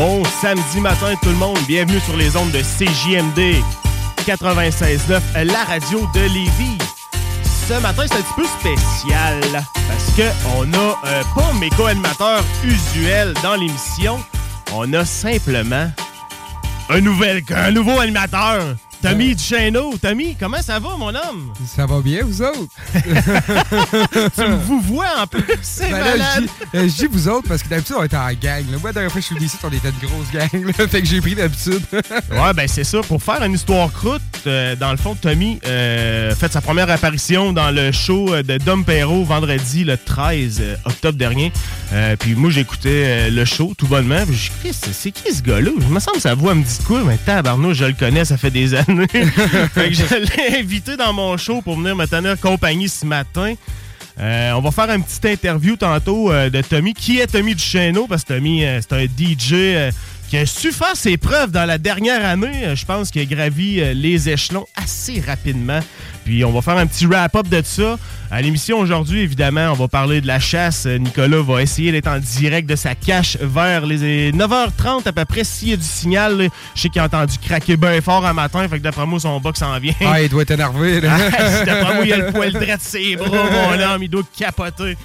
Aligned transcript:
bon 0.00 0.24
samedi 0.40 0.80
matin 0.80 1.14
tout 1.20 1.28
le 1.28 1.34
monde. 1.34 1.58
Bienvenue 1.68 2.00
sur 2.00 2.16
les 2.16 2.34
ondes 2.34 2.50
de 2.52 2.60
CJMD 2.60 3.62
96.9, 4.26 5.44
la 5.44 5.64
radio 5.64 6.08
de 6.14 6.20
Lévis. 6.20 6.78
Ce 7.68 7.74
matin, 7.82 8.04
c'est 8.06 8.14
un 8.14 8.22
petit 8.22 8.34
peu 8.34 8.46
spécial 8.46 9.40
parce 9.52 10.10
que 10.16 10.22
on 10.56 10.72
a 10.72 10.98
euh, 11.06 11.22
pas 11.34 11.52
mes 11.60 11.68
co-animateurs 11.68 12.42
usuels 12.64 13.34
dans 13.42 13.56
l'émission. 13.56 14.18
On 14.72 14.90
a 14.94 15.04
simplement 15.04 15.90
un, 16.88 17.00
nouvel, 17.02 17.42
un 17.54 17.70
nouveau 17.70 18.00
animateur. 18.00 18.76
Tommy 19.02 19.34
Duchesneau. 19.34 19.94
Tommy, 20.00 20.36
comment 20.38 20.60
ça 20.62 20.78
va, 20.78 20.90
mon 20.98 21.08
homme? 21.08 21.52
Ça 21.74 21.86
va 21.86 22.00
bien, 22.00 22.20
vous 22.22 22.42
autres? 22.42 22.68
tu 22.92 24.40
me 24.42 24.56
vous 24.56 24.80
vois 24.80 25.06
en 25.22 25.26
plus, 25.26 25.42
c'est 25.62 25.90
Ben 25.90 25.98
là, 25.98 26.04
malade. 26.10 26.28
je 26.36 26.40
dis- 26.42 26.50
euh, 26.74 26.82
je 26.88 26.96
dis 26.96 27.06
vous 27.10 27.28
autres 27.28 27.48
parce 27.48 27.62
que 27.62 27.68
d'habitude, 27.68 27.96
on 27.98 28.04
était 28.04 28.16
en 28.16 28.28
gang. 28.32 28.64
là. 28.70 28.78
Moi, 28.78 28.90
la 28.90 28.92
dernière 28.92 29.10
fois 29.12 29.20
que 29.20 29.22
je 29.22 29.26
suis 29.26 29.34
venu 29.36 29.46
ici, 29.46 29.56
on 29.62 29.68
était 29.68 29.88
une 29.88 30.08
grosse 30.08 30.30
gang. 30.32 30.66
là. 30.66 30.86
fait 30.88 31.00
que 31.00 31.06
j'ai 31.06 31.20
pris 31.20 31.34
l'habitude. 31.34 31.80
Ouais, 32.30 32.52
ben 32.54 32.66
c'est 32.68 32.84
ça. 32.84 33.00
Pour 33.00 33.22
faire 33.22 33.42
une 33.42 33.54
histoire 33.54 33.90
croûte, 33.92 34.20
euh, 34.46 34.76
dans 34.76 34.90
le 34.90 34.96
fond, 34.96 35.14
Tommy 35.20 35.58
euh, 35.66 36.34
fait 36.34 36.50
sa 36.52 36.60
première 36.60 36.88
apparition 36.90 37.52
dans 37.52 37.70
le 37.70 37.92
show 37.92 38.34
de 38.42 38.58
Dom 38.58 38.84
Perrault 38.84 39.24
vendredi 39.24 39.84
le 39.84 39.96
13 39.96 40.58
euh, 40.60 40.76
octobre 40.84 41.18
dernier. 41.18 41.52
Euh, 41.92 42.16
puis 42.16 42.34
moi, 42.34 42.50
j'écoutais 42.50 43.30
le 43.30 43.44
show 43.44 43.72
tout 43.76 43.86
bonnement. 43.86 44.24
Puis 44.26 44.36
dit, 44.36 44.50
Christ, 44.62 44.84
c'est- 44.86 44.92
c'est 44.92 45.10
qui 45.10 45.34
ce 45.34 45.42
gars-là? 45.42 45.70
Je 45.80 45.86
me 45.92 46.00
semble 46.00 46.16
que 46.16 46.22
sa 46.22 46.34
voix 46.34 46.54
me 46.54 46.62
dit 46.62 46.78
quoi, 46.86 47.02
mais 47.04 47.16
tabarnouche, 47.18 47.78
je 47.78 47.84
le 47.86 47.92
connais, 47.94 48.24
ça 48.24 48.36
fait 48.36 48.50
des 48.50 48.74
années. 48.74 48.86
fait 49.08 49.88
que 49.88 49.94
je 49.94 50.14
l'ai 50.14 50.58
invité 50.58 50.96
dans 50.96 51.12
mon 51.12 51.36
show 51.36 51.60
pour 51.62 51.76
venir 51.76 51.96
me 51.96 52.06
tenir 52.06 52.38
compagnie 52.38 52.88
ce 52.88 53.06
matin. 53.06 53.54
Euh, 54.18 54.52
on 54.52 54.60
va 54.60 54.70
faire 54.70 54.90
une 54.90 55.02
petite 55.02 55.24
interview 55.24 55.76
tantôt 55.76 56.30
euh, 56.30 56.50
de 56.50 56.60
Tommy. 56.60 56.92
Qui 56.92 57.20
est 57.20 57.26
Tommy 57.26 57.54
Duchesneau? 57.54 58.06
Parce 58.06 58.24
que 58.24 58.34
Tommy, 58.34 58.64
euh, 58.64 58.80
c'est 58.80 58.92
un 58.92 59.04
DJ 59.04 59.92
qui 60.30 60.36
a 60.38 60.46
su 60.46 60.70
faire 60.70 60.94
ses 60.94 61.16
preuves 61.16 61.50
dans 61.50 61.64
la 61.66 61.76
dernière 61.76 62.24
année. 62.24 62.64
Euh, 62.64 62.76
je 62.76 62.86
pense 62.86 63.10
qu'il 63.10 63.20
a 63.20 63.24
gravi 63.24 63.80
euh, 63.80 63.92
les 63.94 64.28
échelons 64.28 64.64
assez 64.76 65.20
rapidement. 65.20 65.80
Puis 66.24 66.44
on 66.44 66.52
va 66.52 66.62
faire 66.62 66.76
un 66.76 66.86
petit 66.86 67.04
wrap-up 67.06 67.48
de 67.48 67.60
ça. 67.64 67.98
À 68.30 68.40
l'émission 68.40 68.78
aujourd'hui, 68.78 69.22
évidemment, 69.22 69.70
on 69.72 69.74
va 69.74 69.88
parler 69.88 70.20
de 70.20 70.28
la 70.28 70.38
chasse. 70.38 70.86
Euh, 70.86 70.98
Nicolas 70.98 71.42
va 71.42 71.62
essayer 71.62 71.90
d'être 71.90 72.06
en 72.06 72.18
direct 72.20 72.68
de 72.70 72.76
sa 72.76 72.94
cache 72.94 73.38
vers 73.40 73.84
les 73.84 74.30
9h30 74.30 75.08
à 75.08 75.12
peu 75.12 75.24
près. 75.24 75.42
S'il 75.42 75.70
y 75.70 75.72
a 75.72 75.76
du 75.76 75.82
signal, 75.82 76.38
là, 76.38 76.44
je 76.76 76.82
sais 76.82 76.88
qu'il 76.90 77.00
a 77.00 77.06
entendu 77.06 77.36
craquer 77.44 77.76
bien 77.76 78.00
fort 78.00 78.24
un 78.24 78.32
matin. 78.32 78.68
Fait 78.68 78.78
que 78.78 78.84
d'après 78.84 79.06
moi, 79.06 79.18
son 79.18 79.40
box 79.40 79.58
s'en 79.58 79.76
vient. 79.80 79.94
ah, 80.06 80.22
il 80.22 80.28
doit 80.28 80.42
être 80.42 80.52
énervé. 80.52 81.00
là. 81.00 81.16
Ah, 81.36 81.64
D'après 81.64 81.94
moi, 81.96 82.04
il 82.06 82.12
a 82.12 82.16
le 82.18 82.30
poil 82.30 82.52
droit 82.52 82.76
de 82.76 82.80
ses 82.80 83.16
bras, 83.16 83.28
mon 83.50 83.80
homme. 83.82 84.02
Il 84.04 84.08
doit 84.08 84.22
capoter. 84.38 84.96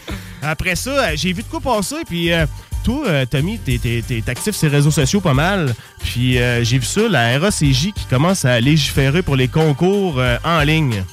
Après 0.43 0.75
ça, 0.75 1.15
j'ai 1.15 1.33
vu 1.33 1.41
de 1.41 1.47
quoi 1.47 1.61
passer. 1.61 1.95
Puis 2.07 2.31
euh, 2.31 2.45
toi, 2.85 3.03
euh, 3.07 3.25
Tommy, 3.25 3.57
t'es, 3.59 3.77
t'es 3.79 4.23
actif 4.27 4.55
sur 4.55 4.69
les 4.69 4.75
réseaux 4.77 4.91
sociaux 4.91 5.19
pas 5.19 5.33
mal. 5.33 5.73
Puis 6.03 6.37
euh, 6.39 6.63
j'ai 6.63 6.77
vu 6.77 6.85
ça, 6.85 7.01
la 7.09 7.37
RACJ 7.39 7.91
qui 7.93 8.05
commence 8.09 8.45
à 8.45 8.59
légiférer 8.61 9.21
pour 9.23 9.35
les 9.35 9.47
concours 9.49 10.15
euh, 10.19 10.37
en 10.45 10.61
ligne. 10.61 11.03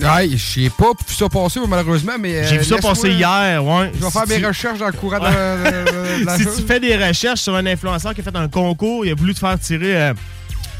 Ouais, 0.00 0.28
je 0.30 0.36
sais 0.36 0.70
pas 0.70 0.90
vu 1.08 1.14
ça 1.14 1.28
passer, 1.28 1.58
malheureusement, 1.68 2.12
mais. 2.20 2.44
J'ai 2.46 2.58
vu 2.58 2.64
ça 2.64 2.76
passer 2.78 3.10
hier, 3.10 3.64
ouais. 3.64 3.90
Je 3.94 3.98
vais 4.00 4.06
Si 4.06 4.12
faire 4.12 4.26
mes 4.28 4.38
tu- 4.38 4.46
recherches 4.46 4.78
dans 4.78 4.86
le 4.86 4.92
courant 4.92 5.18
de, 5.18 5.24
de- 6.18 6.20
de 6.20 6.24
la 6.24 6.36
si 6.36 6.44
chose. 6.44 6.56
tu 6.56 6.62
fais 6.62 6.78
des 6.80 6.96
recherches 6.96 7.40
sur 7.40 7.54
un 7.56 7.66
influenceur 7.66 8.14
qui 8.14 8.20
a 8.20 8.24
fait 8.24 8.36
un 8.36 8.48
concours, 8.48 9.04
il 9.04 9.10
a 9.10 9.14
voulu 9.16 9.34
te 9.34 9.40
faire 9.40 9.58
tirer 9.58 10.12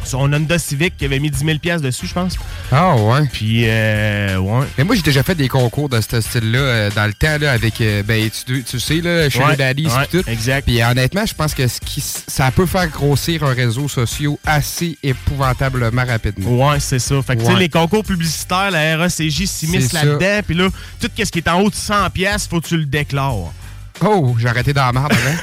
son 0.05 0.33
Honda 0.33 0.59
Civic 0.59 0.97
qui 0.97 1.05
avait 1.05 1.19
mis 1.19 1.31
10 1.31 1.45
000 1.45 1.59
piastres 1.59 1.87
dessus, 1.87 2.07
je 2.07 2.15
pense. 2.15 2.37
Ah, 2.73 2.97
ouais. 2.97 3.27
Puis, 3.33 3.65
euh, 3.67 4.39
ouais. 4.39 4.67
Mais 4.77 4.85
moi, 4.85 4.95
j'ai 4.97 5.03
déjà 5.03 5.23
fait 5.23 5.35
des 5.35 5.49
concours 5.49 5.89
de 5.89 6.01
ce 6.01 6.21
style-là 6.21 6.59
euh, 6.59 6.91
dans 6.95 7.07
le 7.07 7.13
temps, 7.13 7.39
là, 7.41 7.53
avec, 7.53 7.81
euh, 7.81 8.03
ben, 8.03 8.29
tu, 8.31 8.63
tu 8.63 8.81
sais, 8.81 9.01
là, 9.01 9.29
chez 9.29 9.39
Ouais, 9.41 9.55
et 9.55 10.07
tout. 10.11 10.29
Exact. 10.29 10.65
Puis 10.65 10.83
honnêtement, 10.83 11.27
je 11.27 11.35
pense 11.35 11.55
que 11.55 11.67
ce 11.67 11.81
qui, 11.81 12.01
ça 12.01 12.51
peut 12.51 12.67
faire 12.67 12.89
grossir 12.89 13.45
un 13.45 13.55
réseau 13.55 13.89
social 13.89 14.33
assez 14.45 14.99
épouvantablement 15.03 16.05
rapidement. 16.05 16.71
Ouais, 16.71 16.81
c'est 16.81 16.99
ça. 16.99 17.21
Fait 17.23 17.37
que, 17.37 17.43
tu 17.43 17.47
sais, 17.47 17.57
les 17.57 17.69
concours 17.69 18.05
publicitaires, 18.05 18.71
la 18.71 18.97
RACJ 18.97 19.45
s'immisce 19.47 19.93
là-dedans. 19.93 20.41
Puis 20.47 20.57
là, 20.57 20.69
tout 21.01 21.09
ce 21.17 21.31
qui 21.31 21.39
est 21.39 21.49
en 21.49 21.61
haut 21.61 21.71
de 21.71 21.75
100 21.75 22.11
pièces, 22.11 22.47
faut 22.47 22.61
que 22.61 22.69
tu 22.69 22.77
le 22.77 22.87
déclares. 22.87 23.53
Oh, 24.05 24.37
j'ai 24.39 24.49
arrêté 24.49 24.73
dans 24.73 24.87
la 24.87 24.93
merde 24.93 25.13
avant. 25.13 25.37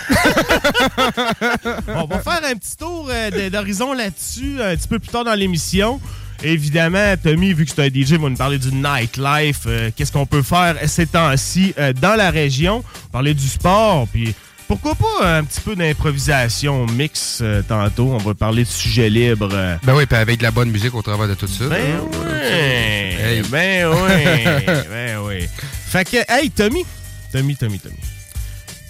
On 1.96 2.06
va 2.06 2.20
faire 2.20 2.42
un 2.50 2.56
petit 2.56 2.78
tour 2.78 3.10
euh, 3.12 3.50
d'horizon 3.50 3.94
là-dessus 3.94 4.58
un 4.62 4.76
petit 4.76 4.88
peu 4.88 5.00
plus 5.00 5.10
tard 5.10 5.24
dans 5.26 5.34
l'émission. 5.34 6.00
Évidemment, 6.44 7.16
Tommy, 7.22 7.54
vu 7.54 7.66
que 7.66 7.72
c'est 7.76 7.82
un 7.84 7.88
DJ, 7.90 8.14
va 8.14 8.30
nous 8.30 8.36
parler 8.36 8.58
du 8.58 8.72
nightlife. 8.74 9.62
euh, 9.68 9.90
Qu'est-ce 9.96 10.12
qu'on 10.12 10.26
peut 10.26 10.42
faire 10.44 10.76
ces 10.88 11.08
temps-ci 11.08 11.74
euh, 11.80 11.94
dans 11.94 12.16
la 12.16 12.30
région. 12.30 12.84
Parler 13.12 13.34
du 13.34 13.48
sport, 13.48 14.08
puis 14.12 14.34
pourquoi 14.68 14.96
pas 14.96 15.38
un 15.38 15.44
petit 15.44 15.62
peu 15.62 15.76
d'improvisation 15.76 16.86
mix 16.88 17.40
euh, 17.42 17.62
tantôt. 17.68 18.12
On 18.14 18.18
va 18.18 18.34
parler 18.34 18.64
de 18.64 18.70
sujets 18.70 19.10
libres. 19.10 19.50
euh. 19.54 19.76
ben 19.84 19.96
oui, 19.96 20.06
puis 20.06 20.18
avec 20.18 20.38
de 20.40 20.44
la 20.44 20.52
bonne 20.52 20.72
musique 20.72 20.94
au 20.96 21.02
travers 21.02 21.28
de 21.28 21.34
tout 21.36 21.48
ça. 21.48 21.66
Ben 21.68 21.96
là. 21.96 22.02
oui, 22.12 22.18
Hey. 22.48 23.42
ben 23.50 23.88
oui, 23.88 24.44
ben 24.90 25.18
oui. 25.26 25.48
Fait 25.88 26.04
que, 26.10 26.18
hey, 26.32 26.50
Tommy, 26.52 26.86
Tommy, 27.32 27.56
Tommy, 27.56 27.80
Tommy. 27.80 27.96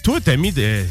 Toi, 0.06 0.22
Tommy, 0.22 0.52
de... 0.52 0.86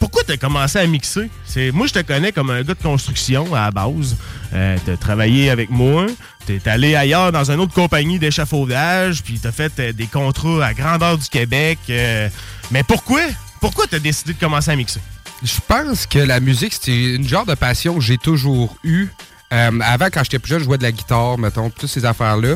pourquoi 0.00 0.22
t'as 0.26 0.38
commencé 0.38 0.78
à 0.78 0.86
mixer? 0.86 1.28
C'est... 1.44 1.70
Moi, 1.70 1.86
je 1.86 1.92
te 1.92 1.98
connais 1.98 2.32
comme 2.32 2.48
un 2.48 2.62
gars 2.62 2.72
de 2.72 2.82
construction 2.82 3.54
à 3.54 3.66
la 3.66 3.70
base. 3.70 4.16
Euh, 4.54 4.78
t'as 4.86 4.96
travaillé 4.96 5.50
avec 5.50 5.68
moi, 5.68 6.06
t'es 6.46 6.66
allé 6.66 6.94
ailleurs 6.94 7.30
dans 7.30 7.50
une 7.50 7.60
autre 7.60 7.74
compagnie 7.74 8.18
d'échafaudage, 8.18 9.22
puis 9.22 9.38
t'as 9.38 9.52
fait 9.52 9.70
euh, 9.78 9.92
des 9.92 10.06
contrats 10.06 10.64
à 10.64 10.72
grandeur 10.72 11.18
du 11.18 11.28
Québec. 11.28 11.78
euh, 11.90 12.30
Mais 12.70 12.82
pourquoi? 12.82 13.20
Pourquoi 13.60 13.86
t'as 13.86 13.98
décidé 13.98 14.32
de 14.32 14.38
commencer 14.38 14.70
à 14.70 14.76
mixer? 14.76 15.00
Je 15.42 15.60
pense 15.68 16.06
que 16.06 16.18
la 16.18 16.40
musique, 16.40 16.72
c'était 16.72 17.16
une 17.16 17.28
genre 17.28 17.44
de 17.44 17.54
passion 17.54 17.96
que 17.96 18.00
j'ai 18.00 18.16
toujours 18.16 18.78
eue. 18.82 19.08
Euh, 19.52 19.78
avant, 19.82 20.06
quand 20.06 20.24
j'étais 20.24 20.38
plus 20.38 20.48
jeune, 20.52 20.60
je 20.60 20.64
jouais 20.64 20.78
de 20.78 20.84
la 20.84 20.92
guitare, 20.92 21.36
mettons, 21.36 21.68
toutes 21.68 21.90
ces 21.90 22.06
affaires-là. 22.06 22.54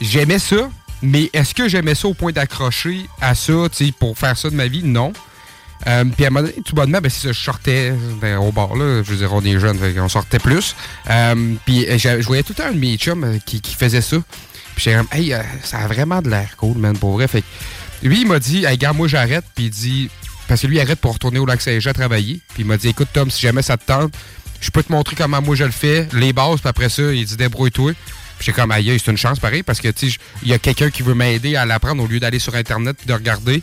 J'aimais 0.00 0.38
ça, 0.38 0.70
mais 1.02 1.30
est-ce 1.32 1.54
que 1.54 1.68
j'aimais 1.68 1.94
ça 1.94 2.08
au 2.08 2.14
point 2.14 2.32
d'accrocher 2.32 3.06
à 3.20 3.34
ça, 3.34 3.68
pour 3.98 4.18
faire 4.18 4.36
ça 4.36 4.50
de 4.50 4.54
ma 4.54 4.66
vie? 4.66 4.82
Non. 4.82 5.12
Euh, 5.86 6.04
puis 6.04 6.24
à 6.24 6.28
un 6.28 6.30
moment 6.30 6.46
donné, 6.46 6.60
tout 6.64 6.74
bonnement, 6.74 6.98
ben, 7.00 7.08
c'est 7.08 7.28
ça, 7.28 7.32
je 7.32 7.40
sortais 7.40 7.92
ben, 8.20 8.38
au 8.38 8.50
bar, 8.50 8.74
là. 8.74 9.02
Je 9.02 9.10
veux 9.10 9.16
dire, 9.16 9.32
on 9.32 9.42
est 9.42 9.58
jeunes, 9.58 9.78
on 9.98 10.08
sortait 10.08 10.38
plus. 10.40 10.74
Euh, 11.08 11.54
puis 11.64 11.86
euh, 11.86 11.98
je 11.98 12.26
voyais 12.26 12.42
tout 12.42 12.52
le 12.56 12.62
temps 12.62 12.70
un 12.70 12.72
de 12.72 12.78
mes 12.78 12.96
qui, 12.96 13.62
faisait 13.78 14.00
ça. 14.00 14.16
Puis 14.74 14.84
j'étais 14.84 14.96
comme, 14.96 15.08
hey, 15.12 15.34
ça 15.62 15.78
a 15.78 15.86
vraiment 15.86 16.20
de 16.20 16.30
l'air 16.30 16.56
cool, 16.56 16.78
man, 16.78 16.96
pour 16.98 17.12
vrai. 17.12 17.28
Fait 17.28 17.42
que 17.42 17.46
lui, 18.02 18.22
il 18.22 18.26
m'a 18.26 18.38
dit, 18.38 18.64
hey, 18.64 18.76
gars, 18.76 18.92
moi, 18.92 19.08
j'arrête. 19.08 19.44
Puis 19.54 19.66
il 19.66 19.70
dit, 19.70 20.10
parce 20.48 20.62
que 20.62 20.66
lui, 20.66 20.76
il 20.76 20.80
arrête 20.80 20.98
pour 20.98 21.12
retourner 21.12 21.38
au 21.38 21.46
lac 21.46 21.60
Saint-Jean 21.60 21.92
travailler. 21.92 22.40
Puis 22.54 22.62
il 22.62 22.66
m'a 22.66 22.76
dit, 22.76 22.88
écoute, 22.88 23.08
Tom, 23.12 23.30
si 23.30 23.40
jamais 23.40 23.62
ça 23.62 23.76
te 23.76 23.84
tente, 23.86 24.12
je 24.60 24.70
peux 24.70 24.82
te 24.82 24.90
montrer 24.90 25.14
comment 25.14 25.40
moi 25.40 25.54
je 25.54 25.64
le 25.64 25.70
fais, 25.70 26.08
les 26.12 26.32
bases, 26.32 26.60
puis 26.60 26.68
après 26.68 26.88
ça, 26.88 27.02
il 27.02 27.24
dit, 27.24 27.36
débrouille-toi. 27.36 27.92
Puis 28.38 28.46
j'étais 28.46 28.60
comme, 28.60 28.70
aïe, 28.70 28.98
c'est 29.02 29.10
une 29.10 29.16
chance 29.16 29.38
pareil, 29.38 29.62
parce 29.62 29.80
que, 29.80 29.88
tu 29.88 30.12
il 30.42 30.48
y 30.48 30.52
a 30.52 30.58
quelqu'un 30.58 30.90
qui 30.90 31.02
veut 31.02 31.14
m'aider 31.14 31.56
à 31.56 31.66
l'apprendre 31.66 32.02
au 32.02 32.06
lieu 32.06 32.20
d'aller 32.20 32.38
sur 32.38 32.54
Internet 32.54 32.96
puis 32.96 33.06
de 33.06 33.12
regarder. 33.12 33.62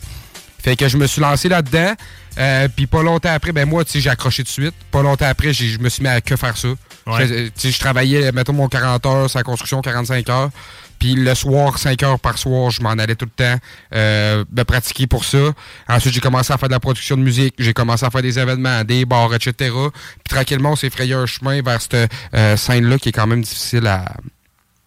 Fait 0.62 0.76
que 0.76 0.88
je 0.88 0.96
me 0.96 1.06
suis 1.06 1.20
lancé 1.20 1.48
là-dedans. 1.48 1.94
Euh, 2.38 2.68
puis 2.74 2.86
pas 2.86 3.02
longtemps 3.02 3.32
après, 3.32 3.52
ben 3.52 3.68
moi, 3.68 3.84
tu 3.84 3.92
sais, 3.92 4.00
j'ai 4.00 4.10
accroché 4.10 4.42
de 4.42 4.48
suite. 4.48 4.74
Pas 4.90 5.02
longtemps 5.02 5.26
après, 5.26 5.52
je 5.52 5.78
me 5.78 5.88
suis 5.88 6.02
mis 6.02 6.08
à 6.08 6.20
que 6.20 6.36
faire 6.36 6.56
ça. 6.56 6.68
Je, 7.06 7.50
je 7.56 7.78
travaillais, 7.78 8.32
mettons, 8.32 8.52
mon 8.52 8.68
40 8.68 9.06
heures, 9.06 9.30
sa 9.30 9.42
construction, 9.42 9.80
45 9.80 10.28
heures. 10.28 10.50
Puis 10.98 11.14
le 11.14 11.34
soir, 11.34 11.78
5 11.78 12.02
heures 12.02 12.18
par 12.18 12.38
soir, 12.38 12.70
je 12.70 12.82
m'en 12.82 12.90
allais 12.90 13.14
tout 13.14 13.26
le 13.26 13.30
temps 13.30 13.60
euh, 13.94 14.44
me 14.50 14.64
pratiquer 14.64 15.06
pour 15.06 15.24
ça. 15.24 15.52
Ensuite, 15.88 16.14
j'ai 16.14 16.20
commencé 16.20 16.52
à 16.52 16.58
faire 16.58 16.68
de 16.68 16.74
la 16.74 16.80
production 16.80 17.16
de 17.16 17.22
musique. 17.22 17.54
J'ai 17.58 17.72
commencé 17.72 18.04
à 18.04 18.10
faire 18.10 18.22
des 18.22 18.38
événements, 18.38 18.82
des 18.82 19.04
bars, 19.04 19.32
etc. 19.34 19.52
Puis 19.60 20.28
tranquillement, 20.28 20.72
on 20.72 20.76
s'est 20.76 20.90
frayé 20.90 21.14
un 21.14 21.26
chemin 21.26 21.62
vers 21.62 21.80
cette 21.80 22.10
euh, 22.34 22.56
scène-là 22.56 22.98
qui 22.98 23.10
est 23.10 23.12
quand 23.12 23.26
même 23.26 23.42
difficile 23.42 23.86
à... 23.86 24.16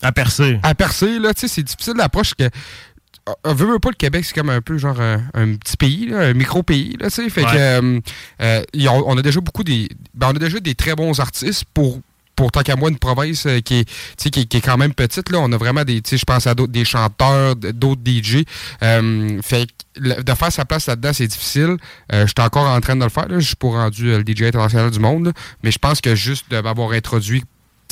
À 0.01 0.11
percer. 0.11 0.59
À 0.63 0.75
percer, 0.75 1.19
là. 1.19 1.33
Tu 1.33 1.41
sais, 1.41 1.47
c'est 1.47 1.63
difficile 1.63 1.95
d'approche 1.95 2.33
que 2.33 2.49
on 3.43 3.53
veut 3.53 3.79
pas 3.79 3.89
le 3.89 3.95
Québec, 3.95 4.25
c'est 4.25 4.33
comme 4.33 4.49
un 4.49 4.61
peu 4.61 4.77
genre 4.77 4.99
un, 4.99 5.55
petit 5.55 5.77
pays, 5.77 6.13
un 6.13 6.33
micro-pays, 6.33 6.97
là, 6.99 7.09
tu 7.09 7.23
sais. 7.23 7.29
Fait 7.29 7.43
que 7.43 7.47
euh, 7.53 7.99
euh, 8.41 8.63
on, 9.05 9.17
a 9.17 9.21
déjà 9.21 9.39
beaucoup 9.41 9.63
des. 9.63 9.89
Ben, 10.13 10.27
on 10.31 10.35
a 10.35 10.39
déjà 10.39 10.59
des 10.59 10.75
très 10.75 10.95
bons 10.95 11.19
artistes 11.19 11.65
pour. 11.73 11.99
Pour 12.35 12.53
tant 12.53 12.61
qu'à 12.61 12.77
moi, 12.77 12.89
une 12.89 12.97
province 12.97 13.47
euh, 13.47 13.59
qui, 13.59 13.79
est, 13.79 14.29
qui, 14.29 14.57
est 14.57 14.61
quand 14.61 14.77
même 14.77 14.93
petite, 14.93 15.29
là, 15.29 15.39
on 15.41 15.51
a 15.51 15.57
vraiment 15.57 15.83
des, 15.83 16.01
je 16.09 16.23
pense 16.23 16.47
à 16.47 16.55
d'autres, 16.55 16.71
des 16.71 16.85
chanteurs, 16.85 17.57
d'autres 17.57 17.99
DJ. 18.05 18.45
fait 19.43 19.67
de 19.97 20.33
faire 20.33 20.49
sa 20.49 20.63
place 20.63 20.87
là-dedans, 20.87 21.11
c'est 21.11 21.27
difficile. 21.27 21.75
je 22.09 22.27
suis 22.27 22.35
encore 22.39 22.69
en 22.69 22.79
train 22.79 22.95
de 22.95 23.03
le 23.03 23.09
faire. 23.09 23.25
Je 23.29 23.39
suis 23.39 23.57
pas 23.57 23.67
rendu 23.67 24.05
le 24.05 24.23
DJ 24.25 24.43
international 24.43 24.89
du 24.89 24.99
monde, 24.99 25.33
mais 25.63 25.71
je 25.71 25.79
pense 25.79 25.99
que 25.99 26.15
juste 26.15 26.49
de 26.49 26.61
m'avoir 26.61 26.91
introduit 26.91 27.43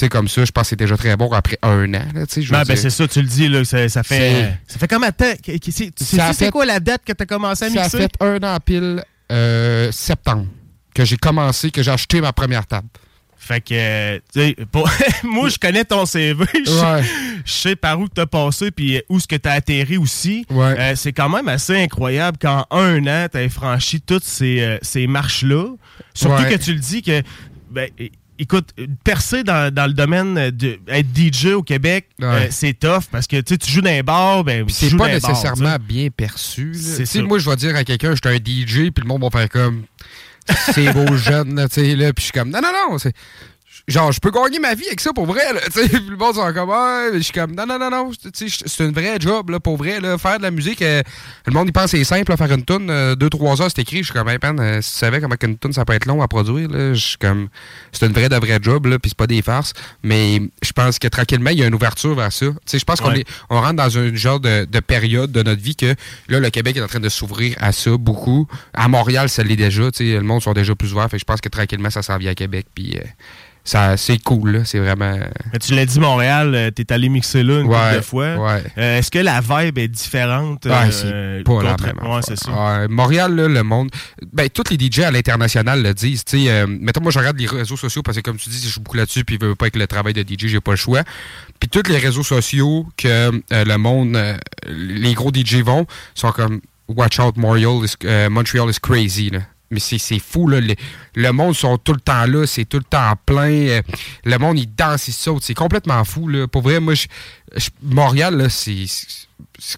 sais, 0.06 0.10
comme 0.10 0.28
ça, 0.28 0.46
je 0.46 0.52
pense 0.52 0.64
que 0.64 0.70
c'est 0.70 0.76
déjà 0.76 0.98
très 0.98 1.16
bon 1.16 1.32
après 1.32 1.58
un 1.62 1.94
an. 1.94 2.06
Là, 2.14 2.26
je 2.36 2.52
ben, 2.52 2.64
ben 2.64 2.78
c'est 2.78 2.90
ça, 2.90 3.08
tu 3.08 3.22
le 3.22 3.28
dis, 3.28 3.48
là, 3.48 3.64
ça, 3.66 3.88
ça 3.90 4.04
fait. 4.04 4.54
Ça 4.68 4.78
fait 4.80 4.88
comme 4.88 5.04
à 5.04 5.12
Tu 5.12 5.26
sais, 5.72 5.92
c'est 6.34 6.52
quoi 6.52 6.66
la 6.66 6.80
date 6.80 7.04
que 7.06 7.14
tu 7.14 7.24
as 7.24 7.26
commencé 7.26 7.66
à 7.66 7.70
mixer? 7.70 7.90
Ça 7.90 7.98
fait 7.98 8.14
un 8.20 8.38
an 8.44 8.58
pile 8.64 9.04
euh, 9.32 9.92
septembre 9.92 10.48
que 10.94 11.06
j'ai 11.06 11.18
commencé, 11.18 11.70
que 11.72 11.84
j'ai 11.84 11.92
acheté 11.92 12.22
ma 12.22 12.34
première 12.34 12.66
table. 12.66 12.88
Fait 13.38 13.62
que, 13.62 14.18
tu 14.18 14.40
sais, 14.42 14.56
moi, 15.24 15.48
je 15.48 15.58
connais 15.58 15.86
ton 15.86 16.06
CV. 16.06 16.44
Je 16.54 17.04
sais 17.46 17.76
par 17.76 18.00
où 18.00 18.10
tu 18.10 18.20
as 18.20 18.26
passé 18.26 18.72
puis 18.72 19.02
où 19.08 19.20
ce 19.20 19.28
que 19.28 19.36
tu 19.36 19.48
as 19.48 19.54
atterri 19.54 19.98
aussi. 19.98 20.46
Euh, 20.52 20.96
c'est 20.96 21.14
quand 21.14 21.30
même 21.30 21.48
assez 21.48 21.82
incroyable 21.82 22.38
qu'en 22.40 22.66
un 22.72 23.06
an, 23.08 23.28
tu 23.32 23.38
aies 23.38 23.48
franchi 23.48 24.02
toutes 24.02 24.26
ces, 24.26 24.60
euh, 24.62 24.78
ces 24.82 25.08
marches-là. 25.08 25.68
Surtout 26.14 26.44
que 26.44 26.56
tu 26.56 26.74
le 26.74 26.80
dis 26.80 27.02
que 27.02 27.22
ben, 27.70 27.90
écoute, 28.40 28.70
percer 29.04 29.44
dans, 29.44 29.74
dans 29.74 29.88
le 29.88 29.94
domaine 29.94 30.52
de 30.52 30.80
être 30.88 31.08
DJ 31.16 31.48
au 31.48 31.64
Québec, 31.64 32.08
euh, 32.22 32.48
c'est 32.50 32.78
tough 32.78 33.04
parce 33.12 33.28
que 33.28 33.42
tu 33.42 33.72
joues 33.72 33.82
dans 33.82 33.90
un 33.90 34.04
bar, 34.04 34.44
ben 34.44 34.66
c'est 34.70 34.96
pas 34.96 35.08
nécessairement 35.08 35.78
bien 35.80 36.10
perçu. 36.10 36.74
Moi, 37.22 37.40
je 37.40 37.50
vais 37.50 37.56
dire 37.56 37.76
à 37.76 37.84
quelqu'un, 37.84 38.14
je 38.16 38.28
suis 38.28 38.36
un 38.36 38.38
DJ, 38.38 38.92
puis 38.92 39.04
le 39.04 39.08
monde 39.08 39.22
va 39.22 39.30
faire 39.30 39.50
comme 39.50 39.84
c'est 40.74 40.94
beau 40.94 41.16
jeune, 41.18 41.68
tu 41.70 41.82
sais, 41.82 41.96
là, 41.96 42.14
puis 42.14 42.22
je 42.22 42.24
suis 42.24 42.32
comme 42.32 42.50
non, 42.50 42.60
non, 42.62 42.70
non, 42.92 42.98
genre, 43.88 44.12
je 44.12 44.20
peux 44.20 44.32
gagner 44.32 44.60
ma 44.60 44.74
vie 44.74 44.88
avec 44.88 45.00
ça 45.00 45.14
pour 45.14 45.26
vrai, 45.26 45.54
là. 45.54 45.62
Tu 45.74 45.88
sais, 45.88 46.00
le 46.00 46.16
monde 46.16 46.36
sont 46.36 46.54
comme, 46.54 46.70
ah, 46.72 47.08
je 47.14 47.20
suis 47.20 47.34
comme, 47.34 47.54
non, 47.54 47.66
non, 47.66 47.78
non, 47.78 47.90
non, 47.90 48.12
c'est 48.34 48.84
un 48.84 48.92
vrai 48.92 49.18
job, 49.20 49.50
là, 49.50 49.60
pour 49.60 49.78
vrai, 49.78 50.00
là. 50.00 50.18
Faire 50.18 50.38
de 50.38 50.44
la 50.44 50.52
musique, 50.52 50.82
euh, 50.82 51.02
le 51.46 51.54
monde, 51.54 51.68
il 51.68 51.72
pense 51.72 51.92
que 51.92 51.98
c'est 51.98 52.04
simple, 52.04 52.36
faire 52.36 52.52
une 52.52 52.66
tune, 52.66 52.90
euh, 52.90 53.16
deux, 53.16 53.30
trois 53.30 53.62
heures, 53.62 53.70
c'est 53.74 53.82
écrit. 53.82 54.00
Je 54.00 54.06
suis 54.06 54.14
comme, 54.14 54.30
hey, 54.30 54.38
euh, 54.44 54.82
si 54.82 54.92
tu 54.92 54.98
savais 54.98 55.22
comment 55.22 55.36
une 55.42 55.58
tune, 55.58 55.74
ça 55.74 55.86
peut 55.86 55.94
être 55.94 56.06
long 56.06 56.22
à 56.22 56.28
produire, 56.28 56.70
là, 56.70 56.94
je 56.94 57.00
suis 57.00 57.18
comme, 57.18 57.50
c'est 57.92 58.06
une 58.06 58.14
vraie 58.14 58.30
de 58.30 58.36
vrai 58.36 58.60
job, 58.62 58.86
là, 58.88 59.00
puis 59.00 59.10
c'est 59.10 59.18
pas 59.18 59.28
des 59.28 59.42
farces. 59.42 59.74
Mais 60.04 60.42
je 60.62 60.72
pense 60.72 61.00
que 61.00 61.08
tranquillement, 61.08 61.52
il 61.52 61.60
y 61.60 61.64
a 61.64 61.68
une 61.68 61.76
ouverture 61.76 62.16
vers 62.16 62.32
ça. 62.32 62.48
Tu 62.48 62.54
sais, 62.66 62.80
je 62.80 62.86
pense 62.86 63.00
qu'on 63.00 63.14
est, 63.14 63.28
on 63.50 63.62
rentre 63.62 63.76
dans 63.76 63.98
un 63.98 64.14
genre 64.16 64.40
de, 64.40 64.66
de, 64.66 64.80
période 64.80 65.32
de 65.32 65.44
notre 65.44 65.62
vie 65.62 65.76
que, 65.76 65.96
là, 66.28 66.40
le 66.40 66.50
Québec 66.50 66.78
est 66.78 66.82
en 66.82 66.88
train 66.88 67.00
de 67.00 67.10
s'ouvrir 67.10 67.56
à 67.60 67.72
ça 67.72 67.96
beaucoup. 67.98 68.48
À 68.74 68.88
Montréal, 68.88 69.30
ça 69.30 69.44
l'est 69.44 69.56
déjà, 69.56 69.92
tu 69.92 70.06
sais, 70.06 70.14
le 70.16 70.22
monde 70.22 70.42
sont 70.42 70.54
déjà 70.54 70.76
plus 70.76 70.94
ouverts. 70.94 71.10
Fait 71.10 71.20
je 71.20 71.26
pense 71.26 71.42
que 71.42 71.50
tranquillement, 71.50 71.90
ça 71.90 72.02
s'en 72.02 72.18
vient 72.18 72.32
à 72.32 72.36
Québec, 72.36 72.68
puis 72.74 72.98
c'est 73.68 74.24
cool, 74.24 74.62
c'est 74.66 74.80
vraiment. 74.80 75.20
tu 75.62 75.76
l'as 75.76 75.86
dit, 75.86 76.00
Montréal, 76.00 76.56
euh, 76.56 76.72
t'es 76.72 76.92
allé 76.94 77.10
mixer 77.10 77.44
là 77.44 77.60
une 77.60 77.68
couple 77.68 77.96
de 77.96 78.02
fois. 78.02 78.26
Euh, 78.26 78.62
est-ce 78.98 79.12
que 79.12 79.20
la 79.20 79.42
vibe 79.42 79.78
est 79.78 79.88
différente? 79.90 80.66
Ouais, 80.66 80.92
c'est 80.92 81.12
euh, 81.12 81.44
pas 81.44 81.64
la 81.64 81.76
même. 81.78 82.22
ça. 82.22 82.88
Montréal, 82.90 83.36
le 83.36 83.64
monde. 83.64 83.90
Ben, 84.32 84.50
tous 84.50 84.64
les 84.70 84.78
DJ 84.80 85.00
à 85.00 85.12
l'international 85.12 85.84
le 85.84 85.94
disent. 85.94 86.24
sais 86.26 86.66
mettons, 86.68 87.02
moi, 87.02 87.12
je 87.12 87.20
regarde 87.20 87.38
les 87.38 87.48
réseaux 87.48 87.78
sociaux 87.78 88.02
parce 88.04 88.18
que, 88.18 88.22
comme 88.22 88.38
tu 88.38 88.50
dis, 88.50 88.62
je 88.64 88.72
suis 88.72 88.82
beaucoup 88.82 88.98
là-dessus, 88.98 89.26
puis 89.26 89.38
je 89.40 89.46
veux 89.46 89.56
pas 89.56 89.66
avec 89.66 89.76
le 89.76 89.88
travail 89.88 90.14
de 90.14 90.22
DJ, 90.22 90.48
j'ai 90.48 90.62
pas 90.62 90.72
le 90.72 90.78
choix. 90.78 91.04
Puis 91.60 91.70
tous 91.70 91.90
les 91.92 91.98
réseaux 91.98 92.24
sociaux 92.24 92.88
que 92.96 93.32
le 93.52 93.78
monde, 93.78 94.18
les 94.68 95.14
gros 95.14 95.32
DJ 95.34 95.56
vont, 95.58 95.86
sont 96.16 96.32
comme 96.32 96.62
Watch 96.88 97.20
out, 97.20 97.36
Montreal 97.36 97.84
is, 97.84 97.96
Montreal 98.30 98.70
is 98.70 98.80
crazy. 98.82 99.30
Là 99.30 99.40
mais 99.70 99.80
c'est 99.80 100.20
fou, 100.20 100.48
là. 100.48 100.60
Le, 101.16 101.32
monde 101.32 101.56
sont 101.56 101.78
tout 101.78 101.94
le 101.94 102.00
temps 102.00 102.26
là, 102.26 102.46
c'est 102.48 102.66
tout 102.66 102.78
le 102.78 102.84
temps 102.84 103.14
plein. 103.26 103.52
Euh, 103.52 103.82
le 104.24 104.38
monde, 104.38 104.58
il 104.60 104.74
danse, 104.74 105.08
il 105.08 105.14
saute. 105.14 105.44
C'est 105.44 105.54
complètement 105.54 106.04
fou, 106.04 106.28
là. 106.28 106.48
Pour 106.48 106.62
vrai, 106.62 106.80
moi, 106.80 106.94
je, 106.94 107.08
Montréal, 107.82 108.38
là, 108.38 108.50
c'est. 108.50 108.86
Je 109.60 109.76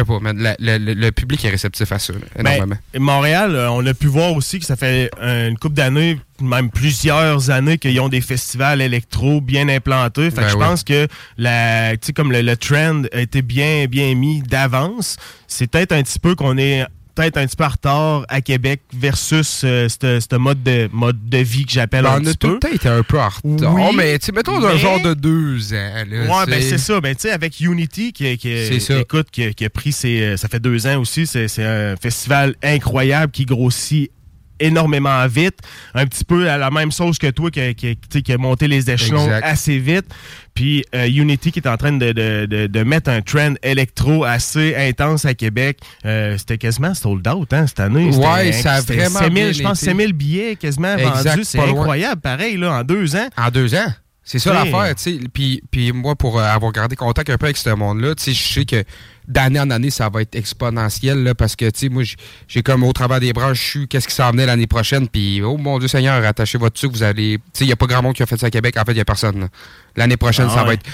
sais 0.00 0.04
pas, 0.04 0.18
mais 0.20 0.32
le, 0.58 1.10
public 1.10 1.44
est 1.44 1.50
réceptif 1.50 1.90
à 1.92 1.98
ça, 1.98 2.12
ben, 2.12 2.46
énormément. 2.46 2.76
Montréal, 2.98 3.54
euh, 3.54 3.70
on 3.70 3.86
a 3.86 3.94
pu 3.94 4.06
voir 4.08 4.32
aussi 4.34 4.58
que 4.58 4.66
ça 4.66 4.76
fait 4.76 5.08
une 5.20 5.56
couple 5.56 5.76
d'années, 5.76 6.18
même 6.40 6.70
plusieurs 6.70 7.50
années, 7.50 7.78
qu'ils 7.78 8.00
ont 8.00 8.08
des 8.08 8.20
festivals 8.20 8.80
électro 8.80 9.40
bien 9.40 9.68
implantés. 9.68 10.30
Fait 10.30 10.36
que 10.36 10.40
ben 10.42 10.48
je 10.48 10.56
pense 10.56 10.84
que 10.84 11.06
la, 11.38 11.96
comme 12.14 12.32
le, 12.32 12.56
trend 12.56 13.02
a 13.12 13.20
été 13.20 13.42
bien, 13.42 13.86
bien 13.86 14.14
mis 14.16 14.42
d'avance. 14.42 15.16
C'est 15.46 15.68
peut-être 15.68 15.92
un 15.92 16.02
petit 16.02 16.18
peu 16.18 16.34
qu'on 16.34 16.58
est 16.58 16.84
peut-être 17.14 17.36
un 17.36 17.46
petit 17.46 17.56
peu 17.56 17.64
en 17.64 17.68
retard 17.68 18.26
à 18.28 18.40
Québec 18.40 18.82
versus 18.92 19.62
euh, 19.64 19.88
ce 19.88 20.36
mode 20.36 20.62
de, 20.62 20.88
mode 20.92 21.28
de 21.28 21.38
vie 21.38 21.64
que 21.64 21.72
j'appelle 21.72 22.04
ben, 22.04 22.14
un 22.14 22.20
petit 22.20 22.36
peu. 22.36 22.48
On 22.48 22.56
a 22.56 22.58
peut-être 22.58 22.86
un 22.86 23.02
peu 23.02 23.20
en 23.20 23.28
retard. 23.28 23.74
Oui, 23.74 23.96
mais 23.96 24.18
mettons 24.34 24.64
un 24.64 24.76
genre 24.76 25.00
de 25.00 25.14
deux 25.14 25.72
ans. 25.72 26.04
Là, 26.08 26.38
ouais, 26.38 26.46
ben 26.46 26.62
c'est 26.62 26.78
ça. 26.78 27.00
Ben, 27.00 27.14
tu 27.14 27.22
sais, 27.22 27.30
avec 27.30 27.60
Unity, 27.60 28.12
qui, 28.12 28.36
qui, 28.36 28.50
écoute, 28.50 29.28
qui, 29.30 29.54
qui, 29.54 29.64
a 29.64 29.70
pris 29.70 29.92
ses, 29.92 30.20
euh, 30.20 30.36
ça 30.36 30.48
fait 30.48 30.60
deux 30.60 30.86
ans 30.86 31.00
aussi, 31.00 31.26
c'est 31.26 31.46
un 31.58 31.96
festival 31.96 32.54
incroyable 32.62 33.32
qui 33.32 33.44
grossit 33.44 34.10
énormément 34.60 35.26
vite, 35.26 35.58
un 35.94 36.06
petit 36.06 36.24
peu 36.24 36.48
à 36.48 36.58
la 36.58 36.70
même 36.70 36.92
sauce 36.92 37.18
que 37.18 37.30
toi 37.30 37.50
qui, 37.50 37.74
qui, 37.74 37.96
qui 37.96 38.32
a 38.32 38.38
monté 38.38 38.68
les 38.68 38.90
échelons 38.90 39.28
assez 39.42 39.78
vite. 39.78 40.06
Puis 40.54 40.84
euh, 40.94 41.06
Unity 41.08 41.50
qui 41.50 41.58
est 41.58 41.68
en 41.68 41.76
train 41.76 41.92
de, 41.92 42.12
de, 42.12 42.66
de, 42.66 42.82
mettre 42.84 43.10
un 43.10 43.22
trend 43.22 43.54
électro 43.62 44.24
assez 44.24 44.76
intense 44.76 45.24
à 45.24 45.34
Québec. 45.34 45.80
Euh, 46.04 46.38
c'était 46.38 46.58
quasiment 46.58 46.94
sold 46.94 47.26
out 47.26 47.52
hein, 47.52 47.66
cette 47.66 47.80
année. 47.80 48.10
Ouais, 48.10 48.52
ça 48.52 48.74
a 48.74 48.80
vraiment 48.80 49.20
000, 49.20 49.52
Je 49.52 49.62
pense 49.62 49.80
5000 49.80 50.12
billets 50.12 50.56
quasiment 50.56 50.96
vendus. 50.96 51.44
C'est 51.44 51.58
incroyable, 51.58 52.20
pareil, 52.20 52.56
là, 52.56 52.72
en 52.72 52.84
deux 52.84 53.16
ans. 53.16 53.28
En 53.36 53.50
deux 53.50 53.74
ans? 53.74 53.92
C'est 54.24 54.38
ça 54.38 54.54
l'affaire, 54.54 54.94
tu 54.94 55.02
sais. 55.02 55.20
Puis, 55.32 55.62
puis 55.70 55.92
moi, 55.92 56.16
pour 56.16 56.38
euh, 56.38 56.44
avoir 56.44 56.72
gardé 56.72 56.96
contact 56.96 57.28
un 57.28 57.36
peu 57.36 57.44
avec 57.44 57.58
ce 57.58 57.68
monde-là, 57.68 58.14
tu 58.14 58.22
sais, 58.22 58.32
je 58.32 58.42
sais 58.42 58.64
que 58.64 58.82
d'année 59.26 59.60
en 59.60 59.70
année, 59.70 59.90
ça 59.90 60.08
va 60.08 60.22
être 60.22 60.34
exponentiel, 60.34 61.22
là, 61.22 61.34
parce 61.34 61.56
que, 61.56 61.64
tu 61.66 61.80
sais, 61.80 61.88
moi, 61.88 62.02
j'ai 62.48 62.62
comme 62.62 62.82
au 62.82 62.92
travers 62.92 63.20
des 63.20 63.32
branches, 63.32 63.58
je 63.58 63.68
suis 63.70 63.88
qu'est-ce 63.88 64.08
qui 64.08 64.14
s'en 64.14 64.30
venait 64.30 64.46
l'année 64.46 64.66
prochaine, 64.66 65.08
puis, 65.08 65.42
oh 65.42 65.56
mon 65.56 65.78
Dieu 65.78 65.88
Seigneur, 65.88 66.24
attachez 66.24 66.58
votre 66.58 66.78
sucre, 66.78 66.94
vous 66.94 67.02
allez... 67.02 67.38
Tu 67.38 67.42
sais, 67.52 67.64
il 67.64 67.68
n'y 67.68 67.72
a 67.72 67.76
pas 67.76 67.86
grand 67.86 68.02
monde 68.02 68.14
qui 68.14 68.22
a 68.22 68.26
fait 68.26 68.38
ça 68.38 68.46
à 68.46 68.50
Québec. 68.50 68.76
En 68.76 68.84
fait, 68.84 68.92
il 68.92 68.96
n'y 68.96 69.00
a 69.00 69.04
personne. 69.04 69.48
L'année 69.96 70.16
prochaine, 70.16 70.48
ah 70.50 70.54
ça 70.54 70.64
va 70.64 70.74
être... 70.74 70.84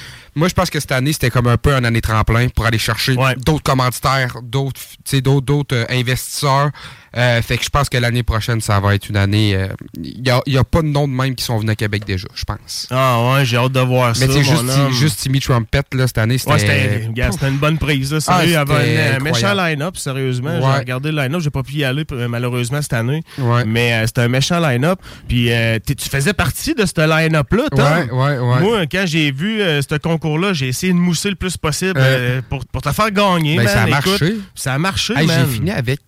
Moi, 0.40 0.48
je 0.48 0.54
pense 0.54 0.70
que 0.70 0.80
cette 0.80 0.92
année, 0.92 1.12
c'était 1.12 1.28
comme 1.28 1.48
un 1.48 1.58
peu 1.58 1.70
une 1.74 1.84
année 1.84 2.00
tremplin 2.00 2.48
pour 2.48 2.64
aller 2.64 2.78
chercher 2.78 3.14
d'autres 3.44 3.62
commanditaires, 3.62 4.38
d'autres 4.42 4.80
d'autres 5.20 5.76
euh, 5.76 5.84
investisseurs. 5.90 6.70
Euh, 7.14 7.42
fait 7.42 7.58
que 7.58 7.64
je 7.64 7.68
pense 7.68 7.90
que 7.90 7.98
l'année 7.98 8.22
prochaine, 8.22 8.62
ça 8.62 8.80
va 8.80 8.94
être 8.94 9.10
une 9.10 9.18
année. 9.18 9.50
Il 9.50 10.26
euh, 10.28 10.40
n'y 10.46 10.56
a, 10.56 10.60
a, 10.60 10.64
pas 10.64 10.80
de 10.80 10.86
noms 10.86 11.06
de 11.06 11.12
même 11.12 11.34
qui 11.34 11.44
sont 11.44 11.58
venus 11.58 11.72
à 11.72 11.74
Québec 11.74 12.04
déjà, 12.06 12.28
je 12.34 12.44
pense. 12.44 12.86
Ah 12.90 13.32
ouais, 13.32 13.44
j'ai 13.44 13.58
hâte 13.58 13.72
de 13.72 13.80
voir 13.80 14.16
ça. 14.16 14.26
Mais 14.26 14.32
c'est 14.32 14.44
juste, 14.44 14.92
juste 14.92 15.18
Timmy 15.18 15.40
Trumpet, 15.40 15.82
là, 15.92 16.06
cette 16.06 16.16
année, 16.16 16.38
c'était. 16.38 16.54
Ouais, 16.54 17.28
c'était 17.32 17.48
une 17.48 17.58
bonne 17.58 17.76
prise. 17.76 18.14
Là. 18.14 18.20
Ah, 18.28 18.44
il 18.44 18.52
y 18.52 18.56
avait 18.56 19.16
un, 19.16 19.18
méchant 19.18 19.52
line-up, 19.52 19.98
sérieusement. 19.98 20.58
J'ai 20.58 20.78
regardé 20.78 21.10
le 21.10 21.20
line-up, 21.20 21.42
j'ai 21.42 21.50
pas 21.50 21.62
pu 21.62 21.74
y 21.74 21.84
aller 21.84 22.06
malheureusement 22.28 22.80
cette 22.80 22.94
année. 22.94 23.22
Mais 23.66 24.06
c'était 24.06 24.22
un 24.22 24.28
méchant 24.28 24.58
line-up. 24.58 25.00
Puis 25.28 25.50
tu 25.86 26.08
faisais 26.08 26.32
partie 26.32 26.74
de 26.74 26.86
ce 26.86 27.06
line-up-là, 27.06 27.64
Ouais, 27.72 28.10
ouais, 28.10 28.38
ouais. 28.38 28.60
Moi, 28.60 28.86
quand 28.86 29.04
j'ai 29.06 29.32
vu 29.32 29.58
ce 29.58 29.94
concours-là, 30.30 30.52
j'ai 30.52 30.68
essayé 30.68 30.92
de 30.92 30.98
mousser 30.98 31.30
le 31.30 31.36
plus 31.36 31.56
possible 31.56 31.94
euh, 31.96 32.42
pour, 32.48 32.64
pour, 32.66 32.82
te 32.82 32.92
faire 32.92 33.10
gagner. 33.10 33.56
Ben, 33.56 33.66
ça 33.66 33.82
a 33.82 33.86
marché. 33.86 34.36
Ça 34.54 34.74
a 34.74 34.78
marché, 34.78 35.14
J'ai 35.16 35.46
fini 35.46 35.70
avec 35.70 36.00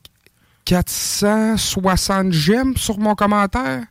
460 0.65 2.33
gemmes 2.33 2.77
sur 2.77 2.99
mon 2.99 3.15
commentaire. 3.15 3.83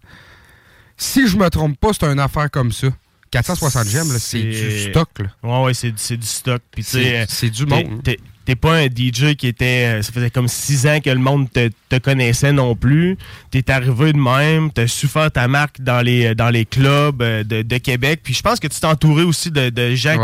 Si 0.97 1.27
je 1.27 1.35
me 1.35 1.50
trompe 1.50 1.79
pas, 1.79 1.89
c'est 1.93 2.05
une 2.05 2.19
affaire 2.19 2.50
comme 2.50 2.71
ça. 2.71 2.88
460 3.31 3.88
gemmes, 3.88 4.17
c'est 4.19 4.43
du 4.43 4.89
stock. 4.89 5.09
Là. 5.19 5.25
Ouais, 5.43 5.65
ouais, 5.65 5.73
c'est 5.73 6.17
du 6.17 6.25
stock. 6.25 6.61
C'est 6.79 7.50
du 7.50 7.65
monde. 7.65 8.01
T'es 8.45 8.55
pas 8.55 8.75
un 8.75 8.86
DJ 8.86 9.36
qui 9.36 9.48
était. 9.48 10.00
Euh, 10.00 10.01
ça 10.01 10.12
faisait 10.12 10.29
comme 10.29 10.48
six 10.48 10.88
ans 10.88 11.00
que 11.00 11.10
le 11.10 11.19
monde 11.19 11.48
te, 11.51 11.69
connaissait 12.00 12.51
non 12.51 12.75
plus. 12.75 13.17
T'es 13.51 13.69
arrivé 13.69 14.13
de 14.13 14.17
même, 14.17 14.71
t'as 14.71 14.88
su 14.88 15.07
faire 15.07 15.31
ta 15.31 15.48
marque 15.48 15.81
dans 15.81 16.01
les, 16.01 16.33
dans 16.36 16.50
les 16.50 16.65
clubs 16.65 17.21
euh, 17.21 17.43
de, 17.43 17.77
Québec. 17.77 18.21
Puis 18.24 18.33
je 18.33 18.41
pense 18.41 18.60
que 18.60 18.67
tu 18.67 18.79
t'es 18.79 18.86
entouré 18.86 19.24
aussi 19.24 19.51
de, 19.51 19.95
gens 19.95 20.17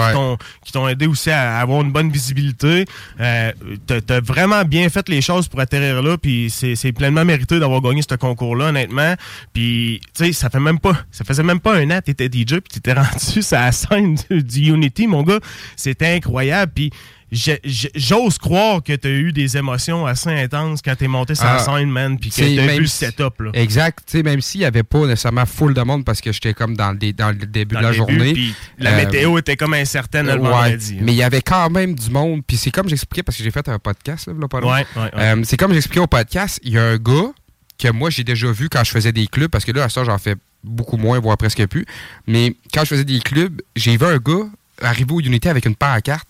qui 0.63 0.71
t'ont 0.71 0.87
aidé 0.87 1.07
aussi 1.07 1.29
à 1.29 1.59
avoir 1.59 1.81
une 1.81 1.91
bonne 1.91 2.11
visibilité. 2.11 2.85
Euh, 3.19 3.51
t'as 3.85 4.21
vraiment 4.21 4.63
bien 4.63 4.89
fait 4.89 5.07
les 5.09 5.21
choses 5.21 5.47
pour 5.47 5.59
atterrir 5.59 6.01
là. 6.01 6.17
Puis 6.17 6.49
c'est 6.49 6.91
pleinement 6.91 7.25
mérité 7.25 7.59
d'avoir 7.59 7.81
gagné 7.81 8.01
ce 8.01 8.15
concours-là, 8.15 8.69
honnêtement. 8.69 9.15
Puis, 9.53 10.01
tu 10.15 10.25
sais, 10.25 10.33
ça 10.33 10.49
fait 10.49 10.59
même 10.59 10.79
pas. 10.79 10.97
Ça 11.11 11.23
faisait 11.23 11.43
même 11.43 11.59
pas 11.59 11.75
un 11.75 11.89
an 11.91 11.99
que 11.99 12.11
t'étais 12.11 12.25
DJ, 12.25 12.59
puis 12.59 12.69
t'étais 12.73 12.93
rendu 12.99 13.41
sur 13.41 13.57
la 13.57 13.71
scène 13.71 14.15
du, 14.29 14.43
du 14.43 14.69
Unity, 14.71 15.07
mon 15.07 15.23
gars. 15.23 15.39
C'était 15.75 16.15
incroyable. 16.15 16.71
Puis 16.73 16.91
j'ose 17.31 18.37
croire 18.37 18.81
que 18.81 18.93
tu 18.93 19.07
as 19.07 19.11
eu 19.11 19.33
des 19.33 19.57
émotions 19.57 20.05
assez 20.05 20.29
intenses 20.29 20.81
quand 20.81 20.95
tu 20.95 21.05
es 21.05 21.07
monté 21.07 21.35
sur 21.35 21.45
la 21.45 21.55
ah, 21.55 21.59
scène, 21.59 21.89
man, 21.89 22.17
puis 22.17 22.29
que 22.29 22.35
tu 22.35 22.59
as 22.59 22.67
vu 22.67 22.81
le 22.81 22.87
setup. 22.87 23.41
Là. 23.41 23.51
Exact. 23.53 23.99
sais 24.07 24.23
même 24.23 24.39
s'il 24.41 24.61
n'y 24.61 24.65
avait 24.65 24.83
pas 24.83 24.99
nécessairement 24.99 25.45
full 25.45 25.73
de 25.73 25.81
monde 25.81 26.05
parce 26.05 26.21
que 26.21 26.31
j'étais 26.31 26.53
comme 26.53 26.77
dans 26.77 26.91
le, 26.91 27.13
dans 27.13 27.29
le 27.29 27.45
début 27.45 27.75
de 27.75 27.81
la 27.81 27.91
journée. 27.91 28.53
La 28.79 28.91
euh, 28.91 28.97
météo 28.97 29.37
était 29.37 29.57
comme 29.57 29.73
incertaine 29.73 30.27
le 30.27 30.37
vendredi. 30.37 30.95
Hein. 30.97 31.03
Mais 31.03 31.13
il 31.13 31.17
y 31.17 31.23
avait 31.23 31.41
quand 31.41 31.69
même 31.69 31.95
du 31.95 32.09
monde. 32.09 32.41
Puis 32.45 32.57
c'est 32.57 32.71
comme 32.71 32.87
j'expliquais 32.87 33.23
parce 33.23 33.37
que 33.37 33.43
j'ai 33.43 33.51
fait 33.51 33.67
un 33.67 33.79
podcast, 33.79 34.27
là, 34.27 34.59
ouais, 34.61 34.85
euh, 35.15 35.41
C'est 35.43 35.57
comme 35.57 35.73
j'expliquais 35.73 35.99
au 35.99 36.07
podcast, 36.07 36.59
il 36.63 36.73
y 36.73 36.77
a 36.77 36.83
un 36.83 36.97
gars 36.97 37.31
que 37.77 37.91
moi 37.91 38.09
j'ai 38.09 38.23
déjà 38.23 38.51
vu 38.51 38.69
quand 38.69 38.83
je 38.83 38.91
faisais 38.91 39.11
des 39.11 39.27
clubs, 39.27 39.49
parce 39.49 39.65
que 39.65 39.71
là, 39.71 39.83
à 39.83 39.89
ça, 39.89 40.03
j'en 40.03 40.17
fais 40.17 40.35
beaucoup 40.63 40.97
moins, 40.97 41.19
voire 41.19 41.37
presque 41.37 41.65
plus. 41.67 41.85
Mais 42.25 42.55
quand 42.73 42.81
je 42.81 42.89
faisais 42.89 43.05
des 43.05 43.19
clubs, 43.19 43.61
j'ai 43.75 43.97
vu 43.97 44.05
un 44.05 44.17
gars 44.17 44.47
arriver 44.81 45.11
au 45.11 45.19
Unity 45.19 45.49
avec 45.49 45.65
une 45.65 45.75
pancarte 45.75 46.27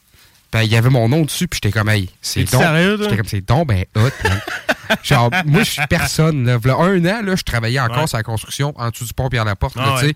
ben, 0.51 0.62
il 0.62 0.72
y 0.72 0.75
avait 0.75 0.89
mon 0.89 1.10
nom 1.10 1.24
dessus, 1.24 1.48
puis 1.48 1.60
j'étais 1.62 1.77
comme, 1.77 1.89
hey, 1.89 2.10
c'est 2.22 2.50
donc. 2.51 2.63
J'étais 3.01 3.18
comme, 3.18 3.27
c'est 3.27 3.46
donc, 3.46 3.68
ben, 3.68 3.86
hot, 3.96 4.10
Genre, 5.04 5.30
moi, 5.46 5.63
je 5.63 5.72
suis 5.72 5.88
personne, 5.88 6.46
là. 6.46 6.58
Là, 6.63 6.75
un 6.75 7.06
an, 7.06 7.22
là, 7.22 7.36
je 7.36 7.44
travaillais 7.44 7.80
encore 7.80 8.08
sur 8.08 8.18
la 8.18 8.24
construction, 8.24 8.74
en 8.77 8.89
dessous 8.89 9.06
du 9.06 9.13
pont 9.13 9.30
Pierre 9.30 9.46
Laporte, 9.46 9.75
porte 9.75 9.88
ah 9.89 10.00
tu 10.00 10.08
sais. 10.08 10.16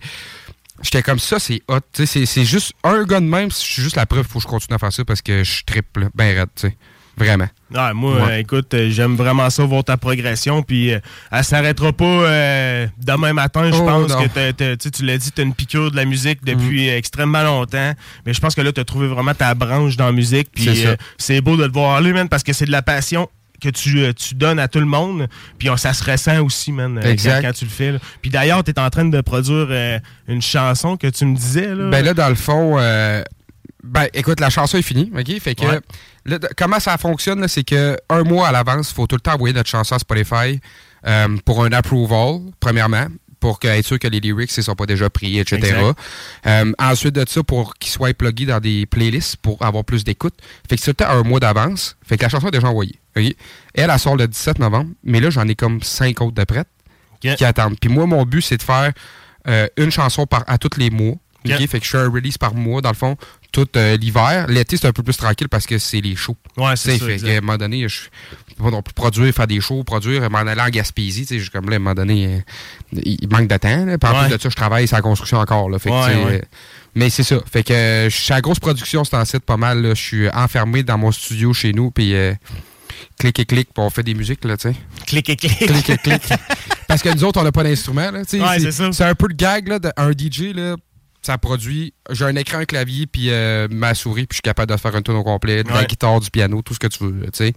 J'étais 0.82 1.02
comme 1.02 1.18
ça, 1.18 1.38
c'est 1.38 1.62
hot. 1.68 1.80
C'est 1.92 2.44
juste 2.44 2.72
un 2.82 3.04
gars 3.04 3.20
de 3.20 3.26
même, 3.26 3.50
je 3.50 3.56
suis 3.56 3.82
juste 3.82 3.96
la 3.96 4.06
preuve, 4.06 4.26
faut 4.26 4.38
que 4.38 4.44
je 4.44 4.48
continue 4.48 4.74
à 4.74 4.78
faire 4.78 4.92
ça 4.92 5.04
parce 5.04 5.22
que 5.22 5.44
je 5.44 5.64
triple, 5.64 6.08
ben 6.14 6.36
raide, 6.36 6.48
tu 6.54 6.68
sais. 6.68 6.76
Vraiment. 7.16 7.48
Moi, 7.94 8.38
écoute, 8.38 8.74
euh, 8.74 8.90
j'aime 8.90 9.16
vraiment 9.16 9.48
ça, 9.50 9.64
voir 9.64 9.84
ta 9.84 9.96
progression. 9.96 10.62
Puis, 10.62 10.92
euh, 10.92 11.00
elle 11.30 11.44
s'arrêtera 11.44 11.92
pas 11.92 12.04
euh, 12.04 12.86
demain 12.98 13.32
matin. 13.32 13.70
Je 13.70 13.76
oh, 13.76 13.86
pense 13.86 14.14
que 14.14 14.88
tu 14.88 15.04
l'as 15.04 15.18
dit, 15.18 15.32
tu 15.32 15.40
as 15.40 15.44
une 15.44 15.54
piqûre 15.54 15.90
de 15.90 15.96
la 15.96 16.04
musique 16.04 16.44
depuis 16.44 16.88
mm. 16.88 16.94
extrêmement 16.94 17.42
longtemps. 17.42 17.92
Mais 18.26 18.34
je 18.34 18.40
pense 18.40 18.54
que 18.54 18.60
là, 18.60 18.72
tu 18.72 18.80
as 18.80 18.84
trouvé 18.84 19.08
vraiment 19.08 19.34
ta 19.34 19.54
branche 19.54 19.96
dans 19.96 20.06
la 20.06 20.12
musique. 20.12 20.48
Puis, 20.52 20.84
c'est 21.18 21.40
beau 21.40 21.56
de 21.56 21.66
te 21.66 21.72
voir 21.72 21.96
aller, 21.96 22.12
man, 22.12 22.28
parce 22.28 22.42
que 22.42 22.52
c'est 22.52 22.66
de 22.66 22.72
la 22.72 22.82
passion 22.82 23.28
que 23.60 23.68
tu, 23.68 24.34
donnes 24.34 24.58
à 24.58 24.66
tout 24.66 24.80
le 24.80 24.86
monde. 24.86 25.28
Puis 25.56 25.68
ça 25.76 25.92
se 25.92 26.02
ressent 26.02 26.42
aussi, 26.44 26.72
man, 26.72 27.00
quand, 27.00 27.52
tu 27.52 27.64
le 27.64 27.70
fais. 27.70 27.94
Puis 28.20 28.30
d'ailleurs, 28.30 28.64
tu 28.64 28.72
es 28.72 28.78
en 28.78 28.90
train 28.90 29.04
de 29.04 29.20
produire 29.20 30.00
une 30.26 30.42
chanson 30.42 30.96
que 30.96 31.06
tu 31.06 31.24
me 31.24 31.36
disais. 31.36 31.74
Là. 31.74 31.90
Ben 31.90 32.04
là, 32.04 32.12
dans 32.12 32.28
le 32.28 32.34
fond, 32.34 32.78
ben 33.82 34.06
écoute, 34.14 34.40
la 34.40 34.50
chanson 34.50 34.78
est 34.78 34.82
finie, 34.82 35.10
OK? 35.16 35.40
Fait 35.40 35.54
que 35.54 35.80
comment 36.56 36.80
ça 36.80 36.96
fonctionne, 36.98 37.46
c'est 37.48 37.64
que 37.64 37.96
un 38.08 38.22
mois 38.22 38.48
à 38.48 38.52
l'avance, 38.52 38.90
il 38.90 38.94
faut 38.94 39.06
tout 39.06 39.16
le 39.16 39.20
temps 39.20 39.34
envoyer 39.34 39.54
notre 39.54 39.68
chanson 39.68 39.94
à 39.96 39.98
Spotify 39.98 40.60
euh, 41.06 41.36
pour 41.44 41.64
un 41.64 41.72
approval, 41.72 42.40
premièrement 42.60 43.06
pour 43.42 43.58
être 43.64 43.84
sûr 43.84 43.98
que 43.98 44.06
les 44.06 44.20
lyrics 44.20 44.56
ne 44.56 44.62
sont 44.62 44.76
pas 44.76 44.86
déjà 44.86 45.10
pris, 45.10 45.40
etc. 45.40 45.74
Euh, 46.46 46.72
ensuite 46.78 47.16
de 47.16 47.24
ça, 47.28 47.42
pour 47.42 47.74
qu'ils 47.74 47.90
soient 47.90 48.14
plugués 48.14 48.46
dans 48.46 48.60
des 48.60 48.86
playlists 48.86 49.36
pour 49.36 49.60
avoir 49.64 49.84
plus 49.84 50.04
d'écoute. 50.04 50.34
Fait 50.70 50.76
que 50.76 50.82
c'est 50.82 51.02
un 51.02 51.24
mois 51.24 51.40
d'avance. 51.40 51.96
Fait 52.06 52.16
que 52.16 52.22
la 52.22 52.28
chanson 52.28 52.46
est 52.46 52.52
déjà 52.52 52.68
envoyée. 52.68 52.96
Elle, 53.16 53.34
elle 53.74 53.98
sort 53.98 54.16
le 54.16 54.28
17 54.28 54.60
novembre, 54.60 54.90
mais 55.02 55.18
là, 55.18 55.30
j'en 55.30 55.48
ai 55.48 55.56
comme 55.56 55.82
cinq 55.82 56.20
autres 56.20 56.36
de 56.36 56.44
prêtes 56.44 56.68
qui 57.20 57.44
attendent. 57.44 57.76
Puis 57.80 57.90
moi, 57.90 58.06
mon 58.06 58.24
but, 58.24 58.42
c'est 58.42 58.58
de 58.58 58.62
faire 58.62 58.92
euh, 59.48 59.66
une 59.76 59.90
chanson 59.90 60.24
par, 60.24 60.44
à 60.46 60.56
tous 60.56 60.78
les 60.78 60.90
mois. 60.90 61.14
Fait 61.44 61.80
que 61.80 61.84
je 61.84 61.90
fais 61.90 61.98
un 61.98 62.08
release 62.08 62.38
par 62.38 62.54
mois, 62.54 62.80
dans 62.80 62.90
le 62.90 62.94
fond, 62.94 63.16
tout 63.52 63.68
euh, 63.76 63.96
l'hiver. 63.98 64.46
L'été, 64.48 64.76
c'est 64.76 64.86
un 64.86 64.92
peu 64.92 65.02
plus 65.02 65.16
tranquille 65.16 65.48
parce 65.48 65.66
que 65.66 65.78
c'est 65.78 66.00
les 66.00 66.16
shows. 66.16 66.36
Ouais, 66.56 66.74
c'est 66.74 66.98
ça. 66.98 67.06
Fait 67.06 67.34
à 67.34 67.38
un 67.38 67.40
moment 67.40 67.58
donné, 67.58 67.86
je 67.86 68.00
peux 68.56 68.64
pas 68.64 68.70
non 68.70 68.82
plus 68.82 68.94
produire, 68.94 69.32
faire 69.32 69.46
des 69.46 69.60
shows, 69.60 69.84
produire, 69.84 70.28
m'en 70.30 70.38
aller 70.38 70.60
en 70.60 70.70
Gaspésie. 70.70 71.26
Tu 71.26 71.38
sais, 71.38 71.50
comme 71.50 71.68
là, 71.68 71.74
à 71.74 71.76
un 71.76 71.78
moment 71.78 71.94
donné, 71.94 72.26
euh, 72.26 73.00
il 73.04 73.28
manque 73.28 73.48
de 73.48 73.56
temps. 73.56 73.84
Là. 73.84 73.94
en 73.94 74.24
plus 74.24 74.34
de 74.34 74.40
ça, 74.40 74.48
je 74.48 74.56
travaille 74.56 74.88
sur 74.88 74.96
la 74.96 75.02
construction 75.02 75.38
encore. 75.38 75.68
Là. 75.68 75.78
Fait 75.78 75.90
que, 75.90 75.94
euh, 75.94 76.40
mais 76.94 77.10
c'est 77.10 77.22
ça. 77.22 77.40
Fait 77.50 77.62
que 77.62 78.08
je 78.10 78.16
suis 78.16 78.32
à 78.32 78.40
grosse 78.40 78.58
production, 78.58 79.04
c'est 79.04 79.16
en 79.16 79.24
site 79.24 79.44
pas 79.44 79.58
mal. 79.58 79.84
Je 79.90 79.94
suis 79.94 80.30
enfermé 80.30 80.82
dans 80.82 80.98
mon 80.98 81.12
studio 81.12 81.52
chez 81.52 81.72
nous. 81.72 81.90
Puis 81.90 82.14
clic 83.18 83.38
et 83.38 83.44
clic, 83.44 83.68
puis 83.74 83.84
on 83.84 83.90
fait 83.90 84.02
des 84.02 84.14
musiques, 84.14 84.44
là, 84.44 84.56
tu 84.56 84.70
sais. 84.70 84.76
Clic 85.06 85.28
et 85.28 85.36
clic. 85.36 85.58
Clic 85.58 85.90
et 85.90 85.98
clic. 85.98 86.22
Parce 86.88 87.02
que 87.02 87.08
nous 87.10 87.24
autres, 87.24 87.40
on 87.40 87.44
n'a 87.44 87.52
pas 87.52 87.62
d'instrument, 87.62 88.10
là, 88.10 88.24
tu 88.24 88.38
sais. 88.38 88.92
c'est 88.92 89.04
un 89.04 89.14
peu 89.14 89.28
le 89.28 89.34
gag, 89.34 89.68
là, 89.68 89.78
d'un 89.78 90.12
DJ, 90.12 90.54
là 90.54 90.76
ça 91.22 91.38
produit. 91.38 91.94
J'ai 92.10 92.24
un 92.24 92.36
écran, 92.36 92.58
un 92.58 92.64
clavier, 92.64 93.06
puis 93.06 93.30
euh, 93.30 93.68
ma 93.70 93.94
souris, 93.94 94.26
puis 94.26 94.34
je 94.34 94.36
suis 94.36 94.42
capable 94.42 94.72
de 94.72 94.76
faire 94.76 94.94
un 94.94 95.02
tour 95.02 95.16
au 95.16 95.24
complet, 95.24 95.62
de 95.62 95.70
la 95.70 95.84
guitare, 95.84 96.20
du 96.20 96.30
piano, 96.30 96.62
tout 96.62 96.74
ce 96.74 96.78
que 96.78 96.88
tu 96.88 97.04
veux. 97.04 97.22
Tu 97.26 97.30
sais. 97.32 97.54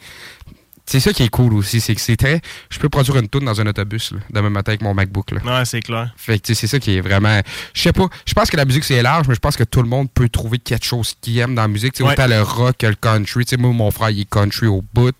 C'est 0.87 0.99
ça 0.99 1.11
qui 1.13 1.23
est 1.23 1.29
cool 1.29 1.55
aussi, 1.55 1.81
c'est 1.81 1.95
que 1.95 2.01
c'est 2.01 2.15
très. 2.15 2.41
Je 2.69 2.77
peux 2.77 2.89
produire 2.89 3.17
une 3.17 3.27
tune 3.27 3.43
dans 3.43 3.59
un 3.59 3.65
autobus, 3.65 4.11
là, 4.11 4.19
demain 4.29 4.51
matin 4.51 4.73
avec 4.73 4.83
mon 4.83 4.93
MacBook. 4.93 5.31
Là. 5.31 5.41
Ouais, 5.43 5.65
c'est 5.65 5.81
clair. 5.81 6.13
Fait 6.15 6.37
que 6.37 6.53
c'est 6.53 6.67
ça 6.67 6.79
qui 6.79 6.97
est 6.97 7.01
vraiment. 7.01 7.41
Je 7.73 7.81
sais 7.81 7.91
pas. 7.91 8.07
Je 8.27 8.33
pense 8.35 8.51
que 8.51 8.57
la 8.57 8.65
musique 8.65 8.83
c'est 8.83 9.01
large, 9.01 9.27
mais 9.27 9.33
je 9.33 9.39
pense 9.39 9.57
que 9.57 9.63
tout 9.63 9.81
le 9.81 9.89
monde 9.89 10.11
peut 10.13 10.29
trouver 10.29 10.59
quelque 10.59 10.85
chose 10.85 11.15
qu'il 11.19 11.39
aime 11.39 11.55
dans 11.55 11.63
la 11.63 11.67
musique. 11.67 11.95
Ouais. 11.99 12.11
Autant 12.11 12.27
le 12.27 12.39
rock 12.39 12.77
que 12.77 12.85
le 12.85 12.93
country. 12.93 13.45
sais 13.47 13.57
moi, 13.57 13.71
mon 13.71 13.89
frère, 13.89 14.11
il 14.11 14.21
est 14.21 14.29
country 14.29 14.67
au 14.67 14.83
bout. 14.93 15.15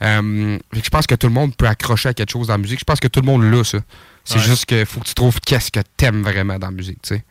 Euh, 0.00 0.58
je 0.72 0.88
pense 0.88 1.06
que 1.06 1.14
tout 1.14 1.26
le 1.26 1.34
monde 1.34 1.54
peut 1.54 1.66
accrocher 1.66 2.08
à 2.08 2.14
quelque 2.14 2.30
chose 2.30 2.46
dans 2.46 2.54
la 2.54 2.58
musique. 2.58 2.80
Je 2.80 2.84
pense 2.84 3.00
que 3.00 3.08
tout 3.08 3.20
le 3.20 3.26
monde 3.26 3.42
l'a, 3.42 3.62
ça. 3.62 3.78
C'est 4.24 4.38
juste 4.38 4.64
qu'il 4.66 4.86
faut 4.86 5.00
que 5.00 5.06
tu 5.06 5.14
trouves 5.14 5.38
qu'est-ce 5.40 5.70
que 5.70 5.80
t'aimes 5.96 6.22
vraiment 6.22 6.58
dans 6.58 6.68
la 6.68 6.72
musique, 6.72 7.02
tu 7.02 7.14
sais. 7.14 7.24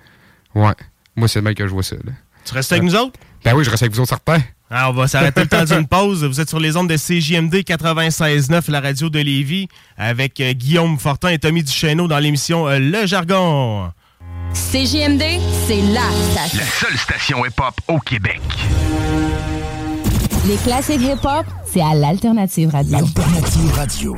Ouais. 0.56 0.74
Moi, 1.16 1.28
c'est 1.28 1.40
le 1.40 1.44
mec 1.44 1.58
que 1.58 1.68
je 1.68 1.72
vois 1.72 1.84
ça. 1.84 1.96
Là. 1.96 2.12
Tu 2.46 2.54
restes 2.54 2.72
avec 2.72 2.84
nous 2.84 2.96
autres? 2.96 3.20
Ben 3.44 3.54
oui, 3.56 3.64
je 3.64 3.70
reste 3.70 3.84
avec 3.84 3.94
vous 3.94 4.02
autres 4.02 4.10
certains. 4.10 4.42
Alors, 4.72 4.84
ah, 4.84 4.90
on 4.92 4.94
va 4.94 5.08
s'arrêter 5.08 5.42
le 5.42 5.48
temps 5.48 5.64
d'une 5.64 5.88
pause. 5.88 6.24
Vous 6.24 6.40
êtes 6.40 6.50
sur 6.50 6.60
les 6.60 6.78
ondes 6.78 6.90
de 6.90 6.96
CJMD 6.96 7.56
96.9, 7.56 8.70
la 8.70 8.82
radio 8.82 9.10
de 9.10 9.18
Lévis, 9.18 9.68
avec 9.98 10.40
euh, 10.40 10.54
Guillaume 10.54 11.00
Fortin 11.00 11.30
et 11.30 11.40
Tommy 11.40 11.64
Duchesneau 11.64 12.08
dans 12.08 12.20
l'émission 12.20 12.68
euh, 12.68 12.78
Le 12.78 13.08
Jargon. 13.08 13.92
CJMD, 14.54 15.24
c'est 15.68 15.82
la 15.82 16.04
station. 16.32 16.60
La 16.60 16.66
seule 16.66 16.98
station 16.98 17.46
hip-hop 17.46 17.74
au 17.88 18.00
Québec. 18.00 18.42
Les 20.48 20.58
classiques 20.58 21.02
hip-hop, 21.02 21.46
c'est 21.66 21.82
à 21.82 21.96
l'Alternative 21.96 22.70
Radio. 22.70 22.92
L'Alternative 22.92 23.74
Radio. 23.74 24.18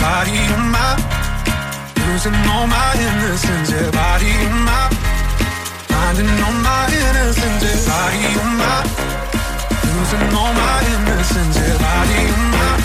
body 0.00 0.38
of 0.54 0.62
mine. 0.74 1.00
Losing 2.06 2.38
all 2.52 2.66
my 2.66 2.94
innocence, 2.98 3.70
yeah, 3.70 3.90
body 3.90 4.30
of 4.46 4.54
mine. 4.66 4.94
Finding 5.90 6.32
all 6.46 6.56
my 6.66 6.86
innocence, 6.88 7.62
yeah, 7.62 7.78
body 7.86 8.22
of 8.40 8.48
mine. 8.60 8.88
Losing 9.92 10.26
all 10.40 10.52
my 10.60 10.76
innocence, 10.94 11.56
yeah, 11.58 11.76
body 11.84 12.20
of 12.34 12.42
mine. 12.54 12.82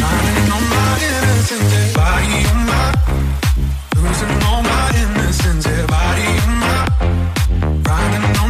Finding 0.00 0.50
all 0.54 0.64
my 0.74 0.90
innocence, 1.08 1.70
yeah, 1.74 1.88
body 1.98 2.38
of 2.50 2.58
mine. 2.68 2.96
Losing 3.96 4.34
all 4.48 4.62
my 4.62 4.84
innocence, 5.02 5.66
yeah, 5.66 5.86
body 5.86 6.28
of 6.44 6.50
mine. 6.62 6.88
Finding 7.84 8.26
all 8.40 8.49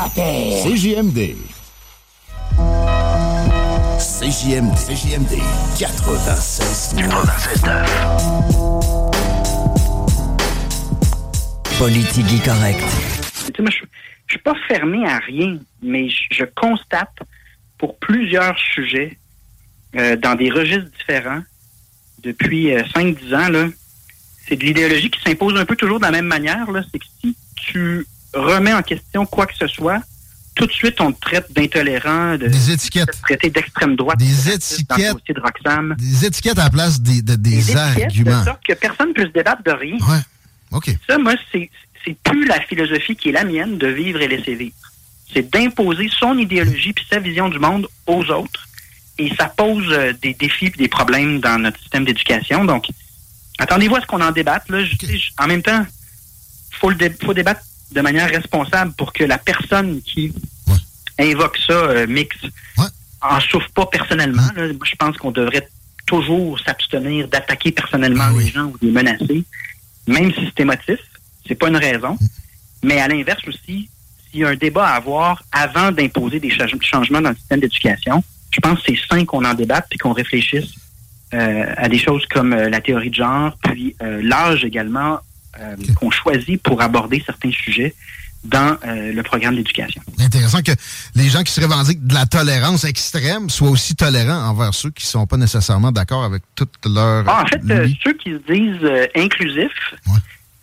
formateurs. 0.00 0.62
CJMD. 0.64 1.36
CJMD. 3.98 4.76
CJMD 4.76 5.38
96. 5.78 6.94
96 6.96 7.62
Politique 11.78 12.44
correct. 12.44 12.80
Tu 12.80 13.52
sais, 13.56 13.62
moi, 13.62 13.70
je, 13.70 13.84
je 14.26 14.32
suis 14.34 14.38
pas 14.42 14.54
fermé 14.68 15.06
à 15.06 15.18
rien, 15.18 15.58
mais 15.82 16.08
je, 16.08 16.22
je 16.30 16.44
constate 16.44 17.18
pour 17.78 17.98
plusieurs 17.98 18.58
sujets 18.58 19.16
euh, 19.96 20.16
dans 20.16 20.34
des 20.34 20.50
registres 20.50 20.90
différents 20.98 21.42
depuis 22.22 22.72
euh, 22.72 22.82
5-10 22.94 23.34
ans, 23.34 23.48
là, 23.48 23.68
c'est 24.46 24.56
de 24.56 24.64
l'idéologie 24.64 25.10
qui 25.10 25.20
s'impose 25.22 25.58
un 25.58 25.64
peu 25.64 25.76
toujours 25.76 25.98
de 25.98 26.04
la 26.04 26.10
même 26.10 26.26
manière. 26.26 26.70
Là. 26.70 26.82
C'est 26.92 26.98
que 26.98 27.06
si 27.22 27.36
tu 27.56 28.06
remets 28.34 28.72
en 28.72 28.82
question 28.82 29.26
quoi 29.26 29.46
que 29.46 29.56
ce 29.56 29.66
soit, 29.66 30.00
tout 30.54 30.66
de 30.66 30.72
suite 30.72 31.00
on 31.00 31.12
te 31.12 31.20
traite 31.20 31.46
d'intolérant, 31.52 32.36
de 32.36 32.46
Des 32.48 32.70
étiquettes. 32.72 33.20
traité 33.22 33.50
d'extrême 33.50 33.96
droite. 33.96 34.18
Des 34.18 34.50
étiquettes. 34.50 35.16
de 35.28 35.40
Roxham. 35.40 35.94
Des 35.98 36.26
étiquettes 36.26 36.58
à 36.58 36.64
la 36.64 36.70
place 36.70 37.00
des, 37.00 37.22
de- 37.22 37.36
des, 37.36 37.62
Des 37.62 37.76
arguments. 37.76 38.40
de 38.40 38.44
sorte 38.44 38.64
que 38.66 38.74
personne 38.74 39.08
ne 39.08 39.14
peut 39.14 39.26
se 39.26 39.32
débattre 39.32 39.62
de 39.62 39.70
rien. 39.72 39.96
Ouais. 40.08 40.20
OK. 40.72 40.90
Ça, 41.08 41.18
moi, 41.18 41.34
c'est 41.52 41.70
c'est 42.04 42.16
plus 42.22 42.46
la 42.46 42.60
philosophie 42.62 43.14
qui 43.14 43.28
est 43.28 43.32
la 43.32 43.44
mienne 43.44 43.76
de 43.76 43.86
vivre 43.88 44.20
et 44.22 44.28
laisser 44.28 44.54
vivre. 44.54 44.74
C'est 45.32 45.50
d'imposer 45.52 46.08
son 46.18 46.38
idéologie 46.38 46.92
puis 46.94 47.04
sa 47.10 47.18
vision 47.18 47.48
du 47.50 47.58
monde 47.58 47.86
aux 48.06 48.24
autres. 48.30 48.66
Et 49.18 49.30
ça 49.36 49.46
pose 49.54 49.84
euh, 49.90 50.12
des 50.22 50.32
défis 50.32 50.66
et 50.66 50.70
des 50.70 50.88
problèmes 50.88 51.40
dans 51.40 51.58
notre 51.58 51.78
système 51.78 52.06
d'éducation. 52.06 52.64
Donc, 52.64 52.86
attendez-vous 53.58 53.96
à 53.96 54.00
ce 54.00 54.06
qu'on 54.06 54.22
en 54.22 54.30
débatte. 54.32 54.68
Là. 54.70 54.82
Je- 54.82 54.94
je- 55.06 55.30
en 55.38 55.46
même 55.46 55.62
temps, 55.62 55.84
faut 56.80 56.88
le 56.88 56.96
dé- 56.96 57.12
faut 57.22 57.34
débattre 57.34 57.60
de 57.92 58.00
manière 58.00 58.28
responsable 58.28 58.92
pour 58.92 59.12
que 59.12 59.24
la 59.24 59.38
personne 59.38 60.00
qui 60.02 60.32
invoque 61.18 61.58
ça, 61.66 61.72
euh, 61.72 62.06
mix, 62.06 62.36
en 63.22 63.40
souffre 63.40 63.68
pas 63.74 63.86
personnellement. 63.86 64.48
là. 64.56 64.66
Moi, 64.68 64.86
je 64.90 64.96
pense 64.96 65.16
qu'on 65.18 65.30
devrait 65.30 65.68
toujours 66.06 66.58
s'abstenir 66.60 67.28
d'attaquer 67.28 67.70
personnellement 67.72 68.28
les 68.38 68.46
gens 68.48 68.64
ou 68.64 68.78
de 68.78 68.86
les 68.86 68.92
menacer, 68.92 69.44
même 70.06 70.32
si 70.32 70.40
c'est 70.46 70.60
émotif. 70.60 70.98
C'est 71.46 71.54
pas 71.54 71.68
une 71.68 71.76
raison. 71.76 72.16
Mais 72.82 73.00
à 73.00 73.08
l'inverse 73.08 73.42
aussi, 73.46 73.88
s'il 74.30 74.40
y 74.40 74.44
a 74.44 74.48
un 74.48 74.54
débat 74.56 74.86
à 74.86 74.94
avoir 74.96 75.42
avant 75.52 75.92
d'imposer 75.92 76.40
des 76.40 76.50
cha- 76.50 76.66
changements 76.80 77.20
dans 77.20 77.30
le 77.30 77.36
système 77.36 77.60
d'éducation, 77.60 78.22
je 78.52 78.60
pense 78.60 78.80
que 78.80 78.86
c'est 78.94 78.98
sain 79.08 79.24
qu'on 79.24 79.44
en 79.44 79.54
débatte 79.54 79.86
puis 79.90 79.98
qu'on 79.98 80.12
réfléchisse 80.12 80.72
euh, 81.34 81.74
à 81.76 81.88
des 81.88 81.98
choses 81.98 82.24
comme 82.26 82.52
euh, 82.52 82.68
la 82.70 82.80
théorie 82.80 83.10
de 83.10 83.14
genre, 83.16 83.56
puis 83.62 83.94
euh, 84.02 84.20
l'âge 84.22 84.64
également 84.64 85.20
euh, 85.58 85.74
qu'on 85.96 86.10
choisit 86.10 86.62
pour 86.62 86.80
aborder 86.80 87.22
certains 87.26 87.50
sujets 87.50 87.94
dans 88.44 88.76
euh, 88.86 89.12
le 89.12 89.22
programme 89.22 89.56
d'éducation. 89.56 90.00
Intéressant 90.18 90.62
que 90.62 90.72
les 91.14 91.28
gens 91.28 91.42
qui 91.42 91.52
se 91.52 91.60
revendiquent 91.60 92.06
de 92.06 92.14
la 92.14 92.24
tolérance 92.24 92.84
extrême 92.84 93.50
soient 93.50 93.68
aussi 93.68 93.96
tolérants 93.96 94.48
envers 94.48 94.72
ceux 94.72 94.90
qui 94.90 95.06
sont 95.06 95.26
pas 95.26 95.36
nécessairement 95.36 95.92
d'accord 95.92 96.24
avec 96.24 96.42
toute 96.54 96.72
leur... 96.86 97.28
Ah, 97.28 97.42
en 97.42 97.46
fait, 97.46 97.60
euh, 97.68 97.88
ceux 98.02 98.12
qui 98.14 98.30
se 98.30 98.52
disent 98.52 99.10
inclusifs, 99.16 99.94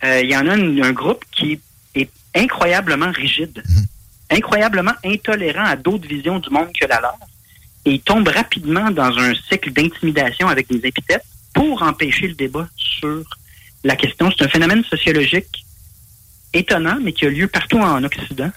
il 0.03 0.29
y 0.31 0.37
en 0.37 0.47
a 0.47 0.53
un 0.53 0.91
groupe 0.93 1.23
qui 1.31 1.59
est 1.93 2.09
incroyablement 2.33 3.11
rigide, 3.11 3.61
incroyablement 4.31 4.93
intolérant 5.03 5.65
à 5.65 5.75
d'autres 5.75 6.07
visions 6.07 6.39
du 6.39 6.49
monde 6.49 6.69
que 6.79 6.87
la 6.87 7.01
leur, 7.01 7.17
et 7.85 7.95
ils 7.95 8.01
tombent 8.01 8.27
rapidement 8.29 8.91
dans 8.91 9.17
un 9.17 9.33
cycle 9.49 9.71
d'intimidation 9.71 10.47
avec 10.47 10.67
des 10.67 10.87
épithètes 10.87 11.25
pour 11.53 11.83
empêcher 11.83 12.27
le 12.27 12.35
débat 12.35 12.67
sur 12.75 13.23
la 13.87 13.95
question. 13.95 14.29
C'est 14.37 14.45
un 14.45 14.49
phénomène 14.49 14.83
sociologique 14.83 15.65
étonnant, 16.53 16.97
mais 17.01 17.13
qui 17.13 17.25
a 17.25 17.29
lieu 17.29 17.47
partout 17.47 17.79
en 17.79 18.03
Occident. 18.03 18.51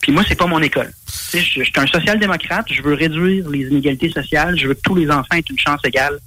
Puis 0.00 0.10
moi, 0.10 0.24
c'est 0.26 0.34
pas 0.34 0.46
mon 0.46 0.60
école. 0.60 0.92
Tu 1.06 1.12
sais, 1.12 1.40
Je, 1.40 1.60
je 1.60 1.64
suis 1.64 1.72
un 1.76 1.86
social-démocrate, 1.86 2.66
je 2.72 2.82
veux 2.82 2.94
réduire 2.94 3.48
les 3.48 3.60
inégalités 3.68 4.10
sociales, 4.10 4.58
je 4.58 4.66
veux 4.66 4.74
que 4.74 4.80
tous 4.80 4.96
les 4.96 5.08
enfants 5.10 5.36
aient 5.36 5.44
une 5.48 5.58
chance 5.58 5.80
égale 5.84 6.18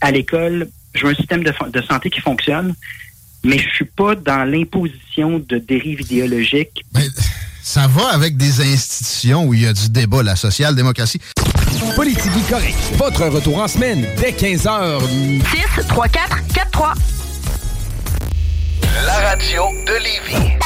à 0.00 0.10
l'école, 0.10 0.68
je 0.94 1.06
veux 1.06 1.12
un 1.12 1.14
système 1.14 1.42
de, 1.42 1.82
santé 1.88 2.10
qui 2.10 2.20
fonctionne, 2.20 2.74
mais 3.42 3.58
je 3.58 3.68
suis 3.70 3.84
pas 3.84 4.14
dans 4.14 4.44
l'imposition 4.44 5.38
de 5.38 5.58
dérives 5.58 6.02
idéologiques. 6.02 6.84
Ça 7.62 7.86
va 7.86 8.08
avec 8.08 8.36
des 8.36 8.60
institutions 8.60 9.46
où 9.46 9.54
il 9.54 9.62
y 9.62 9.66
a 9.66 9.72
du 9.72 9.88
débat, 9.88 10.22
la 10.22 10.36
social-démocratie. 10.36 11.20
Politique 11.96 12.48
correct. 12.48 12.76
Votre 12.96 13.26
retour 13.28 13.58
en 13.58 13.68
semaine 13.68 14.06
dès 14.18 14.32
15h. 14.32 15.00
6 15.76 15.86
3 15.88 16.08
4 16.08 16.46
4 16.54 16.70
3. 16.70 16.94
La 19.02 19.14
radio 19.28 19.64
de 19.86 19.92
Lévis. 20.02 20.56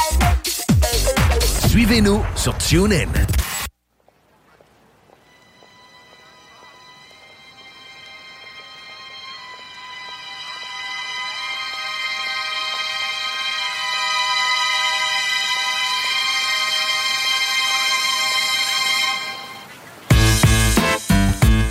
Suivez-nous 1.67 2.23
sur 2.35 2.55
TuneIn. 2.57 3.07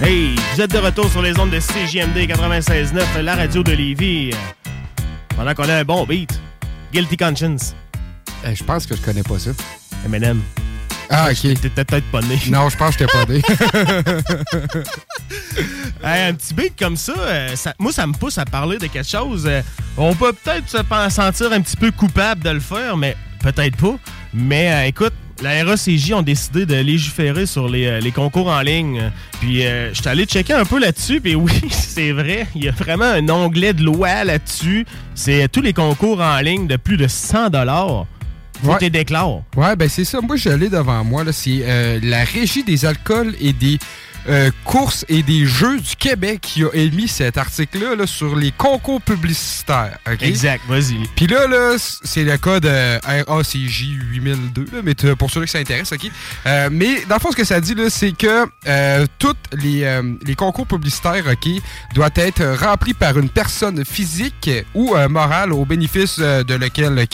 Hey, 0.02 0.34
vous 0.54 0.60
êtes 0.60 0.72
de 0.72 0.78
retour 0.78 1.08
sur 1.10 1.22
les 1.22 1.38
ondes 1.38 1.50
de 1.50 1.60
CJMD 1.60 2.16
96.9, 2.28 3.20
la 3.22 3.36
radio 3.36 3.62
de 3.62 3.72
Lévis. 3.72 4.32
Pendant 5.38 5.54
qu'on 5.54 5.68
a 5.68 5.74
un 5.76 5.84
bon 5.84 6.04
beat. 6.04 6.36
Guilty 6.92 7.16
Conscience. 7.16 7.72
je 8.44 8.64
pense 8.64 8.86
que 8.86 8.96
je 8.96 9.00
connais 9.00 9.22
pas 9.22 9.38
ça. 9.38 9.50
Eminem. 10.04 10.40
Ah, 11.10 11.28
ok. 11.30 11.60
T'es 11.60 11.70
peut-être 11.70 12.10
pas 12.10 12.20
né. 12.22 12.38
Non, 12.48 12.68
je 12.68 12.76
pense 12.76 12.96
que 12.96 13.04
j'étais 13.06 13.12
pas 13.12 13.24
né. 13.32 13.40
Hey, 16.02 16.28
un 16.30 16.34
petit 16.34 16.54
beat 16.54 16.78
comme 16.78 16.96
ça, 16.96 17.12
euh, 17.18 17.56
ça- 17.56 17.74
moi, 17.78 17.92
ça 17.92 18.06
me 18.06 18.12
pousse 18.12 18.38
à 18.38 18.44
parler 18.44 18.78
de 18.78 18.86
quelque 18.86 19.08
chose. 19.08 19.46
euh, 19.46 19.62
on 19.96 20.14
peut 20.14 20.32
peut-être 20.32 20.68
se 20.68 20.78
sentir 21.10 21.52
un 21.52 21.60
petit 21.60 21.76
peu 21.76 21.90
coupable 21.90 22.42
de 22.44 22.50
le 22.50 22.60
faire, 22.60 22.96
mais 22.96 23.16
peut-être 23.40 23.76
pas. 23.76 23.96
Mais 24.34 24.72
euh, 24.72 24.86
écoute, 24.86 25.12
la 25.42 25.64
RACJ 25.64 26.12
ont 26.12 26.22
décidé 26.22 26.66
de 26.66 26.74
légiférer 26.74 27.46
sur 27.46 27.68
les, 27.68 27.86
euh, 27.86 28.00
les 28.00 28.10
concours 28.10 28.48
en 28.48 28.60
ligne. 28.60 29.10
Puis 29.40 29.66
euh, 29.66 29.90
je 29.92 30.00
suis 30.00 30.08
allé 30.08 30.24
checker 30.24 30.54
un 30.54 30.64
peu 30.64 30.78
là-dessus, 30.78 31.20
puis 31.20 31.34
oui, 31.34 31.52
c'est 31.70 32.12
vrai, 32.12 32.46
il 32.54 32.64
y 32.64 32.68
a 32.68 32.72
vraiment 32.72 33.04
un 33.04 33.28
onglet 33.28 33.72
de 33.72 33.82
loi 33.82 34.24
là-dessus. 34.24 34.86
C'est 35.14 35.48
tous 35.50 35.60
les 35.62 35.72
concours 35.72 36.20
en 36.20 36.38
ligne 36.40 36.66
de 36.66 36.76
plus 36.76 36.96
de 36.96 37.06
100 37.06 37.50
dollars. 37.50 38.06
Faut 38.62 38.74
que 38.74 38.84
tu 38.84 38.90
déclares. 38.90 39.42
Ouais, 39.56 39.76
ben 39.76 39.88
c'est 39.88 40.04
ça. 40.04 40.20
Moi, 40.20 40.36
je 40.36 40.48
l'ai 40.48 40.68
devant 40.68 41.04
moi. 41.04 41.22
là. 41.22 41.32
C'est 41.32 41.60
euh, 41.62 42.00
la 42.02 42.24
Régie 42.24 42.64
des 42.64 42.84
alcools 42.84 43.34
et 43.40 43.52
des 43.52 43.78
euh, 44.28 44.50
courses 44.64 45.04
et 45.08 45.22
des 45.22 45.46
jeux 45.46 45.78
du 45.78 45.96
Québec 45.96 46.40
qui 46.42 46.64
a 46.64 46.68
émis 46.74 47.08
cet 47.08 47.38
article-là 47.38 47.94
là, 47.94 48.06
sur 48.06 48.36
les 48.36 48.52
concours 48.52 49.00
publicitaires. 49.00 49.98
Exact, 50.20 50.62
vas-y. 50.68 50.96
Puis 51.16 51.26
là, 51.26 51.46
là 51.46 51.76
c'est 51.78 52.24
le 52.24 52.36
code 52.38 52.66
euh, 52.66 52.98
RACJ 53.26 53.86
8002, 54.10 54.66
là, 54.72 54.82
mais 54.82 54.94
pour 55.14 55.30
ceux 55.30 55.44
qui 55.44 55.52
s'intéressent, 55.52 55.92
OK? 55.92 56.10
Euh, 56.46 56.68
mais 56.70 57.04
dans 57.08 57.16
le 57.16 57.20
fond, 57.20 57.30
ce 57.30 57.36
que 57.36 57.44
ça 57.44 57.60
dit, 57.60 57.74
là, 57.74 57.90
c'est 57.90 58.12
que 58.12 58.46
euh, 58.66 59.06
tous 59.18 59.34
les, 59.52 59.84
euh, 59.84 60.02
les 60.24 60.34
concours 60.34 60.66
publicitaires, 60.66 61.24
OK, 61.30 61.48
doivent 61.94 62.10
être 62.16 62.44
remplis 62.64 62.94
par 62.94 63.18
une 63.18 63.28
personne 63.28 63.84
physique 63.84 64.50
ou 64.74 64.94
euh, 64.94 65.08
morale 65.08 65.52
au 65.52 65.64
bénéfice 65.64 66.18
de 66.18 66.54
lequel, 66.54 67.06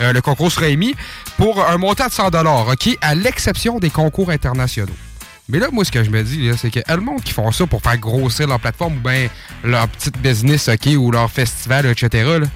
euh, 0.00 0.12
le 0.12 0.20
concours 0.20 0.50
sera 0.50 0.68
émis 0.68 0.94
pour 1.36 1.64
un 1.66 1.78
montant 1.78 2.06
de 2.06 2.12
100 2.12 2.28
OK, 2.70 2.98
à 3.00 3.14
l'exception 3.14 3.78
des 3.78 3.90
concours 3.90 4.30
internationaux. 4.30 4.92
Mais 5.48 5.58
là, 5.58 5.68
moi, 5.72 5.84
ce 5.84 5.90
que 5.90 6.02
je 6.04 6.10
me 6.10 6.22
dis, 6.22 6.50
c'est 6.56 6.70
que 6.70 6.80
le 6.88 7.00
monde 7.00 7.22
qui 7.22 7.32
font 7.32 7.50
ça 7.50 7.66
pour 7.66 7.82
faire 7.82 7.98
grossir 7.98 8.46
leur 8.46 8.60
plateforme 8.60 8.96
ou 8.98 9.00
bien 9.00 9.28
leur 9.64 9.88
petite 9.88 10.18
business, 10.18 10.68
OK, 10.68 10.86
ou 10.96 11.10
leur 11.10 11.30
festival, 11.30 11.86
etc., 11.86 12.38
là, 12.40 12.46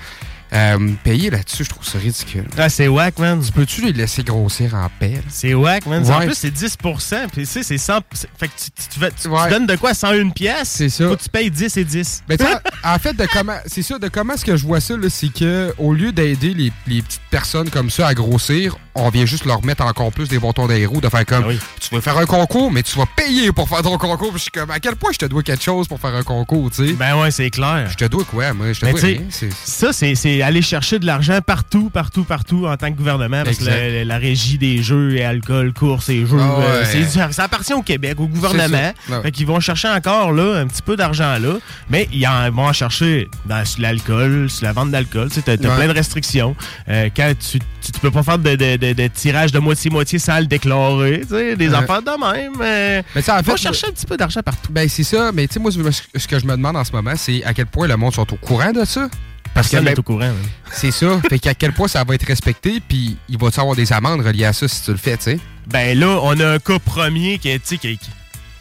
euh, 0.52 0.78
payer 1.02 1.30
là-dessus, 1.30 1.64
je 1.64 1.70
trouve 1.70 1.84
ça 1.84 1.98
ridicule. 1.98 2.44
Ah, 2.56 2.68
c'est 2.68 2.88
whack, 2.88 3.18
man. 3.18 3.42
Peux-tu 3.54 3.82
les 3.86 3.92
laisser 3.92 4.22
grossir 4.22 4.74
en 4.74 4.88
paix? 5.00 5.20
C'est 5.28 5.54
whack, 5.54 5.86
man. 5.86 6.08
En 6.10 6.20
plus, 6.20 6.34
c'est 6.34 6.50
10 6.50 6.76
Puis, 6.76 6.92
tu 7.34 7.46
sais, 7.46 7.62
c'est 7.62 7.78
100 7.78 8.00
c'est- 8.12 8.28
Fait 8.38 8.48
que 8.48 8.52
tu, 8.56 8.70
tu, 8.70 8.88
tu 8.88 9.00
tu- 9.00 9.16
tu 9.22 9.28
donnes 9.50 9.66
de 9.66 9.76
quoi? 9.76 9.92
101 9.94 10.30
pièces? 10.30 10.68
C'est 10.68 10.88
ça. 10.88 11.08
Faut 11.08 11.16
que 11.16 11.22
tu 11.22 11.28
payes 11.28 11.50
10 11.50 11.76
et 11.76 11.84
10. 11.84 12.22
Ben, 12.28 12.36
tu 12.38 12.44
sais, 12.44 12.50
en 12.84 12.98
fait, 12.98 13.14
de 13.14 13.26
comment, 13.32 13.56
c'est 13.66 13.82
ça, 13.82 13.98
de 13.98 14.08
comment 14.08 14.34
est-ce 14.34 14.44
que 14.44 14.56
je 14.56 14.64
vois 14.66 14.80
ça, 14.80 14.94
c'est 15.08 15.32
que 15.32 15.74
au 15.78 15.92
lieu 15.92 16.12
d'aider 16.12 16.54
les, 16.54 16.72
les 16.86 17.02
petites 17.02 17.20
personnes 17.30 17.70
comme 17.70 17.90
ça 17.90 18.06
à 18.08 18.14
grossir, 18.14 18.76
on 18.94 19.08
vient 19.10 19.26
juste 19.26 19.44
leur 19.44 19.64
mettre 19.64 19.84
encore 19.84 20.10
plus 20.12 20.28
des 20.28 20.38
bâtons 20.38 20.66
roues, 20.86 21.00
de 21.00 21.08
faire 21.08 21.26
comme, 21.26 21.44
tu 21.80 21.94
veux 21.94 22.00
faire 22.00 22.16
un 22.16 22.24
concours, 22.26 22.70
mais 22.72 22.82
tu 22.82 22.96
vas 22.96 23.04
payer 23.06 23.52
pour 23.52 23.68
faire 23.68 23.82
ton 23.82 23.98
concours. 23.98 24.30
Puis 24.30 24.38
je 24.38 24.42
suis 24.44 24.50
comme, 24.50 24.70
à 24.70 24.80
quel 24.80 24.96
point 24.96 25.10
je 25.12 25.18
te 25.18 25.26
dois 25.26 25.42
quelque 25.42 25.62
chose 25.62 25.86
pour 25.88 26.00
faire 26.00 26.14
un 26.14 26.22
concours, 26.22 26.70
tu 26.70 26.86
sais? 26.88 26.92
Ben 26.94 27.16
ouais, 27.20 27.30
c'est 27.30 27.50
clair. 27.50 27.88
Je 27.90 27.96
te 27.96 28.04
dois 28.06 28.24
quoi, 28.24 28.52
moi? 28.54 28.72
Je 28.72 28.80
te 28.80 28.86
Mais 28.86 28.92
dois 28.92 29.00
tu 29.00 29.06
rien. 29.06 29.22
ça, 29.64 29.92
c'est 29.92 30.14
c'est 30.36 30.42
aller 30.42 30.62
chercher 30.62 30.98
de 30.98 31.06
l'argent 31.06 31.38
partout, 31.44 31.90
partout, 31.90 32.24
partout 32.24 32.66
en 32.66 32.76
tant 32.76 32.90
que 32.92 32.96
gouvernement. 32.96 33.42
Parce 33.44 33.58
que 33.58 33.64
la, 33.64 34.04
la 34.04 34.18
régie 34.18 34.58
des 34.58 34.82
jeux 34.82 35.16
et 35.16 35.24
alcool, 35.24 35.72
courses 35.72 36.08
et 36.08 36.26
jeux, 36.26 36.38
Ah 36.40 36.60
euh, 36.60 37.30
ça 37.32 37.44
appartient 37.44 37.72
au 37.74 37.82
Québec, 37.82 38.18
au 38.20 38.26
gouvernement. 38.26 38.92
Ça. 39.08 39.16
Ouais. 39.16 39.22
Fait 39.22 39.30
qu'ils 39.32 39.46
vont 39.46 39.60
chercher 39.60 39.88
encore 39.88 40.32
là 40.32 40.58
un 40.60 40.66
petit 40.66 40.82
peu 40.82 40.96
d'argent 40.96 41.38
là. 41.38 41.54
Mais 41.90 42.08
ils 42.12 42.26
en 42.26 42.50
vont 42.50 42.66
en 42.66 42.72
chercher 42.72 43.28
dans 43.46 43.64
sur 43.64 43.80
l'alcool, 43.82 44.48
sur 44.50 44.64
la 44.66 44.72
vente 44.72 44.90
d'alcool. 44.90 45.28
Tu 45.32 45.40
Ouais. 45.46 45.56
plein 45.56 45.86
de 45.88 45.92
restrictions. 45.92 46.54
Euh, 46.88 47.08
quand 47.16 47.32
tu, 47.38 47.58
tu, 47.58 47.92
tu 47.92 48.00
peux 48.00 48.10
pas 48.10 48.22
faire 48.22 48.38
de, 48.38 48.54
de, 48.56 48.76
de- 48.76 48.92
de 48.92 49.06
tirage 49.08 49.52
de 49.52 49.58
moitié-moitié 49.58 50.18
sans 50.18 50.38
le 50.38 50.46
déclarer. 50.46 51.22
Des 51.56 51.72
affaires 51.74 52.02
de 52.02 52.10
même. 52.10 52.52
euh, 52.60 53.02
Mais 53.14 53.22
ça, 53.22 53.36
en 53.36 53.38
ils 53.40 53.44
vont 53.44 53.52
fait, 53.56 53.62
chercher 53.62 53.86
un 53.88 53.92
petit 53.92 54.06
peu 54.06 54.16
d'argent 54.16 54.40
partout. 54.44 54.70
Ben, 54.72 54.88
c'est 54.88 55.02
ça. 55.04 55.30
Mais 55.32 55.46
tu 55.46 55.54
sais, 55.54 55.60
moi, 55.60 55.70
ce 55.70 55.78
ce 56.18 56.26
que 56.28 56.38
je 56.38 56.44
me 56.46 56.52
demande 56.56 56.76
en 56.76 56.84
ce 56.84 56.92
moment, 56.92 57.12
c'est 57.16 57.42
à 57.44 57.54
quel 57.54 57.66
point 57.66 57.86
le 57.86 57.96
monde 57.96 58.12
sont 58.14 58.30
au 58.32 58.36
courant 58.36 58.72
de 58.72 58.84
ça? 58.84 59.08
Personne 59.54 59.84
n'est 59.84 59.98
au 59.98 60.02
courant. 60.02 60.24
hein. 60.24 60.34
C'est 60.72 60.90
ça. 60.90 61.20
fait 61.28 61.38
qu'à 61.38 61.54
quel 61.54 61.72
point 61.72 61.88
ça 61.88 62.04
va 62.04 62.14
être 62.14 62.26
respecté, 62.26 62.80
puis 62.86 63.16
il 63.28 63.38
va 63.38 63.48
y 63.48 63.60
avoir 63.60 63.74
des 63.76 63.92
amendes 63.92 64.20
reliées 64.20 64.44
à 64.44 64.52
ça 64.52 64.68
si 64.68 64.82
tu 64.84 64.90
le 64.90 64.96
fais, 64.98 65.16
tu 65.16 65.22
sais? 65.24 65.38
Ben 65.66 65.98
là, 65.98 66.18
on 66.22 66.38
a 66.38 66.46
un 66.54 66.58
cas 66.58 66.78
premier 66.78 67.38
qui 67.38 67.48
est, 67.48 67.58
tu 67.64 67.76
sais, 67.76 67.98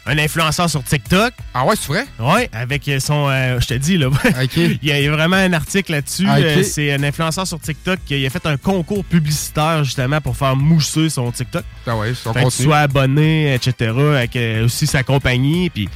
un 0.08 0.18
influenceur 0.18 0.70
sur 0.70 0.84
TikTok. 0.84 1.32
Ah 1.52 1.64
ouais, 1.64 1.74
c'est 1.76 1.88
vrai? 1.88 2.06
Ouais, 2.20 2.48
avec 2.52 2.88
son. 3.00 3.28
euh, 3.28 3.58
je 3.60 3.66
te 3.66 3.74
dis, 3.74 3.98
là. 3.98 4.08
il, 4.56 4.78
y 4.82 4.92
a, 4.92 4.98
il 5.00 5.04
y 5.04 5.08
a 5.08 5.10
vraiment 5.10 5.34
un 5.36 5.52
article 5.52 5.90
là-dessus. 5.92 6.26
Ah. 6.28 6.36
Euh, 6.38 6.62
c'est 6.62 6.92
un 6.92 7.02
influenceur 7.02 7.44
sur 7.44 7.58
TikTok 7.58 7.98
qui 8.06 8.24
a 8.24 8.30
fait 8.30 8.46
un 8.46 8.56
concours 8.56 9.04
publicitaire, 9.04 9.82
justement, 9.82 10.20
pour 10.20 10.36
faire 10.36 10.54
mousser 10.54 11.08
son 11.08 11.32
TikTok. 11.32 11.64
Ah 11.88 11.96
ouais, 11.96 12.14
son 12.14 12.32
Fait 12.32 12.38
que 12.40 12.44
tu 12.44 12.50
contenu. 12.50 12.64
sois 12.66 12.78
abonné, 12.78 13.54
etc., 13.54 13.90
avec 14.14 14.36
euh, 14.36 14.64
aussi 14.66 14.86
sa 14.86 15.02
compagnie, 15.02 15.70
puis 15.70 15.88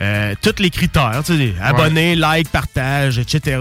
euh, 0.00 0.34
tous 0.40 0.62
les 0.62 0.70
critères, 0.70 1.20
tu 1.24 1.36
sais, 1.36 1.54
abonné, 1.60 2.16
like, 2.16 2.48
partage, 2.48 3.18
etc. 3.18 3.58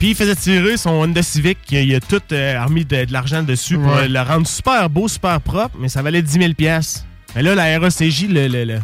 Puis 0.00 0.08
il 0.10 0.14
faisait 0.16 0.34
tirer 0.34 0.76
son 0.78 0.90
Honda 0.90 1.22
Civic, 1.22 1.58
il 1.70 1.94
a 1.94 2.00
tout 2.00 2.20
euh, 2.32 2.64
remis 2.64 2.84
de, 2.86 3.04
de 3.04 3.12
l'argent 3.12 3.42
dessus 3.42 3.76
pour 3.78 3.92
Ouais. 3.92 4.04
euh, 4.04 4.08
le 4.08 4.20
rendre 4.22 4.46
super 4.48 4.88
beau, 4.90 5.06
super 5.08 5.40
propre, 5.42 5.76
mais 5.78 5.88
ça 5.88 6.00
valait 6.02 6.22
10 6.22 6.32
000 6.40 6.54
pièces. 6.54 7.04
Mais 7.36 7.42
là, 7.42 7.54
la 7.54 7.78
RACJ 7.78 8.26
le, 8.28 8.48
le- 8.48 8.64
le- 8.64 8.80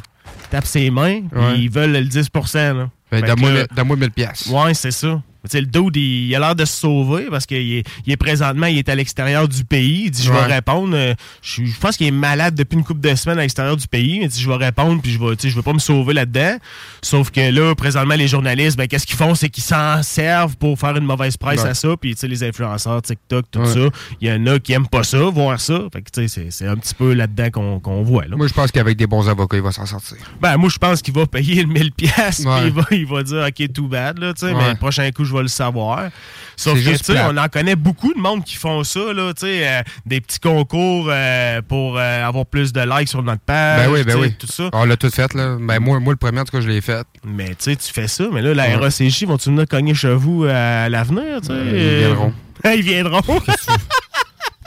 tape 0.50 0.66
ses 0.66 0.90
mains, 0.90 1.22
puis 1.22 1.62
ils 1.64 1.70
veulent 1.70 1.90
le 1.92 2.05
10 2.05 2.29
là. 2.55 2.88
Ben, 3.11 3.18
Fait 3.18 3.22
que 3.22 3.26
donne-moi 3.29 3.50
là- 3.50 3.57
mille- 3.61 3.66
donne-moi 3.74 3.96
1000 3.96 4.11
pièces. 4.11 4.46
Ouais, 4.52 4.74
c'est 4.74 4.90
ça. 4.92 5.20
Sais, 5.52 5.61
le 5.61 5.66
dude, 5.66 5.96
il, 5.96 6.26
il 6.28 6.35
a 6.35 6.38
l'air 6.38 6.54
de 6.54 6.64
se 6.64 6.72
sauver 6.80 7.26
parce 7.30 7.46
qu'il 7.46 7.56
est, 7.78 7.85
il 8.06 8.12
est 8.12 8.16
présentement, 8.16 8.66
il 8.66 8.78
est 8.78 8.88
à 8.88 8.94
l'extérieur 8.94 9.48
du 9.48 9.64
pays. 9.64 10.04
Il 10.06 10.11
dit, 10.11 10.22
je 10.22 10.32
vais 10.32 10.37
Ouais. 10.38 10.46
répondre. 10.54 10.94
euh, 10.94 11.14
Je, 11.42 11.64
je 11.64 11.78
pense 11.78 11.96
qu'il 11.96 12.06
est 12.06 12.11
malade 12.11 12.54
depuis 12.54 12.76
une 12.76 12.85
couple 12.85 13.00
de 13.00 13.14
semaines 13.14 13.38
à 13.38 13.42
l'extérieur 13.42 13.76
du 13.76 13.87
pays. 13.88 14.20
Il 14.22 14.28
dit, 14.28 14.40
je 14.40 14.48
vais 14.48 14.56
répondre, 14.56 15.00
puis 15.02 15.12
je 15.12 15.18
vais, 15.18 15.35
je 15.42 15.54
vais 15.54 15.62
pas 15.62 15.72
me 15.72 15.78
sauver 15.78 16.14
là-dedans. 16.14 16.56
Sauf 17.02 17.30
que 17.30 17.40
là, 17.50 17.74
présentement, 17.74 18.14
les 18.14 18.28
journalistes, 18.28 18.76
ben, 18.76 18.87
qu'est-ce 18.87 19.06
qu'ils 19.06 19.16
font? 19.16 19.35
C'est 19.35 19.48
qu'ils 19.48 19.62
s'en 19.64 20.02
servent 20.02 20.56
pour 20.56 20.78
faire 20.78 20.96
une 20.96 21.04
mauvaise 21.04 21.37
presse 21.37 21.62
Ouais. 21.62 21.70
à 21.70 21.74
ça. 21.74 21.96
Puis, 22.00 22.14
tu 22.14 22.20
sais, 22.20 22.28
les 22.28 22.42
influenceurs, 22.44 23.00
TikTok, 23.02 23.46
tout 23.50 23.61
Ouais. 23.61 23.66
ça. 23.66 23.88
Il 24.20 24.28
y 24.28 24.32
en 24.32 24.46
a 24.46 24.59
qui 24.59 24.72
aiment 24.72 24.88
pas 24.88 25.02
ça, 25.04 25.18
voir 25.24 25.61
ça. 25.61 25.80
Fait 25.92 26.02
que, 26.02 26.11
tu 26.11 26.22
sais, 26.22 26.28
c'est- 26.28 26.50
c'est 26.50 26.66
un 26.66 26.76
petit 26.76 26.94
peu 26.94 27.12
là-dedans 27.14 27.50
qu'on 27.50 27.80
qu'on 27.80 28.02
voit, 28.02 28.26
là. 28.26 28.37
Moi, 28.37 28.46
je 28.48 28.52
pense 28.54 28.70
qu'avec 28.72 28.96
des 28.96 29.06
bons 29.06 29.28
avocats, 29.28 29.56
il 29.56 29.62
va 29.62 29.72
s'en 29.72 29.87
sortir. 29.87 30.16
Ben, 30.40 30.56
moi, 30.56 30.68
je 30.70 30.78
pense 30.78 31.02
qu'il 31.02 31.14
va 31.14 31.26
payer 31.26 31.62
le 31.62 31.68
1000 31.68 31.92
pièces 31.92 32.44
Ouais. 32.44 32.61
puis 32.61 32.66
il 32.68 32.72
va, 32.72 32.82
il 32.90 33.06
va 33.06 33.22
dire, 33.22 33.46
OK, 33.48 33.72
too 33.72 33.87
bad, 33.88 34.18
là, 34.18 34.32
tu 34.35 34.40
sais, 34.40 34.52
Ouais. 34.52 34.54
mais 34.54 34.70
le 34.70 34.76
prochain 34.76 35.11
coup, 35.11 35.24
je 35.24 35.32
vais 35.37 35.42
le 35.42 35.49
savoir. 35.49 36.09
Sauf 36.57 36.75
que, 36.83 36.96
tu 36.96 37.12
on 37.18 37.37
en 37.37 37.49
connaît 37.49 37.77
beaucoup 37.77 38.14
de 38.14 38.18
monde 38.18 38.42
qui 38.42 38.57
font 38.57 38.83
ça, 38.83 39.12
là, 39.12 39.33
tu 39.35 39.46
sais, 39.46 39.68
euh, 39.68 39.83
des 40.07 40.20
petits 40.22 40.40
concours 40.40 41.07
euh, 41.11 41.61
pour 41.68 41.99
euh, 41.99 42.27
avoir 42.27 42.46
plus 42.46 42.72
de 42.72 42.81
likes 42.81 43.09
sur 43.09 43.22
notre 43.22 43.42
page, 43.42 43.87
Ben 43.87 43.92
oui, 43.92 44.05
ben 44.05 44.16
oui. 44.18 44.35
tout 44.38 44.46
ça. 44.46 44.70
On 44.72 44.85
l'a 44.87 44.96
tout 44.96 45.11
fait, 45.11 45.35
là. 45.35 45.57
Ben, 45.61 45.79
moi, 45.81 46.01
moi, 46.01 46.14
le 46.14 46.16
premier, 46.16 46.40
en 46.40 46.44
tout 46.44 46.57
cas, 46.57 46.62
je 46.62 46.68
l'ai 46.68 46.81
fait. 46.81 47.07
Mais, 47.25 47.49
tu 47.51 47.57
sais, 47.59 47.77
tu 47.77 47.92
fais 47.92 48.09
ça, 48.09 48.25
mais 48.33 48.40
là, 48.40 48.55
la 48.55 48.68
Ouais. 48.68 48.75
RACJ, 48.77 49.25
vont-tu 49.25 49.51
venir 49.51 49.66
cogner 49.68 49.94
chez 49.94 50.14
vous 50.14 50.44
à 50.49 50.88
l'avenir, 50.88 51.40
tu 51.42 51.49
sais? 51.49 51.55
Ils 51.55 51.99
viendront. 52.07 52.33
Ils 52.64 52.83
viendront. 52.83 53.20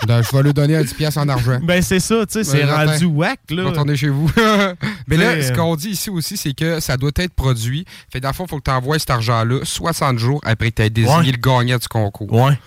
Donc, 0.08 0.24
je 0.32 0.38
vais 0.38 0.44
lui 0.44 0.54
donner 0.54 0.76
un 0.78 0.84
10 0.84 0.94
pièces 0.94 1.18
en 1.18 1.28
argent. 1.28 1.60
ben, 1.64 1.82
c'est 1.82 2.00
ça, 2.00 2.26
tu 2.26 2.34
sais, 2.34 2.44
c'est 2.44 2.64
Ouais, 2.64 2.72
rendu 2.86 3.06
whack, 3.06 3.40
là. 3.50 3.64
Retournez 3.66 3.98
chez 3.98 4.10
vous. 4.10 4.30
Mais 5.10 5.18
là, 5.18 5.42
ce 5.42 5.52
euh, 5.52 5.56
qu'on 5.56 5.76
dit 5.76 5.90
ici 5.90 6.10
aussi, 6.10 6.38
c'est 6.38 6.54
que 6.54 6.80
ça 6.80 6.98
doit 6.98 7.12
être 7.16 7.34
produit. 7.34 7.86
Fait 8.12 8.20
dans 8.20 8.30
le 8.30 8.34
fond, 8.34 8.46
il 8.46 8.50
faut 8.50 8.58
que 8.60 8.64
tu 8.64 8.72
envoies 8.72 9.00
cet 9.00 9.10
argent-là 9.10 9.60
60 9.64 10.18
jours 10.20 10.40
après 10.46 10.70
que 10.72 10.76
tu 10.76 10.82
aies 10.84 10.90
désigné 10.90 11.18
Ouais. 11.18 11.32
le 11.32 11.38
gagnant 11.38 11.78
du 11.78 11.88
concours. 11.88 12.32
Ouais. 12.32 12.58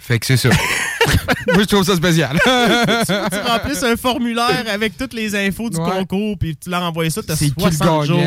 Fait 0.00 0.18
que 0.18 0.26
c'est 0.26 0.36
ça. 0.36 0.48
Moi, 1.48 1.60
je 1.60 1.64
trouve 1.64 1.84
ça 1.84 1.94
spécial. 1.96 2.38
tu, 2.42 3.06
tu 3.06 3.48
remplisses 3.50 3.82
un 3.82 3.96
formulaire 3.96 4.64
avec 4.72 4.96
toutes 4.96 5.12
les 5.14 5.34
infos 5.34 5.68
du 5.70 5.78
Ouais. 5.78 5.90
concours, 5.90 6.36
puis 6.38 6.56
tu 6.56 6.68
leur 6.70 6.82
envoies 6.82 7.10
ça, 7.10 7.22
t'as 7.26 7.36
c'est 7.36 7.46
qui 7.50 7.54
le 7.64 7.70
60 7.70 8.06
jours. 8.06 8.20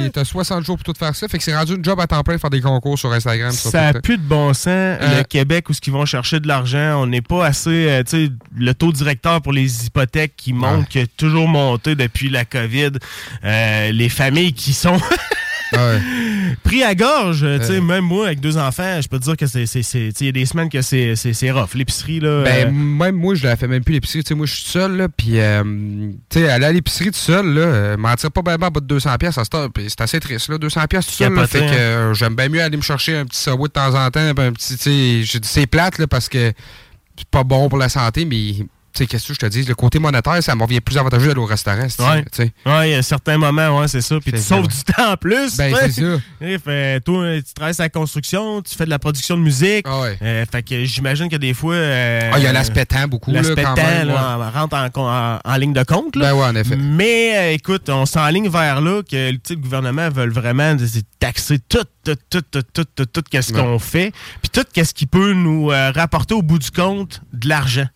puis 0.00 0.10
t'as 0.10 0.24
60 0.24 0.64
jours 0.64 0.76
pour 0.76 0.84
tout 0.94 0.98
faire 0.98 1.14
ça. 1.14 1.28
Fait 1.28 1.38
que 1.38 1.44
c'est 1.44 1.54
rendu 1.56 1.74
une 1.76 1.84
job 1.84 1.98
à 2.00 2.06
temps 2.06 2.22
plein 2.22 2.34
de 2.34 2.40
faire 2.40 2.50
des 2.50 2.60
concours 2.60 2.98
sur 2.98 3.12
Instagram. 3.12 3.52
Ça 3.52 3.92
n'a 3.92 4.00
plus 4.00 4.16
de 4.18 4.22
bon 4.22 4.52
sens, 4.54 4.66
Euh, 4.66 5.18
le 5.18 5.22
Québec, 5.24 5.68
où 5.68 5.72
ce 5.72 5.80
qu'ils 5.80 5.92
vont 5.92 6.04
chercher 6.06 6.40
de 6.40 6.48
l'argent. 6.48 7.00
On 7.02 7.06
n'est 7.06 7.22
pas 7.22 7.46
assez... 7.46 7.70
euh, 7.88 8.02
tu 8.02 8.26
sais, 8.26 8.32
le 8.56 8.74
taux 8.74 8.92
directeur 8.92 9.40
pour 9.42 9.52
les 9.52 9.86
hypothèques 9.86 10.34
qui 10.36 10.52
monte, 10.52 10.88
qui 10.88 10.98
a 11.00 11.06
toujours 11.06 11.48
monté 11.48 11.94
depuis 11.94 12.28
la 12.28 12.44
COVID. 12.44 12.92
Euh, 13.44 13.92
les 13.92 14.08
familles 14.08 14.52
qui 14.52 14.72
sont 14.72 14.98
Ouais. 15.72 16.00
pris 16.62 16.82
à 16.82 16.94
gorge. 16.94 17.46
tu 17.60 17.66
sais. 17.66 17.80
Même 17.80 18.04
moi, 18.04 18.26
avec 18.26 18.40
deux 18.40 18.56
enfants, 18.56 19.00
je 19.00 19.08
peux 19.08 19.18
te 19.18 19.24
dire 19.24 19.36
que 19.36 19.46
c'est... 19.46 19.64
Il 20.20 20.26
y 20.26 20.28
a 20.28 20.32
des 20.32 20.46
semaines 20.46 20.68
que 20.68 20.82
c'est 20.82 21.50
rough. 21.50 21.74
L'épicerie, 21.74 22.20
là... 22.20 22.42
Ben, 22.44 22.68
euh, 22.68 22.70
même 22.70 23.16
moi, 23.16 23.34
je 23.34 23.44
la 23.44 23.56
fais 23.56 23.68
même 23.68 23.84
plus 23.84 23.94
l'épicerie. 23.94 24.22
Tu 24.22 24.28
sais, 24.28 24.34
moi, 24.34 24.46
je 24.46 24.54
suis 24.54 24.70
seul, 24.70 24.96
là, 24.96 25.08
puis, 25.08 25.40
euh, 25.40 25.62
tu 26.30 26.40
sais, 26.40 26.48
aller 26.48 26.66
à 26.66 26.72
l'épicerie 26.72 27.10
tout 27.10 27.18
seul, 27.18 27.46
là, 27.54 27.60
euh, 27.60 27.96
m'en 27.96 28.14
tire 28.14 28.30
pas 28.30 28.42
bien 28.42 28.56
bas 28.56 28.70
de 28.70 28.80
200 28.80 29.16
pièces 29.18 29.38
à 29.38 29.44
cette 29.44 29.54
heure, 29.54 29.70
puis 29.72 29.86
c'est 29.88 30.00
assez 30.00 30.20
triste, 30.20 30.48
là, 30.48 30.58
200 30.58 30.86
pièces 30.86 31.06
tout 31.06 31.12
seul, 31.12 31.32
là, 31.34 31.46
fait 31.46 31.60
que 31.60 31.64
hein. 31.64 31.72
euh, 31.72 32.14
j'aime 32.14 32.34
bien 32.34 32.48
mieux 32.48 32.62
aller 32.62 32.76
me 32.76 32.82
chercher 32.82 33.16
un 33.16 33.24
petit 33.24 33.38
Subway 33.38 33.68
de 33.68 33.72
temps 33.72 33.94
en 33.94 34.10
temps, 34.10 34.20
un 34.20 34.52
petit, 34.52 34.76
tu 34.76 35.26
sais, 35.26 35.38
c'est 35.42 35.66
plate, 35.66 35.98
là, 35.98 36.06
parce 36.06 36.28
que 36.28 36.52
c'est 37.16 37.28
pas 37.28 37.44
bon 37.44 37.68
pour 37.68 37.78
la 37.78 37.88
santé, 37.88 38.24
mais, 38.24 38.66
sais, 38.98 39.06
qu'est-ce 39.06 39.28
que 39.28 39.34
je 39.34 39.38
te 39.38 39.46
dis, 39.46 39.62
le 39.64 39.74
côté 39.74 39.98
monétaire, 39.98 40.42
ça 40.42 40.54
me 40.54 40.62
revient 40.62 40.80
plus 40.80 40.96
avantageux 40.98 41.28
d'aller 41.28 41.40
au 41.40 41.44
restaurant. 41.46 41.86
Ouais, 42.64 42.90
il 42.90 42.92
y 42.92 42.94
a 42.94 43.02
certains 43.02 43.38
moments, 43.38 43.78
ouais, 43.80 43.88
c'est 43.88 44.00
ça. 44.00 44.18
Puis 44.20 44.32
tu 44.32 44.38
sauves 44.38 44.68
du 44.68 44.76
temps 44.92 45.12
en 45.12 45.16
plus. 45.16 45.56
Ben, 45.56 45.74
c'est 45.80 45.92
ça. 45.92 46.02
Eh, 46.40 46.58
fait, 46.58 47.00
toi, 47.00 47.24
tu 47.38 47.54
travailles 47.54 47.74
sur 47.74 47.82
la 47.84 47.88
construction, 47.88 48.62
tu 48.62 48.74
fais 48.74 48.84
de 48.84 48.90
la 48.90 48.98
production 48.98 49.36
de 49.36 49.42
musique. 49.42 49.84
Ah 49.88 50.00
ouais. 50.00 50.18
Euh, 50.22 50.44
fait 50.50 50.62
que 50.62 50.84
j'imagine 50.84 51.28
que 51.28 51.36
des 51.36 51.54
fois. 51.54 51.74
euh, 51.74 52.30
Ah, 52.32 52.38
il 52.38 52.44
y 52.44 52.46
a 52.46 52.52
l'aspect 52.52 52.84
temps 52.86 53.08
beaucoup, 53.08 53.30
L'aspect 53.32 53.62
temps, 53.62 53.74
même, 53.74 54.08
là, 54.08 54.38
en- 54.38 54.50
rentre 54.50 54.76
en, 54.76 54.88
en- 55.00 55.40
en 55.44 55.56
ligne 55.56 55.72
de 55.72 55.82
compte. 55.82 56.14
Là. 56.16 56.32
Ben 56.32 56.38
ouais, 56.38 56.46
en 56.46 56.54
effet. 56.54 56.76
Mais 56.76 57.36
euh, 57.36 57.52
écoute, 57.54 57.88
on 57.88 58.06
s'enligne 58.06 58.48
vers 58.48 58.80
là 58.80 59.02
que 59.02 59.30
le 59.32 59.56
gouvernement 59.56 60.08
veut 60.10 60.28
vraiment 60.28 60.76
taxer 61.18 61.58
tout, 61.58 61.78
tout, 62.04 62.14
tout, 62.30 62.42
tout, 62.50 62.62
tout, 62.72 62.84
tout, 62.94 63.06
tout 63.06 63.22
qu'est-ce 63.30 63.52
qu'on 63.52 63.78
fait, 63.78 64.12
puis 64.42 64.50
tout 64.52 64.64
qu'est-ce 64.72 64.94
qui 64.94 65.06
peut 65.06 65.32
nous 65.32 65.66
rapporter 65.94 66.34
au 66.34 66.42
bout 66.42 66.58
du 66.58 66.70
compte 66.70 67.22
de 67.32 67.48
l'argent. 67.48 67.86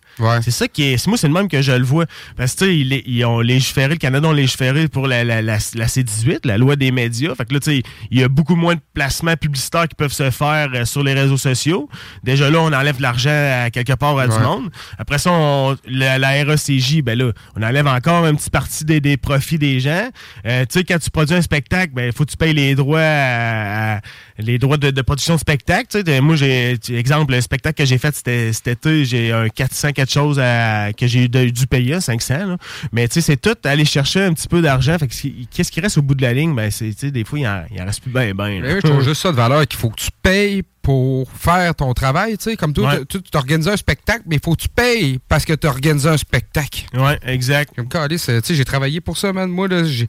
C'est 0.41 0.51
ça 0.51 0.67
qui 0.67 0.90
c'est 0.90 0.90
c'est- 0.97 1.07
moi, 1.07 1.17
c'est 1.17 1.27
le 1.27 1.33
même 1.33 1.47
que 1.47 1.61
je 1.61 1.71
le 1.71 1.83
vois. 1.83 2.05
Parce 2.37 2.53
que, 2.55 2.65
tu 2.65 2.89
sais, 2.89 3.01
ils, 3.05 3.25
ont 3.25 3.39
légiféré, 3.39 3.89
le 3.89 3.95
Canada 3.97 4.27
ont 4.27 4.31
légiféré 4.33 4.87
pour 4.87 5.07
la, 5.07 5.23
la, 5.23 5.41
la, 5.41 5.57
la 5.75 5.87
C-18, 5.87 6.39
la 6.45 6.57
loi 6.57 6.75
des 6.75 6.91
médias. 6.91 7.33
Fait 7.35 7.45
que 7.45 7.53
là, 7.53 7.59
tu 7.59 7.71
sais, 7.71 7.83
il 8.09 8.19
y 8.19 8.23
a 8.23 8.27
beaucoup 8.27 8.55
moins 8.55 8.75
de 8.75 8.81
placements 8.93 9.35
publicitaires 9.35 9.87
qui 9.87 9.95
peuvent 9.95 10.11
se 10.13 10.29
faire 10.31 10.69
euh, 10.73 10.85
sur 10.85 11.03
les 11.03 11.13
réseaux 11.13 11.37
sociaux. 11.37 11.89
Déjà 12.23 12.49
là, 12.49 12.59
on 12.61 12.71
enlève 12.73 12.97
de 12.97 13.01
l'argent 13.01 13.29
à 13.65 13.69
quelque 13.69 13.93
part 13.93 14.17
à 14.17 14.27
du 14.27 14.33
monde. 14.43 14.69
Après 14.97 15.17
ça, 15.17 15.31
on- 15.31 15.75
la, 15.87 16.17
la 16.19 16.29
RECJ, 16.43 17.01
ben 17.01 17.17
là, 17.17 17.31
on 17.55 17.61
enlève 17.63 17.87
encore 17.87 18.25
une 18.27 18.35
petite 18.37 18.51
partie 18.51 18.85
des, 18.85 18.99
des 19.01 19.17
profits 19.17 19.57
des 19.57 19.79
gens. 19.79 20.09
Euh, 20.45 20.61
tu 20.61 20.79
sais, 20.79 20.83
quand 20.83 20.99
tu 20.99 21.09
produis 21.11 21.35
un 21.35 21.41
spectacle, 21.41 21.93
ben, 21.93 22.05
il 22.07 22.11
faut 22.13 22.25
que 22.25 22.31
tu 22.31 22.37
payes 22.37 22.53
les 22.53 22.75
droits 22.75 22.99
à- 22.99 23.97
à- 23.97 24.01
les 24.41 24.57
droits 24.59 24.77
de, 24.77 24.91
de 24.91 25.01
production 25.01 25.35
de 25.35 25.39
spectacle. 25.39 25.87
Tu 25.89 26.11
sais, 26.11 26.21
moi, 26.21 26.35
j'ai, 26.35 26.77
exemple, 26.89 27.33
le 27.33 27.41
spectacle 27.41 27.77
que 27.77 27.85
j'ai 27.85 27.97
fait 27.97 28.15
c'était- 28.15 28.51
cet 28.53 28.67
été, 28.67 29.05
j'ai 29.05 29.31
un 29.31 29.49
400 29.49 29.91
quelque 29.93 30.11
chose 30.11 30.39
à- 30.39 30.91
que 30.93 31.07
j'ai 31.07 31.27
dû, 31.27 31.67
payer, 31.67 32.01
500. 32.01 32.45
là. 32.47 32.57
Mais 32.91 33.07
tu 33.07 33.15
sais, 33.15 33.21
c'est 33.21 33.37
tout 33.37 33.55
aller 33.63 33.85
chercher 33.85 34.23
un 34.23 34.33
petit 34.33 34.47
peu 34.47 34.61
d'argent. 34.61 34.97
Fait 34.99 35.07
qui- 35.07 35.47
qu'est-ce 35.51 35.71
qui 35.71 35.79
reste 35.81 35.97
au 35.97 36.01
bout 36.01 36.15
de 36.15 36.21
la 36.21 36.33
ligne? 36.33 36.53
Ben, 36.55 36.69
c'est, 36.71 37.05
des 37.11 37.23
fois, 37.23 37.39
il 37.39 37.47
en, 37.47 37.63
il 37.73 37.81
en 37.81 37.85
reste 37.85 38.01
plus 38.01 38.11
bien, 38.11 38.33
bien. 38.33 38.59
Mais 38.61 38.75
je 38.75 38.87
trouve 38.87 39.03
juste 39.03 39.21
ça 39.21 39.31
de 39.31 39.37
valeur 39.37 39.65
qu'il 39.67 39.79
faut 39.79 39.89
que 39.89 40.01
tu 40.01 40.09
payes 40.21 40.63
pour 40.81 41.29
faire 41.31 41.75
ton 41.75 41.93
travail, 41.93 42.37
tu 42.39 42.45
sais, 42.45 42.55
comme 42.55 42.73
toi, 42.73 42.89
Ouais. 42.95 43.05
tu- 43.07 43.21
t'organises 43.21 43.67
un 43.67 43.77
spectacle, 43.77 44.23
mais 44.25 44.37
il 44.37 44.41
faut 44.43 44.55
que 44.55 44.61
tu 44.63 44.69
payes 44.69 45.19
parce 45.29 45.45
que 45.45 45.53
tu 45.53 45.67
organisé 45.67 46.09
un 46.09 46.17
spectacle. 46.17 46.85
Ouais, 46.95 47.19
exact. 47.23 47.73
Comme 47.75 47.87
tu 47.87 48.17
sais, 48.17 48.55
j'ai 48.55 48.65
travaillé 48.65 48.99
pour 48.99 49.15
ça, 49.17 49.31
man. 49.31 49.49
Moi, 49.49 49.67
là, 49.67 49.83
j'ai 49.83 50.07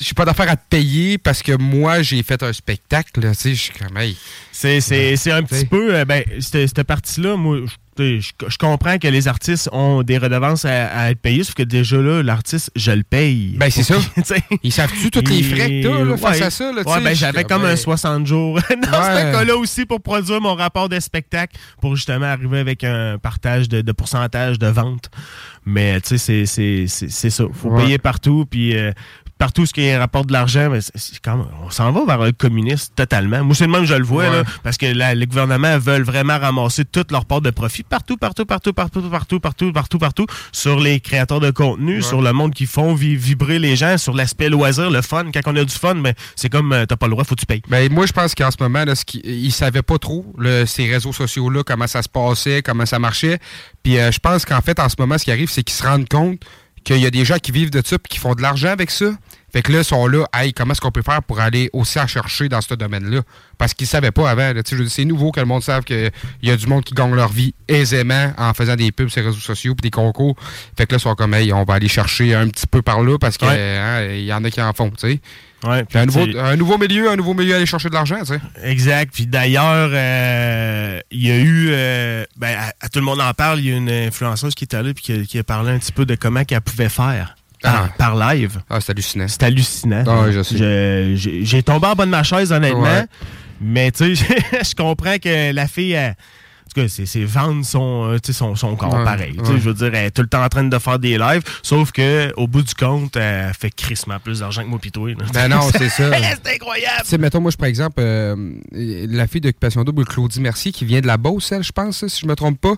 j'ai 0.00 0.14
pas 0.14 0.24
d'affaire 0.24 0.50
à 0.50 0.56
te 0.56 0.64
payer 0.68 1.18
parce 1.18 1.42
que 1.42 1.52
moi, 1.56 2.02
j'ai 2.02 2.22
fait 2.22 2.42
un 2.42 2.52
spectacle, 2.52 3.20
tu 3.20 3.34
sais, 3.34 3.50
je 3.54 3.60
suis 3.62 3.72
comme, 3.72 3.96
hey. 3.96 4.16
C'est, 4.52 4.80
c'est, 4.80 5.16
c'est 5.16 5.32
un 5.32 5.42
petit 5.42 5.64
peu. 5.66 5.94
euh, 5.94 6.04
ben, 6.04 6.22
cette, 6.40 6.68
cette 6.68 6.82
partie-là, 6.84 7.36
moi, 7.36 7.58
je- 7.66 8.20
je, 8.20 8.32
je 8.48 8.58
comprends 8.58 8.98
que 8.98 9.06
les 9.06 9.28
artistes 9.28 9.68
ont 9.72 10.02
des 10.02 10.18
redevances 10.18 10.64
à, 10.64 10.86
à 10.86 11.10
être 11.10 11.20
payés, 11.20 11.44
sauf 11.44 11.54
que 11.54 11.62
déjà 11.62 11.96
là, 11.96 12.22
l'artiste, 12.22 12.70
je 12.74 12.90
le 12.92 13.02
paye. 13.04 13.54
Ben, 13.56 13.70
c'est 13.70 13.82
ça. 13.84 13.94
Ils 14.64 14.72
savent-tu 14.72 15.10
tous 15.10 15.28
les 15.30 15.42
frais 15.44 15.68
que 15.68 15.82
t'as, 15.82 16.04
là, 16.04 16.16
face 16.16 16.42
à 16.42 16.50
ça, 16.50 16.72
là, 16.72 16.82
tu 16.84 16.88
Ouais, 16.90 16.98
sais, 16.98 17.04
ben, 17.04 17.14
j'avais 17.14 17.44
comme 17.44 17.64
un 17.64 17.70
hey. 17.72 17.78
60 17.78 18.26
jours 18.26 18.54
dans 18.70 18.74
Ouais. 18.74 18.80
ce 18.80 19.32
cas-là 19.32 19.56
aussi 19.56 19.86
pour 19.86 20.00
produire 20.00 20.40
mon 20.40 20.54
rapport 20.54 20.88
de 20.88 20.98
spectacle, 20.98 21.56
pour 21.80 21.94
justement 21.96 22.26
arriver 22.26 22.58
avec 22.58 22.82
un 22.84 23.18
partage 23.18 23.68
de, 23.68 23.80
de 23.80 23.92
pourcentage 23.92 24.58
de 24.58 24.66
vente. 24.68 25.08
Mais, 25.66 26.00
tu 26.00 26.10
sais, 26.10 26.18
c'est, 26.18 26.46
c'est, 26.46 26.86
c'est, 26.88 27.08
c'est 27.10 27.30
ça. 27.30 27.44
Faut 27.52 27.76
payer 27.76 27.98
partout, 27.98 28.44
puis... 28.48 28.76
euh, 28.76 28.92
Partout 29.36 29.66
ce 29.66 29.72
qui 29.74 29.94
rapporte 29.96 30.28
de 30.28 30.32
l'argent, 30.32 30.70
mais 30.70 30.80
c'est- 30.80 30.92
c'est 30.96 31.20
comme, 31.20 31.46
on 31.64 31.68
s'en 31.70 31.90
va 31.90 32.04
vers 32.06 32.24
le 32.24 32.32
communiste 32.32 32.94
totalement. 32.94 33.42
Moi, 33.44 33.54
c'est 33.54 33.66
le 33.66 33.72
même, 33.72 33.84
je 33.84 33.94
le 33.94 34.04
vois, 34.04 34.24
Ouais. 34.30 34.36
là, 34.38 34.44
parce 34.62 34.76
que 34.78 34.86
la- 34.86 35.14
les 35.14 35.26
gouvernements 35.26 35.76
veulent 35.78 36.04
vraiment 36.04 36.38
ramasser 36.38 36.84
toute 36.84 37.10
leur 37.10 37.24
part 37.26 37.40
de 37.40 37.50
profit 37.50 37.82
partout, 37.82 38.16
partout, 38.16 38.44
partout, 38.46 38.72
partout, 38.72 39.02
partout, 39.10 39.40
partout, 39.40 39.72
partout, 39.72 39.98
partout, 39.98 40.26
sur 40.52 40.78
les 40.78 41.00
créateurs 41.00 41.40
de 41.40 41.50
contenu, 41.50 42.00
sur 42.00 42.22
le 42.22 42.32
monde 42.32 42.54
qui 42.54 42.66
font 42.66 42.94
vi- 42.94 43.16
vibrer 43.16 43.58
les 43.58 43.74
gens, 43.76 43.98
sur 43.98 44.14
l'aspect 44.14 44.48
loisir, 44.48 44.88
le 44.90 45.02
fun. 45.02 45.24
Quand 45.34 45.40
on 45.46 45.56
a 45.56 45.64
du 45.64 45.74
fun, 45.74 45.96
ben, 45.96 46.14
c'est 46.36 46.48
comme, 46.48 46.72
euh, 46.72 46.86
t'as 46.86 46.96
pas 46.96 47.06
le 47.06 47.10
droit, 47.12 47.24
faut 47.24 47.34
que 47.34 47.40
tu 47.40 47.46
payes. 47.46 47.62
Ben, 47.68 47.92
moi, 47.92 48.06
je 48.06 48.12
pense 48.12 48.34
qu'en 48.36 48.50
ce 48.52 48.56
moment, 48.60 48.84
là, 48.84 48.94
ce 48.94 49.04
qui- 49.04 49.20
ils 49.24 49.52
savaient 49.52 49.82
pas 49.82 49.98
trop 49.98 50.32
le- 50.38 50.64
ces 50.64 50.86
réseaux 50.90 51.12
sociaux-là, 51.12 51.64
comment 51.64 51.88
ça 51.88 52.02
se 52.02 52.08
passait, 52.08 52.62
comment 52.62 52.86
ça 52.86 52.98
marchait. 53.00 53.38
Puis 53.82 53.98
euh, 53.98 54.12
je 54.12 54.20
pense 54.20 54.44
qu'en 54.44 54.60
fait, 54.60 54.78
en 54.78 54.88
ce 54.88 54.94
moment, 54.98 55.18
ce 55.18 55.24
qui 55.24 55.32
arrive, 55.32 55.50
c'est 55.50 55.64
qu'ils 55.64 55.76
se 55.76 55.82
rendent 55.82 56.08
compte 56.08 56.40
qu'il 56.84 56.98
y 56.98 57.06
a 57.06 57.10
des 57.10 57.24
gens 57.24 57.38
qui 57.38 57.50
vivent 57.52 57.70
de 57.70 57.82
ça 57.84 57.98
puis 57.98 58.08
qui 58.10 58.18
font 58.18 58.34
de 58.34 58.42
l'argent 58.42 58.68
avec 58.68 58.90
ça. 58.90 59.06
Fait 59.52 59.62
que 59.62 59.70
là, 59.72 59.78
ils 59.78 59.84
sont 59.84 60.06
là, 60.08 60.26
hey, 60.34 60.52
comment 60.52 60.72
est-ce 60.72 60.80
qu'on 60.80 60.90
peut 60.90 61.02
faire 61.02 61.22
pour 61.22 61.38
aller 61.40 61.70
aussi 61.72 61.98
à 62.00 62.06
chercher 62.08 62.48
dans 62.48 62.60
ce 62.60 62.74
domaine-là? 62.74 63.20
Parce 63.56 63.72
qu'ils 63.72 63.86
savaient 63.86 64.10
pas 64.10 64.28
avant. 64.28 64.52
C'est 64.88 65.04
nouveau 65.04 65.30
que 65.30 65.38
le 65.38 65.46
monde 65.46 65.62
sache 65.62 65.84
qu'il 65.84 66.10
y 66.42 66.50
a 66.50 66.56
du 66.56 66.66
monde 66.66 66.82
qui 66.82 66.92
gagne 66.92 67.14
leur 67.14 67.28
vie 67.32 67.54
aisément 67.68 68.32
en 68.36 68.52
faisant 68.52 68.74
des 68.74 68.90
pubs 68.90 69.08
sur 69.08 69.20
les 69.20 69.28
réseaux 69.28 69.38
sociaux 69.40 69.74
puis 69.76 69.82
des 69.82 69.90
concours. 69.92 70.34
Fait 70.76 70.86
que 70.86 70.92
là, 70.94 70.98
ils 70.98 71.02
sont 71.02 71.14
comme, 71.14 71.34
hey, 71.34 71.52
on 71.52 71.62
va 71.62 71.74
aller 71.74 71.86
chercher 71.88 72.34
un 72.34 72.48
petit 72.48 72.66
peu 72.66 72.82
par 72.82 73.00
là 73.02 73.16
parce 73.18 73.38
qu'il 73.38 73.46
Ouais. 73.48 74.22
y 74.24 74.32
en 74.32 74.42
a 74.42 74.50
qui 74.50 74.60
en 74.60 74.72
font, 74.72 74.90
tu 74.90 74.96
sais. 75.08 75.20
Ouais, 75.66 75.84
Puis 75.84 75.98
un, 75.98 76.06
nouveau, 76.06 76.26
un 76.38 76.56
nouveau 76.56 76.78
milieu, 76.78 77.10
un 77.10 77.16
nouveau 77.16 77.34
milieu 77.34 77.54
à 77.54 77.56
aller 77.56 77.66
chercher 77.66 77.88
de 77.88 77.94
l'argent, 77.94 78.18
tu 78.20 78.26
sais. 78.26 78.40
Exact. 78.64 79.12
Puis 79.14 79.26
d'ailleurs, 79.26 79.90
euh, 79.92 81.00
il 81.10 81.26
y 81.26 81.30
a 81.30 81.36
eu, 81.38 81.68
euh, 81.70 82.24
ben, 82.36 82.56
à, 82.58 82.72
à 82.84 82.88
tout 82.88 82.98
le 82.98 83.04
monde 83.04 83.20
en 83.20 83.32
parle, 83.32 83.60
il 83.60 83.66
y 83.70 83.72
a 83.72 83.76
une 83.76 83.90
influenceuse 83.90 84.54
qui 84.54 84.64
est 84.64 84.74
allée 84.74 84.92
puis 84.94 85.02
qui, 85.04 85.26
qui 85.26 85.38
a 85.38 85.44
parlé 85.44 85.70
un 85.72 85.78
petit 85.78 85.92
peu 85.92 86.04
de 86.06 86.14
comment 86.16 86.44
qu'elle 86.44 86.60
pouvait 86.60 86.88
faire 86.88 87.34
par, 87.62 87.84
Ah. 87.86 87.88
par 87.96 88.16
live. 88.16 88.60
Ah, 88.68 88.80
c'est 88.80 88.90
hallucinant. 88.92 89.26
C'est 89.28 89.42
hallucinant. 89.42 90.04
Ah, 90.06 90.26
J'ai 90.42 91.62
tombé 91.62 91.86
en 91.86 91.94
bas 91.94 92.04
de 92.04 92.10
ma 92.10 92.22
chaise, 92.22 92.52
honnêtement. 92.52 92.82
Ouais. 92.82 93.06
Mais 93.60 93.90
tu 93.90 94.16
sais, 94.16 94.26
je 94.62 94.74
comprends 94.74 95.16
que 95.18 95.52
la 95.52 95.66
fille, 95.66 95.92
elle- 95.92 96.14
tout 96.74 96.80
cas, 96.80 96.88
vendre 97.24 97.64
son, 97.64 98.10
euh, 98.10 98.18
tu 98.18 98.32
sais, 98.32 98.38
son, 98.38 98.54
son 98.54 98.76
corps 98.76 98.94
Ouais, 98.94 99.04
pareil. 99.04 99.34
Tu 99.36 99.44
sais, 99.44 99.52
ouais. 99.52 99.58
Je 99.58 99.68
veux 99.68 99.74
dire, 99.74 99.94
elle 99.94 100.06
est 100.06 100.10
tout 100.10 100.22
le 100.22 100.28
temps 100.28 100.44
en 100.44 100.48
train 100.48 100.64
de 100.64 100.78
faire 100.78 100.98
des 100.98 101.18
lives, 101.18 101.42
sauf 101.62 101.92
que 101.92 102.32
au 102.36 102.46
bout 102.46 102.62
du 102.62 102.74
compte, 102.74 103.16
elle 103.16 103.52
fait 103.54 103.70
crissement 103.70 104.18
plus 104.18 104.40
d'argent 104.40 104.62
que 104.62 104.68
moi 104.68 104.78
là. 104.94 105.24
Ben 105.32 105.48
non, 105.48 105.60
c'est 105.72 105.88
ça. 105.88 106.10
c'est 106.44 106.54
incroyable. 106.54 107.02
Tu 107.02 107.08
sais, 107.08 107.18
mettons, 107.18 107.40
moi, 107.40 107.50
je, 107.50 107.56
par 107.56 107.68
exemple, 107.68 107.96
euh, 107.98 108.36
la 108.72 109.26
fille 109.26 109.40
d'Occupation 109.40 109.84
Double, 109.84 110.04
Claudie 110.04 110.40
Mercier, 110.40 110.72
qui 110.72 110.84
vient 110.84 111.00
de 111.00 111.06
la 111.06 111.16
Beauce, 111.16 111.52
elle, 111.52 111.62
je 111.62 111.72
pense, 111.72 112.06
si 112.06 112.20
je 112.20 112.26
me 112.26 112.34
trompe 112.34 112.60
pas. 112.60 112.74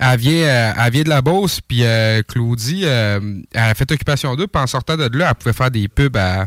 Elle 0.00 0.18
vient, 0.18 0.32
euh, 0.32 0.72
elle 0.84 0.92
vient 0.92 1.02
de 1.02 1.08
la 1.10 1.20
Beauce, 1.20 1.60
puis 1.60 1.80
euh, 1.84 2.22
Claudie, 2.26 2.82
euh, 2.84 3.20
elle 3.52 3.60
a 3.60 3.74
fait 3.74 3.90
Occupation 3.92 4.34
Double, 4.34 4.48
puis 4.48 4.62
en 4.62 4.66
sortant 4.66 4.96
de 4.96 5.08
là, 5.16 5.28
elle 5.28 5.34
pouvait 5.34 5.52
faire 5.52 5.70
des 5.70 5.88
pubs 5.88 6.16
à, 6.16 6.46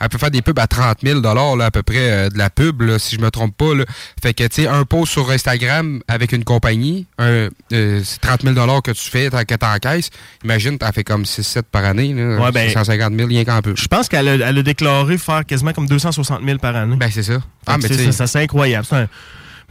elle 0.00 0.08
peut 0.08 0.18
faire 0.18 0.30
des 0.30 0.40
pubs 0.42 0.58
à 0.58 0.66
30 0.66 0.98
000 1.02 1.20
là, 1.20 1.64
à 1.66 1.70
peu 1.70 1.82
près, 1.82 2.10
euh, 2.10 2.28
de 2.30 2.38
la 2.38 2.48
pub, 2.50 2.80
là, 2.82 2.98
si 2.98 3.16
je 3.16 3.20
me 3.20 3.30
trompe 3.30 3.56
pas. 3.56 3.74
Là. 3.74 3.84
Fait 4.22 4.32
que, 4.32 4.44
tu 4.44 4.62
sais, 4.62 4.68
un 4.68 4.84
post 4.84 5.12
sur 5.12 5.30
Instagram 5.30 6.00
avec 6.08 6.32
une 6.32 6.44
compagnie, 6.44 7.06
un, 7.18 7.48
euh, 7.72 8.00
c'est 8.04 8.20
30 8.20 8.42
000 8.42 8.80
que 8.80 8.90
tu 8.92 9.10
fais, 9.10 9.28
que 9.28 9.54
t'encaisses. 9.54 10.10
Imagine, 10.42 10.78
t'as 10.78 10.92
fait 10.92 11.04
comme 11.04 11.24
6-7 11.24 11.62
par 11.70 11.84
année, 11.84 12.14
là, 12.14 12.38
Ouais, 12.40 12.52
ben, 12.52 12.70
150 12.70 13.14
000, 13.14 13.28
rien 13.28 13.44
qu'en 13.44 13.60
pub. 13.60 13.76
Je 13.76 13.86
pense 13.86 14.08
qu'elle 14.08 14.28
a, 14.28 14.34
elle 14.34 14.58
a 14.58 14.62
déclaré 14.62 15.18
faire 15.18 15.44
quasiment 15.44 15.72
comme 15.72 15.86
260 15.86 16.40
000 16.44 16.58
par 16.58 16.74
année. 16.76 16.96
Ben, 16.96 17.10
c'est 17.12 17.22
ça. 17.22 17.38
Ah, 17.66 17.76
mais 17.80 17.88
ça, 17.88 18.12
ça, 18.12 18.26
c'est 18.26 18.40
incroyable. 18.42 18.86
C'est 18.88 18.96
un- 18.96 19.08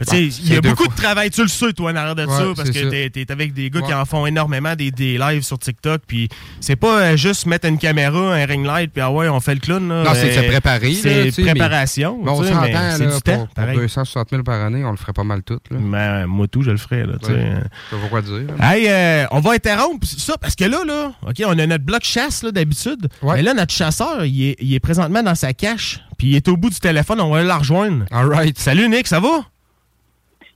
Mais 0.00 0.06
sais, 0.06 0.22
Bon, 0.26 0.36
il 0.46 0.52
y 0.52 0.56
a 0.56 0.60
beaucoup 0.60 0.84
fois. 0.84 0.92
de 0.92 1.00
travail, 1.00 1.30
tu 1.30 1.42
le 1.42 1.48
sais, 1.48 1.72
toi, 1.72 1.92
en 1.92 1.96
arrière 1.96 2.14
de 2.14 2.24
Ouais, 2.26 2.36
ça, 2.36 2.44
parce 2.56 2.70
que 2.70 2.90
t'es, 2.90 3.10
t'es 3.10 3.30
avec 3.30 3.52
des 3.54 3.70
gars 3.70 3.80
qui 3.82 3.92
en 3.94 4.04
font 4.04 4.26
énormément, 4.26 4.74
des, 4.74 4.90
des 4.90 5.18
lives 5.18 5.42
sur 5.42 5.58
TikTok, 5.58 6.02
puis 6.06 6.28
c'est 6.60 6.76
pas 6.76 7.00
euh, 7.00 7.16
juste 7.16 7.46
mettre 7.46 7.68
une 7.68 7.78
caméra, 7.78 8.34
un 8.34 8.44
ring 8.44 8.66
light, 8.66 8.90
puis 8.92 9.00
ah 9.02 9.10
ouais, 9.10 9.28
on 9.28 9.38
fait 9.40 9.54
le 9.54 9.60
clown. 9.60 9.88
Là, 9.88 10.02
Non, 10.04 10.10
c'est 10.14 10.22
Euh, 10.36 10.50
là, 10.52 10.80
C'est 10.94 11.42
mais- 11.42 11.50
préparation. 11.52 12.18
Mais 12.24 12.30
on 12.30 12.42
sais, 12.42 12.50
mais 12.54 12.72
s'entend, 12.72 12.90
c'est 12.96 13.04
là, 13.06 13.14
du 13.14 13.20
temps, 13.22 13.36
pour, 13.36 13.46
pour 13.46 13.54
pareil. 13.54 13.76
260 13.76 14.30
000 14.30 14.42
par 14.42 14.60
année, 14.62 14.84
on 14.84 14.90
le 14.90 14.96
ferait 14.96 15.12
pas 15.12 15.24
mal 15.24 15.42
tout. 15.42 15.58
Là. 15.70 15.78
Ben, 15.80 16.26
moi, 16.26 16.46
tout, 16.48 16.62
je 16.62 16.70
le 16.70 16.76
ferais. 16.76 17.06
Là, 17.06 17.14
tu 17.20 17.26
sais. 17.26 17.32
Ouais. 17.32 17.54
Pas 17.90 17.96
quoi 18.10 18.22
dire. 18.22 18.40
là. 18.58 18.72
Hey, 18.76 18.86
euh, 18.88 19.26
on 19.30 19.40
va 19.40 19.52
interrompre 19.52 20.06
ça 20.06 20.36
parce 20.38 20.54
que 20.56 20.64
là, 20.64 20.84
là, 20.84 21.12
OK, 21.26 21.42
on 21.46 21.58
a 21.58 21.66
notre 21.66 21.84
bloc 21.84 22.02
chasse 22.04 22.42
là, 22.42 22.50
d'habitude. 22.50 23.08
Mais 23.22 23.42
là, 23.42 23.54
notre 23.54 23.72
chasseur, 23.72 24.24
il 24.24 24.50
est, 24.50 24.56
il 24.60 24.74
est 24.74 24.80
présentement 24.80 25.22
dans 25.22 25.34
sa 25.34 25.52
cache. 25.52 26.00
Puis 26.18 26.28
il 26.28 26.36
est 26.36 26.48
au 26.48 26.56
bout 26.56 26.70
du 26.70 26.78
téléphone, 26.80 27.20
on 27.20 27.30
va 27.30 27.38
aller 27.38 27.48
la 27.48 27.58
rejoindre. 27.58 28.04
All 28.10 28.26
right. 28.28 28.58
Salut 28.58 28.88
Nick, 28.88 29.06
ça 29.06 29.20
va? 29.20 29.44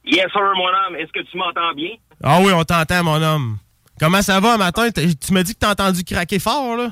Yes, 0.09 0.33
sir, 0.33 0.53
mon 0.57 0.69
homme. 0.69 0.97
Est-ce 0.97 1.13
que 1.13 1.21
tu 1.21 1.37
m'entends 1.37 1.73
bien? 1.75 1.91
Ah 2.23 2.39
oui, 2.43 2.51
on 2.55 2.65
t'entend, 2.65 3.05
mon 3.05 3.23
homme. 3.23 3.59
Comment 4.01 4.23
ça 4.23 4.41
va 4.41 4.57
matin? 4.57 4.89
Tu 4.91 5.33
m'as 5.33 5.43
dit 5.43 5.55
que 5.55 5.59
t'as 5.59 5.73
entendu 5.73 6.03
craquer 6.03 6.39
fort, 6.39 6.77
là? 6.77 6.91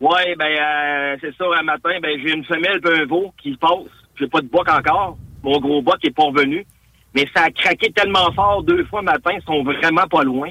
Ouais, 0.00 0.34
ben, 0.36 0.46
euh, 0.46 1.16
c'est 1.20 1.34
ça, 1.36 1.44
un 1.58 1.62
matin, 1.62 1.90
ben, 2.02 2.18
j'ai 2.22 2.32
une 2.32 2.44
femelle 2.44 2.80
et 2.84 3.00
un 3.00 3.06
veau 3.06 3.32
qui 3.40 3.56
passe. 3.56 3.70
J'ai 4.18 4.26
pas 4.26 4.40
de 4.40 4.48
boc 4.48 4.68
encore. 4.68 5.16
Mon 5.42 5.58
gros 5.60 5.80
boc 5.82 5.98
est 6.02 6.10
pas 6.10 6.24
revenu. 6.24 6.66
Mais 7.14 7.26
ça 7.34 7.44
a 7.44 7.50
craqué 7.50 7.90
tellement 7.92 8.30
fort 8.32 8.62
deux 8.62 8.84
fois 8.86 9.02
matin, 9.02 9.30
ils 9.34 9.44
sont 9.44 9.62
vraiment 9.62 10.06
pas 10.06 10.22
loin. 10.22 10.50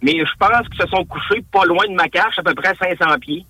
Mais 0.00 0.18
je 0.18 0.32
pense 0.38 0.68
qu'ils 0.68 0.80
se 0.82 0.88
sont 0.88 1.04
couchés 1.04 1.44
pas 1.52 1.64
loin 1.64 1.86
de 1.86 1.94
ma 1.94 2.08
cache, 2.08 2.38
à 2.38 2.42
peu 2.42 2.54
près 2.54 2.74
500 2.74 3.18
pieds. 3.20 3.44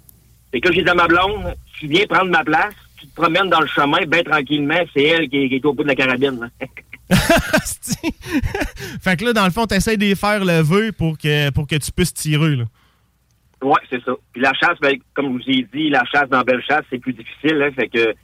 Fait 0.51 0.61
que 0.61 0.70
j'ai 0.70 0.83
dit 0.83 0.90
à 0.90 0.94
ma 0.94 1.07
blonde, 1.07 1.55
tu 1.79 1.87
viens 1.87 2.05
prendre 2.07 2.31
ma 2.31 2.44
place, 2.44 2.75
tu 2.98 3.07
te 3.07 3.14
promènes 3.14 3.48
dans 3.48 3.61
le 3.61 3.66
chemin, 3.68 4.05
ben 4.07 4.22
tranquillement, 4.22 4.81
c'est 4.92 5.03
elle 5.03 5.29
qui 5.31 5.44
est, 5.44 5.48
qui 5.48 5.55
est 5.55 5.64
au 5.64 5.72
bout 5.72 5.83
de 5.83 5.88
la 5.88 5.94
carabine. 5.94 6.40
là. 6.40 6.66
Fait 9.03 9.16
que 9.16 9.25
là, 9.25 9.33
dans 9.33 9.44
le 9.44 9.51
fond, 9.51 9.66
t'essayes 9.66 9.98
de 9.98 10.05
les 10.05 10.14
faire 10.14 10.44
lever 10.44 10.92
pour 10.92 11.18
que, 11.18 11.51
pour 11.51 11.66
que 11.66 11.77
tu 11.77 11.92
puisses 11.92 12.14
tirer, 12.14 12.57
là. 12.57 12.64
Ouais, 13.62 13.81
c'est 13.88 14.03
ça. 14.03 14.12
Puis 14.33 14.42
la 14.42 14.53
chasse, 14.55 14.79
ben, 14.81 14.96
comme 15.14 15.27
je 15.27 15.44
vous 15.44 15.59
ai 15.59 15.68
dit, 15.72 15.88
la 15.88 16.05
chasse 16.05 16.29
dans 16.29 16.42
Belle 16.42 16.62
Chasse, 16.68 16.85
c'est 16.90 16.98
plus 16.98 17.12
difficile. 17.12 17.62
Hein, 17.62 17.70
fait 17.75 17.88
que 17.88 18.14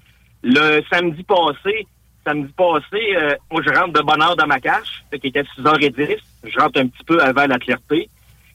le 0.43 0.83
samedi 0.91 1.23
passé, 1.23 1.87
samedi 2.27 2.53
passé, 2.57 3.17
euh, 3.17 3.35
moi, 3.51 3.63
je 3.65 3.71
rentre 3.71 3.93
de 3.93 4.03
bonne 4.03 4.21
heure 4.21 4.35
dans 4.35 4.47
ma 4.47 4.59
cache, 4.59 5.05
fait 5.11 5.21
qu'il 5.21 5.31
était 5.31 5.45
6h10. 5.57 6.19
Je 6.45 6.59
rentre 6.59 6.81
un 6.81 6.89
petit 6.89 7.05
peu 7.05 7.23
avant 7.23 7.47
la 7.47 7.59
clarté. 7.59 8.11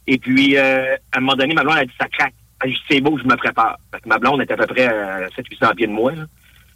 Et 0.07 0.17
puis, 0.17 0.57
euh, 0.57 0.95
à 1.13 1.17
un 1.17 1.21
moment 1.21 1.35
donné, 1.35 1.53
ma 1.53 1.63
blonde 1.63 1.77
a 1.77 1.85
dit 1.85 1.93
ça 1.99 2.07
craque. 2.07 2.33
Elle 2.63 2.71
dit, 2.71 2.81
c'est 2.89 3.01
beau, 3.01 3.17
je 3.17 3.23
me 3.23 3.35
prépare. 3.35 3.77
Fait 3.93 4.01
que 4.01 4.09
ma 4.09 4.17
blonde 4.17 4.41
était 4.41 4.53
à 4.53 4.57
peu 4.57 4.67
près 4.67 4.85
à 4.85 5.27
700-800 5.29 5.75
pieds 5.75 5.87
de 5.87 5.91
moi. 5.91 6.11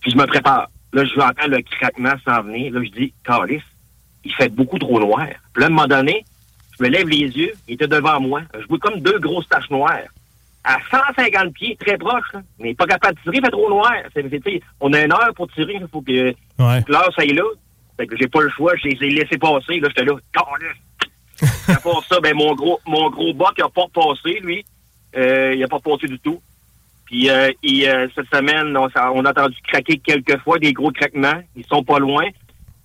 Puis 0.01 0.11
je 0.11 0.17
me 0.17 0.25
prépare. 0.25 0.69
Là, 0.93 1.03
je 1.05 1.19
entends 1.19 1.47
le 1.47 1.61
craquement 1.61 2.13
s'en 2.25 2.43
venir. 2.43 2.73
Là, 2.73 2.81
je 2.83 2.89
dis, 2.91 3.13
Carlis, 3.25 3.61
il 4.23 4.33
fait 4.33 4.49
beaucoup 4.49 4.79
trop 4.79 4.99
noir. 4.99 5.27
Puis 5.53 5.61
là, 5.61 5.65
à 5.65 5.67
un 5.67 5.69
moment 5.69 5.87
donné, 5.87 6.25
je 6.77 6.83
me 6.83 6.89
lève 6.89 7.07
les 7.07 7.17
yeux, 7.27 7.53
il 7.67 7.73
était 7.75 7.87
devant 7.87 8.19
moi. 8.19 8.41
Je 8.59 8.65
vois 8.67 8.79
comme 8.79 8.99
deux 9.01 9.19
grosses 9.19 9.47
taches 9.49 9.69
noires. 9.69 9.99
À 10.63 10.77
150 10.91 11.53
pieds, 11.53 11.77
très 11.79 11.97
proche, 11.97 12.25
là. 12.33 12.41
mais 12.59 12.73
pas 12.73 12.85
capable 12.85 13.15
de 13.15 13.21
tirer, 13.21 13.37
il 13.37 13.45
fait 13.45 13.51
trop 13.51 13.69
noir. 13.69 13.93
On 14.81 14.91
a 14.93 15.01
une 15.01 15.13
heure 15.13 15.33
pour 15.35 15.47
tirer, 15.51 15.75
il 15.79 15.87
faut 15.91 16.01
que, 16.01 16.33
Ouais. 16.59 16.83
l'heure 16.87 17.09
soit 17.13 17.25
là. 17.25 17.43
Fait 17.95 18.05
que 18.05 18.17
j'ai 18.17 18.27
pas 18.27 18.41
le 18.41 18.49
choix, 18.49 18.73
je 18.75 18.89
les 18.89 19.05
ai 19.07 19.09
laissés 19.11 19.37
passer, 19.37 19.79
là, 19.79 19.87
j'étais 19.89 20.03
là, 20.03 20.13
Carlis. 20.33 20.79
À 21.67 21.79
part 21.79 22.03
ça, 22.07 22.19
ben, 22.19 22.35
mon 22.35 22.53
gros, 22.55 22.79
mon 22.85 23.09
gros 23.09 23.33
boc 23.33 23.57
n'a 23.59 23.69
pas 23.69 23.85
passé, 23.93 24.39
lui. 24.41 24.65
Euh, 25.15 25.53
il 25.53 25.59
n'a 25.61 25.67
pas 25.67 25.79
passé 25.79 26.07
du 26.07 26.19
tout. 26.19 26.41
Puis 27.07 27.29
euh, 27.29 27.51
et, 27.63 27.89
euh, 27.89 28.07
cette 28.13 28.27
semaine, 28.33 28.75
on, 28.77 28.85
a 29.25 29.29
entendu 29.29 29.55
craquer 29.67 29.97
quelques 29.97 30.39
fois, 30.41 30.59
des 30.59 30.73
gros 30.73 30.91
craquements. 30.91 31.41
Ils 31.55 31.65
sont 31.65 31.83
pas 31.83 31.99
loin. 31.99 32.25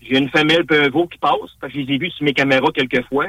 J'ai 0.01 0.17
une 0.19 0.31
femelle 0.31 0.65
et 0.71 0.77
un 0.77 0.89
veau 0.91 1.07
qui 1.07 1.19
passent, 1.19 1.55
parce 1.61 1.73
que 1.73 1.79
je 1.81 1.85
les 1.85 1.95
ai 1.95 1.99
vus 1.99 2.11
sur 2.13 2.25
mes 2.25 2.33
caméras 2.33 2.69
quelques 2.75 3.05
fois. 3.09 3.27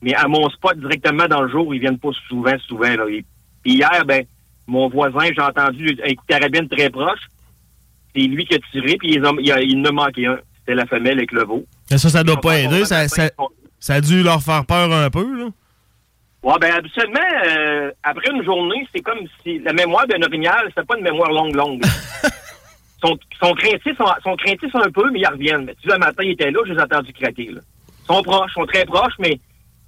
Mais 0.00 0.14
à 0.14 0.28
mon 0.28 0.48
spot, 0.50 0.78
directement 0.78 1.26
dans 1.26 1.42
le 1.42 1.48
jour, 1.50 1.74
ils 1.74 1.80
viennent 1.80 1.98
pas 1.98 2.10
souvent, 2.28 2.56
souvent. 2.66 2.94
Là. 2.94 3.04
Et- 3.10 3.24
Puis 3.62 3.72
hier, 3.74 4.04
ben, 4.06 4.24
mon 4.66 4.88
voisin, 4.88 5.28
j'ai 5.34 5.42
entendu 5.42 5.98
un 6.04 6.14
coup 6.14 6.22
de 6.28 6.34
carabine 6.34 6.68
très 6.68 6.88
proche. 6.90 7.20
C'est 8.14 8.22
lui 8.22 8.44
qui 8.46 8.54
a 8.54 8.58
tiré, 8.70 8.96
puis 8.98 9.14
il, 9.14 9.26
a- 9.52 9.60
il 9.62 9.78
en 9.80 9.84
a 9.86 9.92
manqué 9.92 10.26
un. 10.26 10.38
C'était 10.60 10.74
la 10.74 10.86
femelle 10.86 11.18
avec 11.18 11.32
le 11.32 11.44
veau. 11.44 11.64
Ça, 11.90 11.96
ça 12.10 12.22
doit 12.22 12.40
pas 12.40 12.58
aider. 12.58 12.84
Ça, 12.84 13.08
ça, 13.08 13.30
ça 13.80 13.94
a 13.94 14.00
dû 14.02 14.22
leur 14.22 14.42
faire 14.42 14.64
peur 14.66 14.92
un 14.92 15.08
peu, 15.10 15.38
là. 15.38 15.48
Ouais, 16.42 16.54
ben 16.60 16.72
habituellement, 16.72 17.18
euh, 17.46 17.90
après 18.04 18.30
une 18.32 18.44
journée, 18.44 18.86
c'est 18.94 19.00
comme 19.02 19.18
si 19.42 19.58
la 19.58 19.72
mémoire 19.72 20.06
d'un 20.06 20.22
orignal, 20.22 20.70
c'est 20.76 20.86
pas 20.86 20.96
une 20.96 21.02
mémoire 21.04 21.30
longue, 21.32 21.54
longue. 21.54 21.82
sont, 23.02 23.18
sont 23.40 23.54
craintifs, 23.54 23.96
sont, 23.96 24.06
sont 24.22 24.36
craintifs 24.36 24.74
un 24.74 24.90
peu, 24.90 25.10
mais 25.10 25.20
ils 25.20 25.26
reviennent. 25.26 25.64
Mais, 25.64 25.74
tu 25.80 25.88
vois, 25.88 25.96
le 25.96 26.00
matin, 26.06 26.22
ils 26.22 26.30
étaient 26.32 26.50
là, 26.50 26.60
je 26.66 26.72
les 26.72 26.78
ai 26.78 26.82
entendus 26.82 27.12
craquer. 27.12 27.46
Là. 27.50 27.60
Ils 28.02 28.06
sont 28.06 28.22
proches, 28.22 28.52
sont 28.52 28.66
très 28.66 28.84
proches, 28.84 29.14
mais 29.18 29.38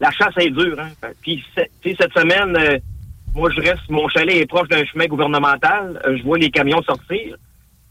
la 0.01 0.11
chasse 0.11 0.35
est 0.39 0.51
dure. 0.51 0.79
Hein. 0.81 0.91
Puis, 1.23 1.45
tu 1.55 1.63
sais, 1.93 1.97
cette 2.01 2.13
semaine, 2.19 2.57
euh, 2.57 2.79
moi, 3.35 3.49
je 3.55 3.61
reste, 3.61 3.89
mon 3.89 4.09
chalet 4.09 4.37
est 4.39 4.47
proche 4.47 4.69
d'un 4.69 4.85
chemin 4.87 5.07
gouvernemental. 5.07 6.01
Euh, 6.05 6.17
je 6.19 6.23
vois 6.25 6.39
les 6.39 6.51
camions 6.51 6.83
sortir. 6.83 7.37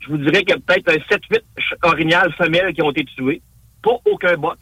Je 0.02 0.08
vous 0.10 0.18
dirais 0.18 0.44
qu'il 0.44 0.50
y 0.50 0.54
a 0.54 0.58
peut-être 0.58 0.90
un 0.90 0.98
7-8 1.16 1.18
ch- 1.58 1.74
orignales 1.84 2.34
femelles 2.34 2.74
qui 2.74 2.82
ont 2.82 2.92
été 2.92 3.06
tuées. 3.06 3.42
Pas 3.82 3.96
aucun 4.06 4.36
boc. 4.36 4.58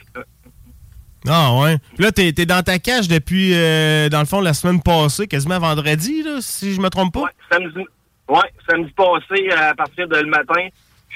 Euh, 1.26 1.30
Ah, 1.32 1.54
ouais. 1.62 1.78
Là, 1.98 2.12
t'es 2.12 2.32
t'es 2.34 2.46
dans 2.46 2.62
ta 2.64 2.80
cage 2.80 3.08
depuis, 3.08 3.52
euh, 3.54 4.10
dans 4.10 4.20
le 4.20 4.26
fond, 4.26 4.40
la 4.42 4.54
semaine 4.54 4.82
passée, 4.82 5.28
quasiment 5.28 5.60
vendredi, 5.60 6.24
là, 6.24 6.38
si 6.42 6.74
je 6.74 6.82
me 6.82 6.90
trompe 6.90 7.14
pas. 7.14 7.26
samedi, 7.52 7.86
ouais, 8.30 8.40
samedi 8.70 8.92
passé, 8.92 9.50
à 9.52 9.74
partir 9.76 10.08
de 10.08 10.16
le 10.18 10.28
matin, 10.28 10.68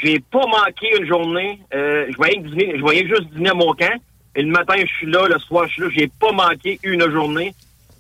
j'ai 0.02 0.20
pas 0.20 0.46
manqué 0.48 0.88
une 1.00 1.06
journée. 1.08 1.60
Euh, 1.74 2.08
je, 2.12 2.16
voyais 2.18 2.38
dîner- 2.38 2.74
je 2.78 3.08
juste 3.08 3.34
dîner 3.34 3.50
à 3.50 3.54
mon 3.54 3.74
camp. 3.74 3.94
Et 4.36 4.42
le 4.44 4.52
matin, 4.52 4.76
je 4.78 4.86
suis 4.86 5.12
là, 5.12 5.28
le 5.28 5.38
soir, 5.40 5.68
je 5.68 5.74
suis 5.74 5.82
là. 5.82 5.88
J'ai 5.96 6.08
pas 6.08 6.32
manqué 6.32 6.80
une 6.84 7.10
journée. 7.12 7.54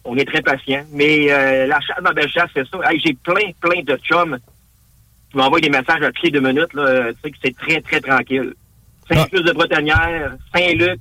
On 0.05 0.15
est 0.17 0.25
très 0.25 0.41
patient. 0.41 0.83
Mais 0.93 1.31
euh, 1.31 1.67
la 1.67 1.79
chasse 1.81 2.01
dans 2.03 2.11
belle 2.13 2.29
chasse, 2.31 2.49
c'est 2.55 2.65
ça. 2.67 2.77
Hey, 2.89 2.99
j'ai 3.05 3.13
plein, 3.13 3.51
plein 3.59 3.81
de 3.83 3.97
chums 3.97 4.39
qui 5.29 5.37
m'envoient 5.37 5.59
des 5.59 5.69
messages 5.69 6.01
à 6.01 6.07
toutes 6.11 6.23
les 6.23 6.31
deux 6.31 6.39
minutes. 6.39 6.73
Là, 6.73 7.11
tu 7.13 7.19
sais 7.23 7.31
que 7.31 7.37
c'est 7.43 7.55
très, 7.55 7.81
très 7.81 7.99
tranquille. 8.01 8.53
Saint-Just 9.11 9.43
de 9.45 9.51
Bretonnière, 9.51 10.35
Saint-Luc, 10.55 10.99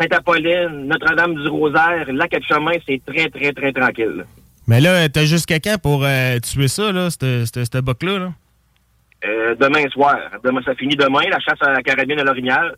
Sainte-Apolline, 0.00 0.86
Notre-Dame-du-Rosaire, 0.86 2.06
Lac-de-Chemin, 2.12 2.72
c'est 2.86 3.02
très, 3.04 3.28
très, 3.28 3.52
très 3.52 3.72
tranquille. 3.72 4.24
Mais 4.68 4.80
là, 4.80 5.08
t'as 5.08 5.24
jusqu'à 5.24 5.58
quand 5.58 5.78
pour 5.82 6.04
euh, 6.04 6.38
tuer 6.40 6.68
ça, 6.68 6.92
là, 6.92 7.08
cette, 7.10 7.76
boc-là, 7.78 8.18
là? 8.18 8.32
Euh, 9.24 9.54
demain 9.56 9.88
soir. 9.88 10.18
Demain, 10.44 10.60
ça 10.62 10.74
finit 10.74 10.94
demain, 10.94 11.22
la 11.28 11.40
chasse 11.40 11.60
à 11.62 11.72
la 11.72 11.82
carabine 11.82 12.20
à 12.20 12.24
l'orignal. 12.24 12.76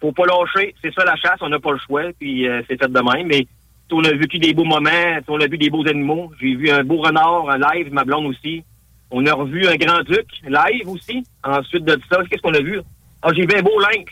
Faut 0.00 0.12
pas 0.12 0.24
lâcher. 0.24 0.74
C'est 0.80 0.94
ça 0.94 1.04
la 1.04 1.16
chasse, 1.16 1.38
on 1.40 1.48
n'a 1.48 1.58
pas 1.58 1.72
le 1.72 1.78
choix, 1.78 2.04
puis 2.18 2.48
euh, 2.48 2.62
c'est 2.68 2.80
fait 2.80 2.90
demain. 2.90 3.24
Mais 3.26 3.46
on 3.92 4.02
a 4.04 4.12
vécu 4.12 4.38
des 4.38 4.54
beaux 4.54 4.64
moments, 4.64 5.18
on 5.28 5.40
a 5.40 5.46
vu 5.46 5.58
des 5.58 5.68
beaux 5.68 5.86
animaux. 5.86 6.32
J'ai 6.40 6.54
vu 6.54 6.70
un 6.70 6.82
beau 6.82 7.02
renard 7.02 7.44
en 7.44 7.56
live, 7.56 7.92
ma 7.92 8.04
blonde 8.04 8.26
aussi. 8.26 8.64
On 9.10 9.26
a 9.26 9.34
revu 9.34 9.66
un 9.66 9.76
grand-duc 9.76 10.26
live 10.48 10.88
aussi. 10.88 11.24
Ensuite 11.42 11.84
de 11.84 12.00
ça, 12.10 12.22
qu'est-ce 12.30 12.42
qu'on 12.42 12.54
a 12.54 12.62
vu? 12.62 12.80
Ah, 13.22 13.30
j'ai 13.34 13.44
vu 13.44 13.54
un 13.54 13.62
beau 13.62 13.78
lynx 13.80 14.10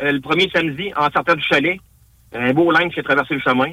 le 0.00 0.20
premier 0.20 0.48
samedi 0.54 0.92
en 0.96 1.10
sortant 1.10 1.34
du 1.34 1.42
chalet. 1.42 1.78
Un 2.32 2.52
beau 2.52 2.70
lynx 2.70 2.94
qui 2.94 3.00
a 3.00 3.02
traversé 3.02 3.34
le 3.34 3.40
chemin. 3.40 3.72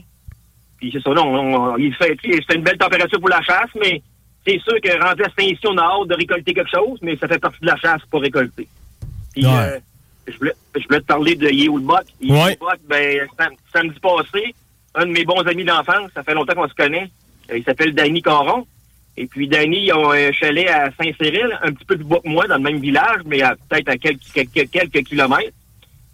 Puis 0.78 0.92
c'est 0.92 1.02
ça, 1.02 1.12
non, 1.12 1.24
on- 1.28 1.56
on- 1.74 1.78
il 1.78 1.94
fait, 1.96 2.16
c'était 2.24 2.56
une 2.56 2.64
belle 2.64 2.78
température 2.78 3.20
pour 3.20 3.30
la 3.30 3.42
chasse, 3.42 3.70
mais 3.80 4.02
c'est 4.46 4.60
sûr 4.60 4.80
que 4.82 5.04
rendu 5.04 5.24
à 5.24 5.30
Saint-Ici, 5.38 5.62
on 5.68 5.78
a 5.78 5.82
hâte 5.84 6.08
de 6.08 6.16
récolter 6.16 6.54
quelque 6.54 6.70
chose, 6.70 7.00
mais 7.02 7.16
ça 7.18 7.28
fait 7.28 7.40
partie 7.40 7.60
de 7.62 7.68
la 7.68 7.76
chasse 7.78 8.02
pour 8.10 8.22
récolter. 8.22 8.68
Puis, 9.34 9.46
Ouais. 9.46 9.52
euh, 9.54 9.80
je, 10.28 10.38
voulais, 10.38 10.54
je 10.76 10.84
voulais 10.88 11.00
te 11.02 11.06
parler 11.06 11.36
de 11.36 11.48
Buck. 11.80 12.04
Ouais. 12.22 12.58
Ben, 12.88 13.28
sam- 13.38 13.54
samedi 13.74 14.00
passé, 14.00 14.54
un 14.96 15.06
de 15.06 15.12
mes 15.12 15.24
bons 15.26 15.42
amis 15.48 15.64
d'enfance, 15.66 16.10
ça 16.14 16.24
fait 16.24 16.34
longtemps 16.34 16.54
qu'on 16.56 16.68
se 16.68 16.74
connaît, 16.74 17.10
euh, 17.52 17.58
il 17.58 17.64
s'appelle 17.64 17.94
Danny 17.94 18.22
Caron. 18.22 18.66
Et 19.20 19.26
puis, 19.26 19.48
Danny, 19.48 19.86
ils 19.88 19.94
ont 19.94 20.12
un 20.12 20.32
chalet 20.32 20.68
à 20.70 20.92
Saint-Cyril, 20.92 21.58
un 21.64 21.72
petit 21.72 21.86
peu 21.86 21.96
plus 21.96 22.06
bas 22.06 22.20
que 22.24 22.30
moi, 22.30 22.46
dans 22.48 22.58
le 22.58 22.62
même 22.62 22.80
village, 22.80 23.22
mais 23.26 23.42
à- 23.42 23.56
peut-être 23.68 23.90
à 23.90 23.98
quelques, 23.98 24.22
quelques, 24.32 24.70
quelques 24.70 25.04
kilomètres. 25.08 25.54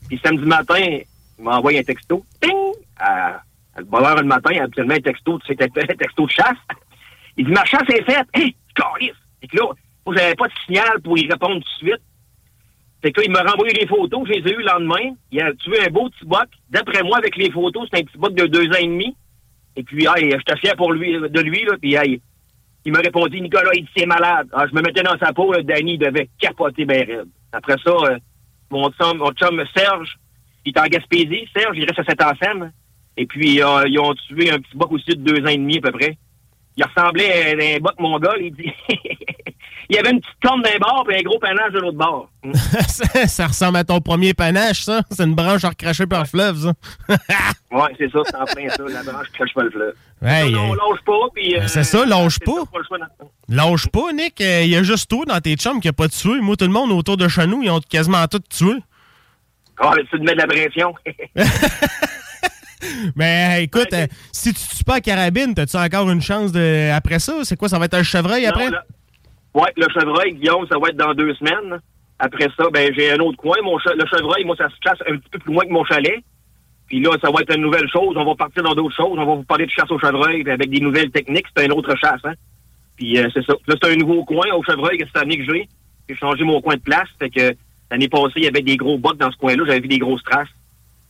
Puis 0.08 0.19
samedi 0.23 0.45
matin, 0.45 0.99
il 1.38 1.43
m'a 1.43 1.58
envoyé 1.58 1.80
un 1.80 1.84
texto. 1.84 2.24
Ting! 2.41 2.74
À, 2.98 3.41
à 3.76 3.80
le 3.80 3.86
bonheur 3.86 4.15
le 4.15 4.24
matin, 4.24 4.52
habituellement 4.62 4.96
un 4.96 5.00
texto, 5.00 5.39
c'était 5.48 5.65
un 5.76 5.96
texto 5.96 6.26
de 6.26 6.32
chasse. 6.32 6.58
Il 7.38 7.46
dit 7.46 7.52
Ma 7.52 7.65
chasse 7.65 7.89
est 7.89 8.04
faite! 8.04 8.28
Hé, 8.36 8.41
hey, 9.02 9.13
Et 9.41 9.48
que 9.48 9.58
là, 9.58 9.65
moi, 10.06 10.15
j'avais 10.15 10.36
pas 10.36 10.48
de 10.48 10.54
signal 10.65 11.02
pour 11.02 11.17
y 11.17 11.28
répondre 11.28 11.56
tout 11.56 11.86
de 11.86 11.89
suite. 11.89 12.02
Fait 13.02 13.12
que 13.12 13.19
là, 13.19 13.26
il 13.28 13.32
m'a 13.32 13.43
renvoyé 13.43 13.74
les 13.74 13.88
photos, 13.88 14.28
je 14.28 14.34
les 14.34 14.50
ai 14.50 14.54
eues 14.54 14.60
le 14.60 14.65
lendemain. 14.65 15.15
Il 15.32 15.41
a 15.41 15.54
tué 15.54 15.86
un 15.86 15.89
beau 15.89 16.10
petit 16.10 16.26
boc. 16.26 16.48
D'après 16.69 17.04
moi, 17.04 17.17
avec 17.17 17.36
les 17.36 17.52
photos, 17.52 17.88
c'est 17.91 18.00
un 18.00 18.04
petit 18.04 18.17
boc 18.17 18.34
de 18.34 18.46
deux 18.46 18.67
ans 18.69 18.80
et 18.80 18.88
demi. 18.88 19.15
Et 19.76 19.84
puis, 19.84 20.06
hey, 20.06 20.32
j'étais 20.32 20.58
fier 20.58 20.76
pour 20.76 20.93
lui, 20.93 21.13
de 21.13 21.41
lui, 21.41 21.65
là. 21.65 21.78
Puis, 21.82 21.96
hey, 21.96 22.22
il 22.86 22.91
m'a 22.91 23.00
répondu, 23.00 23.39
Nicolas, 23.41 23.72
il 23.74 23.84
dit, 23.84 23.91
c'est 23.96 24.06
malade. 24.06 24.48
Ah, 24.54 24.65
je 24.69 24.76
me 24.76 24.82
mettais 24.82 25.04
dans 25.04 25.17
sa 25.17 25.34
peau, 25.34 25.52
là, 25.52 25.62
Danny, 25.63 25.93
il 25.93 26.00
devait 26.00 26.30
capoter 26.39 26.86
ben 26.86 27.06
raide. 27.06 27.30
Après 27.52 27.76
ça, 27.84 27.91
euh, 27.91 28.17
mon, 28.69 28.89
chum, 28.91 29.17
mon 29.17 29.32
chum 29.32 29.63
Serge, 29.76 30.17
il 30.65 30.73
est 30.76 30.80
en 30.80 30.86
Gaspésie. 30.86 31.47
Serge, 31.56 31.78
il 31.78 31.86
reste 31.86 31.99
à 31.99 32.04
cette 32.04 32.21
ensemble. 32.21 32.71
Et 33.17 33.26
puis, 33.26 33.62
euh, 33.62 33.88
ils 33.88 33.99
ont 33.99 34.13
tué 34.13 34.52
un 34.52 34.60
petit 34.60 34.76
boc 34.76 34.91
aussi 34.91 35.12
de 35.12 35.15
deux 35.15 35.43
ans 35.43 35.49
et 35.49 35.58
demi, 35.58 35.78
à 35.78 35.82
peu 35.82 35.91
près. 35.91 36.17
Il 36.76 36.84
ressemblait 36.84 37.73
à 37.73 37.76
un 37.76 37.80
boc 37.80 37.93
mongol, 37.99 38.38
il 38.41 38.52
dit. 38.52 38.73
il 39.89 39.95
y 39.95 39.99
avait 39.99 40.10
une 40.10 40.19
petite 40.19 40.36
corne 40.43 40.63
d'un 40.63 40.80
bord 40.80 41.06
et 41.12 41.19
un 41.19 41.21
gros 41.21 41.38
panache 41.38 41.71
de 41.71 41.80
l'autre 41.80 41.97
bord. 41.97 42.30
ça, 42.88 43.28
ça 43.28 43.47
ressemble 43.47 43.78
à 43.78 43.84
ton 43.84 44.02
premier 44.02 44.34
panache, 44.34 44.82
ça. 44.82 45.02
C'est 45.12 45.23
une 45.23 45.36
branche 45.36 45.63
à 45.63 45.69
recracher 45.69 46.08
par 46.08 46.21
le 46.21 46.26
fleuve, 46.26 46.58
ça. 46.58 46.73
Ouais, 47.71 47.91
c'est 47.97 48.12
ça, 48.12 48.19
c'est 48.23 48.36
en 48.36 48.45
plein 48.45 48.69
ça. 48.69 48.84
La 48.88 49.04
branche 49.04 49.28
qui 49.28 49.34
crache 49.34 49.54
pas 49.54 49.63
le 49.63 49.71
fleuve. 49.71 49.95
Hey, 50.23 50.52
non, 50.52 50.69
on 50.69 50.73
euh, 50.73 50.76
lâche 50.76 51.04
pas, 51.04 51.30
puis... 51.34 51.54
ben, 51.54 51.63
euh, 51.63 51.67
c'est 51.67 51.84
ça, 51.84 52.06
lâche 52.06 52.39
pas. 52.39 52.52
le 52.76 52.84
choix 52.88 52.97
Lâche 53.49 53.88
pas, 53.88 54.13
Nick. 54.13 54.39
Il 54.39 54.67
y 54.67 54.76
a 54.76 54.84
juste 54.84 55.10
toi 55.10 55.26
dans 55.26 55.39
tes 55.39 55.56
chums 55.56 55.82
qui 55.82 55.88
a 55.88 55.93
pas 55.93 56.08
tué. 56.08 56.39
Moi, 56.39 56.56
tout 56.56 56.65
le 56.65 56.71
monde 56.71 56.91
autour 56.91 57.17
de 57.17 57.28
chez 57.28 57.47
nous, 57.47 57.63
ils 57.63 57.71
ont 57.71 57.82
quasiment 57.82 58.26
tout 58.28 58.41
tué. 58.49 58.76
Mais 59.82 60.04
tu 60.04 60.20
te 60.20 60.24
mets 60.24 60.34
de 60.34 60.38
la 60.38 60.48
pression. 60.48 60.94
Mais 63.16 63.58
euh, 63.60 63.64
écoute, 63.64 63.94
euh, 63.94 64.08
si 64.32 64.54
tu 64.54 64.68
tues 64.78 64.84
pas 64.84 64.96
à 64.96 65.02
carabine, 65.02 65.54
t'as-tu 65.56 65.78
encore 65.78 66.10
une 66.10 66.22
chance 66.22 66.52
de 66.52 66.92
après 66.92 67.20
ça? 67.20 67.34
C'est 67.44 67.56
quoi, 67.56 67.70
ça 67.70 67.80
va 67.80 67.86
être 67.86 67.94
un 67.96 68.04
chevreuil 68.04 68.46
après? 68.46 68.70
Là- 68.70 68.84
Ouais, 69.54 69.72
le 69.78 69.86
chevreuil, 69.94 70.34
Guillaume, 70.34 70.66
ça 70.68 70.80
va 70.80 70.90
être 70.90 70.98
dans 70.98 71.14
deux 71.14 71.32
semaines. 71.36 71.80
Après 72.18 72.48
ça, 72.58 72.66
ben 72.74 72.92
j'ai 72.96 73.12
un 73.12 73.20
autre 73.20 73.38
coin. 73.38 73.56
Mon 73.64 73.78
che- 73.78 73.94
le 73.96 74.06
chevreuil, 74.08 74.44
moi, 74.46 74.56
ça 74.58 74.68
se 74.68 74.76
chasse 74.84 74.98
un 75.08 75.16
petit 75.18 75.30
peu 75.30 75.38
plus 75.40 75.54
loin 75.54 75.64
que 75.66 75.72
mon 75.72 75.86
chalet. 75.86 76.24
Puis 76.88 77.00
là, 77.02 77.12
ça 77.24 77.30
va 77.32 77.42
être 77.42 77.56
une 77.56 77.62
nouvelle 77.62 77.88
chose. 77.92 78.16
On 78.18 78.26
va 78.26 78.34
partir 78.36 78.64
dans 78.64 78.74
d'autres 78.74 78.96
choses. 78.96 79.12
On 79.18 79.26
va 79.26 79.36
vous 79.36 79.44
parler 79.44 79.66
de 79.68 79.72
chasse 79.72 79.90
au 79.92 80.00
chevreuil 80.00 80.42
avec 80.50 80.70
des 80.72 80.80
nouvelles 80.80 81.12
techniques. 81.12 81.46
C'est 81.56 81.66
une 81.66 81.72
autre 81.72 81.96
chasse, 81.96 82.20
hein. 82.24 82.34
Puis 82.98 83.18
euh, 83.20 83.30
c'est 83.34 83.46
ça. 83.46 83.54
Là, 83.68 83.76
c'est 83.82 83.92
un 83.92 83.96
nouveau 83.96 84.24
coin 84.26 84.48
au 84.56 84.64
chevreuil 84.64 84.98
que 84.98 85.06
cette 85.06 85.18
année 85.18 85.38
que 85.38 85.46
j'ai. 85.54 85.68
J'ai 86.10 86.16
changé 86.16 86.44
mon 86.44 86.60
coin 86.60 86.76
de 86.76 86.82
place. 86.82 87.08
Fait 87.20 87.30
que 87.30 87.54
l'année 87.93 88.10
passée, 88.10 88.34
il 88.38 88.43
y 88.43 88.47
avait 88.47 88.62
des 88.62 88.75
gros 88.75 88.97
bottes 88.97 89.19
dans 89.19 89.32
ce 89.32 89.38
coin-là. 89.38 89.63
J'avais 89.67 89.79
vu 89.79 89.88
des 89.88 89.99
grosses 89.99 90.23
traces. 90.23 90.49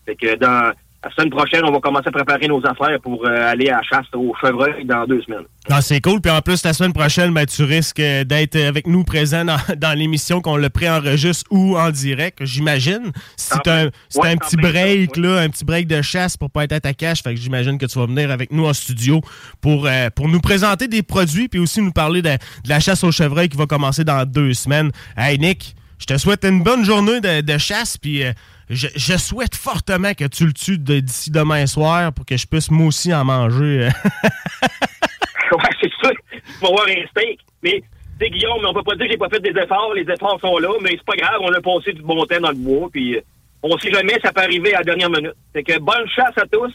Fait 0.06 0.16
que 0.16 0.36
dans 0.36 0.74
la 1.02 1.12
semaine 1.12 1.30
prochaine, 1.30 1.62
on 1.64 1.72
va 1.72 1.80
commencer 1.80 2.10
à 2.10 2.12
préparer 2.12 2.48
nos 2.48 2.66
affaires 2.66 3.00
pour 3.02 3.26
euh, 3.26 3.52
aller 3.52 3.70
à 3.70 3.78
la 3.78 3.84
chasse 3.84 4.06
au 4.14 4.34
chevreuil 4.42 4.84
dans 4.84 5.06
deux 5.06 5.22
semaines. 5.22 5.46
Ah, 5.70 5.82
c'est 5.82 6.02
cool. 6.02 6.20
Puis 6.20 6.30
en 6.32 6.42
plus, 6.42 6.62
la 6.66 6.74
semaine 6.74 6.92
prochaine, 6.92 7.34
ben, 7.34 7.46
tu 7.46 7.64
risques 7.64 8.02
euh, 8.02 8.26
d'être 8.26 8.58
avec 8.58 8.86
nous 8.86 9.06
présent 9.06 9.46
dans, 9.46 9.58
dans 9.78 9.98
l'émission 9.98 10.42
qu'on 10.42 10.58
le 10.58 10.70
préenregistre 10.70 11.46
ou 11.52 11.78
en 11.78 11.90
direct, 11.90 12.40
j'imagine. 12.44 13.14
C'est 13.38 13.66
Ouais, 13.66 14.30
un 14.30 14.38
petit 14.38 14.58
break, 14.58 15.16
là, 15.16 15.40
un 15.40 15.50
petit 15.50 15.64
break 15.64 15.88
de 15.88 16.02
chasse 16.02 16.36
pour 16.36 16.52
pas 16.52 16.66
être 16.66 16.74
à 16.74 16.82
ta 16.82 16.94
cache. 16.94 17.24
Fait 17.24 17.34
que 17.34 17.40
j'imagine 17.40 17.78
que 17.78 17.86
tu 17.86 17.98
vas 17.98 18.08
venir 18.08 18.30
avec 18.30 18.52
nous 18.52 18.66
en 18.66 18.74
studio 18.74 19.22
pour, 19.62 19.88
euh, 19.88 20.10
pour 20.14 20.28
nous 20.28 20.42
présenter 20.42 20.90
des 20.90 21.02
produits 21.02 21.48
puis 21.48 21.60
aussi 21.60 21.82
nous 21.82 21.94
parler 21.94 22.22
de, 22.22 22.30
de 22.30 22.70
la 22.70 22.82
chasse 22.82 23.06
au 23.06 23.12
chevreuil 23.12 23.48
qui 23.48 23.58
va 23.58 23.68
commencer 23.68 24.04
dans 24.04 24.26
deux 24.26 24.54
semaines. 24.54 24.92
Hey, 25.18 25.40
Nick, 25.40 25.76
je 26.00 26.06
te 26.06 26.18
souhaite 26.18 26.44
une 26.46 26.62
bonne 26.64 26.84
journée 26.86 27.22
de, 27.22 27.42
de 27.42 27.58
chasse 27.58 27.98
puis 27.98 28.24
euh, 28.24 28.32
je, 28.70 28.88
je 28.96 29.18
souhaite 29.18 29.56
fortement 29.56 30.14
que 30.14 30.26
tu 30.26 30.46
le 30.46 30.54
tues 30.54 30.78
d'ici 30.78 31.32
demain 31.32 31.66
soir 31.68 32.12
pour 32.14 32.26
que 32.26 32.38
je 32.38 32.48
puisse 32.48 32.72
moi 32.72 32.88
aussi 32.88 33.14
en 33.14 33.24
manger. 33.26 33.88
euh. 33.88 33.90
ouais, 35.58 35.70
c'est 35.82 35.92
ça. 36.02 36.10
Tu 36.32 36.42
vas 36.62 36.68
avoir 36.70 36.86
un 36.88 37.06
steak. 37.12 37.40
Mais, 37.62 37.82
tu 38.20 38.26
sais, 38.26 38.30
Guillaume, 38.30 38.66
on 38.66 38.74
peut 38.74 38.84
pas 38.84 38.96
dire 38.96 39.06
que 39.06 39.12
j'ai 39.12 39.18
pas 39.18 39.30
fait 39.30 39.40
des 39.42 39.50
efforts. 39.60 39.94
Les 39.96 40.02
efforts 40.10 40.40
sont 40.42 40.58
là, 40.58 40.70
mais 40.82 40.92
c'est 40.92 41.06
pas 41.06 41.16
grave. 41.16 41.40
On 41.42 41.54
a 41.54 41.62
passé 41.62 41.94
du 41.94 42.02
bon 42.02 42.26
temps 42.26 42.40
dans 42.42 42.50
le 42.50 42.56
bois. 42.56 42.90
Puis, 42.92 43.16
euh, 43.18 43.22
on 43.62 43.78
sait 43.78 43.92
jamais, 43.92 44.18
ça 44.24 44.32
peut 44.32 44.42
arriver 44.42 44.74
à 44.74 44.80
la 44.80 44.84
dernière 44.84 45.10
minute. 45.10 45.34
Fait 45.54 45.64
que 45.64 45.78
bonne 45.80 46.08
chasse 46.16 46.38
à 46.38 46.46
tous. 46.52 46.74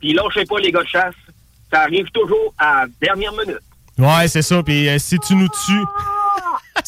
Puis, 0.00 0.12
lâchez 0.12 0.44
pas, 0.44 0.58
les 0.58 0.70
gars 0.72 0.82
de 0.82 0.88
chasse. 0.88 1.14
Ça 1.72 1.82
arrive 1.82 2.06
toujours 2.12 2.52
à 2.58 2.82
la 2.82 2.86
dernière 3.00 3.32
minute. 3.32 3.60
Ouais, 3.98 4.28
c'est 4.28 4.42
ça. 4.42 4.62
Puis 4.62 4.88
euh, 4.88 4.98
si 4.98 5.18
tu 5.18 5.34
nous 5.34 5.48
tues. 5.48 5.84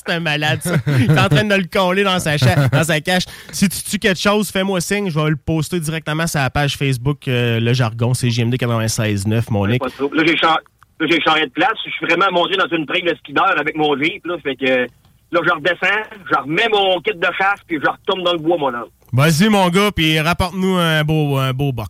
C'est 0.06 0.14
un 0.14 0.20
malade, 0.20 0.60
ça. 0.62 0.76
Il 0.86 1.10
est 1.10 1.18
en 1.18 1.28
train 1.28 1.44
de 1.44 1.54
le 1.54 1.64
coller 1.64 2.04
dans 2.04 2.18
sa, 2.18 2.36
dans 2.36 2.84
sa 2.84 3.00
cache. 3.00 3.24
Si 3.52 3.68
tu 3.68 3.82
tues 3.82 3.98
quelque 3.98 4.20
chose, 4.20 4.50
fais-moi 4.50 4.80
signe. 4.80 5.08
Je 5.10 5.18
vais 5.18 5.30
le 5.30 5.36
poster 5.36 5.80
directement 5.80 6.26
sur 6.26 6.40
la 6.40 6.50
page 6.50 6.76
Facebook, 6.76 7.26
euh, 7.28 7.58
le 7.60 7.72
jargon, 7.72 8.12
c'est 8.14 8.30
JMD 8.30 8.54
96.9, 8.56 9.44
mon 9.50 9.66
Nick. 9.66 9.82
Là, 9.82 10.24
j'ai 10.26 11.20
changé, 11.20 11.46
de 11.46 11.50
place. 11.50 11.72
Je 11.86 11.90
suis 11.90 12.06
vraiment 12.06 12.30
monté 12.32 12.56
dans 12.56 12.68
une 12.76 12.86
trigue 12.86 13.06
de 13.10 13.16
skideur 13.16 13.58
avec 13.58 13.76
mon 13.76 13.96
Jeep. 13.96 14.24
Là, 14.26 14.36
fait 14.42 14.56
que 14.56 14.64
là, 14.66 15.40
je 15.44 15.50
redescends, 15.52 16.02
je 16.30 16.38
remets 16.38 16.68
mon 16.70 17.00
kit 17.00 17.12
de 17.14 17.26
chasse, 17.38 17.60
puis 17.66 17.78
je 17.82 17.90
retourne 17.90 18.22
dans 18.22 18.32
le 18.32 18.38
bois, 18.38 18.56
mon 18.58 18.68
homme. 18.68 18.88
Vas-y, 19.12 19.48
mon 19.48 19.68
gars, 19.70 19.90
puis 19.94 20.20
rapporte-nous 20.20 20.76
un 20.76 21.02
beau, 21.04 21.36
un 21.38 21.52
beau 21.52 21.72
boc. 21.72 21.88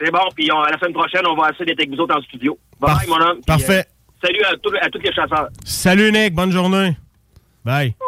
C'est 0.00 0.10
bon, 0.10 0.20
puis 0.34 0.50
on- 0.52 0.60
à 0.60 0.70
la 0.70 0.78
semaine 0.78 0.92
prochaine, 0.92 1.22
on 1.26 1.34
va 1.34 1.50
essayer 1.50 1.64
d'être 1.66 1.80
avec 1.80 1.90
vous 1.90 2.00
autres 2.02 2.16
en 2.16 2.22
studio. 2.22 2.58
Bye, 2.80 2.96
bye, 2.96 3.08
mon 3.08 3.20
homme. 3.20 3.40
Parfait. 3.46 3.80
euh, 3.86 3.95
salut 4.22 4.42
à, 4.44 4.56
tous- 4.62 4.76
à 4.80 4.88
tous 4.90 4.98
les 4.98 5.12
chasseurs. 5.12 5.48
Salut, 5.64 6.12
Nick. 6.12 6.34
Bonne 6.34 6.52
journée. 6.52 6.96
Bye. 7.64 7.94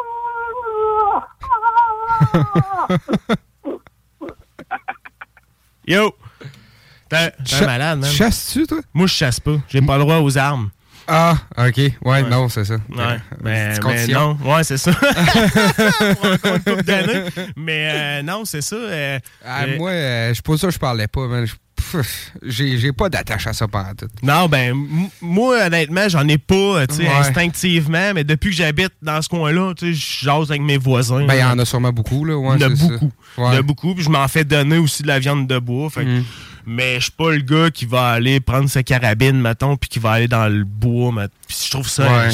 Yo! 5.87 6.15
T'es 7.09 7.17
un- 7.17 7.31
malade, 7.67 7.99
man. 8.01 8.11
chasses-tu, 8.11 8.67
toi? 8.67 8.81
Moi, 8.93 9.07
je 9.07 9.15
chasse 9.15 9.41
pas. 9.41 9.57
J'ai 9.69 9.81
pas 9.81 9.97
le 9.97 10.03
droit 10.03 10.19
aux 10.19 10.37
armes. 10.37 10.71
Ah, 11.11 11.37
OK. 11.57 11.81
Ouais, 12.05 12.23
non, 12.25 12.51
c'est 12.51 12.67
ça. 12.67 12.75
Ouais, 12.75 13.17
mais, 13.43 13.71
mais 13.73 13.79
condition. 13.79 14.37
non, 14.45 14.55
ouais, 14.55 14.63
c'est 14.63 14.77
ça. 14.77 14.93
Pour. 16.67 16.83
Mais 17.57 17.91
euh, 17.91 18.23
non, 18.23 18.45
c'est 18.45 18.61
ça. 18.61 18.77
euh, 18.77 19.19
Ah, 19.43 19.63
euh, 19.65 19.79
moi, 19.79 19.91
euh, 19.91 20.35
je 20.35 20.43
pour 20.43 20.59
ça 20.59 20.67
que 20.67 20.75
je 20.75 20.79
parlais 20.79 21.09
pas, 21.09 21.27
man. 21.27 21.47
Je- 21.47 21.55
J'ai 22.43 22.79
j'ai 22.79 22.93
pas 22.93 23.09
d'attache 23.09 23.47
à 23.47 23.53
ça 23.53 23.67
pendant 23.69 23.95
tout. 23.95 24.09
Non, 24.23 24.49
ben, 24.49 24.75
moi, 25.21 25.67
honnêtement, 25.67 26.09
j'en 26.09 26.27
ai 26.29 26.39
pas, 26.39 26.87
tu 26.87 26.97
sais, 26.97 27.03
Ouais. 27.03 27.09
instinctivement, 27.09 28.13
mais 28.15 28.25
depuis 28.25 28.51
que 28.51 28.57
j'habite 28.57 28.93
dans 29.03 29.21
ce 29.23 29.29
coin-là, 29.29 29.75
tu 29.75 29.87
sais, 29.87 29.95
je 29.95 30.25
jase 30.27 30.51
avec 30.51 30.63
mes 30.63 30.77
voisins. 30.79 31.27
Ben, 31.27 31.35
il 31.35 31.39
y 31.39 31.41
là. 31.41 31.53
en 31.53 31.59
a 31.59 31.65
sûrement 31.65 31.93
beaucoup, 31.93 32.25
là. 32.25 32.37
Ouais, 32.37 32.57
Il 32.57 32.63
y 32.63 32.65
en 32.65 32.71
a 32.73 32.75
beaucoup. 32.75 33.11
Il 33.39 33.43
y 33.43 33.47
en 33.47 33.51
a 33.51 33.63
beaucoup, 33.63 33.95
puis 33.95 34.05
je 34.05 34.11
m'en 34.11 34.27
fais 34.29 34.45
donner 34.45 34.79
aussi 34.79 35.03
de 35.03 35.09
la 35.09 35.19
viande 35.19 35.47
de 35.47 35.59
bois. 35.59 35.91
fait 35.91 36.05
que- 36.05 36.19
Mm. 36.21 36.25
Mais 36.71 36.97
je 36.97 37.05
suis 37.05 37.13
pas 37.13 37.31
le 37.33 37.41
gars 37.41 37.71
qui 37.71 37.87
va 37.87 38.09
aller 38.11 38.41
prendre 38.41 38.69
sa 38.69 38.83
carabine, 38.83 39.41
mettons, 39.41 39.77
puis 39.79 39.89
qui 39.89 39.99
va 39.99 40.11
aller 40.13 40.29
dans 40.29 40.49
le 40.49 40.65
bois. 40.65 41.11
mais- 41.13 41.29
Puis 41.47 41.57
je 41.65 41.71
trouve 41.71 41.89
ça. 41.89 42.03
Ouais. 42.03 42.29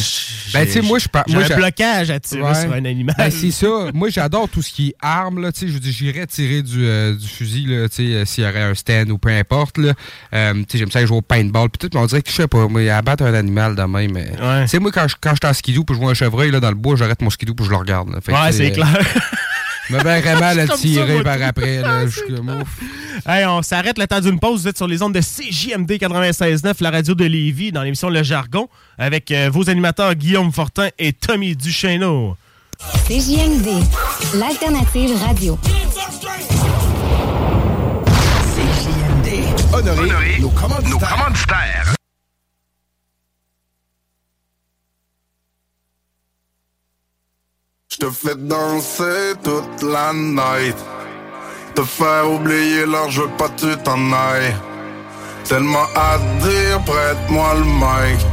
Ben, 0.52 0.66
tu 0.66 0.72
sais, 0.72 0.80
moi, 0.82 0.98
je 0.98 1.06
par- 1.08 1.22
J'ai 1.28 1.34
moi, 1.34 1.44
un 1.48 1.56
blocage 1.56 2.10
à 2.10 2.18
tirer 2.18 2.42
Ouais. 2.42 2.54
sur 2.60 2.72
un 2.72 2.84
animal. 2.84 3.14
Ben, 3.16 3.30
c'est 3.30 3.52
ça. 3.52 3.68
Moi, 3.94 4.08
j'adore 4.10 4.48
tout 4.48 4.60
ce 4.60 4.72
qui 4.72 4.88
est 4.88 4.94
armes, 5.00 5.40
là. 5.40 5.52
Tu 5.52 5.60
sais, 5.60 5.68
je 5.68 5.72
veux 5.74 5.78
dire, 5.78 5.92
j'irais 5.92 6.26
tirer 6.26 6.62
du, 6.62 6.84
euh, 6.84 7.14
du 7.14 7.28
fusil, 7.28 7.66
là, 7.66 7.88
tu 7.88 7.94
sais, 7.96 8.02
euh, 8.02 8.24
s'il 8.24 8.42
y 8.42 8.46
aurait 8.48 8.62
un 8.62 8.74
stand 8.74 9.08
ou 9.12 9.18
peu 9.18 9.28
importe, 9.30 9.78
là. 9.78 9.92
Euh, 10.34 10.54
tu 10.54 10.64
sais, 10.68 10.78
j'aime 10.78 10.90
ça 10.90 11.06
jouer 11.06 11.18
au 11.18 11.22
paintball, 11.22 11.70
puis 11.70 11.78
tout, 11.88 11.90
mais 11.96 12.00
on 12.00 12.06
dirait 12.06 12.22
que, 12.22 12.30
je 12.30 12.34
sais 12.34 12.48
pas, 12.48 12.66
moi, 12.66 12.80
abattre 12.92 13.22
un 13.22 13.34
animal 13.34 13.76
de 13.76 13.82
même, 13.82 14.10
mais... 14.12 14.32
Tu 14.62 14.68
sais, 14.68 14.78
moi, 14.80 14.90
quand 14.90 15.06
je, 15.06 15.14
quand 15.20 15.30
suis 15.36 15.48
en 15.48 15.52
skidoo, 15.52 15.84
puis 15.84 15.94
je 15.94 16.00
vois 16.00 16.10
un 16.10 16.14
chevreuil, 16.14 16.50
là, 16.50 16.58
dans 16.58 16.70
le 16.70 16.74
bois, 16.74 16.96
j'arrête 16.96 17.22
mon 17.22 17.30
skidoo, 17.30 17.54
puis 17.54 17.64
je 17.66 17.70
le 17.70 17.76
regarde, 17.76 18.10
là. 18.12 18.20
Fait 18.20 18.32
Ouais, 18.32 18.50
c'est 18.50 18.66
euh, 18.72 18.74
clair. 18.74 18.98
me 19.90 20.02
ben 20.02 20.16
le 20.16 20.66
comme 20.66 20.76
ça, 20.76 20.82
tirer 20.82 21.22
par 21.22 21.40
après, 21.42 21.80
là. 21.80 22.06
Je 22.06 22.20
suis 22.20 22.34
comme, 22.34 22.48
ouf. 22.48 22.80
Hey, 23.26 23.44
on 23.46 23.62
s'arrête 23.62 23.98
le 23.98 24.06
temps 24.06 24.20
d'une 24.20 24.38
pause. 24.38 24.62
Vous 24.62 24.68
êtes 24.68 24.76
sur 24.76 24.86
les 24.86 25.02
ondes 25.02 25.14
de 25.14 25.20
CJMD 25.20 25.90
96.9, 25.92 26.74
la 26.80 26.90
radio 26.90 27.14
de 27.14 27.24
Lévis, 27.24 27.72
dans 27.72 27.82
l'émission 27.82 28.08
Le 28.08 28.22
Jargon, 28.22 28.68
avec 28.98 29.30
euh, 29.30 29.50
vos 29.52 29.68
animateurs 29.70 30.14
Guillaume 30.14 30.52
Fortin 30.52 30.88
et 30.98 31.12
Tommy 31.12 31.54
Duchesneau. 31.56 32.36
CJMD, 33.06 33.68
l'alternative 34.34 35.16
radio. 35.24 35.58
Honoré, 39.72 40.38
nos 40.40 40.50
commanditaires. 40.50 41.94
Je 47.94 48.06
te 48.06 48.10
fais 48.10 48.34
danser 48.34 49.34
toute 49.44 49.82
la 49.82 50.12
night. 50.12 50.76
Te 51.76 51.82
faire 51.82 52.28
oublier 52.28 52.86
l'heure, 52.86 53.08
je 53.08 53.20
veux 53.22 53.36
pas 53.38 53.48
que 53.48 53.60
tu 53.60 53.82
t'en 53.84 54.12
ailles. 54.12 54.52
Tellement 55.44 55.86
à 55.94 56.18
dire, 56.18 56.80
prête-moi 56.84 57.54
le 57.54 57.64
mic. 57.64 58.26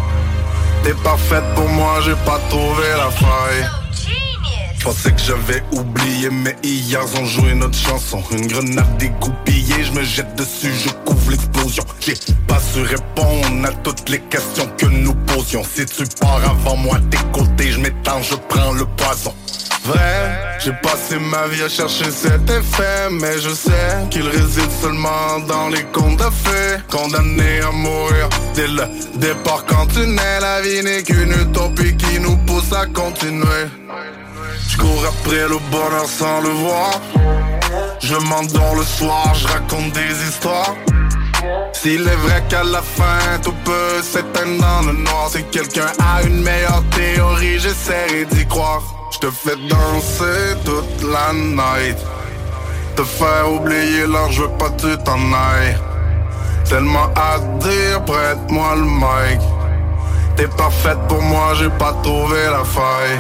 T'es 0.84 0.96
parfaite 1.04 1.44
pour 1.54 1.70
moi, 1.70 2.00
j'ai 2.04 2.16
pas 2.26 2.40
trouvé 2.50 2.88
la 2.98 3.12
faille. 3.12 3.81
Pensais 4.84 5.12
que 5.12 5.22
j'avais 5.22 5.64
oublié, 5.74 6.30
mais 6.32 6.56
hier 6.64 7.02
ont 7.20 7.26
joué 7.26 7.54
notre 7.54 7.78
chanson. 7.78 8.24
Une 8.32 8.48
grenade 8.48 8.98
dégoupillée, 8.98 9.84
je 9.84 9.92
me 9.92 10.04
jette 10.04 10.36
dessus, 10.36 10.74
je 10.74 10.90
couvre 11.06 11.30
l'explosion. 11.30 11.84
J'ai 12.00 12.16
pas 12.48 12.60
su 12.60 12.82
répondre 12.82 13.68
à 13.68 13.72
toutes 13.84 14.10
les 14.10 14.20
questions 14.22 14.68
que 14.78 14.88
nous 14.88 15.14
posions. 15.14 15.62
Si 15.64 15.86
tu 15.86 16.04
pars 16.20 16.42
avant 16.50 16.76
moi, 16.78 16.98
tes 17.12 17.20
côtés, 17.32 17.72
je 17.72 17.80
m'étends, 17.80 18.24
je 18.24 18.34
prends 18.50 18.72
le 18.72 18.86
poison. 18.86 19.36
Vrai, 19.86 20.58
j'ai 20.60 20.74
passé 20.74 21.20
ma 21.20 21.48
vie 21.48 21.62
à 21.62 21.70
chercher 21.70 22.10
cet 22.10 22.50
effet, 22.50 23.10
mais 23.12 23.40
je 23.40 23.50
sais 23.50 24.08
qu'il 24.10 24.28
réside 24.28 24.72
seulement 24.82 25.40
dans 25.48 25.70
les 25.70 25.84
contes 25.94 26.18
de 26.18 26.24
fées. 26.24 26.78
Condamné 26.90 27.62
à 27.62 27.72
mourir 27.72 28.30
dès 28.56 28.68
le 28.68 28.84
départ 29.16 29.64
quand 29.68 29.86
tu 29.88 30.08
nais, 30.08 30.40
la 30.40 30.62
vie 30.62 30.84
n'est 30.84 31.04
qu'une 31.04 31.34
utopie 31.34 31.96
qui 31.98 32.20
nous 32.20 32.38
pousse 32.38 32.74
à 32.74 32.88
continuer. 32.88 33.68
Je 34.72 34.78
cours 34.78 35.06
après 35.06 35.50
le 35.50 35.60
bonheur 35.70 36.06
sans 36.08 36.40
le 36.40 36.50
voir. 36.50 37.02
Je 38.00 38.16
m'endors 38.16 38.76
le 38.76 38.84
soir, 38.84 39.34
je 39.36 39.46
raconte 39.46 39.92
des 39.92 40.14
histoires. 40.30 40.76
S'il 41.74 42.08
est 42.08 42.22
vrai 42.26 42.42
qu'à 42.48 42.64
la 42.64 42.82
fin 42.82 43.38
tout 43.44 43.56
peut 43.66 44.02
s'éteindre 44.02 44.62
dans 44.62 44.82
le 44.88 44.94
noir, 44.94 45.28
si 45.30 45.44
quelqu'un 45.52 45.92
a 46.00 46.22
une 46.24 46.42
meilleure 46.42 46.84
théorie, 46.92 47.60
j'essaierai 47.60 48.24
d'y 48.32 48.48
croire. 48.48 48.82
Je 49.12 49.20
te 49.20 49.30
fais 49.30 49.58
danser 49.68 50.56
toute 50.64 51.04
la 51.04 51.34
night. 51.34 51.98
Te 52.96 53.04
faire 53.04 53.52
oublier 53.52 54.08
l'heure, 54.08 54.32
je 54.32 54.44
veux 54.44 54.58
pas 54.58 54.70
que 54.70 54.96
tu 54.96 55.04
t'en 55.04 55.20
ailles. 55.34 55.78
Tellement 56.70 57.10
à 57.16 57.40
dire, 57.60 58.06
prête-moi 58.06 58.76
le 58.76 58.86
mic. 58.86 59.42
T'es 60.38 60.48
parfaite 60.48 61.00
pour 61.10 61.22
moi, 61.22 61.56
j'ai 61.56 61.70
pas 61.72 61.94
trouvé 62.02 62.40
la 62.50 62.64
faille. 62.64 63.20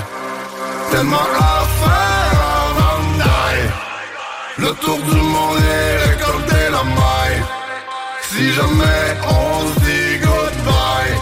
Tellement 0.91 1.15
à 1.15 1.65
faire 1.81 2.41
avant. 2.67 2.91
Le 4.57 4.71
tour 4.73 4.97
du 4.97 5.15
monde 5.15 5.57
et 5.57 6.09
récolter 6.09 6.65
la 6.69 6.83
maille. 6.83 7.41
Si 8.29 8.51
jamais 8.51 9.17
on 9.27 9.67
se 9.67 9.79
dit 9.79 10.19
goodbye, 10.19 11.15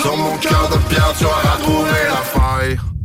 sur 0.00 0.16
mon 0.16 0.36
cœur 0.38 0.68
de 0.70 0.78
pierre, 0.88 1.12
tu 1.18 1.24
auras 1.24 1.56
trouvé 1.58 1.98
la 2.08 2.22
faille. 2.40 2.95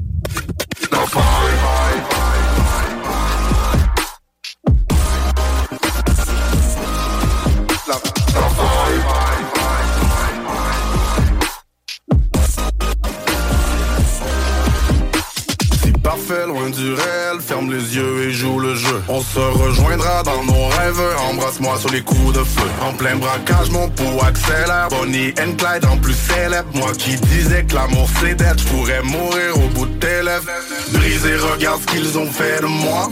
Loin 16.32 16.69
du 16.69 16.93
réel, 16.93 17.41
ferme 17.45 17.69
les 17.73 17.95
yeux 17.95 18.23
et 18.23 18.32
joue 18.32 18.57
le 18.57 18.73
jeu. 18.73 19.03
On 19.09 19.21
se 19.21 19.39
rejoindra 19.39 20.23
dans 20.23 20.41
nos 20.45 20.67
rêves, 20.67 21.01
embrasse-moi 21.29 21.77
sur 21.77 21.89
les 21.89 22.01
coups 22.01 22.34
de 22.34 22.43
feu. 22.43 22.67
En 22.82 22.93
plein 22.93 23.17
braquage, 23.17 23.69
mon 23.69 23.89
pouls 23.89 24.21
accélère. 24.25 24.88
Bonnie 24.89 25.34
and 25.39 25.57
Clyde 25.57 25.86
en 25.91 25.97
plus 25.97 26.13
célèbre. 26.13 26.69
Moi 26.73 26.93
qui 26.97 27.17
disais 27.17 27.65
que 27.65 27.75
l'amour 27.75 28.07
c'est 28.21 28.36
d'être, 28.36 28.59
je 28.59 28.67
pourrais 28.67 29.01
mourir 29.01 29.57
au 29.57 29.67
bout 29.75 29.86
de 29.88 29.97
tes 29.99 30.23
lèvres. 30.23 30.45
Brisé, 30.93 31.36
regarde 31.36 31.82
ce 31.82 31.88
qu'ils 31.88 32.17
ont 32.17 32.32
fait 32.32 32.61
de 32.61 32.67
moi. 32.67 33.09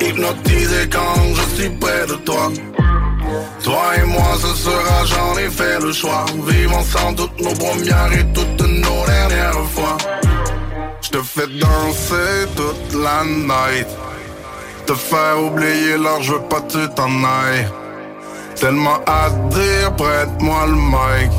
Hypnotisé 0.00 0.88
quand 0.90 1.14
je 1.34 1.62
suis 1.62 1.70
près 1.70 2.06
de 2.08 2.14
toi. 2.24 2.50
Toi 3.62 3.82
et 4.02 4.06
moi, 4.06 4.36
ce 4.40 4.54
sera, 4.64 5.04
j'en 5.04 5.38
ai 5.38 5.48
fait 5.48 5.78
le 5.80 5.92
choix. 5.92 6.26
Vivre 6.48 6.76
ensemble 6.76 7.16
toutes 7.18 7.40
nos 7.40 7.54
premières 7.54 8.12
et 8.12 8.26
toutes 8.34 8.66
nos 8.66 9.06
dernières 9.06 9.64
fois. 9.72 9.96
Te 11.10 11.20
fais 11.22 11.48
danser 11.48 12.46
toute 12.54 12.94
la 12.94 13.24
night. 13.24 13.88
Te 14.86 14.94
faire 14.94 15.42
oublier 15.42 15.98
l'heure, 15.98 16.22
je 16.22 16.34
veux 16.34 16.42
pas 16.42 16.60
que 16.60 16.86
tu 16.86 16.94
t'en 16.94 17.10
ailles. 17.24 17.68
Tellement 18.54 19.00
à 19.06 19.28
dire, 19.50 19.96
prête-moi 19.96 20.66
le 20.66 20.76
mic. 20.76 21.32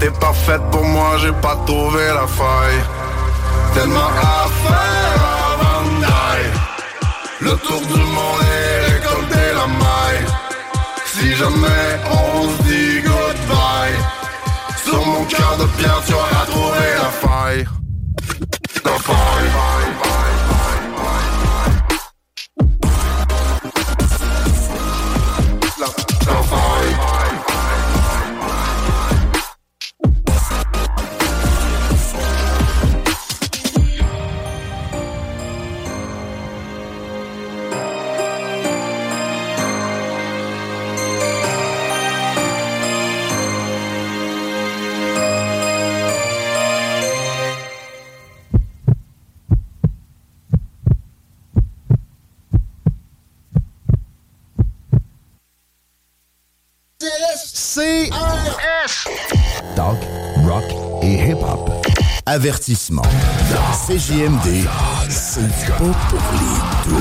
T'es 0.00 0.10
parfaite 0.10 0.62
pour 0.72 0.84
moi, 0.84 1.16
j'ai 1.18 1.30
pas 1.30 1.56
trouvé 1.64 2.06
la 2.08 2.26
faille. 2.26 2.82
Tellement 3.72 4.10
à 4.20 4.48
faire 4.64 5.22
avant 5.52 5.88
die. 6.00 7.44
Le 7.44 7.50
tour 7.58 7.80
du 7.82 8.00
monde 8.00 8.40
et 8.42 8.92
récolter 8.94 9.46
la 9.54 9.66
maille. 9.68 10.26
Si 11.06 11.36
jamais 11.36 12.00
on 12.10 12.48
se 12.48 12.62
dit 12.64 13.00
goodbye, 13.02 13.98
sur 14.84 15.06
mon 15.06 15.24
cœur 15.26 15.56
de 15.60 15.66
pierre, 15.78 16.02
tu 16.04 16.14
auras 16.14 16.46
trouvé 16.46 16.84
la 17.00 17.28
faille. 17.28 17.81
Avertissement. 62.34 63.02
CJMD, 63.86 64.66
c'est 65.10 65.42
pas 65.68 65.76
pour 65.76 66.22
les 66.32 66.48
doux. 66.88 66.96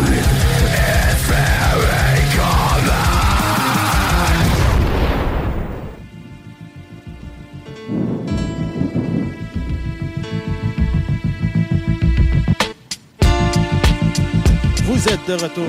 Vous 14.84 15.07
êtes 15.07 15.25
de 15.25 15.34
retour. 15.41 15.67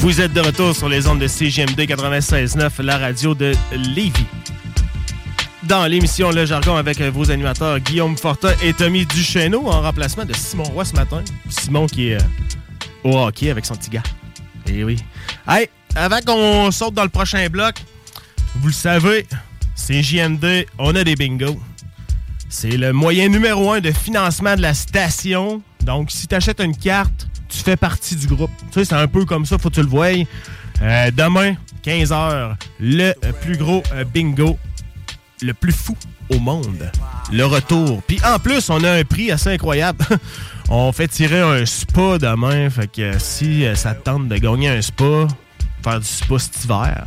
Vous 0.00 0.20
êtes 0.20 0.34
de 0.34 0.40
retour 0.40 0.76
sur 0.76 0.90
les 0.90 1.06
ondes 1.06 1.20
de 1.20 1.28
CGMD 1.28 1.80
96.9, 1.80 2.82
la 2.82 2.98
radio 2.98 3.34
de 3.34 3.54
Lévis. 3.72 4.26
Dans 5.72 5.86
l'émission 5.86 6.30
Le 6.32 6.44
Jargon 6.44 6.76
avec 6.76 7.00
vos 7.00 7.30
animateurs 7.30 7.80
Guillaume 7.80 8.14
Fortin 8.18 8.52
et 8.62 8.74
Tommy 8.74 9.06
Duchesneau 9.06 9.68
en 9.68 9.80
remplacement 9.80 10.26
de 10.26 10.34
Simon 10.34 10.64
Roy 10.64 10.84
ce 10.84 10.92
matin. 10.92 11.24
Simon 11.48 11.86
qui 11.86 12.10
est 12.10 12.16
euh, 12.16 13.04
au 13.04 13.16
hockey 13.16 13.48
avec 13.48 13.64
son 13.64 13.74
petit 13.76 13.88
gars. 13.88 14.02
Eh 14.66 14.84
oui. 14.84 14.98
Hey, 15.48 15.70
avant 15.94 16.20
qu'on 16.20 16.70
saute 16.72 16.92
dans 16.92 17.04
le 17.04 17.08
prochain 17.08 17.48
bloc, 17.48 17.76
vous 18.56 18.66
le 18.66 18.72
savez, 18.74 19.26
CJMD, 19.74 20.66
on 20.78 20.94
a 20.94 21.04
des 21.04 21.16
bingos. 21.16 21.58
C'est 22.50 22.76
le 22.76 22.92
moyen 22.92 23.30
numéro 23.30 23.72
un 23.72 23.80
de 23.80 23.92
financement 23.92 24.56
de 24.56 24.60
la 24.60 24.74
station. 24.74 25.62
Donc, 25.80 26.10
si 26.10 26.28
tu 26.28 26.34
achètes 26.34 26.60
une 26.60 26.76
carte, 26.76 27.26
tu 27.48 27.56
fais 27.60 27.78
partie 27.78 28.16
du 28.16 28.26
groupe. 28.26 28.50
Tu 28.72 28.80
sais, 28.80 28.84
c'est 28.84 28.94
un 28.94 29.08
peu 29.08 29.24
comme 29.24 29.46
ça, 29.46 29.56
faut 29.56 29.70
que 29.70 29.76
tu 29.76 29.80
le 29.80 29.88
voyes. 29.88 30.26
Euh, 30.82 31.10
demain, 31.10 31.54
15h, 31.82 32.56
le 32.78 33.14
plus 33.40 33.56
gros 33.56 33.82
euh, 33.94 34.04
bingo, 34.04 34.58
le 35.42 35.54
plus 35.54 35.72
fou 35.72 35.96
au 36.30 36.38
monde. 36.38 36.90
Le 37.32 37.44
retour. 37.44 38.02
Puis 38.06 38.20
en 38.24 38.38
plus, 38.38 38.70
on 38.70 38.82
a 38.84 38.90
un 38.92 39.04
prix 39.04 39.30
assez 39.30 39.50
incroyable. 39.50 40.04
on 40.68 40.92
fait 40.92 41.08
tirer 41.08 41.40
un 41.40 41.66
spa 41.66 42.18
demain. 42.18 42.70
Fait 42.70 42.86
que 42.90 43.18
si 43.18 43.64
euh, 43.64 43.74
ça 43.74 43.94
te 43.94 44.02
tente 44.04 44.28
de 44.28 44.36
gagner 44.38 44.68
un 44.68 44.80
spa, 44.82 45.26
faire 45.82 46.00
du 46.00 46.06
spa 46.06 46.38
cet 46.38 46.64
hiver, 46.64 47.06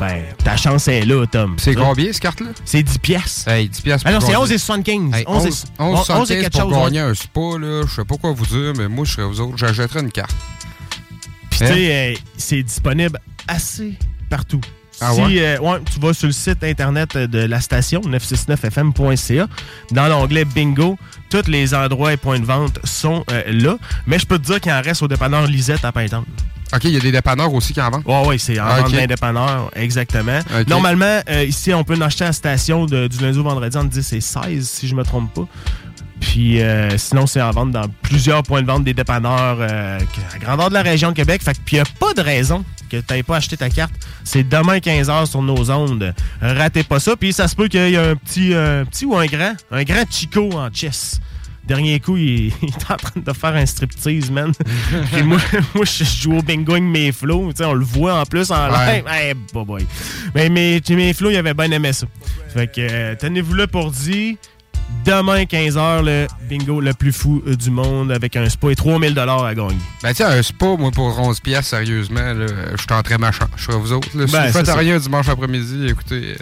ben, 0.00 0.22
ta 0.42 0.56
chance 0.56 0.88
est 0.88 1.04
là, 1.04 1.24
Tom. 1.26 1.56
C'est 1.58 1.74
combien, 1.74 2.06
cette 2.12 2.20
carte-là? 2.22 2.48
C'est 2.64 2.82
10 2.82 2.98
pièces. 2.98 3.44
Hey, 3.46 3.68
10 3.68 3.80
pièces 3.82 4.02
Ah 4.04 4.12
non, 4.12 4.18
pour 4.18 4.26
c'est 4.26 4.32
gagner. 4.32 4.44
11 4.44 4.52
et 4.52 4.58
75. 4.58 5.14
Hey, 5.14 5.24
11 5.26 5.44
et- 5.44 5.48
11, 5.48 5.64
11 5.78 6.00
et 6.00 6.04
75 6.04 6.28
quelque 6.42 6.52
pour 6.52 6.60
chose, 6.72 6.84
gagner 6.84 7.00
un 7.00 7.14
spa, 7.14 7.40
là, 7.60 7.82
je 7.88 7.94
sais 7.94 8.04
pas 8.04 8.16
quoi 8.16 8.32
vous 8.32 8.46
dire, 8.46 8.72
mais 8.76 8.88
moi, 8.88 9.04
je 9.04 9.12
serais 9.12 9.26
vous 9.26 9.40
autres, 9.40 9.56
j'achèterais 9.58 10.00
une 10.00 10.10
carte. 10.12 10.34
Puis 11.50 11.58
tu 11.60 11.64
Hein? 11.64 11.68
sais, 11.74 11.94
euh, 11.94 12.14
c'est 12.36 12.62
disponible 12.62 13.18
assez 13.46 13.94
partout. 14.28 14.60
Ah 15.00 15.12
si 15.12 15.20
ouais? 15.22 15.38
euh, 15.40 15.58
ouais, 15.60 15.78
tu 15.92 15.98
vas 16.00 16.12
sur 16.14 16.26
le 16.28 16.32
site 16.32 16.62
internet 16.64 17.16
de 17.16 17.40
la 17.40 17.60
station 17.60 18.00
969fm.ca, 18.02 19.46
dans 19.90 20.08
l'onglet 20.08 20.44
bingo, 20.44 20.98
tous 21.30 21.46
les 21.48 21.74
endroits 21.74 22.12
et 22.12 22.16
points 22.16 22.38
de 22.38 22.44
vente 22.44 22.78
sont 22.84 23.24
euh, 23.30 23.42
là. 23.48 23.76
Mais 24.06 24.18
je 24.18 24.26
peux 24.26 24.38
te 24.38 24.44
dire 24.46 24.60
qu'il 24.60 24.72
en 24.72 24.80
reste 24.82 25.02
au 25.02 25.08
dépanneur 25.08 25.46
Lisette 25.46 25.84
à 25.84 25.92
Pintemps. 25.92 26.24
OK, 26.74 26.84
il 26.84 26.90
y 26.90 26.96
a 26.96 27.00
des 27.00 27.12
dépanneurs 27.12 27.52
aussi 27.52 27.72
qui 27.72 27.80
en 27.80 27.90
vendent? 27.90 28.02
Oui, 28.06 28.14
oui, 28.26 28.38
c'est 28.38 28.58
en 28.58 28.64
Ah, 28.66 28.76
vente 28.78 28.86
ok. 28.86 28.92
dans 28.94 28.98
les 28.98 29.06
dépanneurs, 29.06 29.70
exactement. 29.76 30.40
Normalement, 30.66 31.20
euh, 31.28 31.44
ici, 31.44 31.72
on 31.72 31.84
peut 31.84 31.94
en 31.94 32.00
acheter 32.00 32.24
à 32.24 32.28
la 32.28 32.32
station 32.32 32.86
de- 32.86 33.06
du 33.06 33.18
lundi 33.18 33.38
au 33.38 33.42
vendredi 33.44 33.76
entre 33.76 33.90
10 33.90 34.12
et 34.14 34.20
16, 34.20 34.68
si 34.68 34.88
je 34.88 34.94
me 34.94 35.04
trompe 35.04 35.32
pas. 35.34 35.46
Puis 36.24 36.62
euh, 36.62 36.96
sinon, 36.96 37.26
c'est 37.26 37.42
en 37.42 37.50
vente 37.50 37.70
dans 37.72 37.86
plusieurs 38.02 38.42
points 38.42 38.62
de 38.62 38.66
vente 38.66 38.82
des 38.84 38.94
dépanneurs 38.94 39.58
euh, 39.60 39.98
à 40.34 40.38
grandeur 40.38 40.68
de 40.70 40.74
la 40.74 40.82
région 40.82 41.10
de 41.10 41.14
Québec. 41.14 41.42
Fait 41.42 41.52
que 41.52 41.58
puis 41.64 41.76
il 41.76 41.82
n'y 41.82 41.88
a 41.88 41.92
pas 42.00 42.14
de 42.14 42.22
raison 42.22 42.64
que 42.90 42.96
tu 42.96 43.12
n'aies 43.12 43.22
pas 43.22 43.36
acheté 43.36 43.56
ta 43.58 43.68
carte. 43.68 43.92
C'est 44.24 44.42
demain 44.48 44.78
15h 44.78 45.26
sur 45.26 45.42
nos 45.42 45.70
ondes. 45.70 46.14
Ratez 46.40 46.82
pas 46.82 46.98
ça. 46.98 47.14
Puis 47.16 47.32
ça 47.32 47.46
se 47.46 47.54
peut 47.54 47.68
qu'il 47.68 47.80
y 47.90 47.94
ait 47.94 47.98
un 47.98 48.16
petit, 48.16 48.54
un 48.54 48.84
petit 48.86 49.04
ou 49.04 49.16
un 49.16 49.26
grand, 49.26 49.54
un 49.70 49.84
grand 49.84 50.04
Chico 50.10 50.50
en 50.54 50.70
chess. 50.72 51.20
Dernier 51.66 51.98
coup, 52.00 52.16
il, 52.16 52.46
il 52.62 52.68
est 52.68 52.90
en 52.90 52.96
train 52.96 53.20
de 53.24 53.32
faire 53.32 53.54
un 53.54 53.64
striptease, 53.66 54.30
man. 54.30 54.52
Puis 55.12 55.22
moi, 55.22 55.38
moi, 55.74 55.84
je 55.84 56.04
joue 56.04 56.38
au 56.38 56.42
bingo 56.42 56.72
avec 56.72 56.84
mes 56.84 57.12
flots. 57.12 57.52
On 57.60 57.72
le 57.74 57.84
voit 57.84 58.20
en 58.20 58.24
plus 58.24 58.50
en 58.50 58.70
Ouais. 58.70 58.96
live. 58.96 59.04
Hey, 59.08 59.34
boy, 59.52 59.64
boy. 59.64 59.86
Mais 60.34 60.48
mes, 60.48 60.80
mes 60.90 61.12
flots, 61.12 61.30
ils 61.30 61.36
avaient 61.36 61.54
bien 61.54 61.70
aimé 61.70 61.92
ça. 61.92 62.06
Fait 62.52 62.66
que 62.66 62.80
euh, 62.80 63.14
tenez-vous 63.18 63.54
là 63.54 63.66
pour 63.66 63.90
dire. 63.90 64.36
Demain, 65.04 65.42
15h, 65.42 66.02
le 66.02 66.26
bingo 66.48 66.80
le 66.80 66.94
plus 66.94 67.12
fou 67.12 67.42
euh, 67.46 67.54
du 67.56 67.70
monde 67.70 68.10
avec 68.10 68.36
un 68.36 68.48
spa 68.48 68.70
et 68.70 68.74
3000 68.76 69.18
à 69.18 69.54
gagner. 69.54 69.76
Ben, 70.02 70.12
tiens, 70.14 70.28
un 70.30 70.42
spa, 70.42 70.66
moi, 70.78 70.90
pour 70.90 71.18
11 71.20 71.40
pièces, 71.40 71.66
sérieusement, 71.66 72.20
je 72.78 72.86
tenterais 72.86 73.18
ma 73.18 73.30
chance. 73.30 73.48
Je 73.56 73.64
serais 73.64 73.76
vous 73.76 73.92
autres. 73.92 74.08
Là. 74.14 74.26
Si 74.26 74.32
Ben, 74.32 74.46
vous 74.46 74.52
faites 74.52 74.70
rien 74.70 74.98
dimanche 74.98 75.28
après-midi, 75.28 75.88
écoutez... 75.88 76.36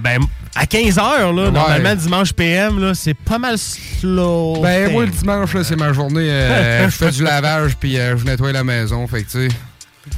Ben, 0.00 0.20
à 0.56 0.64
15h, 0.64 0.96
là, 0.98 1.28
Ouais. 1.44 1.50
normalement, 1.52 1.94
dimanche 1.94 2.32
PM, 2.32 2.80
là, 2.80 2.94
c'est 2.94 3.14
pas 3.14 3.38
mal 3.38 3.56
slow. 3.58 4.58
Ben, 4.60 4.90
moi, 4.92 5.04
le 5.06 5.10
dimanche, 5.12 5.54
là, 5.54 5.62
c'est 5.64 5.76
ma 5.76 5.92
journée. 5.92 6.28
euh, 6.30 6.84
je 6.90 6.96
fais 6.96 7.10
du 7.10 7.22
lavage, 7.22 7.76
puis 7.78 7.98
euh, 7.98 8.16
je 8.16 8.24
nettoie 8.24 8.50
la 8.52 8.64
maison. 8.64 9.06
Fait 9.06 9.22
que, 9.22 9.30
tu 9.30 9.48
sais, 9.48 9.54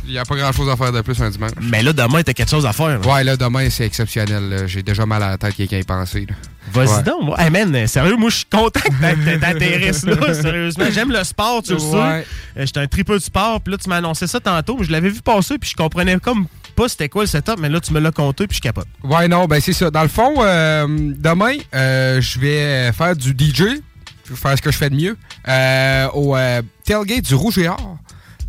il 0.07 0.13
n'y 0.13 0.19
a 0.19 0.25
pas 0.25 0.35
grand-chose 0.37 0.69
à 0.71 0.77
faire 0.77 0.93
de 0.93 1.01
plus 1.03 1.21
un 1.21 1.29
dimanche. 1.31 1.51
Mais 1.61 1.83
là, 1.83 1.93
demain, 1.93 2.23
t'as 2.23 2.33
quelque 2.33 2.51
chose 2.51 2.65
à 2.67 2.73
faire. 2.73 2.99
là. 3.01 3.07
Ouais, 3.07 3.23
là, 3.25 3.37
demain, 3.37 3.69
c'est 3.71 3.85
exceptionnel. 3.87 4.65
J'ai 4.67 4.83
déjà 4.83 5.05
mal 5.07 5.23
à 5.23 5.31
la 5.31 5.39
tête 5.39 5.55
quelqu'un 5.55 5.79
y 5.79 5.85
penser. 5.85 6.27
là. 6.29 6.35
Vas-y 6.77 6.97
Ouais. 6.99 7.03
donc. 7.03 7.35
Hey 7.39 7.51
man, 7.51 7.87
sérieux, 7.87 8.17
moi 8.17 8.31
je 8.31 8.37
suis 8.37 8.45
content 8.47 8.81
que 8.81 9.03
là, 9.03 10.35
sérieusement. 10.35 10.85
J'aime 10.93 11.13
le 11.13 11.25
sport, 11.25 11.63
tu 11.63 11.73
le 11.73 11.79
sais. 11.79 11.97
Euh, 11.97 12.23
J'étais 12.57 12.81
un 12.81 12.87
tripeux 12.87 13.19
de 13.19 13.23
sport, 13.23 13.61
puis 13.61 13.73
là 13.73 13.79
tu 13.79 13.89
m'as 13.89 13.97
annoncé 13.97 14.27
ça 14.27 14.41
tantôt, 14.41 14.77
mais 14.79 14.85
je 14.85 14.93
l'avais 14.93 15.09
vu 15.11 15.21
passer, 15.23 15.59
puis 15.59 15.71
je 15.71 15.77
comprenais 15.77 16.19
comme 16.21 16.47
pas 16.75 16.89
c'était 16.89 17.09
quoi 17.09 17.23
le 17.23 17.27
setup, 17.29 17.57
mais 17.59 17.69
là 17.69 17.81
tu 17.81 17.93
me 17.93 18.01
l'as 18.01 18.11
compté, 18.13 18.47
puis 18.47 18.57
je 18.57 18.63
capote. 18.63 18.87
Ouais, 19.03 19.29
non, 19.29 19.47
ben 19.47 19.61
c'est 19.61 19.73
ça. 19.73 19.91
Dans 19.91 20.03
le 20.03 20.09
fond, 20.09 20.35
euh, 20.41 20.87
demain, 20.89 21.55
euh, 21.75 22.21
je 22.21 22.39
vais 22.39 22.93
faire 22.93 23.17
du 23.17 23.31
DJ. 23.31 23.81
Je 24.27 24.31
vais 24.31 24.37
faire 24.37 24.57
ce 24.57 24.63
que 24.63 24.73
je 24.73 24.77
fais 24.77 24.91
de 24.91 24.97
mieux. 24.97 25.17
euh, 25.49 26.09
au 26.15 26.37
tailgate 26.85 27.23
du 27.25 27.35
Rouge 27.35 27.59
et 27.59 27.69
Or 27.69 27.97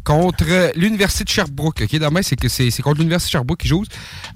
contre 0.08 0.72
l'Université 0.78 1.26
de 1.26 1.30
Sherbrooke. 1.30 1.82
OK, 1.84 2.00
demain, 2.00 2.22
c'est 2.22 2.38
que 2.38 2.48
c'est 2.48 2.72
contre 2.82 3.00
l'Université 3.00 3.28
de 3.28 3.32
Sherbrooke 3.34 3.60
qui 3.60 3.68
joue. 3.68 3.84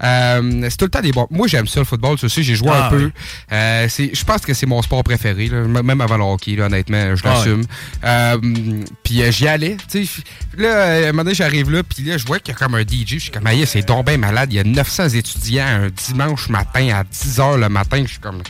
Euh, 0.02 0.66
c'est 0.68 0.76
tout 0.76 0.84
le 0.84 0.90
temps 0.90 1.00
des 1.00 1.12
bons. 1.12 1.26
Moi, 1.30 1.46
j'aime 1.48 1.66
ça, 1.66 1.80
le 1.80 1.86
football. 1.86 2.18
Tu 2.18 2.28
sais, 2.28 2.42
j'ai 2.42 2.54
joué 2.54 2.68
Ah, 2.70 2.86
un 2.88 2.90
peu. 2.90 3.04
oui. 3.06 3.12
Euh, 3.52 3.88
je 3.88 4.24
pense 4.24 4.42
que 4.42 4.52
c'est 4.52 4.66
mon 4.66 4.82
sport 4.82 5.02
préféré, 5.02 5.48
là, 5.48 5.62
même 5.82 6.00
avant 6.02 6.18
le 6.18 6.24
hockey, 6.24 6.56
là, 6.56 6.66
honnêtement, 6.66 7.16
je 7.16 7.22
Ah, 7.24 7.34
l'assume. 7.34 7.62
Euh, 8.04 8.38
puis 9.02 9.22
j'y 9.32 9.48
allais. 9.48 9.76
tu 9.90 10.04
sais. 10.04 10.22
Là, 10.58 10.82
à 10.82 10.90
un 11.08 11.12
moment 11.12 11.24
donné, 11.24 11.34
j'arrive 11.34 11.70
là, 11.70 11.82
puis 11.82 12.04
là, 12.04 12.18
je 12.18 12.26
vois 12.26 12.38
qu'il 12.38 12.52
y 12.52 12.56
a 12.56 12.58
comme 12.58 12.74
un 12.74 12.82
DJ. 12.82 13.14
Je 13.14 13.18
suis 13.18 13.30
comme, 13.30 13.46
Aïe, 13.46 13.64
c'est 13.66 13.86
bien 14.04 14.18
malade. 14.18 14.52
Il 14.52 14.56
y 14.56 14.58
a 14.58 14.64
900 14.64 15.08
étudiants 15.10 15.64
un 15.66 15.88
dimanche 15.88 16.48
matin 16.50 16.88
à 16.94 17.04
10h 17.04 17.58
le 17.58 17.68
matin. 17.70 18.02
Je 18.04 18.10
suis 18.12 18.18
comme, 18.20 18.42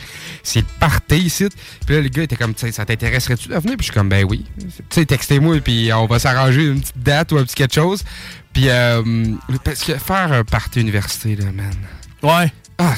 c'est 0.43 0.59
le 0.59 0.67
party 0.79 1.17
ici. 1.17 1.47
Puis 1.85 1.95
là, 1.95 2.01
le 2.01 2.09
gars 2.09 2.23
était 2.23 2.35
comme, 2.35 2.53
ça 2.55 2.85
t'intéresserait-tu 2.85 3.47
de 3.47 3.55
venir? 3.55 3.77
Puis 3.77 3.79
je 3.79 3.83
suis 3.83 3.93
comme, 3.93 4.09
ben 4.09 4.25
oui. 4.29 4.45
Tu 4.59 4.67
sais, 4.89 5.05
textez-moi, 5.05 5.61
puis 5.61 5.91
on 5.93 6.05
va 6.05 6.19
s'arranger 6.19 6.65
une 6.65 6.81
petite 6.81 7.01
date 7.01 7.31
ou 7.31 7.37
un 7.37 7.43
petit 7.43 7.55
quelque 7.55 7.73
chose. 7.73 8.03
Puis, 8.51 8.69
euh, 8.69 9.01
parce 9.63 9.83
que 9.83 9.97
faire 9.97 10.31
un 10.31 10.43
party 10.43 10.81
université, 10.81 11.35
là, 11.35 11.45
man. 11.45 11.73
Ouais. 12.21 12.51
Ah, 12.77 12.95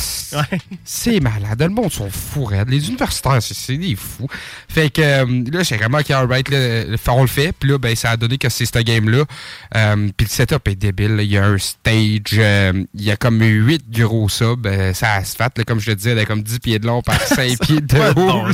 c'est 0.83 1.19
malade. 1.19 1.61
Le 1.61 1.69
monde 1.69 1.91
sont 1.91 2.09
fous. 2.09 2.49
Les 2.67 2.87
universitaires, 2.87 3.41
c'est- 3.41 3.77
des 3.77 3.95
fous. 3.95 4.27
Fait 4.69 4.89
que 4.89 5.01
euh, 5.01 5.43
là, 5.51 5.63
j'ai 5.63 5.75
vraiment 5.77 5.97
OK, 5.99 6.11
alright, 6.11 6.47
là, 6.49 6.85
on 7.09 7.21
le 7.21 7.27
fait. 7.27 7.51
Puis 7.51 7.69
là, 7.69 7.77
ben, 7.77 7.95
ça 7.95 8.11
a 8.11 8.17
donné 8.17 8.37
que 8.37 8.47
c'est 8.49 8.65
ce 8.65 8.79
game-là. 8.79 9.23
Euh, 9.75 10.09
Puis 10.15 10.25
le 10.27 10.31
setup 10.31 10.67
est 10.67 10.75
débile. 10.75 11.17
Il 11.21 11.31
y 11.31 11.37
a 11.37 11.45
un 11.45 11.57
stage, 11.57 12.21
euh, 12.33 12.83
il 12.93 13.03
y 13.03 13.11
a 13.11 13.17
comme 13.17 13.41
8 13.41 13.89
gros 13.91 14.29
subs. 14.29 14.67
Ça 14.93 15.13
asphalte, 15.13 15.57
là, 15.57 15.63
comme 15.65 15.79
je 15.79 15.89
le 15.89 15.95
disais, 15.95 16.11
elle 16.11 16.19
a 16.19 16.25
comme 16.25 16.41
10 16.43 16.59
pieds 16.59 16.79
de 16.79 16.87
long 16.87 17.01
par 17.01 17.21
5 17.21 17.59
pieds 17.59 17.81
de 17.81 18.19
haut. 18.19 18.51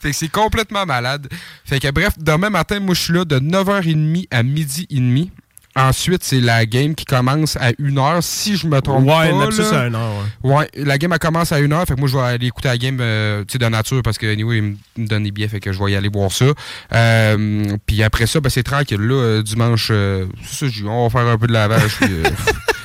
Fait 0.00 0.10
que 0.10 0.12
c'est 0.12 0.28
complètement 0.28 0.86
malade. 0.86 1.28
Fait 1.64 1.80
que 1.80 1.90
bref, 1.90 2.14
demain 2.18 2.50
matin, 2.50 2.80
moi, 2.80 2.94
je 2.94 3.00
suis 3.02 3.12
là 3.12 3.24
de 3.24 3.38
9h30 3.38 4.26
à 4.30 4.42
midi 4.42 4.86
et 4.90 4.96
demi. 4.96 5.30
Ensuite, 5.76 6.24
c'est 6.24 6.40
la 6.40 6.64
game 6.66 6.94
qui 6.94 7.04
commence 7.04 7.56
à 7.56 7.70
1h, 7.72 8.22
si 8.22 8.56
je 8.56 8.66
me 8.66 8.80
trompe 8.80 9.04
Ouais, 9.06 9.30
pas. 9.30 9.44
là. 9.44 9.48
c'est 9.50 9.76
à 9.76 9.86
une 9.86 9.94
heure, 9.94 10.12
ouais. 10.42 10.54
Ouais, 10.54 10.70
la 10.74 10.96
game 10.96 11.12
elle 11.12 11.18
commence 11.18 11.52
à 11.52 11.60
1h, 11.60 11.86
fait 11.86 11.94
que 11.94 12.00
moi 12.00 12.08
je 12.08 12.16
vais 12.16 12.22
aller 12.22 12.46
écouter 12.46 12.68
la 12.68 12.78
game 12.78 12.96
euh, 13.00 13.44
tu 13.46 13.52
sais, 13.52 13.58
de 13.58 13.66
nature 13.68 14.00
parce 14.02 14.16
que 14.16 14.26
anyway, 14.26 14.56
il 14.58 14.62
me- 15.02 15.06
donne 15.06 15.24
des 15.24 15.30
billets, 15.30 15.48
fait 15.48 15.60
que 15.60 15.72
je 15.72 15.78
vais 15.84 15.92
y 15.92 15.94
aller 15.96 16.08
voir 16.08 16.32
ça. 16.32 16.46
Euh, 16.94 17.76
puis 17.86 18.02
après 18.02 18.26
ça, 18.26 18.40
ben, 18.40 18.48
c'est 18.48 18.62
tranquille. 18.62 19.00
Là, 19.00 19.14
euh, 19.14 19.42
dimanche, 19.42 19.88
euh, 19.90 20.26
ça, 20.44 20.66
on 20.86 21.08
va 21.08 21.10
faire 21.20 21.28
un 21.30 21.36
peu 21.38 21.46
de 21.46 21.52
lavage. 21.52 21.96
puis, 22.00 22.08
euh, 22.10 22.22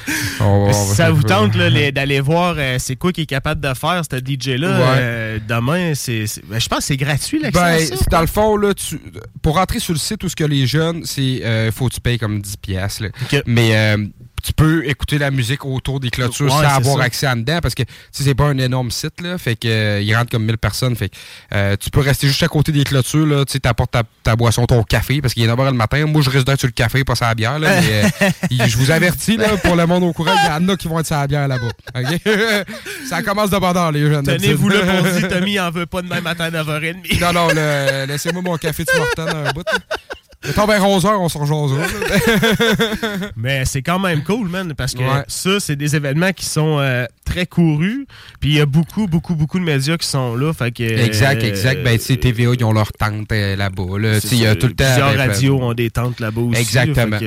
on 0.46 0.68
on 0.70 0.74
ça 0.74 1.12
vous 1.12 1.24
tente 1.24 1.56
d'aller 1.58 2.20
voir 2.20 2.56
euh, 2.58 2.78
c'est 2.80 2.96
quoi 2.96 3.12
qu'il 3.12 3.24
est 3.24 3.28
capable 3.28 3.62
de 3.62 3.74
faire, 3.74 4.02
ce 4.10 4.18
DJ-là, 4.18 4.78
Ouais. 4.80 4.86
euh, 5.00 5.40
demain, 5.48 5.94
c'est, 5.96 6.26
ben, 6.48 6.60
je 6.60 6.68
pense 6.68 6.80
que 6.80 6.84
c'est 6.86 6.98
gratuit 6.98 7.40
l'accès 7.42 7.90
Ben, 7.90 7.98
dans 8.10 8.22
le 8.22 8.28
fond, 8.28 8.56
là, 8.58 8.74
tu, 8.74 9.00
pour 9.42 9.56
rentrer 9.56 9.80
sur 9.80 9.94
le 9.94 10.00
site 10.00 10.24
où 10.24 10.30
ce 10.30 10.36
que 10.36 10.44
les 10.44 10.68
jeunes, 10.68 11.02
c'est 11.06 11.42
euh, 11.44 11.72
faut 11.72 11.88
que 11.90 11.94
tu 11.96 12.02
payes 12.02 12.18
comme 12.20 12.42
10 12.42 12.58
piastres. 12.58 13.04
là. 13.04 13.10
Mais 13.46 13.76
euh, 13.76 13.98
tu 14.42 14.54
peux 14.54 14.86
écouter 14.88 15.18
la 15.18 15.32
musique 15.32 15.66
autour 15.66 16.00
des 16.00 16.10
clôtures 16.10 16.46
Ouais, 16.46 16.52
sans 16.52 16.76
avoir 16.76 16.98
ça. 16.98 17.04
accès 17.04 17.28
en 17.28 17.36
dedans 17.36 17.60
parce 17.62 17.76
que 17.76 17.84
c'est 18.12 18.36
pas 18.36 18.46
un 18.46 18.58
énorme 18.58 18.92
site 18.92 19.22
là, 19.22 19.38
fait 19.38 19.56
que 19.56 19.68
euh, 19.68 20.02
il 20.02 20.16
rentre 20.16 20.32
comme 20.32 20.46
1000 20.46 20.58
personnes, 20.58 20.96
fait 20.96 21.10
que 21.10 21.16
euh, 21.54 21.76
tu 21.80 21.90
peux 21.90 22.00
rester 22.02 22.28
juste 22.28 22.44
à 22.44 22.48
côté 22.48 22.72
des 22.72 22.84
clôtures 22.84 23.26
là, 23.26 23.46
tu 23.46 23.54
sais 23.54 23.60
t'apportes 23.60 23.92
ta, 23.92 24.04
ta 24.24 24.36
boisson, 24.36 24.66
ton 24.66 24.84
café 24.84 25.22
parce 25.22 25.34
qu'il 25.34 25.44
est 25.44 25.48
9h 25.48 25.66
le 25.66 25.72
matin. 25.74 26.06
Moi 26.06 26.22
je 26.22 26.30
risque 26.30 26.46
d'être 26.46 26.60
sur 26.60 26.68
le 26.68 26.72
café, 26.74 27.04
pas 27.04 27.16
sur 27.16 27.26
la 27.26 27.36
bière 27.36 27.60
là, 27.60 27.82
mais 27.82 28.04
euh, 28.64 28.68
je 28.68 28.78
vous 28.78 28.92
avertis 28.92 29.38
là 29.38 29.58
pour 29.58 29.76
le 29.76 29.86
monde 29.86 30.04
au 30.04 30.14
courant, 30.14 30.34
il 30.44 30.48
y 30.48 30.50
en 30.50 30.68
a 30.70 30.76
qui 30.76 30.88
vont 30.88 31.00
être 31.00 31.08
sur 31.08 31.16
la 31.18 31.28
bière 31.28 31.48
là-bas. 31.48 31.70
Ça 33.10 33.22
commence 33.24 33.50
de 33.50 33.58
bonheur 33.58 33.92
les 33.92 34.02
jeunes. 34.08 34.26
Tenez-vous 34.26 34.70
là 34.70 34.80
pour 35.02 35.08
dire, 35.12 35.28
Tommy 35.28 35.60
en 35.60 35.72
veut 35.72 35.86
pas 35.86 36.02
demain 36.02 36.22
matin 36.22 36.46
à 36.46 36.52
9h30. 36.52 37.20
Non, 37.20 37.34
non, 37.34 38.06
laissez-moi 38.08 38.42
mon 38.42 38.58
café 38.58 38.84
de 38.84 38.98
Morton 38.98 39.28
un 39.48 39.52
bout. 39.54 39.64
là. 39.66 39.98
Mettons 40.44 40.66
vers 40.66 40.84
11h, 40.84 41.08
on 41.18 41.30
se 41.30 41.78
là. 41.78 43.30
Mais 43.38 43.64
c'est 43.66 43.84
quand 43.84 44.00
même 44.00 44.24
cool, 44.24 44.48
man, 44.50 44.74
parce 44.76 44.94
que 44.94 45.02
Ouais. 45.02 45.24
ça, 45.28 45.60
c'est 45.60 45.76
des 45.76 45.96
événements 45.96 46.32
qui 46.32 46.46
sont 46.46 46.80
euh, 46.80 47.06
très 47.26 47.46
courus. 47.46 48.06
Puis 48.40 48.50
il 48.52 48.56
y 48.56 48.62
a 48.62 48.66
beaucoup, 48.66 49.08
beaucoup, 49.08 49.36
beaucoup 49.36 49.60
de 49.60 49.64
médias 49.64 49.98
qui 49.98 50.08
sont 50.08 50.36
là. 50.36 50.52
Fait 50.54 50.72
que, 50.72 50.84
Exact, 50.84 51.44
euh, 51.44 51.48
exact. 51.48 51.84
Ben, 51.84 51.98
tu 51.98 52.18
TVA, 52.18 52.52
ils 52.58 52.64
ont 52.64 52.74
leur 52.74 52.92
tente 52.92 53.32
euh, 53.32 53.56
là-bas. 53.56 54.00
Là. 54.00 54.20
Il 54.32 54.40
y 54.40 54.46
a 54.46 54.50
ça. 54.50 54.56
tout 54.56 54.68
le 54.68 54.74
temps. 54.74 54.86
Plusieurs 54.86 55.12
ben, 55.14 55.18
radios 55.30 55.62
ont 55.62 55.74
des 55.74 55.90
tentes 55.92 56.20
là-bas 56.20 56.42
aussi. 56.42 56.60
Exactement. 56.62 57.18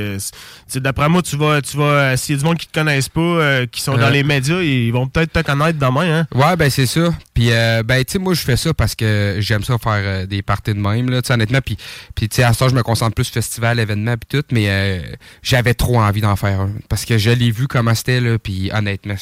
D'après 0.74 1.08
moi, 1.08 1.22
tu 1.22 1.36
vas, 1.36 1.62
tu 1.62 1.76
vas, 1.76 2.16
s'il 2.16 2.34
y 2.34 2.38
a 2.38 2.40
du 2.40 2.44
monde 2.44 2.58
qui 2.58 2.66
te 2.66 2.78
connaissent 2.78 3.08
pas, 3.08 3.20
euh, 3.20 3.66
qui 3.66 3.80
sont 3.80 3.96
dans 3.96 4.10
les 4.10 4.24
médias, 4.24 4.60
ils 4.60 4.90
vont 4.92 5.06
peut-être 5.06 5.32
te 5.32 5.40
connaître 5.40 5.78
demain. 5.78 6.20
Hein? 6.20 6.26
Ouais, 6.34 6.56
ben 6.56 6.68
c'est 6.68 6.86
ça. 6.86 7.14
Puis, 7.32 7.48
euh, 7.50 7.82
ben, 7.84 8.04
tu 8.04 8.12
sais, 8.12 8.18
moi, 8.18 8.34
je 8.34 8.40
fais 8.40 8.56
ça 8.56 8.74
parce 8.74 8.94
que 8.94 9.36
j'aime 9.38 9.62
ça 9.62 9.78
faire 9.78 10.26
des 10.26 10.42
parties 10.42 10.74
de 10.74 10.78
même, 10.80 11.10
là, 11.10 11.20
honnêtement. 11.28 11.60
Puis, 11.64 11.76
puis 12.14 12.28
tu 12.28 12.36
sais, 12.36 12.42
à 12.42 12.52
temps, 12.52 12.68
je 12.68 12.74
me 12.74 12.82
concentre 12.82 13.03
plus 13.10 13.28
festival, 13.28 13.80
événement, 13.80 14.16
puis 14.16 14.38
tout, 14.38 14.46
mais 14.52 14.66
euh, 14.68 15.00
j'avais 15.42 15.74
trop 15.74 16.00
envie 16.00 16.20
d'en 16.20 16.36
faire 16.36 16.60
un. 16.60 16.70
Parce 16.88 17.04
que 17.04 17.18
je 17.18 17.30
l'ai 17.30 17.50
vu 17.50 17.66
comment 17.68 17.94
c'était, 17.94 18.20
là, 18.20 18.38
puis 18.38 18.70
honnêtement, 18.72 19.16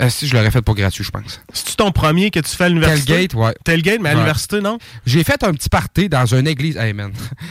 euh, 0.00 0.08
si 0.08 0.26
je 0.28 0.34
l'aurais 0.36 0.50
fait 0.50 0.62
pour 0.62 0.74
gratuit, 0.74 1.02
je 1.04 1.10
pense. 1.10 1.40
C'est-tu 1.52 1.76
ton 1.76 1.90
premier 1.92 2.30
que 2.30 2.40
tu 2.40 2.54
fais 2.56 2.64
à 2.64 2.68
l'université? 2.68 3.12
Tailgate, 3.28 3.34
ouais. 3.34 3.54
Tailgate, 3.64 4.00
mais 4.00 4.08
à 4.10 4.12
Ouais. 4.12 4.18
l'université, 4.18 4.60
non? 4.60 4.78
J'ai 5.06 5.24
fait 5.24 5.42
un 5.42 5.52
petit 5.52 5.68
party 5.68 6.08
dans 6.08 6.26
une 6.26 6.46
église. 6.46 6.76
Hey, 6.76 6.92
man. 6.92 7.12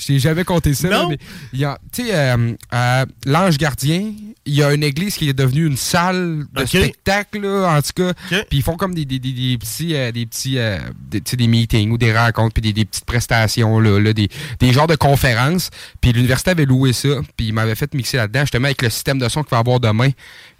Je 0.00 0.06
t'ai 0.06 0.18
jamais 0.18 0.44
compté 0.44 0.74
ça. 0.74 0.88
Non? 0.88 1.10
tu 1.10 1.58
sais, 1.92 2.08
euh, 2.12 2.52
à 2.70 3.06
l'Ange 3.26 3.58
Gardien, 3.58 4.12
il 4.46 4.54
y 4.54 4.62
a 4.62 4.72
une 4.74 4.82
église 4.82 5.16
qui 5.16 5.28
est 5.28 5.32
devenue 5.32 5.66
une 5.66 5.76
salle 5.76 6.44
de 6.52 6.66
spectacle, 6.66 7.40
là, 7.40 7.76
en 7.76 7.80
tout 7.82 7.92
cas. 7.94 8.12
Puis 8.48 8.58
ils 8.58 8.62
font 8.62 8.76
comme 8.76 8.94
des, 8.94 9.04
des, 9.04 9.18
des, 9.18 9.32
des 9.32 9.56
petits, 9.58 9.94
euh, 9.94 10.12
des, 10.12 10.26
petits 10.26 10.58
euh, 10.58 10.78
des, 11.10 11.20
tu 11.20 11.30
sais, 11.30 11.36
des 11.36 11.46
meetings 11.46 11.90
ou 11.90 11.98
des 11.98 12.16
rencontres, 12.16 12.54
puis 12.60 12.72
des, 12.72 12.84
petites 12.84 13.04
prestations, 13.04 13.78
là, 13.80 13.98
là, 13.98 14.12
des, 14.12 14.28
des 14.60 14.72
genres 14.72 14.86
de 14.86 14.96
conférences. 14.96 15.70
Puis 16.00 16.12
l'université 16.12 16.50
avait 16.50 16.66
loué 16.66 16.92
ça, 16.92 17.08
puis 17.36 17.46
il 17.48 17.52
m'avait 17.54 17.74
fait 17.74 17.92
mixer 17.94 18.16
là-dedans, 18.18 18.40
justement, 18.40 18.66
avec 18.66 18.82
le 18.82 18.90
système 18.90 19.18
de 19.18 19.28
son 19.28 19.42
qu'il 19.42 19.50
va 19.52 19.58
avoir 19.58 19.80
demain. 19.80 20.10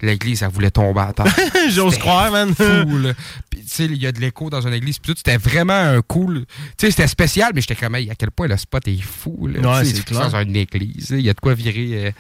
L'église, 0.05 0.43
elle 0.43 0.51
voulait 0.51 0.71
tomber 0.71 1.01
à 1.01 1.13
terre. 1.13 1.35
J'ose 1.71 1.99
croire, 1.99 2.31
man. 2.31 2.55
fou, 2.55 2.99
là. 2.99 3.13
Puis, 3.51 3.61
tu 3.63 3.69
sais, 3.69 3.85
il 3.87 3.97
y 4.03 4.07
a 4.07 4.13
de 4.13 4.21
l'écho 4.21 4.51
dans 4.51 4.61
une 4.67 4.75
église. 4.75 4.99
Puis 4.99 5.13
tout, 5.13 5.17
c'était 5.17 5.37
vraiment 5.39 5.73
un 5.73 6.03
cool. 6.03 6.45
Tu 6.77 6.87
sais, 6.87 6.91
c'était 6.91 7.07
spécial, 7.09 7.53
mais 7.55 7.61
j'étais 7.61 7.75
comme, 7.75 7.95
à 7.95 8.01
quel 8.19 8.31
point 8.31 8.47
le 8.47 8.57
spot 8.57 8.87
est 8.89 9.01
fou, 9.03 9.47
là. 9.47 9.79
Ouais, 9.79 9.85
c'est 9.85 10.05
clair. 10.05 10.31
Dans 10.31 10.41
une 10.41 10.57
église, 10.57 11.11
il 11.11 11.21
y 11.23 11.31
a 11.31 11.35
de 11.35 11.41
quoi 11.41 11.55
virer. 11.55 12.07
euh, 12.07 12.11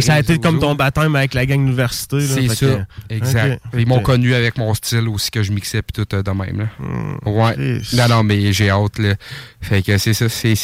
ça 0.00 0.14
a 0.14 0.20
été 0.20 0.38
comme 0.38 0.58
ton 0.60 0.74
baptême 0.74 1.14
avec 1.16 1.34
la 1.34 1.46
gang 1.46 1.58
d'université. 1.58 2.20
C'est 2.20 2.48
ça, 2.48 2.66
que- 2.66 3.14
exact. 3.14 3.60
Ils 3.76 3.86
m'ont 3.86 4.00
connu 4.00 4.34
avec 4.34 4.56
mon 4.58 4.72
style 4.74 5.08
aussi 5.08 5.30
que 5.30 5.42
je 5.42 5.52
mixais 5.52 5.82
puis 5.82 5.92
tout 6.04 6.16
euh, 6.16 6.22
de 6.22 6.30
même. 6.30 6.58
Là. 6.58 6.64
Hmm. 6.78 7.28
ouais. 7.28 7.80
Non, 7.94 8.08
non, 8.08 8.22
mais 8.22 8.52
j'ai 8.52 8.70
hâte. 8.70 8.98
Là. 8.98 9.14
Fait 9.60 9.82
que 9.82 9.98
c'est 9.98 10.14
ça. 10.14 10.28
C'est. 10.28 10.54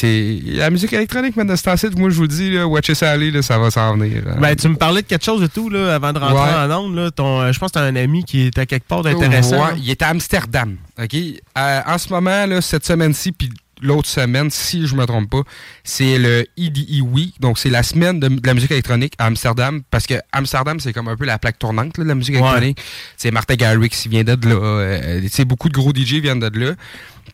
La 0.45 0.69
musique 0.69 0.93
électronique, 0.93 1.35
maintenant, 1.35 1.55
c'est 1.55 1.63
temps 1.89 1.99
moi 1.99 2.09
je 2.09 2.15
vous 2.15 2.21
le 2.23 2.27
dis, 2.27 2.51
là, 2.51 2.67
Watch 2.67 2.89
It 2.89 3.03
Aller, 3.03 3.31
là, 3.31 3.41
ça 3.41 3.57
va 3.57 3.71
s'en 3.71 3.95
venir. 3.97 4.23
là. 4.25 4.35
Ben, 4.39 4.55
tu 4.55 4.67
me 4.69 4.75
parlais 4.75 5.01
de 5.01 5.07
quelque 5.07 5.25
chose 5.25 5.41
de 5.41 5.47
tout 5.47 5.69
là, 5.69 5.95
avant 5.95 6.13
de 6.13 6.19
rentrer 6.19 6.35
Ouais. 6.55 6.73
en 6.73 6.79
onde. 6.85 6.95
Là, 6.95 7.11
ton, 7.11 7.41
euh, 7.41 7.51
je 7.51 7.59
pense 7.59 7.71
que 7.71 7.79
tu 7.79 7.85
un 7.85 7.95
ami 7.95 8.23
qui 8.23 8.47
était 8.47 8.65
quelque 8.65 8.87
part 8.87 9.03
d'intéressant. 9.03 9.57
Ouais, 9.65 9.73
il 9.77 9.89
est 9.89 10.01
à 10.01 10.09
Amsterdam. 10.09 10.75
OK? 11.01 11.15
Euh, 11.15 11.81
en 11.85 11.97
ce 11.97 12.09
moment, 12.09 12.45
là, 12.45 12.61
cette 12.61 12.85
semaine-ci, 12.85 13.31
puis 13.31 13.49
l'autre 13.81 14.07
semaine, 14.07 14.49
si 14.49 14.87
je 14.87 14.95
me 14.95 15.05
trompe 15.05 15.29
pas, 15.29 15.41
c'est 15.83 16.17
le 16.17 16.45
EDE 16.57 17.01
Week. 17.01 17.35
Donc, 17.39 17.57
c'est 17.59 17.69
la 17.69 17.83
semaine 17.83 18.19
de, 18.19 18.27
de 18.27 18.45
la 18.47 18.53
musique 18.53 18.71
électronique 18.71 19.13
à 19.17 19.25
Amsterdam. 19.25 19.81
Parce 19.91 20.05
que 20.07 20.15
Amsterdam, 20.31 20.79
c'est 20.79 20.93
comme 20.93 21.07
un 21.07 21.15
peu 21.15 21.25
la 21.25 21.39
plaque 21.39 21.59
tournante 21.59 21.97
là, 21.97 22.03
de 22.03 22.09
la 22.09 22.15
musique 22.15 22.35
Ouais. 22.35 22.41
électronique. 22.41 22.79
C'est 23.17 23.31
Martha 23.31 23.55
Garrix 23.55 23.89
qui 23.89 24.09
vient 24.09 24.23
de 24.23 24.31
là. 24.47 24.55
Euh, 24.55 25.21
beaucoup 25.45 25.69
de 25.69 25.73
gros 25.73 25.91
DJ 25.93 26.15
viennent 26.15 26.39
de 26.39 26.59
là. 26.59 26.73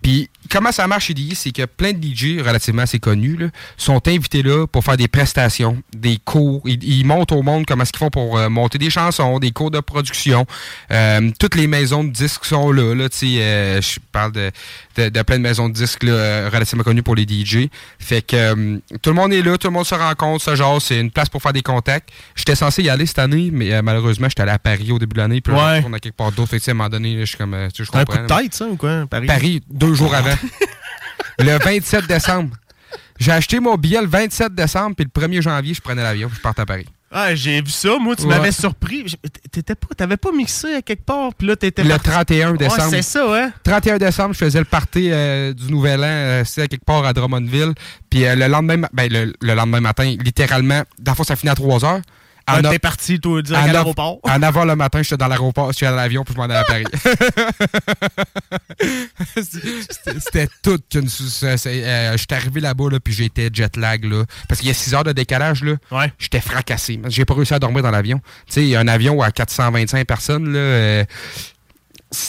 Puis, 0.02 0.30
comment 0.50 0.72
ça 0.72 0.88
marche 0.88 1.06
chez 1.06 1.14
DI, 1.14 1.36
c'est 1.36 1.52
que 1.52 1.66
plein 1.66 1.94
de 1.94 2.04
DJ 2.04 2.40
relativement 2.46 2.84
assez 2.84 3.00
connus 3.00 3.36
là, 3.38 3.48
sont 3.78 4.06
invités 4.08 4.44
là 4.44 4.66
pour 4.68 4.84
faire 4.84 4.98
des 4.98 5.08
prestations, 5.08 5.82
des 5.96 6.18
cours. 6.24 6.62
Ils, 6.66 6.84
ils 6.84 7.06
montrent 7.06 7.36
au 7.36 7.42
monde 7.44 7.66
comment 7.66 7.84
est-ce 7.84 7.92
qu'ils 7.92 8.00
font 8.00 8.10
pour 8.10 8.38
euh, 8.38 8.50
monter 8.50 8.78
des 8.78 8.90
chansons, 8.90 9.40
des 9.40 9.52
cours 9.52 9.72
de 9.72 9.80
production. 9.80 10.46
Euh, 10.92 11.32
toutes 11.40 11.56
les 11.56 11.68
maisons 11.68 12.04
de 12.04 12.10
disques 12.12 12.46
sont 12.46 12.72
là. 12.72 12.94
là 12.96 13.10
tu 13.10 13.18
sais, 13.18 13.42
euh, 13.42 13.82
je 13.82 14.00
parle 14.12 14.32
de, 14.32 14.52
de, 14.98 15.10
de 15.10 15.22
plein 15.24 15.38
de 15.38 15.44
maisons 15.44 15.70
de 15.70 15.74
disques 15.74 16.04
là, 16.04 16.12
euh, 16.14 16.50
relativement 16.54 16.84
connues 16.84 17.04
pour 17.04 17.16
les 17.16 17.24
DJ. 17.28 17.68
Fait 18.00 18.22
que 18.22 18.36
euh, 18.36 18.78
tout 19.02 19.10
le 19.10 19.16
monde 19.16 19.34
est 19.34 19.42
là, 19.42 19.58
tout 19.58 19.68
le 19.68 19.74
monde 19.74 19.86
se 19.86 19.96
rencontre, 19.96 20.44
se 20.44 20.56
jase. 20.56 20.84
C'est 20.84 21.00
une 21.00 21.12
place 21.12 21.30
pour 21.30 21.42
faire 21.42 21.54
des 21.54 21.62
contacts. 21.64 22.10
J'étais 22.36 22.56
censé 22.56 22.84
y 22.84 22.90
aller 22.90 23.06
cette 23.06 23.20
année, 23.20 23.50
mais 23.52 23.82
malheureusement, 23.82 24.28
j'étais 24.30 24.42
allé 24.44 24.52
à 24.52 24.60
Paris 24.60 24.92
au 24.92 25.00
début 25.00 25.14
de 25.16 25.20
l'année. 25.20 25.42
Puis 25.42 25.54
là, 25.54 25.74
Ouais. 25.74 25.86
à 25.96 26.00
quelque 26.00 26.16
part 26.16 26.32
d'autre. 26.32 26.50
Fait 26.50 26.60
que, 26.60 26.70
à 26.70 26.72
un 26.72 26.74
moment 26.76 26.90
donné, 26.90 27.20
je 27.22 27.26
suis 27.26 27.38
comme... 27.38 27.56
tu 27.74 27.84
sais, 27.84 27.84
je 27.86 27.92
C'est 27.92 27.98
un 27.98 28.06
coup 28.06 28.12
comprends, 28.18 28.38
de 28.38 28.42
tête, 28.44 28.54
ça, 28.54 28.66
ou 28.68 28.76
quoi, 28.76 29.06
Paris? 29.10 29.26
Paris, 29.28 29.62
deux 29.86 29.94
jours 29.94 30.14
avant. 30.16 30.36
le 31.40 31.58
27 31.64 32.08
décembre. 32.08 32.56
J'ai 33.20 33.32
acheté 33.32 33.60
mon 33.60 33.76
billet 33.76 34.02
le 34.02 34.08
27 34.08 34.54
décembre, 34.54 34.96
puis 34.96 35.06
le 35.06 35.22
1er 35.28 35.42
janvier, 35.42 35.74
je 35.74 35.82
prenais 35.82 36.04
l'avion, 36.04 36.30
je 36.34 36.40
partais 36.42 36.62
à 36.62 36.66
Paris. 36.66 36.86
Ah, 37.18 37.34
j'ai 37.34 37.62
vu 37.62 37.70
ça. 37.72 37.98
Moi, 37.98 38.16
tu 38.18 38.24
Ouais. 38.24 38.30
m'avais 38.36 38.52
surpris. 38.52 39.06
T'étais 39.50 39.76
pas, 39.76 39.88
t'avais 39.96 40.18
pas 40.18 40.34
mixé 40.34 40.76
à 40.76 40.82
quelque 40.82 41.06
part, 41.06 41.34
puis 41.34 41.48
là, 41.48 41.56
t'étais 41.56 41.84
Le 41.84 41.90
parti. 41.92 42.10
31 42.10 42.54
décembre. 42.56 42.84
Ouais, 42.84 42.90
c'est 42.90 43.02
ça, 43.04 43.30
ouais. 43.30 43.48
31 43.64 43.98
décembre, 44.00 44.34
je 44.34 44.40
faisais 44.40 44.60
le 44.60 44.66
party 44.66 45.10
euh, 45.12 45.54
du 45.54 45.72
Nouvel 45.72 46.02
An, 46.02 46.08
euh, 46.08 46.44
c'était 46.44 46.64
à 46.64 46.68
quelque 46.68 46.84
part 46.84 47.06
à 47.06 47.14
Drummondville. 47.14 47.74
Puis 48.10 48.26
euh, 48.26 48.36
le 48.36 48.48
lendemain, 48.48 48.78
ma- 48.78 48.90
ben, 48.92 49.10
le, 49.10 49.34
le 49.40 49.54
lendemain 49.54 49.80
matin, 49.80 50.14
littéralement, 50.20 50.82
d'abord 51.00 51.26
ça 51.26 51.38
finit 51.38 51.52
à 51.52 51.56
3 51.56 51.86
heures. 51.86 52.02
En 52.48 52.62
t'es 52.62 52.80
parti, 52.80 53.20
toi, 53.20 53.42
direct 53.42 53.70
à 53.70 53.74
l'aéroport. 53.74 54.20
9 54.24 54.56
h 54.56 54.68
le 54.68 54.76
matin, 54.76 55.02
j'étais 55.02 55.18
dans 55.18 55.28
l'aéroport, 55.28 55.72
je 55.72 55.78
suis 55.78 55.86
à 55.86 55.92
l'avion, 55.92 56.24
puis 56.24 56.34
je 56.36 56.38
m'en 56.38 56.46
allais 56.46 56.56
à 56.56 56.64
Paris. 56.64 56.86
C'était- 59.36 60.48
tout 60.64 60.80
c'est- 60.92 61.68
euh, 61.68 62.18
J'étais 62.18 62.36
arrivé 62.36 62.62
là-bas, 62.62 62.90
là, 62.92 63.00
puis 63.00 63.14
j'étais 63.14 63.50
jet 63.52 63.76
lag, 63.78 64.04
là. 64.06 64.26
Parce 64.48 64.60
qu'il 64.60 64.68
y 64.68 64.72
a 64.72 64.76
6 64.76 64.94
heures 64.94 65.04
de 65.04 65.12
décalage, 65.12 65.64
là. 65.64 65.74
Ouais. 65.92 66.12
J'étais 66.20 66.40
fracassé. 66.42 67.00
J'ai 67.08 67.26
pas 67.26 67.34
réussi 67.34 67.54
à 67.54 67.60
dormir 67.60 67.82
dans 67.84 67.92
l'avion. 67.92 68.20
Tu 68.48 68.54
sais, 68.54 68.62
il 68.64 68.70
y 68.70 68.76
a 68.76 68.80
un 68.80 68.88
avion 68.88 69.22
à 69.22 69.32
425 69.32 70.06
personnes, 70.06 70.52
là. 70.54 70.60
euh, 70.60 71.04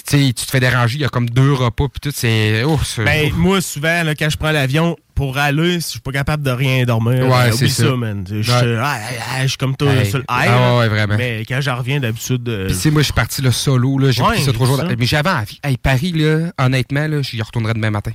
tu 0.06 0.34
te 0.34 0.40
fais 0.50 0.60
déranger, 0.60 0.96
il 0.96 1.00
y 1.02 1.04
a 1.04 1.08
comme 1.08 1.28
deux 1.30 1.52
repas, 1.52 1.86
puis 1.88 2.00
tout, 2.00 2.12
c'est. 2.14 2.62
Oh, 2.64 2.78
Ben, 2.98 3.32
moi, 3.34 3.60
souvent, 3.60 4.02
là, 4.02 4.14
quand 4.14 4.28
je 4.30 4.36
prends 4.36 4.50
l'avion 4.52 4.96
pour 5.14 5.38
aller, 5.38 5.80
si 5.80 5.86
je 5.86 5.90
suis 5.92 6.00
pas 6.00 6.12
capable 6.12 6.42
de 6.42 6.50
rien 6.50 6.84
dormir, 6.84 7.24
Ouais, 7.24 7.50
ben, 7.50 7.52
c'est 7.52 7.68
ça. 7.68 7.84
ça, 7.84 7.96
man. 7.96 8.24
Je 8.30 8.42
suis 8.42 8.52
Ouais. 8.52 8.76
ah, 8.80 8.98
ah, 9.00 9.36
ah, 9.40 9.44
comme 9.58 9.74
toi 9.76 9.92
Hey. 9.92 10.06
sur 10.10 10.18
le 10.18 10.24
Ah 10.28 10.46
air. 10.46 10.52
ouais, 10.74 10.78
ouais, 10.80 10.88
vraiment. 10.88 11.16
Mais 11.16 11.44
quand 11.48 11.60
j'en 11.60 11.76
reviens 11.76 12.00
d'habitude. 12.00 12.46
euh, 12.48 12.68
Puis, 12.68 12.90
moi, 12.90 13.00
je 13.02 13.06
suis 13.06 13.12
parti 13.14 13.40
là, 13.42 13.50
solo, 13.52 13.98
là. 13.98 14.10
J'ai 14.10 14.22
pris 14.22 14.42
ça 14.42 14.52
trois 14.52 14.66
jours. 14.66 14.82
Mais 14.98 15.06
j'avais 15.06 15.30
envie. 15.30 15.58
Hey, 15.64 15.76
Paris, 15.78 16.12
là, 16.12 16.52
honnêtement, 16.58 17.06
là, 17.06 17.22
j'y 17.22 17.40
retournerai 17.40 17.74
demain 17.74 17.90
matin. 17.90 18.12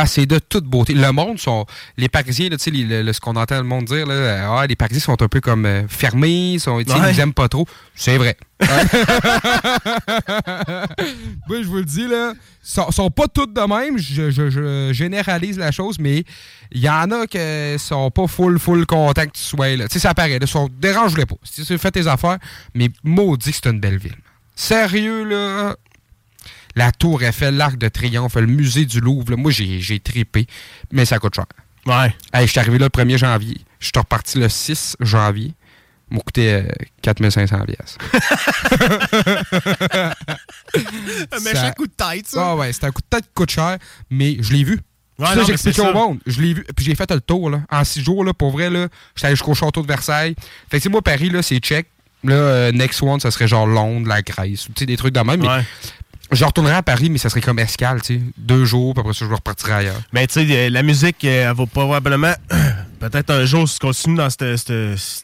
Ah, 0.00 0.06
c'est 0.06 0.26
de 0.26 0.38
toute 0.38 0.64
beauté. 0.64 0.94
Le 0.94 1.10
monde 1.10 1.38
sont. 1.40 1.66
Les 1.96 2.08
Parisiens, 2.08 2.48
là, 2.50 2.56
les- 2.66 2.84
le- 2.84 3.02
le- 3.02 3.12
ce 3.12 3.20
qu'on 3.20 3.34
entend 3.34 3.56
le 3.56 3.64
monde 3.64 3.86
dire, 3.86 4.06
là, 4.06 4.14
euh, 4.14 4.48
ah, 4.60 4.64
les 4.66 4.76
Parisiens 4.76 5.00
sont 5.00 5.20
un 5.20 5.26
peu 5.28 5.40
comme 5.40 5.66
euh, 5.66 5.82
fermés, 5.88 6.58
sont, 6.60 6.76
Ouais. 6.76 6.84
ils 7.12 7.20
aiment 7.20 7.34
pas 7.34 7.48
trop. 7.48 7.66
C'est 7.96 8.16
vrai. 8.16 8.36
Moi, 11.48 11.62
je 11.62 11.66
vous 11.66 11.76
le 11.76 11.84
dis, 11.84 12.06
là, 12.06 12.32
sont, 12.62 12.90
sont 12.90 13.10
pas 13.10 13.26
toutes 13.28 13.52
de 13.54 13.60
même. 13.60 13.98
Je, 13.98 14.30
je- 14.30 14.50
je 14.50 14.92
généralise 14.92 15.58
la 15.58 15.70
chose, 15.72 15.96
mais 15.98 16.24
il 16.72 16.80
y 16.80 16.88
en 16.88 17.10
a 17.10 17.26
qui 17.26 17.38
sont 17.78 18.10
pas 18.10 18.26
full, 18.26 18.58
full 18.58 18.86
content 18.86 19.26
que 19.26 19.32
tu 19.32 19.42
sois 19.42 19.76
là. 19.76 19.88
Tu 19.88 19.94
sais, 19.94 19.98
ça 20.00 20.14
paraît. 20.14 20.38
Là, 20.38 20.46
sont, 20.46 20.68
dérange-les 20.80 21.26
pas. 21.26 21.36
Si 21.42 21.64
tu 21.64 21.78
fais 21.78 21.90
tes 21.90 22.06
affaires, 22.06 22.38
mais 22.74 22.88
maudit 23.02 23.50
que 23.50 23.56
c'est 23.62 23.70
une 23.70 23.80
belle 23.80 23.98
ville. 23.98 24.16
Sérieux, 24.54 25.24
là. 25.24 25.76
La 26.78 26.92
Tour 26.92 27.24
Eiffel, 27.24 27.56
l'Arc 27.56 27.76
de 27.76 27.88
Triomphe, 27.88 28.36
le 28.36 28.46
musée 28.46 28.84
du 28.84 29.00
Louvre, 29.00 29.32
là, 29.32 29.36
moi, 29.36 29.50
j'ai, 29.50 29.80
j'ai 29.80 29.98
tripé, 29.98 30.46
mais 30.92 31.04
ça 31.04 31.18
coûte 31.18 31.34
cher. 31.34 31.46
Ouais. 31.86 32.14
Hey, 32.32 32.46
je 32.46 32.52
suis 32.52 32.60
arrivé 32.60 32.78
là 32.78 32.86
le 32.86 33.04
1er 33.04 33.18
janvier. 33.18 33.56
Je 33.80 33.86
suis 33.86 33.92
reparti 33.96 34.38
le 34.38 34.48
6 34.48 34.96
janvier. 35.00 35.54
M'a 36.08 36.20
coûté 36.20 36.54
euh, 36.54 36.68
4500 37.02 37.64
pièces. 37.64 37.98
Un 41.32 41.40
méchant 41.40 41.72
coup 41.76 41.88
de 41.88 41.92
tête, 41.92 42.28
ça. 42.28 42.50
Ah 42.50 42.56
ouais, 42.56 42.72
c'est 42.72 42.84
un 42.84 42.92
coup 42.92 43.02
de 43.02 43.08
tête 43.10 43.24
qui 43.24 43.34
coûte 43.34 43.50
cher, 43.50 43.78
mais 44.08 44.36
je 44.40 44.52
l'ai 44.52 44.62
vu. 44.62 44.78
Ouais, 45.18 45.26
ça, 45.26 45.42
mais 45.48 45.56
c'est 45.56 45.80
au 45.80 45.92
monde. 45.92 46.20
Je 46.26 46.40
l'ai 46.40 46.54
vu. 46.54 46.64
Puis 46.76 46.86
j'ai 46.86 46.94
fait 46.94 47.10
le 47.10 47.20
tour, 47.20 47.50
là. 47.50 47.62
En 47.72 47.82
six 47.82 48.04
jours, 48.04 48.24
là, 48.24 48.32
pour 48.32 48.52
vrai, 48.52 48.70
là, 48.70 48.86
j'étais 49.16 49.26
allé 49.26 49.34
jusqu'au 49.34 49.54
château 49.54 49.82
de 49.82 49.88
Versailles. 49.88 50.36
Fait 50.70 50.80
que, 50.80 50.88
moi, 50.88 51.02
Paris, 51.02 51.28
là, 51.28 51.42
c'est 51.42 51.58
check. 51.58 51.88
Là, 52.22 52.34
euh, 52.34 52.72
next 52.72 53.02
one, 53.02 53.18
ça 53.20 53.32
serait 53.32 53.48
genre 53.48 53.66
Londres, 53.66 54.08
la 54.08 54.22
Grèce, 54.22 54.64
tu 54.64 54.72
sais, 54.76 54.86
des 54.86 54.96
trucs 54.96 55.14
de 55.14 55.20
même. 55.20 55.40
Mais. 55.40 55.64
Je 56.30 56.44
retournerai 56.44 56.74
à 56.74 56.82
Paris, 56.82 57.10
mais 57.10 57.18
ça 57.18 57.28
serait 57.28 57.40
comme 57.40 57.58
escale, 57.58 58.02
tu 58.02 58.18
sais. 58.18 58.22
Deux 58.36 58.64
jours, 58.64 58.94
puis 58.94 59.00
après 59.00 59.14
ça, 59.14 59.24
je 59.28 59.32
repartirai 59.32 59.72
ailleurs. 59.72 60.00
Mais 60.12 60.26
tu 60.26 60.46
sais, 60.46 60.70
la 60.70 60.82
musique, 60.82 61.24
euh, 61.24 61.50
elle 61.50 61.56
va 61.56 61.66
probablement 61.66 62.32
peut-être 63.00 63.30
un 63.30 63.44
jour, 63.44 63.68
si 63.68 63.78
tu 63.78 63.86
continues 63.86 64.16
dans 64.16 64.30
cette, 64.30 64.70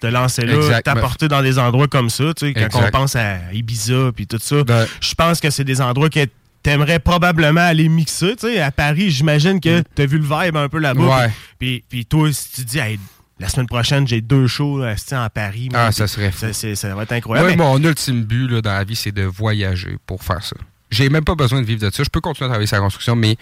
lancée-là, 0.02 0.82
t'apporter 0.82 1.28
dans 1.28 1.42
des 1.42 1.58
endroits 1.58 1.88
comme 1.88 2.10
ça, 2.10 2.32
tu 2.34 2.46
sais, 2.46 2.54
quand 2.54 2.66
Exact. 2.66 2.84
on 2.86 2.90
pense 2.90 3.16
à 3.16 3.52
Ibiza 3.52 4.12
puis 4.14 4.26
tout 4.26 4.38
ça, 4.40 4.64
Ben- 4.64 4.86
je 5.00 5.14
pense 5.14 5.40
que 5.40 5.50
c'est 5.50 5.64
des 5.64 5.80
endroits 5.80 6.10
que 6.10 6.26
t'aimerais 6.62 6.98
probablement 6.98 7.60
aller 7.60 7.88
mixer, 7.88 8.36
tu 8.36 8.48
sais. 8.48 8.60
À 8.60 8.70
Paris, 8.70 9.10
j'imagine 9.10 9.60
que 9.60 9.82
t'as 9.94 10.06
vu 10.06 10.18
le 10.18 10.24
vibe 10.24 10.56
un 10.56 10.68
peu 10.68 10.78
là-bas. 10.78 11.02
Mm. 11.02 11.08
Ouais. 11.08 11.30
Puis, 11.58 11.84
puis 11.88 12.06
toi, 12.06 12.32
si 12.32 12.52
tu 12.52 12.64
dis, 12.64 12.78
Hey, 12.78 12.98
la 13.38 13.48
semaine 13.48 13.66
prochaine, 13.66 14.06
j'ai 14.08 14.20
deux 14.20 14.46
shows 14.46 14.84
esti, 14.86 15.14
en 15.14 15.28
Paris. 15.28 15.68
Ah, 15.74 15.92
ça 15.92 16.06
serait 16.06 16.30
fou. 16.30 16.46
Ça, 16.52 16.94
va 16.94 17.02
être 17.02 17.12
incroyable. 17.12 17.50
Mais- 17.50 17.56
mon 17.56 17.82
ultime 17.82 18.22
but 18.22 18.48
là, 18.48 18.62
dans 18.62 18.72
la 18.72 18.84
vie, 18.84 18.96
c'est 18.96 19.12
de 19.12 19.24
voyager 19.24 19.96
pour 20.06 20.22
faire 20.22 20.42
ça. 20.42 20.56
J'ai 20.94 21.08
même 21.08 21.24
pas 21.24 21.34
besoin 21.34 21.60
de 21.60 21.66
vivre 21.66 21.80
de 21.86 21.92
ça. 21.94 22.02
Je 22.04 22.08
peux 22.08 22.20
continuer 22.20 22.46
à 22.46 22.50
travailler 22.50 22.66
sur 22.66 22.76
la 22.76 22.82
construction, 22.82 23.16
mais 23.16 23.36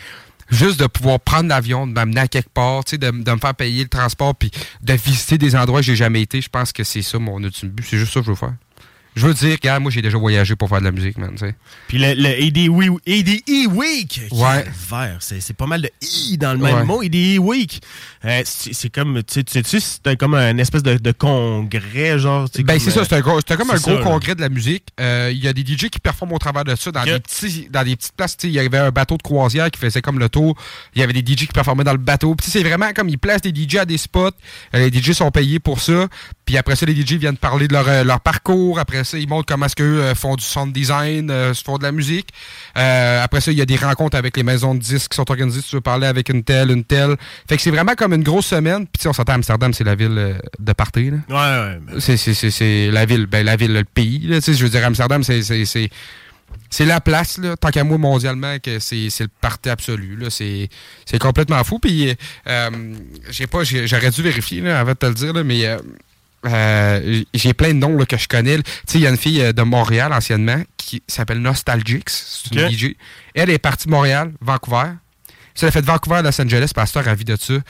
juste 0.50 0.80
de 0.80 0.86
pouvoir 0.86 1.20
prendre 1.20 1.48
l'avion, 1.48 1.86
de 1.86 1.92
m'amener 1.92 2.20
à 2.20 2.28
quelque 2.28 2.50
part, 2.50 2.82
de, 2.84 2.96
de 2.96 3.10
me 3.32 3.38
faire 3.38 3.54
payer 3.54 3.82
le 3.82 3.88
transport, 3.88 4.34
puis 4.34 4.50
de 4.82 4.92
visiter 4.94 5.38
des 5.38 5.54
endroits 5.54 5.80
où 5.80 5.82
j'ai 5.82 5.96
jamais 5.96 6.22
été, 6.22 6.40
je 6.40 6.48
pense 6.48 6.72
que 6.72 6.82
c'est 6.84 7.02
ça 7.02 7.18
mon 7.18 7.38
ultime 7.42 7.68
but. 7.68 7.86
C'est 7.88 7.98
juste 7.98 8.12
ça 8.12 8.20
que 8.20 8.26
je 8.26 8.30
veux 8.30 8.36
faire. 8.36 8.54
Je 9.14 9.26
veux 9.26 9.34
dire, 9.34 9.52
regarde, 9.60 9.82
moi, 9.82 9.90
j'ai 9.92 10.00
déjà 10.00 10.16
voyagé 10.16 10.56
pour 10.56 10.70
faire 10.70 10.78
de 10.80 10.84
la 10.86 10.90
musique, 10.90 11.18
man, 11.18 11.32
tu 11.32 11.40
sais. 11.46 11.54
Puis 11.86 11.98
le, 11.98 12.14
le 12.14 12.28
ADE 12.30 12.68
Week, 13.74 14.08
qui 14.08 14.20
Ouais. 14.34 14.60
est 14.60 14.90
vert, 14.90 15.18
c'est 15.20 15.38
c'est 15.40 15.52
pas 15.52 15.66
mal 15.66 15.82
de 15.82 15.90
I 16.30 16.38
dans 16.38 16.52
le 16.54 16.58
même 16.58 16.74
Ouais. 16.76 16.84
mot, 16.84 17.02
ADE 17.02 17.38
Week. 17.38 17.82
Euh, 18.24 18.42
c'est 18.44 18.90
comme, 18.90 19.22
tu 19.24 19.42
sais, 19.46 19.62
c'est 19.80 20.16
comme 20.16 20.34
un 20.34 20.56
espèce 20.58 20.82
de, 20.82 20.96
de 20.96 21.12
congrès, 21.12 22.18
genre. 22.18 22.48
Ben, 22.64 22.78
c'est 22.78 22.90
ça, 22.90 23.04
c'est 23.04 23.16
un 23.16 23.22
comme 23.22 23.38
un 23.38 23.74
gros 23.74 23.78
ça, 23.78 23.94
là. 23.94 24.02
congrès 24.02 24.34
de 24.34 24.40
la 24.40 24.48
musique. 24.48 24.84
Euh, 25.00 25.30
Il 25.32 25.42
y 25.42 25.48
a 25.48 25.52
des 25.52 25.62
DJ 25.62 25.88
qui 25.88 25.98
performent 25.98 26.32
au 26.32 26.38
travers 26.38 26.64
de 26.64 26.74
ça 26.76 26.90
dans, 26.90 27.04
des, 27.04 27.18
petits, 27.18 27.68
dans 27.70 27.84
des 27.84 27.96
petites 27.96 28.14
places. 28.16 28.36
tu 28.36 28.46
sais, 28.46 28.52
Il 28.52 28.54
y 28.54 28.58
avait 28.58 28.78
un 28.78 28.90
bateau 28.90 29.16
de 29.16 29.22
croisière 29.22 29.70
qui 29.70 29.80
faisait 29.80 30.02
comme 30.02 30.18
le 30.18 30.28
tour. 30.28 30.56
Il 30.94 31.00
y 31.00 31.02
avait 31.02 31.12
des 31.12 31.20
DJ 31.20 31.46
qui 31.46 31.46
performaient 31.46 31.84
dans 31.84 31.92
le 31.92 31.98
bateau. 31.98 32.36
C'est 32.42 32.62
vraiment 32.62 32.92
comme 32.92 33.08
ils 33.08 33.18
placent 33.18 33.42
des 33.42 33.54
DJ 33.54 33.76
à 33.76 33.84
des 33.84 33.98
spots. 33.98 34.30
Euh, 34.74 34.88
les 34.88 35.00
DJ 35.02 35.12
sont 35.12 35.30
payés 35.30 35.58
pour 35.58 35.80
ça. 35.80 36.08
Puis 36.44 36.56
après 36.56 36.76
ça, 36.76 36.86
les 36.86 36.94
DJ 36.94 37.14
viennent 37.14 37.36
parler 37.36 37.68
de 37.68 37.72
leur, 37.72 37.88
euh, 37.88 38.04
leur 38.04 38.20
parcours. 38.20 38.78
Après 38.78 39.04
ça, 39.04 39.18
ils 39.18 39.28
montrent 39.28 39.46
comment 39.46 39.66
est-ce 39.66 39.76
qu'eux 39.76 40.14
font 40.14 40.36
du 40.36 40.44
sound 40.44 40.72
design, 40.72 41.32
font 41.64 41.78
de 41.78 41.82
la 41.82 41.92
musique. 41.92 42.28
Euh, 42.76 43.22
après 43.22 43.40
ça, 43.40 43.52
il 43.52 43.58
y 43.58 43.62
a 43.62 43.66
des 43.66 43.76
rencontres 43.76 44.16
avec 44.16 44.36
les 44.36 44.42
maisons 44.42 44.74
de 44.74 44.80
disques 44.80 45.12
qui 45.12 45.16
sont 45.16 45.30
organisées. 45.30 45.60
Si 45.60 45.68
tu 45.68 45.76
veux 45.76 45.80
parler 45.80 46.06
avec 46.06 46.28
une 46.28 46.42
telle, 46.42 46.70
une 46.70 46.84
telle. 46.84 47.16
Fait 47.48 47.56
que 47.56 47.62
c'est 47.62 47.70
vraiment 47.70 47.94
comme 47.96 48.11
une 48.16 48.22
grosse 48.22 48.46
semaine. 48.46 48.86
Puis, 48.86 49.06
on 49.08 49.12
s'entend 49.12 49.32
à 49.32 49.36
Amsterdam, 49.36 49.72
c'est 49.72 49.84
la 49.84 49.94
ville 49.94 50.16
euh, 50.16 50.38
de 50.58 50.72
party. 50.72 51.10
Là. 51.10 51.16
Ouais, 51.28 51.74
ouais. 51.74 51.80
ben, 51.80 52.00
C'est, 52.00 52.90
la 52.90 53.06
ville, 53.06 53.26
ben 53.26 53.44
la 53.44 53.56
ville, 53.56 53.72
le 53.72 53.84
pays. 53.84 54.28
Je 54.28 54.62
veux 54.62 54.68
dire, 54.68 54.84
Amsterdam, 54.84 55.22
c'est, 55.22 55.42
c'est, 55.42 56.84
la 56.84 57.00
place, 57.00 57.38
là, 57.38 57.56
tant 57.56 57.70
qu'à 57.70 57.84
moi, 57.84 57.98
mondialement, 57.98 58.58
que 58.58 58.78
c'est, 58.78 59.08
le 59.20 59.28
parti 59.40 59.68
absolu. 59.70 60.18
C'est, 60.30 60.68
complètement 61.20 61.62
fou. 61.64 61.78
Puis, 61.78 62.14
euh, 62.46 62.70
j'ai 63.30 63.46
pas, 63.46 63.64
j'aurais 63.64 64.10
dû 64.10 64.22
vérifier 64.22 64.60
là, 64.60 64.80
avant 64.80 64.92
de 64.92 64.96
te 64.96 65.06
le 65.06 65.14
dire, 65.14 65.32
là, 65.32 65.44
mais 65.44 65.66
euh, 65.66 65.78
euh, 66.46 67.22
j'ai 67.34 67.54
plein 67.54 67.68
de 67.68 67.78
noms 67.78 67.96
là, 67.96 68.06
que 68.06 68.16
je 68.16 68.28
connais. 68.28 68.56
Tu 68.58 68.62
sais, 68.86 68.98
il 68.98 69.02
y 69.02 69.06
a 69.06 69.10
une 69.10 69.16
fille 69.16 69.52
de 69.52 69.62
Montréal 69.62 70.12
anciennement 70.12 70.62
qui 70.76 71.02
s'appelle 71.06 71.38
Nostalgix. 71.38 72.02
C'est 72.06 72.54
une 72.54 72.64
Ok. 72.66 72.72
DJ. 72.72 72.96
Elle 73.34 73.50
est 73.50 73.58
partie 73.58 73.86
de 73.86 73.92
Montréal, 73.92 74.32
Vancouver. 74.40 74.92
Ça, 75.54 75.66
elle 75.66 75.68
a 75.68 75.70
fait 75.72 75.84
Vancouver, 75.84 76.22
Los 76.22 76.40
Angeles, 76.40 76.70
pasteur 76.74 77.06
à 77.08 77.14
vie 77.14 77.24
de 77.24 77.36
ça. 77.36 77.52
Euh, 77.52 77.60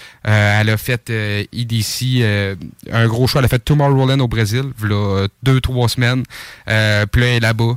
elle 0.61 0.71
a 0.71 0.77
fait 0.77 1.11
euh, 1.11 1.45
EDC, 1.53 2.21
euh, 2.21 2.55
un 2.93 3.07
gros 3.07 3.27
choix. 3.27 3.41
Elle 3.41 3.47
a 3.47 3.49
fait 3.49 3.59
Tomorrowland 3.59 4.21
au 4.21 4.29
Brésil, 4.29 4.65
là, 4.83 4.95
euh, 4.95 5.29
deux, 5.43 5.61
trois 5.61 5.89
semaines. 5.89 6.23
Puis 6.67 7.41
là-bas. 7.41 7.77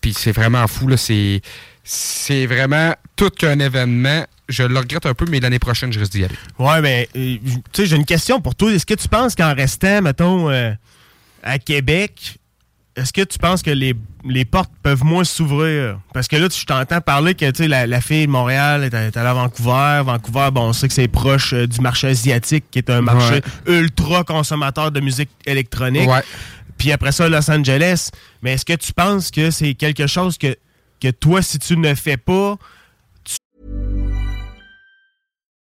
Puis 0.00 0.14
c'est 0.14 0.32
vraiment 0.32 0.66
fou, 0.66 0.88
là. 0.88 0.96
C'est, 0.96 1.40
c'est 1.84 2.46
vraiment 2.46 2.94
tout 3.16 3.30
qu'un 3.30 3.58
événement. 3.58 4.24
Je 4.48 4.64
le 4.64 4.78
regrette 4.78 5.06
un 5.06 5.14
peu, 5.14 5.24
mais 5.28 5.40
l'année 5.40 5.58
prochaine, 5.58 5.92
je 5.92 5.98
risque 5.98 6.12
d'y 6.12 6.24
aller. 6.24 6.36
Ouais, 6.58 6.80
mais 6.82 7.08
tu 7.14 7.40
sais, 7.72 7.86
j'ai 7.86 7.96
une 7.96 8.04
question 8.04 8.40
pour 8.40 8.54
toi. 8.54 8.72
Est-ce 8.72 8.86
que 8.86 8.94
tu 8.94 9.08
penses 9.08 9.34
qu'en 9.34 9.54
restant, 9.54 10.02
mettons, 10.02 10.50
à 11.42 11.58
Québec, 11.58 12.38
est-ce 12.96 13.12
que 13.12 13.22
tu 13.22 13.38
penses 13.38 13.62
que 13.62 13.70
les, 13.70 13.94
les 14.24 14.44
portes 14.44 14.70
peuvent 14.82 15.04
moins 15.04 15.24
s'ouvrir? 15.24 15.98
Parce 16.14 16.28
que 16.28 16.36
là, 16.36 16.48
tu 16.48 16.64
t'entends 16.64 17.00
parler 17.00 17.34
que 17.34 17.50
tu 17.50 17.62
sais, 17.64 17.68
la, 17.68 17.86
la 17.86 18.00
fille 18.00 18.26
de 18.26 18.30
Montréal 18.30 18.84
est, 18.84 18.94
est 18.94 19.16
allée 19.16 19.28
à 19.28 19.34
Vancouver. 19.34 20.02
Vancouver, 20.04 20.48
bon, 20.52 20.68
on 20.68 20.72
sait 20.72 20.88
que 20.88 20.94
c'est 20.94 21.08
proche 21.08 21.52
euh, 21.52 21.66
du 21.66 21.80
marché 21.80 22.08
asiatique, 22.08 22.64
qui 22.70 22.78
est 22.78 22.90
un 22.90 23.00
marché 23.00 23.40
ultra 23.66 24.24
consommateur 24.24 24.90
de 24.90 25.00
musique 25.00 25.30
électronique. 25.46 26.08
Ouais. 26.08 26.22
Puis 26.78 26.92
après 26.92 27.12
ça, 27.12 27.28
Los 27.28 27.50
Angeles. 27.50 28.10
Mais 28.42 28.52
est-ce 28.54 28.64
que 28.64 28.72
tu 28.74 28.92
penses 28.92 29.30
que 29.30 29.50
c'est 29.50 29.74
quelque 29.74 30.06
chose 30.06 30.38
que, 30.38 30.56
que 31.00 31.10
toi, 31.10 31.42
si 31.42 31.58
tu 31.58 31.76
ne 31.76 31.94
fais 31.94 32.16
pas, 32.16 32.56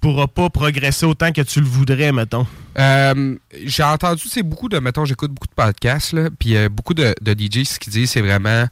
Pourras 0.00 0.26
pas 0.26 0.50
progresser 0.50 1.06
autant 1.06 1.32
que 1.32 1.42
tu 1.42 1.60
le 1.60 1.66
voudrais, 1.66 2.12
mettons? 2.12 2.46
Euh, 2.78 3.36
j'ai 3.64 3.82
entendu, 3.82 4.22
c'est 4.28 4.42
beaucoup 4.42 4.68
de, 4.68 4.78
mettons, 4.78 5.04
j'écoute 5.04 5.32
beaucoup 5.32 5.48
de 5.48 5.54
podcasts, 5.54 6.12
là, 6.12 6.28
puis 6.38 6.56
euh, 6.56 6.68
beaucoup 6.68 6.94
de, 6.94 7.14
de 7.20 7.32
DJ, 7.32 7.64
ce 7.64 7.90
disent, 7.90 8.10
c'est 8.10 8.20
vraiment, 8.20 8.66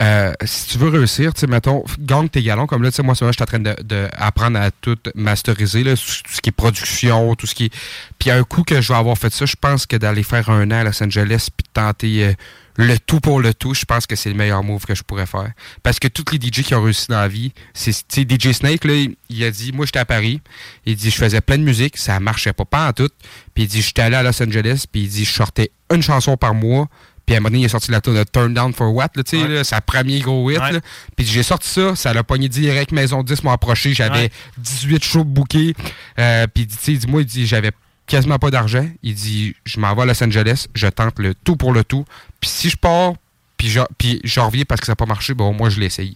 euh, 0.00 0.32
si 0.44 0.68
tu 0.68 0.78
veux 0.78 0.88
réussir, 0.88 1.34
tu 1.34 1.40
sais, 1.40 1.46
mettons, 1.46 1.84
gagne 1.98 2.28
tes 2.28 2.42
galons, 2.42 2.66
comme 2.66 2.82
là, 2.82 2.90
tu 2.90 2.96
sais, 2.96 3.02
moi, 3.02 3.14
je 3.14 3.24
suis 3.32 3.42
en 3.42 3.46
train 3.46 3.58
de, 3.58 3.74
de 3.82 4.08
apprendre 4.16 4.58
à 4.58 4.70
tout 4.70 4.98
masteriser, 5.14 5.82
là, 5.82 5.96
tout, 5.96 6.02
ce 6.30 6.40
qui 6.40 6.50
est 6.50 6.52
production, 6.52 7.34
tout 7.34 7.46
ce 7.46 7.54
qui 7.54 7.66
est... 7.66 7.74
Puis 8.18 8.30
un 8.30 8.44
coup 8.44 8.62
que 8.62 8.80
je 8.80 8.92
vais 8.92 8.98
avoir 8.98 9.18
fait 9.18 9.32
ça, 9.32 9.46
je 9.46 9.56
pense 9.60 9.86
que 9.86 9.96
d'aller 9.96 10.22
faire 10.22 10.50
un 10.50 10.70
an 10.70 10.76
à 10.76 10.84
Los 10.84 11.02
Angeles, 11.02 11.48
puis 11.56 11.64
de 11.64 11.72
tenter... 11.72 12.36
le 12.76 12.98
tout 12.98 13.20
pour 13.20 13.40
le 13.40 13.54
tout, 13.54 13.72
je 13.74 13.84
pense 13.84 14.06
que 14.06 14.16
c'est 14.16 14.28
le 14.30 14.34
meilleur 14.34 14.62
move 14.64 14.84
que 14.84 14.94
je 14.94 15.02
pourrais 15.02 15.26
faire. 15.26 15.50
Parce 15.82 15.98
que 15.98 16.08
tous 16.08 16.24
les 16.32 16.38
DJ 16.38 16.62
qui 16.62 16.74
ont 16.74 16.82
réussi 16.82 17.06
dans 17.08 17.20
la 17.20 17.28
vie, 17.28 17.52
c'est 17.72 17.92
DJ 18.28 18.52
Snake, 18.52 18.84
là, 18.84 18.94
il, 18.94 19.16
il 19.30 19.44
a 19.44 19.50
dit, 19.50 19.72
moi 19.72 19.86
j'étais 19.86 20.00
à 20.00 20.04
Paris, 20.04 20.40
il 20.86 20.96
dit, 20.96 21.10
je 21.10 21.16
faisais 21.16 21.40
plein 21.40 21.58
de 21.58 21.62
musique, 21.62 21.96
ça 21.96 22.18
marchait 22.20 22.52
pas, 22.52 22.64
pas 22.64 22.88
en 22.88 22.92
tout. 22.92 23.10
Puis 23.54 23.64
il 23.64 23.68
dit, 23.68 23.80
j'étais 23.82 24.02
allé 24.02 24.16
à 24.16 24.22
Los 24.22 24.42
Angeles, 24.42 24.84
puis 24.90 25.02
il 25.02 25.08
dit, 25.08 25.24
je 25.24 25.32
sortais 25.32 25.70
une 25.92 26.02
chanson 26.02 26.36
par 26.36 26.54
mois. 26.54 26.88
Puis 27.26 27.34
à 27.34 27.38
un 27.38 27.40
moment 27.40 27.48
donné, 27.52 27.62
il 27.62 27.64
a 27.66 27.68
sorti 27.70 27.90
la 27.90 28.02
tune 28.02 28.16
de 28.16 28.24
Turn 28.24 28.52
Down 28.52 28.74
for 28.74 28.92
What, 28.92 29.08
là, 29.16 29.22
tu 29.22 29.40
sais, 29.40 29.48
là, 29.48 29.64
sa 29.64 29.80
premier 29.80 30.20
gros 30.20 30.50
hit. 30.50 30.58
là. 30.58 30.80
Puis 31.16 31.24
j'ai 31.24 31.42
sorti 31.42 31.68
ça, 31.70 31.96
ça 31.96 32.12
l'a 32.12 32.22
pogné 32.22 32.50
direct, 32.50 32.92
Maison 32.92 33.22
10 33.22 33.44
m'a 33.44 33.52
approché, 33.52 33.94
j'avais 33.94 34.14
Ouais. 34.24 34.30
18 34.58 35.02
shows 35.02 35.24
bookés. 35.24 35.74
Euh, 36.18 36.46
puis 36.52 36.66
tu 36.66 36.74
sais, 36.78 36.92
il 36.92 36.98
dit, 36.98 37.06
moi, 37.06 37.22
il 37.22 37.26
dit, 37.26 37.46
j'avais 37.46 37.70
quasiment 38.06 38.38
pas 38.38 38.50
d'argent. 38.50 38.86
Il 39.02 39.14
dit, 39.14 39.54
je 39.64 39.80
m'en 39.80 39.94
vais 39.94 40.02
à 40.02 40.06
Los 40.06 40.22
Angeles, 40.22 40.66
je 40.74 40.86
tente 40.86 41.18
le 41.18 41.34
tout 41.34 41.56
pour 41.56 41.72
le 41.72 41.84
tout. 41.84 42.04
Puis 42.40 42.50
si 42.50 42.70
je 42.70 42.76
pars, 42.76 43.14
puis 43.56 43.68
je, 43.68 44.40
reviens 44.40 44.64
parce 44.64 44.80
que 44.80 44.86
ça 44.86 44.92
n'a 44.92 44.96
pas 44.96 45.06
marché, 45.06 45.32
au 45.38 45.52
moins 45.52 45.70
je 45.70 45.80
l'ai 45.80 45.86
essayé. 45.86 46.14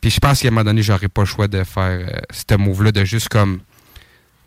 Puis 0.00 0.10
je 0.10 0.20
pense 0.20 0.40
qu'à 0.40 0.48
un 0.48 0.50
moment 0.50 0.64
donné, 0.64 0.82
j'aurais 0.82 1.08
pas 1.08 1.22
le 1.22 1.26
choix 1.26 1.48
de 1.48 1.64
faire 1.64 2.06
euh, 2.08 2.20
ce 2.30 2.56
move-là, 2.56 2.92
de 2.92 3.04
juste 3.04 3.28
comme... 3.28 3.60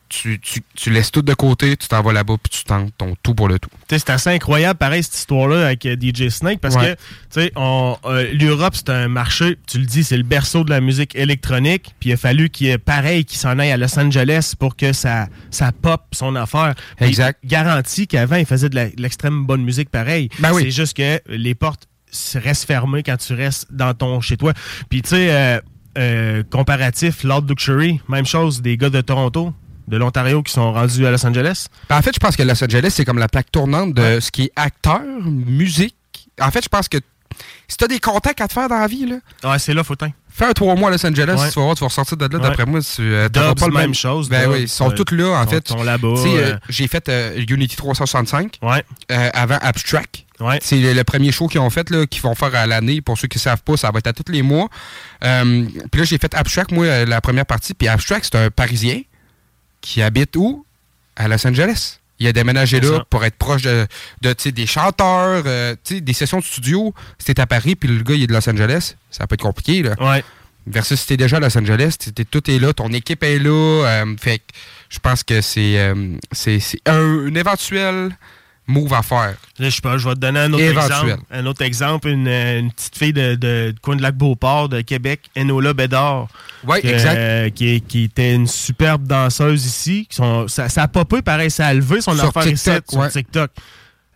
Tu, 0.10 0.40
tu, 0.40 0.62
tu 0.76 0.90
laisses 0.90 1.12
tout 1.12 1.22
de 1.22 1.34
côté, 1.36 1.78
tu 1.78 1.88
t'en 1.88 2.02
vas 2.02 2.12
là-bas, 2.14 2.34
puis 2.42 2.50
tu 2.50 2.64
tentes 2.64 2.92
ton 2.98 3.16
tout 3.22 3.36
pour 3.36 3.48
le 3.48 3.60
tout. 3.60 3.70
C'est 3.90 4.10
assez 4.10 4.32
incroyable, 4.32 4.78
pareil, 4.78 5.04
cette 5.04 5.16
histoire-là 5.16 5.68
avec 5.68 5.86
euh, 5.86 5.96
DJ 5.96 6.30
Snake, 6.30 6.60
parce 6.60 6.76
Ouais. 6.76 6.96
que, 7.36 7.40
euh, 7.58 8.34
l'Europe, 8.34 8.74
c'est 8.76 8.90
un 8.90 9.08
marché, 9.08 9.58
tu 9.68 9.78
le 9.78 9.86
dis, 9.86 10.04
c'est 10.04 10.18
le 10.18 10.24
berceau 10.24 10.64
de 10.64 10.72
la 10.72 10.82
musique 10.82 11.16
électronique, 11.16 11.94
puis 12.00 12.10
il 12.10 12.14
a 12.14 12.18
fallu 12.18 12.50
qu'il 12.50 12.68
y 12.68 12.70
ait 12.72 12.78
pareil, 12.80 13.24
qu'il 13.24 13.38
s'en 13.38 13.60
aille 13.60 13.72
à 13.72 13.78
Los 13.78 13.98
Angeles 14.00 14.54
pour 14.58 14.76
que 14.76 14.94
ça, 14.94 15.28
ça 15.52 15.72
pop 15.72 16.02
son 16.14 16.36
affaire. 16.36 16.74
Exact. 17.00 17.40
Garanti 17.46 18.08
qu'avant, 18.08 18.38
il 18.38 18.46
faisait 18.48 18.70
de 18.70 18.92
l'extrême 18.98 19.46
bonne 19.46 19.64
musique 19.64 19.90
pareil. 19.90 20.30
Ben 20.40 20.52
oui. 20.54 20.64
C'est 20.64 20.72
juste 20.72 20.98
que 20.98 21.20
les 21.28 21.54
portes 21.54 21.88
restent 22.34 22.66
fermées 22.66 23.04
quand 23.04 23.18
tu 23.18 23.34
restes 23.36 23.68
dans 23.72 23.94
ton 23.94 24.22
chez 24.22 24.38
toi. 24.38 24.54
Puis, 24.90 25.04
tu 25.04 25.10
sais, 25.10 25.28
euh, 25.32 25.60
euh, 26.00 26.44
comparatif, 26.50 27.24
Lord 27.24 27.44
Luxury, 27.48 28.02
même 28.10 28.26
chose, 28.26 28.62
des 28.64 28.76
gars 28.78 28.90
de 28.90 29.02
Toronto, 29.02 29.54
de 29.90 29.98
l'Ontario 29.98 30.42
qui 30.44 30.54
sont 30.54 30.72
rendus 30.72 31.06
à 31.06 31.12
Los 31.12 31.26
Angeles. 31.26 31.66
Ben, 31.90 31.98
en 31.98 32.02
fait, 32.02 32.12
je 32.14 32.20
pense 32.20 32.36
que 32.36 32.44
Los 32.44 32.64
Angeles, 32.64 32.92
c'est 32.92 33.06
comme 33.06 33.20
la 33.20 33.28
plaque 33.28 33.52
tournante 33.52 33.94
de 33.94 34.20
ce 34.20 34.32
qui 34.32 34.44
est 34.44 34.52
acteur, 34.56 35.02
musique. 35.26 35.96
En 36.42 36.52
fait, 36.52 36.64
je 36.64 36.70
pense 36.70 36.88
que 36.88 36.98
si 37.68 37.78
tu 37.78 37.84
as 37.84 37.88
des 37.88 38.00
contacts 38.00 38.42
à 38.42 38.48
te 38.48 38.54
faire 38.54 38.68
dans 38.70 38.80
la 38.80 38.88
vie, 38.88 39.06
là, 39.06 39.18
Ouais, 39.52 39.60
c'est 39.60 39.74
là, 39.74 39.84
Fautin. 39.84 40.10
fais 40.30 40.46
un 40.46 40.54
trois 40.54 40.76
mois 40.76 40.90
à 40.90 40.92
Los 40.94 41.06
Angeles, 41.06 41.36
Ouais. 41.38 41.50
tu 41.50 41.60
vas 41.60 41.66
voir, 41.66 41.76
tu 41.76 41.82
vas 41.82 41.88
ressortir 41.88 42.18
de 42.18 42.26
là, 42.26 42.38
Ouais. 42.38 42.40
d'après 42.50 42.66
moi, 42.66 42.80
tu 42.82 43.02
euh, 43.02 43.30
Dobbs, 43.30 43.60
pas 43.60 43.68
le 43.68 43.74
même 43.74 43.82
même 43.84 43.94
chose, 43.94 44.30
Ben 44.30 44.50
oui, 44.50 44.62
ils 44.64 44.68
sont 44.70 44.90
euh, 44.92 44.94
tous 44.96 45.14
là, 45.16 45.30
en 45.40 45.44
sont- 45.44 45.50
fait. 45.50 45.68
sont 45.68 45.78
sais, 45.78 45.84
euh, 45.86 46.54
euh. 46.54 46.58
J'ai 46.70 46.88
fait 46.88 47.08
euh, 47.10 47.44
Unity 47.48 47.76
365 47.76 48.58
Ouais. 48.62 48.84
avant 49.34 49.58
Abstract. 49.62 50.26
C'est 50.62 50.78
le, 50.78 50.94
le 50.94 51.04
premier 51.04 51.32
show 51.34 51.48
qu'ils 51.48 51.60
ont 51.60 51.70
fait, 51.70 51.90
là, 51.90 52.06
qu'ils 52.08 52.22
vont 52.22 52.34
faire 52.34 52.56
à 52.56 52.66
l'année. 52.66 53.02
Pour 53.02 53.18
ceux 53.18 53.28
qui 53.28 53.38
ne 53.38 53.42
savent 53.42 53.62
pas, 53.62 53.76
ça 53.76 53.92
va 53.92 54.00
être 54.00 54.08
à 54.08 54.14
tous 54.14 54.32
les 54.32 54.42
mois. 54.42 54.70
Puis 55.22 55.30
là, 55.30 56.04
j'ai 56.06 56.18
fait 56.18 56.34
Abstract, 56.34 56.72
moi, 56.72 57.06
la 57.06 57.22
première 57.22 57.46
partie. 57.46 57.74
Puis 57.74 57.88
Abstract, 57.88 58.30
c'est 58.32 58.38
un 58.38 58.50
Parisien 58.50 59.02
qui 59.82 60.02
habite 60.02 60.36
où? 60.36 60.66
À 61.16 61.28
Los 61.28 61.46
Angeles. 61.46 62.00
Il 62.20 62.28
a 62.28 62.34
déménagé 62.34 62.82
là 62.82 62.98
ça. 62.98 63.06
pour 63.10 63.24
être 63.24 63.36
proche 63.38 63.62
de, 63.62 63.88
des 64.22 64.66
chanteurs, 64.68 65.44
euh, 65.46 65.76
des 65.90 66.14
sessions 66.14 66.40
de 66.40 66.44
studio. 66.44 66.94
C'était 67.18 67.42
à 67.42 67.48
Paris, 67.48 67.76
puis 67.76 67.88
le 67.88 68.04
gars, 68.04 68.16
il 68.16 68.24
est 68.24 68.28
de 68.28 68.34
Los 68.34 68.50
Angeles. 68.50 68.96
Ça 69.10 69.26
peut 69.26 69.36
être 69.36 69.42
compliqué, 69.42 69.84
là. 69.84 69.96
Ouais. 70.02 70.24
Versus 70.68 71.00
si 71.00 71.08
t'es 71.08 71.18
déjà 71.18 71.38
à 71.38 71.40
Los 71.40 71.58
Angeles, 71.58 71.96
tout 72.30 72.52
est 72.52 72.60
là, 72.60 72.74
ton 72.74 72.92
équipe 72.92 73.24
est 73.24 73.40
là. 73.40 73.50
euh, 73.86 74.16
fait 74.20 74.40
que 74.40 74.44
je 74.90 75.00
pense 75.00 75.24
que 75.24 75.40
c'est 75.42 75.80
euh, 75.80 76.16
c'est 76.34 76.60
c'est 76.60 76.82
un, 76.86 77.28
un 77.28 77.36
éventuel 77.36 78.12
move 78.70 78.94
à 78.94 79.02
faire. 79.02 79.36
Là, 79.58 79.70
je 79.70 79.70
sais 79.70 79.82
pas, 79.82 79.98
je 79.98 80.08
vais 80.08 80.16
te 80.16 80.20
donner 80.20 80.40
un 80.40 80.54
autre 80.54 80.64
Éventuel. 80.64 80.92
exemple. 81.10 81.24
Un 81.32 81.46
autre 81.48 81.62
exemple, 81.64 82.08
une, 82.08 82.28
euh, 82.28 82.60
une 82.60 82.72
petite 82.72 82.98
fille 82.98 83.12
de, 83.14 83.36
de, 83.36 83.76
coin 83.82 83.96
de 83.98 84.02
Lac-Beauport, 84.02 84.70
de 84.70 84.82
Québec, 84.82 85.30
Enola 85.38 85.74
Bédard. 85.74 86.28
Que- 86.66 86.88
exact. 86.88 87.18
euh, 87.18 87.50
qui, 87.50 87.82
qui 87.82 88.04
était 88.06 88.34
une 88.36 88.48
superbe 88.48 89.06
danseuse 89.08 89.66
ici. 89.66 90.06
Qui 90.10 90.16
sont- 90.16 90.48
ça, 90.48 90.70
ça 90.70 90.84
a 90.84 90.88
popé, 90.88 91.22
pareil, 91.22 91.52
ça 91.52 91.68
a 91.68 91.74
levé 91.74 92.00
son 92.00 92.14
Sur 92.16 92.26
affaire 92.26 92.48
ici, 92.48 92.64
TikTok, 92.70 92.84
sur 92.90 93.00
ouais. 93.00 93.10
TikTok. 93.10 93.52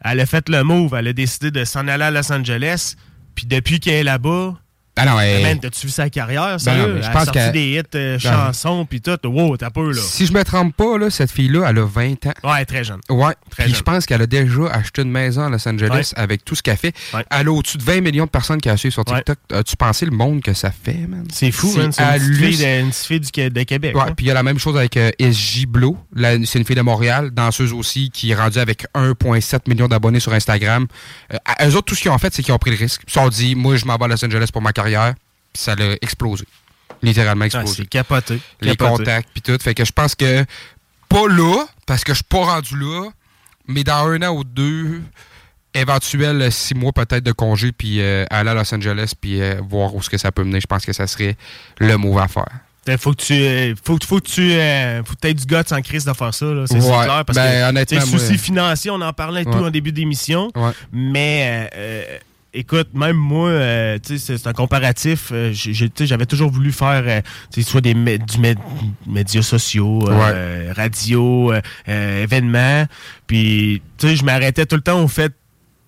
Elle 0.06 0.20
a 0.20 0.26
fait 0.26 0.48
le 0.50 0.64
move, 0.64 0.94
elle 0.96 1.08
a 1.08 1.14
décidé 1.14 1.50
de 1.52 1.64
s'en 1.66 1.88
aller 1.88 2.04
à 2.04 2.12
Los 2.12 2.32
Angeles. 2.32 2.96
Puis 3.36 3.46
depuis 3.46 3.80
qu'elle 3.80 3.94
est 3.96 4.04
là-bas, 4.04 4.56
Ah 4.96 5.06
non, 5.06 5.20
elle- 5.20 5.42
man, 5.42 5.60
t'as-tu 5.60 5.88
vu 5.88 5.92
sa 5.92 6.08
carrière, 6.10 6.58
Ben 6.64 6.78
non, 6.78 6.88
mais 6.96 7.02
je 7.02 7.08
a 7.08 7.10
pense 7.12 7.24
sorti 7.26 7.40
qu'elle- 7.40 7.52
des 7.52 7.72
hits, 7.80 7.82
euh, 7.96 8.18
Ben- 8.18 8.20
chansons, 8.20 8.86
puis 8.86 9.02
tout. 9.02 9.18
Wow, 9.24 9.58
t'as 9.58 9.72
peu, 9.72 9.92
là. 9.92 10.00
Si 10.00 10.28
je 10.28 10.34
me 10.34 10.44
trompe 10.44 10.76
pas, 10.76 10.98
là, 11.00 11.10
cette 11.10 11.32
fille-là, 11.32 11.66
elle 11.68 11.80
a 11.80 11.86
20 11.86 12.28
ans. 12.28 12.34
Ouais, 12.44 12.64
très 12.66 12.84
jeune. 12.84 13.00
Ouais. 13.10 13.34
Très 13.50 13.64
Puis 13.66 13.74
je 13.74 13.82
pense 13.82 14.06
qu'elle 14.06 14.22
a 14.22 14.28
déjà 14.28 14.68
acheté 14.72 15.02
une 15.02 15.10
maison 15.10 15.42
à 15.46 15.50
Los 15.50 15.68
Angeles 15.68 16.12
avec 16.16 16.46
tout 16.46 16.54
ce 16.54 16.62
qu'elle 16.62 16.78
fait. 16.78 16.94
Elle 17.32 17.48
a 17.48 17.52
au-dessus 17.52 17.78
de 17.80 17.84
20 17.84 18.02
millions 18.02 18.26
de 18.26 18.30
personnes 18.30 18.62
qui 18.62 18.70
la 18.70 18.78
suivent 18.78 18.92
sur 18.92 19.04
TikTok. 19.04 19.38
As-tu 19.52 19.76
pensé 19.76 20.06
le 20.06 20.12
monde 20.12 20.42
que 20.44 20.54
ça 20.54 20.70
fait, 20.72 21.08
man? 21.08 21.26
C'est 21.34 21.52
fou, 21.52 21.74
man. 21.76 21.92
C'est 21.92 22.04
une 22.18 22.36
fille 22.36 22.58
de, 22.58 22.82
une 22.82 22.94
fille 22.94 23.20
du, 23.20 23.50
de 23.50 23.64
Québec. 23.64 23.96
Ouais, 23.96 24.02
hein. 24.04 24.14
puis 24.16 24.28
il 24.28 24.30
y 24.30 24.32
a 24.32 24.36
la 24.36 24.44
même 24.44 24.60
chose 24.60 24.78
avec 24.78 24.96
euh, 24.98 25.10
SJ 25.20 25.66
Blow. 25.66 25.98
La- 26.16 26.34
C'est 26.46 26.60
une 26.60 26.66
fille 26.66 26.76
de 26.76 26.82
Montréal, 26.82 27.32
danseuse 27.32 27.74
aussi, 27.74 28.12
qui 28.12 28.30
est 28.32 28.36
rendue 28.36 28.60
avec 28.60 28.86
1,7 28.94 29.68
million 29.68 29.88
d'abonnés 29.88 30.20
sur 30.20 30.34
Instagram. 30.34 30.86
Euh, 31.34 31.38
eux 31.68 31.76
autres, 31.76 31.86
tout 31.86 31.96
ce 31.96 32.02
qu'ils 32.02 32.12
ont 32.12 32.18
fait, 32.20 32.32
c'est 32.32 32.44
qu'ils 32.44 32.54
ont 32.54 32.58
pris 32.60 32.70
le 32.72 32.78
risque. 32.78 33.02
Ils 33.08 33.12
se 33.12 33.20
sont 33.20 33.30
dit, 33.30 33.56
moi, 33.56 33.76
je 33.76 33.86
m'en 33.86 33.98
vais 33.98 34.06
à 34.06 34.08
Los 34.10 34.24
Angeles 34.24 34.50
pour 34.54 34.62
ma 34.62 34.72
carrière. 34.72 34.83
Puis 35.54 35.62
ça 35.64 35.76
l'a 35.76 35.94
explosé. 36.02 36.46
Littéralement 37.02 37.44
Ah, 37.44 37.48
explosé. 37.48 37.74
c'est 37.84 37.90
capoté. 37.90 38.40
Les 38.62 38.76
Capoté. 38.76 38.98
contacts, 39.04 39.30
puis 39.34 39.42
tout. 39.42 39.58
Fait 39.62 39.74
que 39.74 39.84
je 39.86 39.92
pense 39.92 40.16
que, 40.16 40.46
pas 41.10 41.28
là, 41.28 41.66
parce 41.86 42.04
que 42.04 42.14
je 42.14 42.18
suis 42.18 42.24
pas 42.24 42.46
rendu 42.46 42.78
là, 42.80 43.10
mais 43.68 43.84
dans 43.84 44.08
un 44.08 44.22
an 44.24 44.36
ou 44.36 44.44
deux, 44.44 45.02
éventuel 45.74 46.52
six 46.52 46.76
mois 46.76 46.92
peut-être 46.92 47.24
de 47.24 47.32
congé, 47.32 47.72
puis 47.72 48.00
euh, 48.02 48.26
aller 48.30 48.50
à 48.52 48.54
Los 48.54 48.74
Angeles, 48.74 49.14
puis 49.20 49.42
euh, 49.42 49.60
voir 49.68 49.94
où 49.96 50.02
ce 50.02 50.10
que 50.10 50.18
ça 50.18 50.32
peut 50.32 50.44
mener. 50.44 50.62
Je 50.62 50.68
pense 50.68 50.86
que 50.86 50.94
ça 50.94 51.08
serait 51.08 51.36
le 51.80 51.98
move 51.98 52.18
à 52.20 52.28
faire. 52.28 52.46
Fait, 52.86 52.98
Faut 52.98 53.12
que 53.14 53.22
tu 53.24 53.34
euh, 53.34 53.74
faut, 53.84 53.98
faut 54.06 54.20
que 54.20 54.28
tu 54.28 54.52
euh, 54.54 55.02
faut 55.06 55.16
que 55.16 55.26
aies 55.28 55.34
du 55.34 55.46
guts 55.46 55.56
en 55.72 55.82
crise 55.82 56.04
de 56.04 56.12
faire 56.14 56.34
ça 56.34 56.46
là, 56.46 56.66
c'est 56.68 56.76
Ouais. 56.76 57.06
clair 57.06 57.24
parce 57.26 57.38
Ben, 57.38 57.86
que 57.86 57.96
sais, 57.96 58.02
soucis 58.02 58.38
financiers 58.38 58.92
on 58.92 59.00
en 59.00 59.14
parlait 59.14 59.46
tout 59.46 59.52
en 59.52 59.70
début 59.70 59.94
d'émission 59.94 60.52
mais 60.92 61.70
euh, 61.74 62.18
écoute 62.54 62.90
même 62.94 63.16
moi 63.16 63.50
euh, 63.50 63.98
tu 64.06 64.18
sais, 64.18 64.38
c'est 64.38 64.48
un 64.48 64.54
comparatif 64.54 65.30
euh, 65.32 65.52
j'avais 65.54 66.26
toujours 66.26 66.52
voulu 66.52 66.72
faire 66.72 67.04
euh, 67.06 67.22
tu 67.52 67.62
sais, 67.64 67.70
soit 67.70 67.82
des 67.82 67.94
mé- 67.94 68.18
du 68.20 68.38
mé- 68.38 68.56
médias 69.08 69.42
sociaux 69.42 70.08
euh, 70.10 70.74
radio 70.76 71.52
euh, 71.54 71.62
euh, 71.90 72.24
événements. 72.24 72.86
Puis 73.28 73.82
tu 73.98 74.08
sais 74.10 74.16
je 74.16 74.24
m'arrêtais 74.24 74.66
tout 74.66 74.76
le 74.76 74.82
temps 74.82 75.02
au 75.04 75.08
fait 75.08 75.34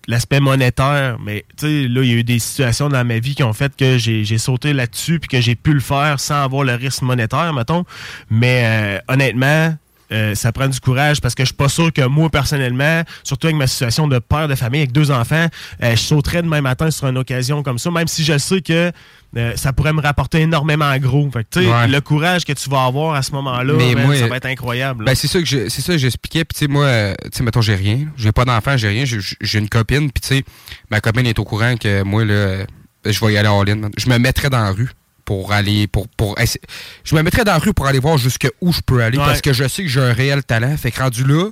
l'aspect 0.08 0.38
monétaire, 0.38 1.18
mais 1.18 1.44
tu 1.58 1.66
sais, 1.66 1.88
là, 1.88 2.00
il 2.02 2.08
y 2.08 2.12
a 2.12 2.16
eu 2.18 2.22
des 2.22 2.38
situations 2.38 2.88
dans 2.88 3.04
ma 3.04 3.18
vie 3.18 3.34
qui 3.34 3.42
ont 3.42 3.52
fait 3.52 3.74
que 3.76 3.98
j'ai 3.98 4.22
j'ai 4.24 4.38
sauté 4.38 4.72
là-dessus 4.72 5.18
puis 5.18 5.26
que 5.28 5.40
j'ai 5.40 5.56
pu 5.56 5.72
le 5.72 5.80
faire 5.80 6.20
sans 6.20 6.44
avoir 6.44 6.62
le 6.62 6.74
risque 6.74 7.02
monétaire, 7.02 7.52
mettons. 7.52 7.84
Mais 8.30 8.62
euh, 8.64 8.98
honnêtement, 9.08 9.74
euh, 10.12 10.34
ça 10.34 10.52
prend 10.52 10.68
du 10.68 10.78
courage 10.80 11.20
parce 11.20 11.34
que 11.34 11.42
je 11.42 11.46
suis 11.46 11.54
pas 11.56 11.68
sûr 11.68 11.92
que 11.92 12.02
moi, 12.06 12.30
personnellement, 12.30 13.02
surtout 13.24 13.46
avec 13.48 13.56
ma 13.56 13.66
situation 13.66 14.06
de 14.08 14.18
père 14.18 14.48
de 14.48 14.54
famille 14.54 14.80
avec 14.82 14.92
deux 14.92 15.10
enfants, 15.10 15.46
euh, 15.82 15.90
je 15.92 15.96
sauterais 16.00 16.42
demain 16.42 16.60
matin 16.60 16.90
sur 16.90 17.08
une 17.08 17.18
occasion 17.18 17.62
comme 17.62 17.78
ça, 17.78 17.90
même 17.90 18.06
si 18.08 18.24
je 18.24 18.38
sais 18.38 18.60
que 18.62 18.92
euh, 19.36 19.52
ça 19.56 19.72
pourrait 19.72 19.92
me 19.92 20.00
rapporter 20.00 20.40
énormément 20.40 20.96
gros. 20.98 21.28
Fait 21.30 21.44
que, 21.44 21.48
tu 21.60 21.64
sais, 21.66 21.70
Ouais. 21.70 21.88
le 21.88 22.00
courage 22.00 22.44
que 22.44 22.52
tu 22.52 22.70
vas 22.70 22.84
avoir 22.84 23.14
à 23.14 23.22
ce 23.22 23.32
moment-là, 23.32 23.74
ça 24.18 24.26
va 24.28 24.36
être 24.36 24.46
incroyable. 24.46 25.04
Ben, 25.04 25.14
c'est 25.14 25.26
ça 25.26 25.40
que 25.42 25.68
c'est 25.68 25.82
ça 25.82 25.92
que 25.92 25.98
j'expliquais. 25.98 26.44
Puis, 26.44 26.54
tu 26.58 26.66
sais, 26.66 26.68
moi, 26.70 26.88
tu 27.24 27.28
sais, 27.38 27.42
mettons, 27.42 27.60
j'ai 27.60 27.74
rien. 27.74 28.06
J'ai 28.16 28.32
pas 28.32 28.44
d'enfant, 28.44 28.76
j'ai 28.76 28.88
rien. 28.88 29.04
J'ai- 29.04 29.58
une 29.58 29.68
copine. 29.68 30.10
Puis, 30.10 30.20
tu 30.22 30.28
sais, 30.28 30.44
ma 30.90 31.00
copine 31.00 31.26
est 31.26 31.38
au 31.38 31.44
courant 31.44 31.76
que 31.76 32.02
moi, 32.02 32.24
là, 32.24 32.64
je 33.04 33.24
vais 33.24 33.32
y 33.32 33.36
aller 33.38 33.48
en 33.48 33.62
ligne. 33.62 33.88
Je 33.98 34.08
me 34.08 34.18
mettrais 34.18 34.48
dans 34.50 34.62
la 34.62 34.70
rue 34.70 34.90
pour 35.26 35.52
aller. 35.52 35.86
pour, 35.86 36.08
pour 36.08 36.38
essa- 36.38 36.58
Je 37.04 37.14
me 37.14 37.22
mettrais 37.22 37.44
dans 37.44 37.52
la 37.52 37.58
rue 37.58 37.74
pour 37.74 37.86
aller 37.86 37.98
voir 37.98 38.16
jusqu'où 38.16 38.72
je 38.72 38.80
peux 38.80 39.02
aller 39.02 39.18
Ouais. 39.18 39.24
parce 39.26 39.42
que 39.42 39.52
je 39.52 39.68
sais 39.68 39.82
que 39.82 39.88
j'ai 39.90 40.00
un 40.00 40.14
réel 40.14 40.42
talent. 40.42 40.74
Fait 40.78 40.90
que 40.90 41.00
rendu 41.02 41.24
là, 41.24 41.50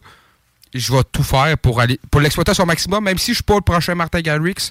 je 0.73 0.91
vais 0.93 1.03
tout 1.13 1.23
faire 1.23 1.59
pour 1.59 1.81
aller 1.83 2.01
pour 2.11 2.23
l'exploiter 2.23 2.53
à 2.53 2.55
son 2.55 2.65
maximum, 2.67 3.05
même 3.05 3.19
si 3.19 3.33
je 3.33 3.37
suis 3.37 3.43
pas 3.45 3.57
le 3.57 3.61
prochain 3.61 3.95
Martin 3.95 4.21
Garrix. 4.23 4.71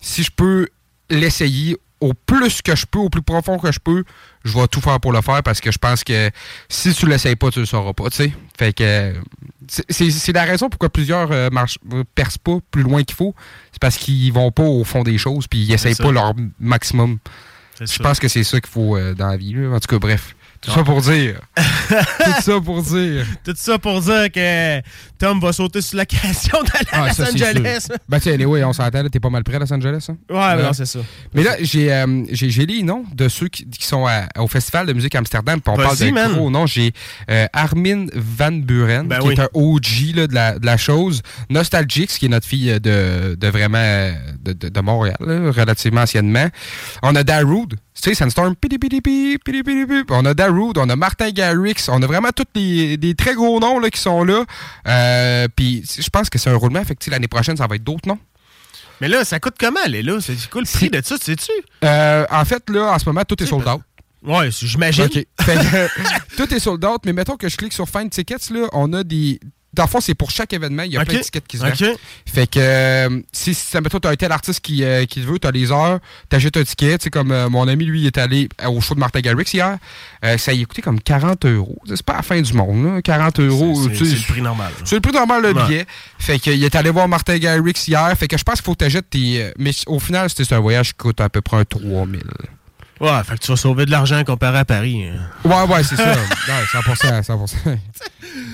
Si 0.00 0.22
je 0.22 0.30
peux 0.30 0.66
l'essayer 1.10 1.76
au 2.00 2.12
plus 2.12 2.60
que 2.60 2.74
je 2.76 2.84
peux, 2.86 2.98
au 2.98 3.08
plus 3.08 3.22
profond 3.22 3.58
que 3.58 3.72
je 3.72 3.78
peux, 3.78 4.04
je 4.44 4.52
vais 4.58 4.66
tout 4.68 4.80
faire 4.82 5.00
pour 5.00 5.12
le 5.12 5.22
faire 5.22 5.42
parce 5.42 5.60
que 5.60 5.70
je 5.72 5.78
pense 5.78 6.04
que 6.04 6.30
si 6.68 6.92
tu 6.92 7.06
l'essayes 7.06 7.36
pas, 7.36 7.50
tu 7.50 7.60
le 7.60 7.66
sauras 7.66 7.92
pas, 7.94 8.10
tu 8.10 8.16
sais. 8.16 8.32
Fait 8.58 8.72
que 8.74 8.82
euh, 8.84 9.12
c'est- 9.88 10.32
la 10.32 10.42
raison 10.44 10.68
pourquoi 10.68 10.90
plusieurs 10.90 11.30
euh, 11.32 11.48
marchent, 11.50 11.78
euh, 11.94 12.04
percent 12.14 12.36
pas 12.44 12.58
plus 12.70 12.82
loin 12.82 13.02
qu'il 13.04 13.16
faut. 13.16 13.34
C'est 13.72 13.80
parce 13.80 13.96
qu'ils 13.96 14.32
vont 14.32 14.50
pas 14.50 14.64
au 14.64 14.84
fond 14.84 15.02
des 15.02 15.16
choses 15.18 15.46
puis 15.46 15.60
ils 15.60 15.72
essayent 15.72 15.94
pas 15.94 16.12
leur 16.12 16.34
maximum. 16.60 17.18
Je 17.80 17.98
pense 18.02 18.18
que 18.20 18.28
c'est 18.28 18.44
ça 18.44 18.60
qu'il 18.60 18.70
faut 18.70 18.96
euh, 18.96 19.14
dans 19.14 19.28
la 19.28 19.36
vie. 19.36 19.52
là. 19.54 19.70
En 19.70 19.80
tout 19.80 19.88
cas, 19.88 19.98
bref. 19.98 20.34
Tout 20.64 20.70
ça 20.70 20.82
pour 20.84 21.00
dire. 21.00 21.40
tout 21.56 22.42
ça 22.42 22.60
pour 22.60 22.82
dire. 22.82 23.26
Tout 23.44 23.52
ça 23.56 23.78
pour 23.78 24.00
dire 24.00 24.32
que 24.32 24.80
Tom 25.18 25.40
va 25.40 25.52
sauter 25.52 25.80
sur 25.82 25.98
l'occasion 25.98 26.58
d'aller 26.62 26.86
à 26.92 27.04
Ah, 27.04 27.08
Los 27.08 27.22
Angeles. 27.22 27.88
Ben, 28.08 28.18
tu 28.18 28.24
sais, 28.24 28.34
anyway, 28.34 28.64
on 28.64 28.72
s'entend, 28.72 29.06
t'es 29.08 29.20
pas 29.20 29.30
mal 29.30 29.44
près 29.44 29.56
à 29.56 29.58
Los 29.58 29.72
Angeles, 29.72 30.06
hein? 30.10 30.16
Ouais, 30.30 30.62
non, 30.62 30.72
c'est 30.72 30.86
ça. 30.86 31.00
Mais 31.34 31.42
là, 31.42 31.56
j'ai 31.60 31.92
euh, 31.92 32.24
j'ai 32.30 32.50
j'ai 32.50 32.66
les 32.66 32.82
noms 32.82 33.04
de 33.14 33.28
ceux 33.28 33.48
qui, 33.48 33.68
qui 33.68 33.86
sont 33.86 34.06
à- 34.06 34.26
au 34.38 34.48
Festival 34.48 34.86
de 34.86 34.92
musique 34.92 35.14
Amsterdam, 35.14 35.60
puis 35.60 35.72
on 35.72 35.76
parle 35.76 35.96
de 35.98 36.34
gros 36.34 36.50
noms. 36.50 36.66
J'ai 36.66 36.92
euh, 37.30 37.46
Armin 37.52 38.06
Van 38.14 38.52
Buren, 38.52 39.06
Ben 39.08 39.18
qui 39.20 39.28
oui. 39.28 39.34
est 39.34 39.40
un 39.40 39.48
OG 39.52 39.86
là, 40.16 40.26
de, 40.26 40.34
la, 40.34 40.58
de 40.58 40.66
la 40.66 40.76
chose. 40.76 41.22
Nostalgix, 41.50 42.18
qui 42.18 42.26
est 42.26 42.28
notre 42.30 42.46
fille 42.46 42.80
de, 42.80 43.34
de 43.34 43.48
vraiment 43.48 43.78
euh, 43.78 44.12
de, 44.42 44.52
de, 44.52 44.68
de 44.68 44.80
Montréal, 44.80 45.16
là, 45.20 45.50
relativement 45.50 46.02
anciennement. 46.02 46.48
On 47.02 47.14
a 47.14 47.22
Darude, 47.22 47.74
tu 48.02 48.10
sais, 48.10 48.14
Sandstorm, 48.14 48.54
on 50.10 50.24
a 50.24 50.34
Darude, 50.34 50.78
on 50.78 50.88
a 50.88 50.96
Martin 50.96 51.30
Garrix, 51.30 51.88
on 51.88 52.02
a 52.02 52.06
vraiment 52.06 52.30
tous 52.34 52.44
des, 52.52 52.96
des 52.96 53.14
très 53.14 53.34
gros 53.34 53.60
noms 53.60 53.78
là, 53.78 53.88
qui 53.88 54.00
sont 54.00 54.24
là. 54.24 54.44
Euh, 54.88 55.48
puis 55.54 55.84
je 55.86 56.08
pense 56.10 56.28
que 56.28 56.38
c'est 56.38 56.50
un 56.50 56.56
roulement, 56.56 56.84
fait 56.84 56.96
que 56.96 57.10
l'année 57.10 57.28
prochaine, 57.28 57.56
ça 57.56 57.66
va 57.66 57.76
être 57.76 57.84
d'autres 57.84 58.08
noms. 58.08 58.18
Mais 59.00 59.08
là, 59.08 59.24
ça 59.24 59.40
coûte 59.40 59.54
comment, 59.58 59.80
aller 59.84 60.02
là? 60.02 60.18
C'est 60.20 60.48
quoi 60.50 60.60
le 60.60 60.66
prix 60.66 60.90
de 60.90 61.00
ça, 61.02 61.18
tu 61.18 61.24
sais-tu? 61.26 61.52
Euh, 61.84 62.26
en 62.30 62.44
fait, 62.44 62.68
là, 62.68 62.92
en 62.92 62.98
ce 62.98 63.06
moment, 63.06 63.22
tout 63.26 63.40
est 63.42 63.46
sold 63.46 63.66
out. 63.66 63.80
Ouais, 64.24 64.50
j'imagine. 64.50 65.04
OK. 65.04 65.12
Fait 65.12 65.54
que, 65.54 65.76
euh, 65.76 65.88
tout 66.36 66.52
est 66.52 66.58
sold 66.58 66.84
out, 66.84 67.00
mais 67.04 67.12
mettons 67.12 67.36
que 67.36 67.48
je 67.48 67.56
clique 67.56 67.72
sur 67.72 67.88
Find 67.88 68.10
Tickets, 68.10 68.50
là, 68.50 68.66
on 68.72 68.92
a 68.92 69.04
des. 69.04 69.38
Dans 69.74 69.82
le 69.84 69.88
fond, 69.88 70.00
c'est 70.00 70.14
pour 70.14 70.30
chaque 70.30 70.52
événement, 70.52 70.84
il 70.84 70.92
y 70.92 70.96
a 70.96 71.00
OK. 71.02 71.08
plein 71.08 71.18
de 71.18 71.22
tickets 71.22 71.46
qui 71.46 71.58
se 71.58 71.64
OK. 71.66 71.74
vendent. 71.80 71.96
Fait 72.26 72.46
que 72.46 72.58
euh, 72.60 73.20
si, 73.32 73.54
si 73.54 73.76
mettons, 73.76 73.98
t'as 74.00 74.10
un 74.10 74.16
tel 74.16 74.32
artiste 74.32 74.60
qui, 74.60 74.84
euh, 74.84 75.04
qui 75.04 75.20
te 75.20 75.26
veut, 75.26 75.38
t'as 75.38 75.50
les 75.50 75.70
heures, 75.72 75.98
t'achètes 76.28 76.56
un 76.56 76.64
ticket. 76.64 76.96
Tu 76.98 77.04
sais, 77.04 77.10
comme 77.10 77.32
euh, 77.32 77.48
mon 77.48 77.66
ami, 77.68 77.84
lui, 77.84 78.00
il 78.02 78.06
est 78.06 78.18
allé 78.18 78.48
au 78.66 78.80
show 78.80 78.94
de 78.94 79.00
Martha 79.00 79.20
Garrix 79.20 79.44
hier. 79.52 79.78
Euh, 80.24 80.38
ça 80.38 80.52
y 80.52 80.62
a 80.62 80.64
coûté 80.64 80.80
comme 80.82 81.00
40 81.00 81.44
euros. 81.46 81.78
C'est 81.86 82.02
pas 82.02 82.14
la 82.16 82.22
fin 82.22 82.40
du 82.40 82.52
monde, 82.54 82.84
là. 82.96 83.02
40 83.02 83.40
euros. 83.40 83.74
C'est- 83.88 83.96
tu 83.96 84.04
le 84.04 84.26
prix 84.32 84.42
normal. 84.42 84.72
C'est 84.84 84.94
le 84.94 85.00
prix 85.00 85.12
normal, 85.12 85.42
le 85.42 85.52
Ouais. 85.52 85.64
billet. 85.66 85.86
Fait 86.18 86.38
qu'il 86.38 86.62
est 86.62 86.74
allé 86.74 86.90
voir 86.90 87.08
Martin 87.08 87.36
Garrix 87.38 87.74
hier. 87.86 88.12
Fait 88.18 88.28
que 88.28 88.38
je 88.38 88.42
pense 88.44 88.56
qu'il 88.56 88.64
faut 88.64 88.72
que 88.72 88.78
t'achètes 88.78 89.10
tes. 89.10 89.42
euh, 89.42 89.50
Mais 89.58 89.72
au 89.86 89.98
final, 89.98 90.28
c'était 90.30 90.54
un 90.54 90.60
voyage 90.60 90.88
qui 90.92 90.98
coûte 90.98 91.20
à 91.20 91.28
peu 91.28 91.40
près 91.40 91.56
un 91.58 91.64
3000. 91.64 92.22
Ouais, 93.00 93.24
fait 93.24 93.34
que 93.34 93.40
tu 93.44 93.50
vas 93.50 93.56
sauver 93.56 93.86
de 93.86 93.90
l'argent 93.90 94.22
comparé 94.24 94.58
à 94.58 94.64
Paris. 94.64 95.04
hein. 95.08 95.18
Ouais, 95.44 95.74
ouais, 95.74 95.82
c'est 95.82 95.96
ça. 95.96 96.12
Ouais, 96.12 96.64
100%, 96.72 97.22
100%. 97.22 97.78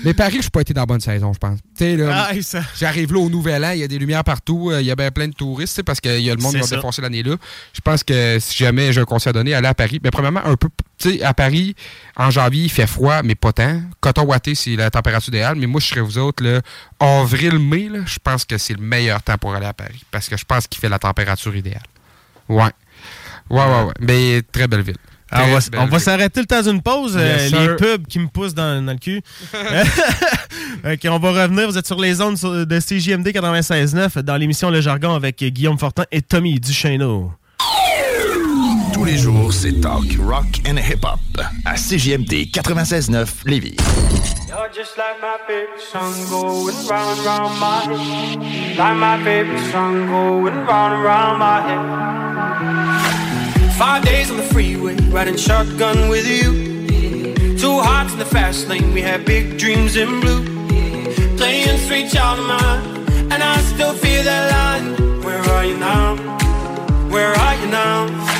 Mais 0.03 0.13
Paris, 0.15 0.37
je 0.37 0.41
suis 0.41 0.49
pas 0.49 0.61
été 0.61 0.73
dans 0.73 0.81
la 0.81 0.85
bonne 0.87 0.99
saison, 0.99 1.31
je 1.31 1.37
pense. 1.37 1.59
Tu 1.77 1.95
là, 1.95 2.27
Ah, 2.31 2.33
j'arrive 2.79 3.13
là 3.13 3.19
au 3.19 3.29
Nouvel 3.29 3.63
An, 3.63 3.71
il 3.71 3.79
y 3.79 3.83
a 3.83 3.87
des 3.87 3.99
lumières 3.99 4.23
partout, 4.23 4.71
euh, 4.71 4.81
il 4.81 4.87
y 4.87 4.91
a 4.91 4.95
bien 4.95 5.11
plein 5.11 5.27
de 5.27 5.33
touristes, 5.33 5.83
parce 5.83 6.01
qu'il 6.01 6.19
y 6.21 6.29
a 6.31 6.35
le 6.35 6.41
monde 6.41 6.53
qui 6.53 6.59
va 6.59 6.75
défoncer 6.75 7.01
l'année 7.03 7.21
là. 7.21 7.35
Je 7.73 7.81
pense 7.81 8.03
que 8.03 8.37
si 8.39 8.57
jamais 8.63 8.91
j'ai 8.93 9.01
un 9.01 9.05
conseil 9.05 9.29
à 9.29 9.33
donner, 9.33 9.53
aller 9.53 9.67
à 9.67 9.75
Paris. 9.75 9.99
Mais 10.03 10.09
premièrement, 10.09 10.41
un 10.43 10.55
peu, 10.55 10.69
tu 10.97 11.17
sais, 11.17 11.23
à 11.23 11.33
Paris, 11.35 11.75
en 12.15 12.31
janvier, 12.31 12.63
il 12.63 12.71
fait 12.71 12.87
froid, 12.87 13.21
mais 13.23 13.35
pas 13.35 13.53
tant. 13.53 13.79
Coton 13.99 14.23
watté, 14.23 14.55
c'est 14.55 14.75
la 14.75 14.89
température 14.89 15.29
idéale. 15.29 15.55
Mais 15.57 15.67
moi, 15.67 15.79
je 15.79 15.85
serais 15.87 16.01
vous 16.01 16.17
autres, 16.17 16.43
là, 16.43 16.61
avril-mai, 16.99 17.89
je 18.05 18.17
pense 18.23 18.45
que 18.45 18.57
c'est 18.57 18.73
le 18.73 18.81
meilleur 18.81 19.21
temps 19.21 19.37
pour 19.37 19.53
aller 19.53 19.67
à 19.67 19.73
Paris. 19.73 20.03
Parce 20.11 20.27
que 20.29 20.35
je 20.37 20.45
pense 20.45 20.67
qu'il 20.67 20.79
fait 20.81 20.89
la 20.89 20.99
température 20.99 21.55
idéale. 21.55 21.83
Ouais. 22.49 22.71
Ouais, 23.51 23.57
ouais, 23.59 23.83
ouais. 23.83 23.93
Mais 23.99 24.41
très 24.51 24.67
belle 24.67 24.81
ville. 24.81 24.97
Ah, 25.33 25.45
on 25.77 25.85
va, 25.85 25.99
s'arrêter 25.99 26.41
le 26.41 26.45
temps 26.45 26.61
d'une 26.61 26.81
pause. 26.81 27.15
euh, 27.17 27.49
les 27.49 27.75
pubs 27.77 28.05
qui 28.05 28.19
me 28.19 28.27
poussent 28.27 28.53
dans, 28.53 28.85
dans 28.85 28.91
le 28.91 28.97
cul. 28.97 29.21
ok, 30.83 30.99
on 31.05 31.19
va 31.19 31.43
revenir. 31.43 31.69
Vous 31.69 31.77
êtes 31.77 31.87
sur 31.87 31.99
les 31.99 32.19
ondes 32.19 32.35
de 32.35 32.79
CJMD 32.79 33.27
96.9 33.29 34.19
dans 34.23 34.35
l'émission 34.35 34.69
Le 34.69 34.81
Jargon 34.81 35.13
avec 35.15 35.41
Guillaume 35.41 35.77
Fortin 35.77 36.03
et 36.11 36.21
Tommy 36.21 36.59
Duchesneau. 36.59 37.31
Tous 38.93 39.05
les 39.05 39.17
jours, 39.17 39.53
c'est 39.53 39.79
talk, 39.79 40.03
rock 40.19 40.61
and 40.67 40.75
hip-hop 40.75 41.19
à 41.63 41.75
CJMD 41.75 42.51
96.9 42.51 43.25
Lévis. 43.45 43.77
You're 44.49 44.67
just 44.75 44.97
like 44.97 45.21
my 45.21 45.37
favorite 45.47 45.79
song 45.79 46.13
going 46.29 46.75
round 46.89 47.19
and 47.19 47.25
round 47.25 47.57
my 47.57 47.79
head. 47.87 48.77
Like 48.77 48.97
my 48.97 49.17
favorite 49.23 49.71
song 49.71 50.07
going 50.07 50.65
round 50.65 50.93
and 50.93 51.03
round 51.05 51.39
my 51.39 51.61
head. 51.61 53.20
Five 53.77 54.05
days 54.05 54.29
on 54.29 54.37
the 54.37 54.43
freeway, 54.43 54.95
riding 55.09 55.37
shotgun 55.37 56.09
with 56.09 56.27
you. 56.27 57.57
Two 57.57 57.79
hearts 57.79 58.13
in 58.13 58.19
the 58.19 58.25
fast 58.25 58.67
lane, 58.67 58.93
we 58.93 59.01
had 59.01 59.25
big 59.25 59.57
dreams 59.57 59.95
in 59.95 60.19
blue. 60.19 60.43
Playing 61.37 61.77
sweet 61.87 62.11
child 62.11 62.39
of 62.39 62.47
mine, 62.47 63.31
and 63.31 63.41
I 63.43 63.57
still 63.61 63.93
feel 63.93 64.23
that 64.23 64.51
line. 64.51 65.21
Where 65.23 65.41
are 65.41 65.65
you 65.65 65.77
now? 65.77 66.15
Where 67.09 67.33
are 67.33 67.55
you 67.55 67.67
now? 67.67 68.30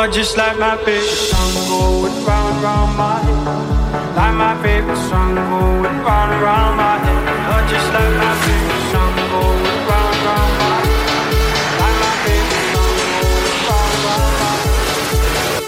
You're 0.00 0.08
just 0.08 0.34
like 0.38 0.58
my 0.58 0.78
favorite 0.78 1.04
song 1.04 1.52
going 1.68 2.24
round 2.24 2.62
round 2.62 2.96
my 2.96 3.20
head. 3.20 4.16
Like 4.16 4.34
my 4.34 4.56
favorite 4.62 4.96
song 4.96 5.34
going 5.34 6.00
round 6.00 6.42
round 6.42 6.76
my 6.78 6.96
head. 7.04 7.28
You're 7.44 7.68
just 7.68 7.92
like 7.92 8.14
my 8.16 8.32
favorite 8.40 8.84
song 8.92 9.14
going 9.28 9.60
round 9.90 10.16
round 10.24 10.52
my 10.56 10.72
head. 10.88 11.04
Like 11.80 11.96
my 12.00 12.14
favorite 12.24 12.64
song 12.72 12.96
going 12.96 13.60
round 13.68 13.92
round 14.08 14.32
my 14.40 14.56
head. 14.56 15.60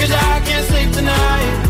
Cause 0.00 0.12
I 0.12 0.40
can't 0.44 0.66
sleep 0.66 0.92
tonight. 0.92 1.69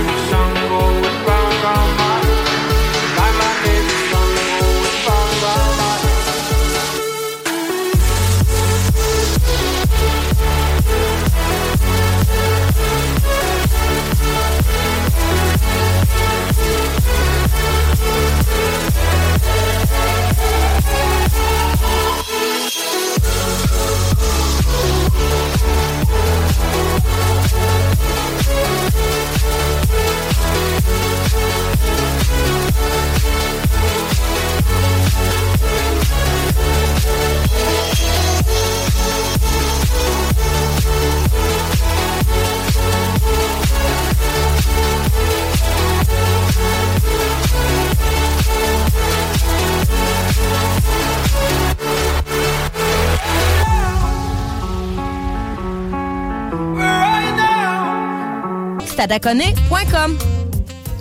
Stadaconé.com 59.01 60.15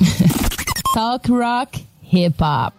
Talk 0.95 1.29
rock 1.29 1.69
hip 2.11 2.41
hop. 2.41 2.73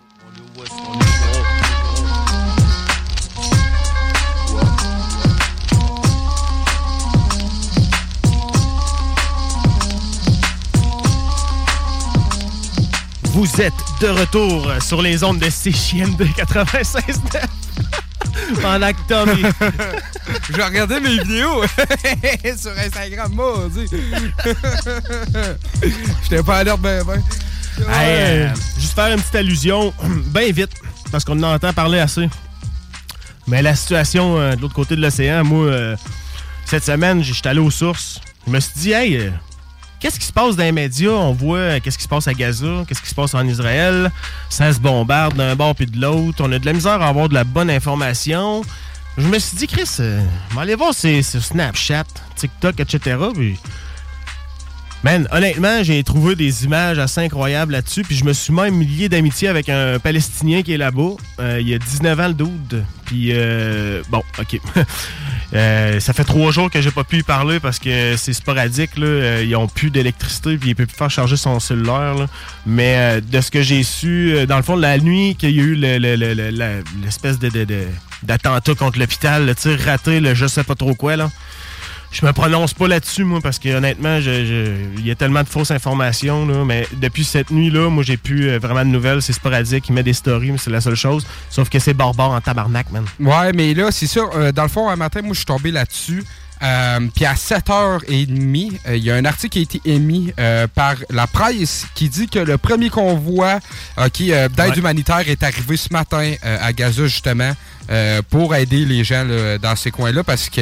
Vous 13.26 13.62
êtes 13.62 13.74
de 14.02 14.08
retour 14.08 14.72
sur 14.82 15.04
les 15.04 15.24
ondes 15.24 15.38
de 15.38 15.50
CJMD 15.50 16.34
96 16.36 17.22
pendant 18.60 18.92
que 18.92 19.08
Tommy... 19.08 19.44
Je 20.54 20.62
regardais 20.62 21.00
mes 21.00 21.18
vidéos 21.20 21.64
sur 22.58 22.72
Instagram, 22.78 23.32
maudit. 23.34 23.86
J'étais 26.24 26.44
pas 26.44 26.58
à 26.58 26.64
l'heure 26.64 26.78
ben 26.78 27.04
ben. 27.06 27.22
Hey, 27.90 28.44
euh, 28.44 28.50
juste 28.78 28.94
faire 28.94 29.14
une 29.14 29.20
petite 29.20 29.36
allusion, 29.36 29.94
bien 30.34 30.52
vite, 30.52 30.72
parce 31.12 31.24
qu'on 31.24 31.42
en 31.42 31.54
entend 31.54 31.72
parler 31.74 32.00
assez. 32.00 32.30
Mais 33.48 33.62
la 33.62 33.76
situation 33.76 34.38
euh, 34.38 34.56
de 34.56 34.62
l'autre 34.62 34.74
côté 34.74 34.96
de 34.96 35.02
l'océan, 35.02 35.44
moi, 35.44 35.66
euh, 35.66 35.96
cette 36.66 36.84
semaine, 36.84 37.24
j'étais 37.24 37.50
allé 37.50 37.60
aux 37.60 37.72
sources. 37.72 38.20
Je 38.46 38.52
me 38.52 38.60
suis 38.60 38.74
dit, 38.76 38.92
hey, 38.92 39.32
qu'est-ce 40.00 40.20
qui 40.20 40.26
se 40.26 40.34
passe 40.34 40.56
dans 40.58 40.64
les 40.64 40.72
médias? 40.72 41.12
On 41.12 41.32
voit 41.32 41.80
qu'est-ce 41.80 41.98
qui 41.98 42.04
se 42.04 42.10
passe 42.10 42.28
à 42.28 42.34
Gaza, 42.34 42.84
qu'est-ce 42.88 43.02
qui 43.02 43.10
se 43.10 43.16
passe 43.16 43.34
en 43.34 43.48
Israël? 43.48 44.12
Ça 44.50 44.72
se 44.74 44.80
bombarde 44.80 45.36
d'un 45.36 45.56
bord 45.56 45.76
puis 45.76 45.86
de 45.86 46.00
l'autre. 46.00 46.44
On 46.44 46.52
a 46.52 46.60
de 46.60 46.66
la 46.66 46.74
misère 46.74 47.02
à 47.02 47.08
avoir 47.08 47.30
de 47.30 47.34
la 47.34 47.46
bonne 47.46 47.70
information. 47.70 48.64
Je 49.18 49.28
me 49.28 49.38
suis 49.40 49.58
dit, 49.58 49.68
Chris, 49.68 49.90
euh, 50.00 50.22
aller 50.58 50.76
voir 50.76 50.94
sur 50.94 51.24
Snapchat, 51.24 52.06
TikTok, 52.36 52.80
etc. 52.80 53.18
Puis 53.34 53.58
Man, 55.04 55.28
honnêtement, 55.32 55.82
j'ai 55.82 56.04
trouvé 56.04 56.36
des 56.36 56.64
images 56.64 57.00
assez 57.00 57.22
incroyables 57.22 57.72
là-dessus. 57.72 58.04
Puis 58.04 58.16
je 58.16 58.24
me 58.24 58.34
suis 58.34 58.54
même 58.54 58.80
lié 58.82 59.10
d'amitié 59.10 59.48
avec 59.48 59.68
un 59.68 59.98
Palestinien 59.98 60.62
qui 60.62 60.74
est 60.74 60.78
là-bas. 60.78 61.16
Euh, 61.40 61.58
il 61.60 61.68
y 61.70 61.74
a 61.74 61.80
19 61.80 62.20
ans, 62.20 62.28
le 62.28 62.34
dude. 62.36 62.86
Puis, 63.06 63.30
euh, 63.32 64.02
bon, 64.10 64.22
OK. 64.40 64.60
Euh, 65.54 66.00
ça 66.00 66.14
fait 66.14 66.24
trois 66.24 66.50
jours 66.54 66.72
que 66.72 66.80
j'ai 66.82 66.92
pas 66.92 67.04
pu 67.04 67.18
y 67.18 67.24
parler 67.24 67.60
parce 67.60 67.78
que 67.78 68.16
c'est 68.16 68.32
sporadique. 68.32 68.98
Là. 68.98 69.06
Euh, 69.06 69.44
ils 69.46 69.54
ont 69.58 69.68
plus 69.68 69.90
d'électricité 69.92 70.58
puis 70.58 70.70
il 70.70 70.76
peut 70.78 70.86
plus 70.86 70.96
faire 70.96 71.12
charger 71.12 71.36
son 71.36 71.60
cellulaire. 71.60 72.16
Mais 72.66 73.20
de 73.20 73.42
ce 73.42 73.52
que 73.52 73.62
j'ai 73.62 73.84
su, 73.84 74.34
dans 74.48 74.56
le 74.56 74.64
fond, 74.64 74.78
la 74.78 74.98
nuit 74.98 75.36
qu'il 75.36 75.50
y 75.52 75.60
a 75.60 75.64
eu 75.64 75.76
l'espèce 75.76 77.38
de- 77.38 77.50
de- 77.50 77.88
d'attentat 78.24 78.76
contre 78.76 79.00
l'hôpital, 79.00 79.46
le 79.46 79.56
tir 79.56 79.80
raté, 79.86 80.20
le 80.20 80.34
je 80.34 80.46
sais 80.48 80.64
pas 80.64 80.76
trop 80.76 80.96
quoi, 80.96 81.16
là. 81.16 81.30
Je 82.14 82.26
me 82.26 82.34
prononce 82.34 82.74
pas 82.74 82.90
là-dessus, 82.90 83.24
moi, 83.24 83.40
parce 83.42 83.58
que 83.58 83.70
honnêtement, 83.70 84.18
il 84.18 85.06
y 85.06 85.12
a 85.12 85.16
tellement 85.16 85.44
de 85.44 85.48
fausses 85.48 85.72
informations. 85.72 86.46
Là, 86.46 86.66
mais 86.66 86.86
depuis 86.98 87.24
cette 87.24 87.52
nuit-là, 87.52 87.90
moi, 87.90 88.04
j'ai 88.04 88.18
plus 88.18 88.50
euh, 88.50 88.60
vraiment 88.60 88.82
de 88.84 88.90
nouvelles. 88.90 89.22
C'est 89.22 89.32
sporadique. 89.32 89.86
Il 89.88 89.94
met 89.94 90.04
des 90.04 90.12
stories, 90.12 90.52
mais 90.52 90.58
c'est 90.58 90.72
la 90.72 90.82
seule 90.82 90.96
chose. 90.98 91.26
Sauf 91.50 91.70
que 91.70 91.80
c'est 91.80 91.94
barbare 91.94 92.32
en 92.32 92.42
tabarnak, 92.42 92.92
man. 92.92 93.06
Ouais, 93.18 93.54
mais 93.54 93.74
là, 93.74 93.92
c'est 93.92 94.08
ça. 94.08 94.20
euh, 94.36 94.52
dans 94.52 94.64
le 94.64 94.68
fond, 94.68 94.90
un 94.90 94.98
matin, 94.98 95.22
moi, 95.22 95.32
je 95.32 95.38
suis 95.38 95.46
tombé 95.46 95.72
là-dessus. 95.72 96.22
Euh, 96.62 97.00
Puis 97.16 97.26
à 97.26 97.34
7h30, 97.34 98.72
euh, 98.88 98.96
il 98.98 99.04
y 99.04 99.10
a 99.10 99.16
un 99.16 99.26
article 99.26 99.54
qui 99.54 99.60
a 99.60 99.62
été 99.62 99.82
émis 99.86 100.34
euh, 100.40 100.68
par 100.68 100.96
la 101.10 101.28
presse 101.28 101.88
qui 101.96 102.10
dit 102.10 102.28
que 102.28 102.40
le 102.40 102.58
premier 102.58 102.90
convoi 102.90 103.60
euh, 103.98 104.10
d'aide 104.50 104.60
Ouais. 104.60 104.78
humanitaire 104.78 105.28
est 105.28 105.42
arrivé 105.44 105.78
ce 105.78 105.88
matin 105.92 106.34
à 106.44 106.72
Gaza, 106.74 107.04
justement, 107.08 107.54
euh, 107.92 108.22
pour 108.30 108.56
aider 108.56 108.86
les 108.86 109.04
gens 109.04 109.24
là, 109.24 109.58
dans 109.58 109.76
ces 109.76 109.92
coins-là 109.92 110.24
parce 110.24 110.50
que. 110.50 110.62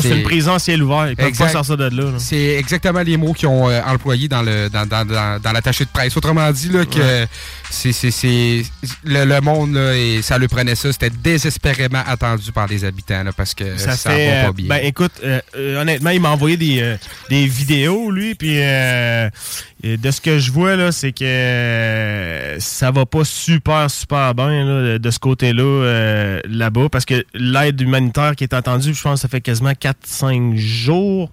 C'est 0.00 0.16
une 0.16 0.22
prison 0.22 0.54
à 0.54 0.58
ciel 0.58 0.82
ouvert. 0.82 1.08
Ils 1.10 1.16
peuvent 1.16 1.26
Exact. 1.26 1.44
pas 1.44 1.52
sortir 1.52 1.76
de 1.76 1.84
là. 1.94 2.10
là. 2.12 2.18
C'est 2.18 2.54
exactement 2.56 3.00
les 3.02 3.18
mots 3.18 3.34
qu'ils 3.34 3.48
ont 3.48 3.68
euh, 3.68 3.82
employés 3.86 4.28
dans 4.28 4.40
le 4.40 4.70
dans, 4.70 4.86
dans, 4.86 5.04
dans, 5.04 5.38
dans 5.38 5.52
l'attaché 5.52 5.84
de 5.84 5.90
presse. 5.90 6.16
Autrement 6.16 6.50
dit, 6.52 6.70
là, 6.70 6.86
que 6.86 6.98
Ouais. 6.98 7.28
C'est, 7.74 7.92
c'est, 7.92 8.10
c'est 8.10 8.62
le, 9.04 9.24
le 9.24 9.40
monde, 9.40 9.74
là, 9.74 9.94
et 9.96 10.22
ça 10.22 10.38
le 10.38 10.48
prenait 10.48 10.74
ça. 10.74 10.92
C'était 10.92 11.10
désespérément 11.10 12.02
attendu 12.06 12.52
par 12.52 12.66
les 12.66 12.84
habitants, 12.84 13.22
là, 13.22 13.32
parce 13.36 13.54
que 13.54 13.76
ça, 13.76 13.96
Ça, 13.96 14.10
fait. 14.10 14.36
va 14.36 14.42
pas 14.44 14.48
euh, 14.48 14.52
bien. 14.52 14.66
ben 14.68 14.80
écoute, 14.84 15.12
euh, 15.22 15.40
euh, 15.56 15.80
honnêtement, 15.82 16.10
il 16.10 16.20
m'a 16.20 16.30
envoyé 16.30 16.56
des, 16.56 16.80
euh, 16.80 16.96
des 17.28 17.46
vidéos, 17.46 18.10
lui, 18.10 18.34
puis 18.34 18.54
de 18.56 20.10
ce 20.10 20.20
que 20.20 20.38
je 20.38 20.50
vois, 20.52 20.76
là, 20.76 20.92
c'est 20.92 21.12
que 21.12 22.56
ça 22.58 22.90
va 22.90 23.04
pas 23.04 23.24
super, 23.24 23.90
super 23.90 24.34
bien 24.34 24.64
là, 24.64 24.98
de, 24.98 25.10
ce 25.10 25.18
côté-là, 25.18 26.40
là-bas, 26.48 26.88
parce 26.90 27.04
que 27.04 27.24
l'aide 27.34 27.80
humanitaire 27.80 28.36
qui 28.36 28.44
est 28.44 28.54
attendue, 28.54 28.94
je 28.94 29.02
pense 29.02 29.20
que 29.20 29.22
ça 29.22 29.28
fait 29.28 29.40
quasiment 29.40 29.72
4-5 29.72 30.56
jours. 30.56 31.30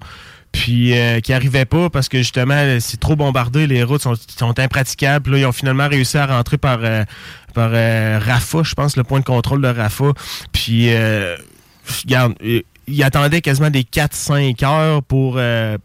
Puis 0.52 0.98
euh, 0.98 1.20
qui 1.22 1.32
arrivait 1.34 1.66
pas 1.66 1.90
parce 1.90 2.10
que 2.10 2.18
justement 2.18 2.78
c'est 2.80 3.00
trop 3.00 3.16
bombardé, 3.16 3.68
les 3.68 3.84
routes 3.84 4.02
sont, 4.02 4.16
sont 4.38 4.60
impraticables. 4.60 5.24
Puis 5.24 5.32
Là, 5.34 5.38
ils 5.40 5.46
ont 5.46 5.52
finalement 5.54 5.88
réussi 5.88 6.18
à 6.18 6.26
rentrer 6.26 6.58
par 6.58 6.80
euh, 6.84 7.04
par 7.54 7.70
euh, 7.74 8.20
Rafah, 8.22 8.64
je 8.64 8.74
pense, 8.76 8.98
le 8.98 9.04
point 9.04 9.20
de 9.20 9.26
contrôle 9.26 9.62
de 9.62 9.68
Rafah. 9.70 10.12
Puis 10.52 10.94
euh, 10.94 11.36
regarde, 12.04 12.34
ils 12.88 13.04
attendaient 13.04 13.42
quasiment 13.42 13.70
des 13.70 13.84
4-5 13.84 14.66
heures 14.66 15.04
pour 15.04 15.36
euh, 15.38 15.78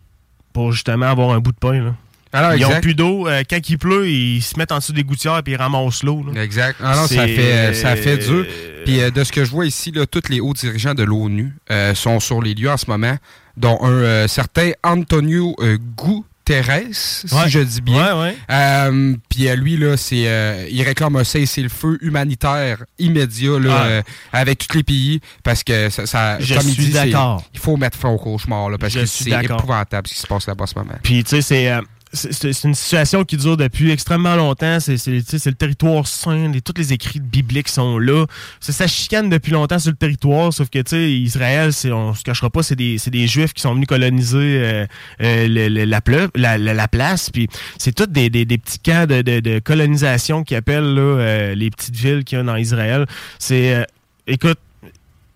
pour 0.53 0.73
justement 0.73 1.07
avoir 1.07 1.31
un 1.31 1.39
bout 1.39 1.53
de 1.53 1.59
pain. 1.59 1.81
Là. 1.83 1.95
Alors, 2.33 2.55
ils 2.55 2.65
Ah 2.65 2.67
exact. 2.67 2.79
ont 2.79 2.81
plus 2.81 2.95
d'eau. 2.95 3.29
Euh, 3.29 3.43
quand 3.49 3.69
il 3.71 3.79
pleut, 3.79 4.09
ils 4.09 4.43
se 4.43 4.59
mettent 4.59 4.73
en 4.73 4.79
dessous 4.79 4.93
des 4.93 5.05
gouttières 5.05 5.39
et 5.39 5.51
ils 5.51 5.57
ramassent 5.57 6.03
l'eau. 6.03 6.25
Exact. 6.37 6.77
Ah 6.83 6.97
non, 6.97 7.07
ça 7.07 7.27
fait, 7.27 7.73
ça 7.73 7.95
fait 7.97 8.19
dur. 8.19 8.45
Puis 8.85 9.01
euh, 9.01 9.11
de 9.11 9.25
ce 9.25 9.33
que 9.33 9.45
je 9.45 9.51
vois 9.51 9.65
ici, 9.67 9.91
là, 9.93 10.07
tous 10.07 10.29
les 10.29 10.41
hauts 10.41 10.53
dirigeants 10.53 10.93
de 10.95 11.03
l'ONU 11.05 11.55
euh, 11.71 11.95
sont 11.95 12.21
sur 12.21 12.43
les 12.43 12.55
lieux 12.55 12.71
en 12.71 12.77
ce 12.77 12.87
moment, 12.91 13.17
dont 13.57 13.79
un 13.83 13.91
euh, 13.91 14.29
certain 14.29 14.73
Antonio 14.83 15.55
euh, 15.61 15.79
Guterres, 15.97 16.83
si 16.93 17.27
Ouais. 17.35 17.49
je 17.49 17.61
dis 17.61 17.81
bien. 17.81 18.17
Ouais, 18.17 18.23
ouais. 18.23 18.37
Euh, 18.51 19.15
Puis 19.29 19.49
euh, 19.49 19.57
lui, 19.57 19.77
là, 19.77 19.97
c'est, 19.97 20.29
euh, 20.29 20.67
il 20.71 20.83
réclame 20.83 21.17
un 21.17 21.25
cessez-le-feu 21.25 21.99
humanitaire 22.03 22.85
immédiat 22.99 23.59
là, 23.59 23.83
euh, 23.85 24.03
avec 24.33 24.59
tous 24.67 24.77
les 24.77 24.83
pays 24.85 25.21
parce 25.43 25.65
que 25.65 25.91
ça, 25.91 26.07
ça- 26.07 26.39
Je 26.41 26.55
comme 26.55 26.69
il 26.69 26.75
suis 26.75 26.85
dit, 26.87 26.93
c'est- 26.93 27.11
d'accord. 27.11 27.43
il 27.53 27.59
faut 27.61 27.77
mettre 27.77 27.99
fin 27.99 28.11
au 28.11 28.19
cauchemar 28.19 28.71
là, 28.71 28.79
parce 28.79 28.93
Je 28.93 29.01
que 29.01 29.07
c'est 29.07 29.31
épouvantable 29.45 30.07
ce 30.07 30.15
qui 30.15 30.21
se 30.21 30.27
passe 30.27 30.47
là-bas 30.47 30.65
en 30.65 30.67
ce 30.67 30.75
moment. 30.79 30.95
Puis, 31.03 31.25
tu 31.25 31.31
sais, 31.31 31.43
c'est. 31.43 31.73
C'est- 32.13 32.65
une 32.65 32.75
situation 32.75 33.25
qui 33.25 33.37
dure 33.37 33.57
depuis 33.57 33.91
extrêmement 33.91 34.37
longtemps. 34.37 34.79
C'est 34.81 35.07
le 35.07 35.53
territoire 35.53 36.07
saint. 36.07 36.51
Les, 36.51 36.61
tous 36.61 36.75
les 36.77 36.93
écrits 36.93 37.21
bibliques 37.21 37.69
sont 37.69 37.99
là. 37.99 38.27
Ça 38.61 38.87
chicane 38.87 39.29
depuis 39.29 39.53
longtemps 39.53 39.79
sur 39.79 39.91
le 39.91 39.97
territoire, 39.97 40.53
sauf 40.53 40.69
que 40.71 40.79
tu 40.79 40.91
sais, 40.91 41.13
Israël, 41.13 41.71
on 41.93 42.15
se 42.15 42.23
cachera 42.23 42.51
pas, 42.51 42.63
c'est 42.63 42.77
des, 42.77 43.27
Juifs 43.27 43.53
qui 43.53 43.63
sont 43.63 43.75
venus 43.75 43.89
coloniser 43.89 44.39
euh, 44.39 44.87
euh, 45.21 45.87
la, 45.87 46.89
place. 46.89 47.31
Puis 47.31 47.49
c'est 47.79 47.95
tous 47.95 48.07
des, 48.07 48.31
des- 48.31 48.47
petits 48.59 48.79
camps 48.79 49.07
de, 49.07 49.59
colonisation 49.59 50.45
qui 50.45 50.55
appellent 50.55 50.97
euh, 50.99 51.55
les 51.55 51.71
petites 51.71 51.97
villes 51.97 52.25
qu'il 52.25 52.39
y 52.39 52.41
a 52.41 52.45
dans 52.45 52.57
Israël. 52.57 53.07
C'est. 53.39 53.87
écoute, 54.27 54.59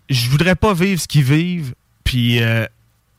je 0.09 0.29
voudrais 0.31 0.57
pas 0.57 0.75
vivre 0.75 1.01
ce 1.01 1.09
qu'ils 1.09 1.25
vivent. 1.25 1.75
Puis 2.05 2.41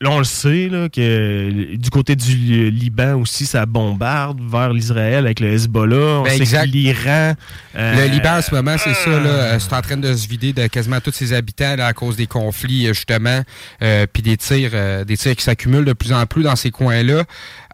là, 0.02 0.10
on 0.10 0.18
le 0.18 0.24
sait, 0.24 0.68
là, 0.68 0.90
que 0.90 1.76
du 1.76 1.90
côté 1.92 2.16
du 2.16 2.70
Liban 2.72 3.16
aussi, 3.16 3.46
ça 3.46 3.66
bombarde 3.66 4.40
vers 4.42 4.74
l'Israël 4.74 5.26
avec 5.26 5.40
le 5.40 5.54
Hezbollah. 5.54 6.20
On 6.22 6.24
Ben, 6.24 6.44
sait 6.46 6.66
l'Iran. 6.66 7.36
euh, 7.76 7.96
Le 8.08 8.12
Liban, 8.12 8.38
en 8.38 8.42
ce 8.42 8.54
moment, 8.54 8.76
c'est 8.78 8.94
ça, 8.96 9.10
là, 9.12 9.30
euh, 9.30 9.60
c'est 9.60 9.74
en 9.74 9.82
train 9.82 9.98
de 9.98 10.14
se 10.14 10.28
vider 10.28 10.54
de 10.54 10.68
quasiment 10.68 11.00
tous 11.00 11.12
ses 11.12 11.34
habitants 11.34 11.76
là, 11.76 11.86
à 11.88 11.94
cause 11.94 12.16
des 12.16 12.28
conflits, 12.28 12.88
euh, 12.88 12.94
justement, 12.94 13.42
euh, 13.84 14.06
puis 14.12 14.24
des 14.24 14.38
tirs, 14.38 14.72
euh, 14.74 15.04
des 15.06 15.18
tirs 15.18 15.36
qui 15.36 15.44
s'accumulent 15.44 15.86
de 15.86 15.94
plus 15.94 16.12
en 16.14 16.26
plus 16.26 16.44
dans 16.44 16.56
ces 16.56 16.72
coins-là. 16.72 17.24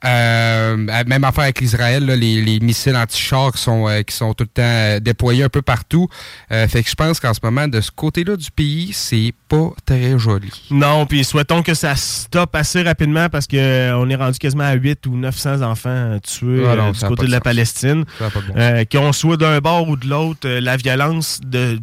Euh, 0.05 0.77
même 1.05 1.23
affaire 1.23 1.45
avec 1.45 1.59
l'Israël, 1.59 2.05
les, 2.05 2.41
les 2.41 2.59
missiles 2.59 2.95
anti-chars 2.95 3.51
qui 3.53 3.61
sont, 3.61 3.87
euh, 3.87 4.01
qui 4.03 4.15
sont 4.15 4.33
tout 4.33 4.43
le 4.43 4.49
temps 4.49 4.61
euh, 4.63 4.99
déployés 4.99 5.43
un 5.43 5.49
peu 5.49 5.61
partout. 5.61 6.07
Euh, 6.51 6.67
fait 6.67 6.83
que 6.83 6.89
je 6.89 6.95
pense 6.95 7.19
qu'en 7.19 7.33
ce 7.33 7.39
moment, 7.41 7.67
de 7.67 7.81
ce 7.81 7.91
côté-là 7.91 8.35
du 8.35 8.51
pays, 8.51 8.91
c'est 8.93 9.33
pas 9.49 9.71
très 9.85 10.17
joli. 10.19 10.51
Non, 10.71 11.05
puis 11.05 11.23
souhaitons 11.23 11.63
que 11.63 11.73
ça 11.73 11.95
stoppe 11.95 12.55
assez 12.55 12.83
rapidement 12.83 13.29
parce 13.29 13.47
que 13.47 13.57
euh, 13.57 13.97
on 13.97 14.09
est 14.09 14.15
rendu 14.15 14.37
quasiment 14.37 14.65
à 14.65 14.73
8 14.73 15.05
ou 15.07 15.17
900 15.17 15.61
enfants 15.61 16.17
tués 16.23 16.63
Ah 16.69 16.75
non, 16.75 16.91
du 16.91 16.99
côté 16.99 17.23
de 17.23 17.27
de 17.27 17.31
la. 17.31 17.41
Palestine. 17.41 18.03
Bon 18.19 18.85
qu'on 18.91 19.13
soit 19.13 19.37
d'un 19.37 19.59
bord 19.59 19.87
ou 19.89 19.95
de 19.95 20.07
l'autre, 20.07 20.47
la 20.47 20.75
violence 20.77 21.39
de 21.45 21.79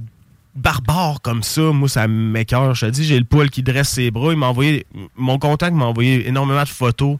barbare 0.54 1.20
comme 1.22 1.42
ça, 1.42 1.62
moi 1.72 1.88
ça 1.88 2.06
m'écœure. 2.06 2.74
Je 2.74 2.86
te 2.86 2.90
dis, 2.90 3.04
j'ai 3.04 3.18
le 3.18 3.24
poil 3.24 3.50
qui 3.50 3.62
dresse 3.62 3.88
ses 3.90 4.10
bras. 4.10 4.32
Il 4.32 4.38
m'a 4.38 4.46
envoyé, 4.46 4.86
mon 5.16 5.38
contact 5.38 5.74
m'a 5.74 5.86
envoyé 5.86 6.28
énormément 6.28 6.62
de 6.62 6.68
photos 6.68 7.16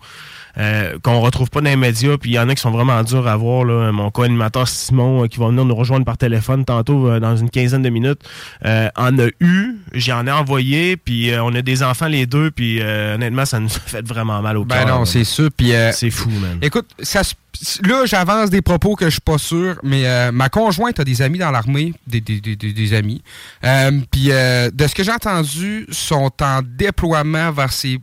euh, 0.58 0.98
qu'on 1.02 1.20
retrouve 1.20 1.50
pas 1.50 1.60
dans 1.60 1.70
les 1.70 1.76
médias. 1.76 2.16
Puis 2.18 2.30
il 2.30 2.34
y 2.34 2.38
en 2.38 2.48
a 2.48 2.54
qui 2.54 2.60
sont 2.62 2.70
vraiment 2.70 3.02
durs 3.02 3.26
à 3.26 3.36
voir. 3.36 3.64
Là. 3.64 3.90
Mon 3.92 4.10
co-animateur 4.10 4.68
Simon, 4.68 5.24
euh, 5.24 5.26
qui 5.26 5.38
va 5.38 5.48
venir 5.48 5.64
nous 5.64 5.74
rejoindre 5.74 6.04
par 6.04 6.16
téléphone 6.18 6.64
tantôt 6.64 7.08
euh, 7.08 7.20
dans 7.20 7.36
une 7.36 7.50
quinzaine 7.50 7.82
de 7.82 7.90
minutes, 7.90 8.20
euh, 8.64 8.88
en 8.96 9.18
a 9.18 9.26
eu. 9.40 9.76
J'en 9.92 10.26
ai 10.26 10.30
envoyé. 10.32 10.96
Puis 10.96 11.30
euh, 11.30 11.42
on 11.42 11.54
a 11.54 11.62
des 11.62 11.82
enfants 11.82 12.06
les 12.08 12.26
deux. 12.26 12.50
Puis 12.50 12.80
euh, 12.80 13.14
honnêtement, 13.16 13.44
ça 13.44 13.60
nous 13.60 13.66
a 13.74 13.80
fait 13.88 14.06
vraiment 14.06 14.40
mal 14.42 14.56
au 14.56 14.64
Ben 14.64 14.76
cœur. 14.84 14.86
non, 14.88 14.98
là. 15.00 15.06
c'est 15.06 15.24
sûr. 15.24 15.50
Puis 15.56 15.72
euh, 15.74 15.92
c'est 15.92 16.10
fou, 16.10 16.30
man. 16.30 16.58
Écoute, 16.62 16.86
ça 17.00 17.22
se- 17.24 17.34
là, 17.82 18.04
j'avance 18.04 18.50
des 18.50 18.62
propos 18.62 18.94
que 18.96 19.04
je 19.06 19.10
suis 19.12 19.20
pas 19.20 19.38
sûr, 19.38 19.76
mais 19.82 20.06
euh, 20.06 20.32
ma 20.32 20.48
conjointe 20.48 20.98
a 21.00 21.04
des 21.04 21.22
amis 21.22 21.38
dans 21.38 21.50
l'armée, 21.52 21.94
des, 22.06 22.20
des, 22.20 22.40
des, 22.40 22.56
des- 22.56 22.94
amis. 22.94 23.22
Euh, 23.64 23.90
Puis 24.10 24.30
euh, 24.30 24.70
de 24.72 24.86
ce 24.86 24.94
que 24.94 25.02
j'ai 25.02 25.12
entendu, 25.12 25.86
sont 25.90 26.30
en 26.42 26.60
déploiement 26.62 27.50
vers 27.52 27.72
ces, 27.72 27.98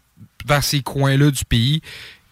vers 0.45 0.63
ces 0.63 0.81
coins-là 0.81 1.31
du 1.31 1.45
pays. 1.45 1.81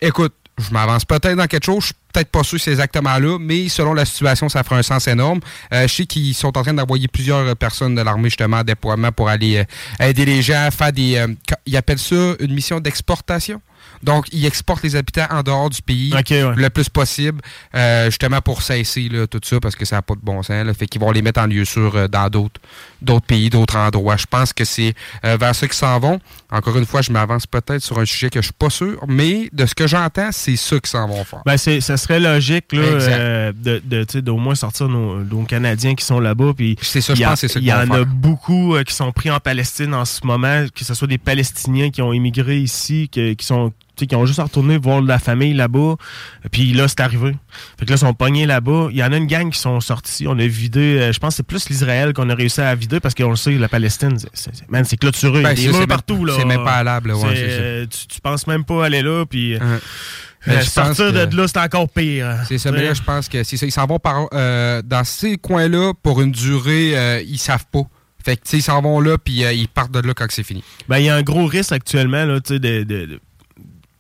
Écoute, 0.02 0.34
je 0.58 0.72
m'avance 0.72 1.06
peut-être 1.06 1.36
dans 1.36 1.48
quelque 1.48 1.66
chose, 1.66 1.82
je 1.82 1.86
suis 1.88 1.96
peut-être 2.14 2.30
pas 2.30 2.44
sûr 2.44 2.58
que 2.58 2.64
c'est 2.64 2.72
exactement 2.72 3.18
là, 3.18 3.38
mais 3.40 3.70
selon 3.70 3.94
la 3.94 4.06
situation, 4.06 4.50
ça 4.50 4.64
fera 4.64 4.78
un 4.78 4.84
sens 4.84 5.08
énorme. 5.08 5.40
Euh, 5.74 5.88
je 5.88 5.94
sais 5.94 6.06
qu'ils 6.06 6.34
sont 6.34 6.58
en 6.58 6.62
train 6.64 6.74
d'envoyer 6.74 7.08
plusieurs 7.08 7.40
euh, 7.40 7.56
personnes 7.56 7.96
de 7.96 8.02
l'armée 8.02 8.30
justement 8.30 8.58
en 8.58 8.64
déploiement 8.64 9.12
pour 9.12 9.30
aller 9.30 9.58
euh, 9.58 10.06
aider 10.06 10.26
les 10.26 10.42
gens, 10.42 10.70
faire 10.72 10.92
des... 10.92 11.16
euh, 11.16 11.28
ils 11.66 11.78
appellent 11.78 12.00
ça 12.00 12.34
une 12.40 12.54
mission 12.54 12.80
d'exportation? 12.80 13.62
Donc, 14.04 14.26
ils 14.32 14.46
exportent 14.46 14.84
les 14.84 14.96
habitants 14.96 15.28
en 15.30 15.44
dehors 15.44 15.70
du 15.70 15.82
pays 15.82 16.14
Ok, 16.18 16.30
ouais. 16.30 16.54
le 16.56 16.70
plus 16.70 16.90
possible, 16.90 17.42
euh, 17.76 18.06
justement 18.06 18.42
pour 18.42 18.62
cesser 18.62 19.10
là, 19.10 19.28
tout 19.28 19.40
ça, 19.44 19.60
parce 19.60 19.76
que 19.76 19.86
ça 19.86 19.98
n'a 19.98 20.02
pas 20.02 20.16
de 20.16 20.22
bon 20.24 20.42
sens. 20.44 20.66
Là, 20.66 20.74
fait 20.74 20.88
qu'ils 20.88 21.02
vont 21.02 21.12
les 21.12 21.22
mettre 21.22 21.42
en 21.42 21.46
lieu 21.48 21.66
sûr 21.66 21.96
euh, 21.96 22.08
dans 22.08 22.30
d'autres 22.30 22.60
d'autres 23.02 23.26
pays, 23.26 23.50
d'autres 23.50 23.78
endroits. 23.78 24.18
Je 24.18 24.26
pense 24.30 24.52
que 24.52 24.66
c'est 24.66 24.94
euh, 25.26 25.38
vers 25.38 25.56
ça 25.56 25.68
qu'ils 25.68 25.76
s'en 25.78 26.00
vont. 26.00 26.20
Encore 26.52 26.78
une 26.78 26.86
fois, 26.86 27.02
je 27.02 27.12
m'avance 27.12 27.46
peut-être 27.48 27.82
sur 27.82 27.98
un 28.00 28.06
sujet 28.06 28.30
que 28.30 28.42
je 28.42 28.46
suis 28.48 28.54
pas 28.54 28.70
sûr, 28.70 29.00
mais 29.08 29.50
de 29.54 29.66
ce 29.66 29.74
que 29.74 29.88
j'entends, 29.88 30.30
c'est 30.32 30.56
ça 30.58 30.78
qu'ils 30.80 30.90
s'en 30.90 31.08
vont 31.08 31.24
faire. 31.24 31.42
Ben, 31.46 31.56
c'est, 31.58 31.80
ça 31.80 31.96
serait 31.96 32.20
logique 32.20 32.66
là, 32.74 32.82
euh, 32.82 33.54
de, 33.56 33.82
de, 33.86 34.20
d'au 34.20 34.36
moins 34.38 34.56
sortir 34.56 34.90
nos, 34.90 35.24
nos 35.24 35.44
Canadiens 35.44 35.96
qui 35.96 36.04
sont 36.04 36.20
là-bas. 36.20 36.54
Puis 36.58 36.76
C'est 36.82 37.00
ça, 37.02 37.14
je 37.14 37.20
il 37.20 37.22
y 37.22 37.26
a- 37.26 37.30
pense 37.30 37.40
c'est 37.40 37.56
Il 37.56 37.64
y 37.64 37.72
vont 37.72 37.78
en 37.78 37.92
a 37.92 38.04
beaucoup 38.04 38.76
euh, 38.76 38.84
qui 38.84 38.94
sont 38.94 39.12
pris 39.14 39.32
en 39.32 39.40
Palestine 39.40 39.94
en 39.94 40.04
ce 40.06 40.26
moment, 40.26 40.66
que 40.76 40.84
ce 40.84 40.94
soit 40.94 41.08
des 41.08 41.18
Palestiniens 41.18 41.90
qui 41.92 42.02
ont 42.02 42.12
immigré 42.12 42.58
ici, 42.58 43.10
que- 43.10 43.34
qui 43.34 43.46
sont 43.46 43.72
sais, 44.00 44.08
qui 44.08 44.16
ont 44.16 44.26
juste 44.26 44.40
à 44.40 44.44
retourner 44.44 44.78
voir 44.78 45.02
la 45.02 45.20
famille 45.20 45.54
là-bas. 45.54 45.96
Puis 46.52 46.74
là, 46.74 46.88
c'est 46.88 47.00
arrivé. 47.02 47.36
Fait 47.80 47.86
que 47.86 47.92
là, 47.92 47.96
ils 47.96 48.00
sont 48.00 48.14
pognés 48.14 48.46
là-bas. 48.46 48.88
Il 48.92 48.98
y 48.98 49.04
en 49.04 49.12
a 49.12 49.18
une 49.18 49.28
gang 49.28 49.50
qui 49.52 49.60
sont 49.60 49.80
sortis. 49.80 50.26
On 50.28 50.38
a 50.40 50.46
vidé, 50.48 50.80
euh, 51.00 51.12
je 51.14 51.20
pense 51.20 51.34
que 51.34 51.38
c'est 51.38 51.44
plus 51.48 51.70
l'Israël 51.70 52.14
qu'on 52.14 52.30
a 52.30 52.36
réussi 52.36 52.62
à 52.62 52.74
vider 52.76 53.00
parce 53.00 53.16
qu'on 53.16 53.30
le 53.30 53.36
sait, 53.36 53.52
la 53.58 53.70
Palestine, 53.70 54.18
c'est, 54.18 54.30
c'est- 54.34 54.70
man, 54.70 54.84
c'est 54.86 54.98
clôturé. 54.98 55.42
Ben, 55.44 55.52
Il 55.54 55.60
y 55.60 55.62
c'est- 55.64 55.70
a 55.70 55.72
des 55.72 55.78
murs 55.80 55.88
partout. 55.88 56.26
Là. 56.26 56.34
c'est 56.38 56.46
même 56.46 56.64
pas 56.64 56.74
allable, 56.76 57.12
ouais, 57.14 57.20
C'est, 57.36 57.44
euh, 57.50 57.86
tu, 57.86 58.08
tu 58.08 58.22
penses 58.22 58.48
même 58.48 58.64
pas 58.66 58.86
aller 58.86 59.02
là. 59.02 59.26
Puis, 59.26 59.56
euh, 59.56 59.60
Euh, 60.48 60.56
pense 60.56 60.66
sortir 60.70 61.08
que- 61.12 61.26
de 61.26 61.36
là, 61.36 61.48
c'est 61.48 61.60
encore 61.60 61.90
pire. 61.90 62.34
C'est 62.48 62.58
ça, 62.58 62.72
mais 62.72 62.84
là, 62.84 62.94
je 62.94 63.02
pense 63.02 63.28
que 63.28 63.44
c'est 63.44 63.58
ça. 63.58 63.66
Ils 63.66 63.72
s'en 63.72 63.86
vont 63.86 64.00
par, 64.00 64.28
euh, 64.34 64.82
dans 64.84 65.04
ces 65.04 65.38
coins-là 65.38 65.92
pour 66.02 66.22
une 66.22 66.32
durée, 66.32 66.98
euh, 66.98 67.22
ils 67.28 67.38
savent 67.38 67.66
pas. 67.72 67.82
Fait 68.24 68.36
que, 68.38 68.42
ils 68.56 68.62
s'en 68.62 68.82
vont 68.82 69.00
là, 69.02 69.18
puis 69.18 69.44
ils 69.44 69.68
partent 69.68 69.92
de 69.92 70.00
là 70.00 70.14
quand 70.14 70.26
c'est 70.30 70.44
fini. 70.44 70.64
Ben, 70.88 70.98
il 71.00 71.06
y 71.06 71.10
a 71.10 71.16
un 71.16 71.22
gros 71.24 71.46
risque 71.46 71.72
actuellement, 71.72 72.26
là, 72.26 72.40
tu 72.40 72.54
sais, 72.54 72.60
de, 72.60 72.84
de- 72.84 73.06
de- 73.06 73.20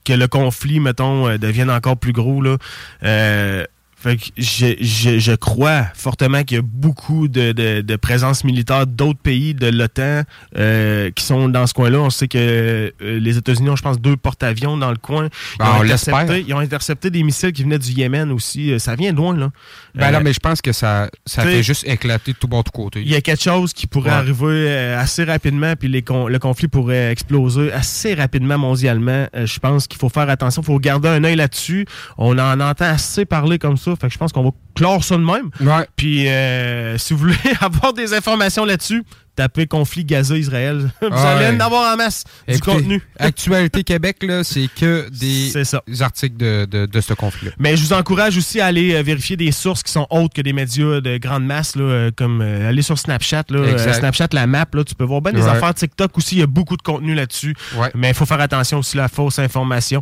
que 0.05 0.13
le 0.13 0.27
conflit, 0.27 0.79
mettons, 0.79 1.27
euh, 1.27 1.37
devienne 1.37 1.69
encore 1.69 1.97
plus 1.97 2.13
gros, 2.13 2.41
là. 2.41 2.57
Euh, 3.03 3.65
fait 4.01 4.15
que 4.15 4.23
je, 4.37 4.75
je, 4.79 5.19
je 5.19 5.31
crois 5.33 5.83
fortement 5.93 6.43
qu'il 6.43 6.55
y 6.55 6.59
a 6.59 6.63
beaucoup 6.63 7.27
de, 7.27 7.51
de, 7.51 7.81
de 7.81 7.95
présence 7.97 8.43
militaire 8.45 8.87
d'autres 8.87 9.19
pays 9.19 9.53
de 9.53 9.67
l'OTAN 9.67 10.23
euh, 10.57 11.11
qui 11.11 11.23
sont 11.23 11.49
dans 11.49 11.67
ce 11.67 11.73
coin-là. 11.73 11.99
On 11.99 12.09
sait 12.09 12.27
que 12.29 12.37
euh, 12.37 12.91
les 13.19 13.37
États-Unis 13.37 13.69
ont, 13.69 13.75
je 13.75 13.81
pense, 13.83 13.99
deux 13.99 14.15
porte-avions 14.15 14.77
dans 14.77 14.91
le 14.91 14.97
coin. 14.97 15.25
Ils, 15.25 15.57
Ben, 15.59 15.65
ont 15.65 15.69
on 15.79 15.81
intercepté, 15.83 16.45
ils 16.47 16.53
ont 16.53 16.59
intercepté 16.59 17.09
des 17.09 17.23
missiles 17.23 17.51
qui 17.51 17.63
venaient 17.63 17.77
du 17.79 17.91
Yémen 17.91 18.31
aussi. 18.31 18.71
Euh, 18.71 18.79
Ça 18.79 18.95
vient 18.95 19.11
de 19.11 19.17
loin, 19.17 19.35
là. 19.35 19.49
Ben 19.95 20.07
Euh, 20.07 20.11
là, 20.11 20.19
mais 20.21 20.31
je 20.33 20.39
pense 20.39 20.61
que 20.61 20.71
ça, 20.71 21.09
ça 21.25 21.43
fait 21.43 21.61
juste 21.63 21.85
éclater 21.85 22.31
de 22.31 22.37
tout 22.37 22.47
bon, 22.47 22.63
tout 22.63 22.71
côté. 22.71 23.01
il 23.01 23.09
y 23.09 23.15
a 23.15 23.21
quelque 23.21 23.43
chose 23.43 23.73
qui 23.73 23.85
pourrait 23.87 24.11
Ouais. 24.11 24.15
arriver 24.15 24.45
euh, 24.69 24.99
assez 24.99 25.23
rapidement, 25.25 25.73
puis 25.77 25.89
les 25.89 26.01
con- 26.03 26.27
le 26.27 26.39
conflit 26.39 26.67
pourrait 26.69 27.11
exploser 27.11 27.71
assez 27.73 28.13
rapidement 28.13 28.57
mondialement. 28.57 29.27
Euh, 29.35 29.45
je 29.45 29.59
pense 29.59 29.87
qu'il 29.87 29.99
faut 29.99 30.09
faire 30.09 30.29
attention, 30.29 30.61
il 30.61 30.65
faut 30.65 30.79
garder 30.79 31.09
un 31.09 31.23
œil 31.25 31.35
là-dessus. 31.35 31.85
On 32.17 32.37
en 32.39 32.59
entend 32.61 32.85
assez 32.85 33.25
parler 33.25 33.59
comme 33.59 33.75
ça, 33.77 33.88
fait 33.95 34.07
que 34.07 34.13
je 34.13 34.17
pense 34.17 34.31
qu'on 34.31 34.43
va 34.43 34.51
clore 34.75 35.03
ça 35.03 35.15
de 35.17 35.23
même. 35.23 35.49
Puis 35.95 36.27
euh, 36.27 36.97
si 36.97 37.13
vous 37.13 37.19
voulez 37.19 37.35
avoir 37.61 37.93
des 37.93 38.13
informations 38.13 38.65
là-dessus, 38.65 39.03
tapez 39.39 39.67
conflit 39.67 40.03
Gaza-Israël. 40.03 40.91
vous 41.01 41.07
Ah 41.13 41.37
allez 41.37 41.55
en 41.55 41.59
avoir 41.61 41.93
en 41.93 41.95
masse 41.95 42.25
du 42.45 42.59
contenu. 42.59 43.01
Actualité 43.19 43.85
Québec, 43.85 44.17
là, 44.23 44.43
c'est 44.43 44.67
que 44.75 45.07
des 45.09 45.53
articles 46.01 46.35
de, 46.35 46.65
de, 46.65 46.85
de 46.85 46.99
ce 47.01 47.13
conflit-là. 47.13 47.53
Mais 47.57 47.77
je 47.77 47.83
vous 47.85 47.93
encourage 47.93 48.35
aussi 48.37 48.59
à 48.59 48.65
aller 48.65 48.95
euh, 48.95 49.01
vérifier 49.01 49.37
des 49.37 49.53
sources 49.53 49.81
qui 49.81 49.93
sont 49.93 50.05
autres 50.09 50.33
que 50.33 50.41
des 50.41 50.51
médias 50.51 50.99
de 50.99 51.17
grande 51.17 51.45
masse, 51.45 51.77
là, 51.77 51.83
euh, 51.83 52.11
comme 52.13 52.41
euh, 52.41 52.67
aller 52.67 52.81
sur 52.81 52.99
Snapchat. 52.99 53.43
Là, 53.49 53.59
euh, 53.59 53.93
Snapchat, 53.93 54.27
la 54.33 54.45
map, 54.45 54.65
là, 54.73 54.83
tu 54.83 54.93
peux 54.93 55.05
voir 55.05 55.21
bien 55.21 55.31
des 55.31 55.41
Ouais. 55.41 55.47
affaires 55.49 55.73
TikTok 55.73 56.17
aussi. 56.17 56.35
Il 56.35 56.39
y 56.39 56.43
a 56.43 56.47
beaucoup 56.47 56.75
de 56.75 56.81
contenu 56.81 57.13
là-dessus. 57.15 57.55
Mais 57.95 58.09
il 58.09 58.13
faut 58.13 58.25
faire 58.25 58.41
attention 58.41 58.79
aussi 58.79 58.97
à 58.99 59.03
la 59.03 59.07
fausse 59.07 59.39
information. 59.39 60.01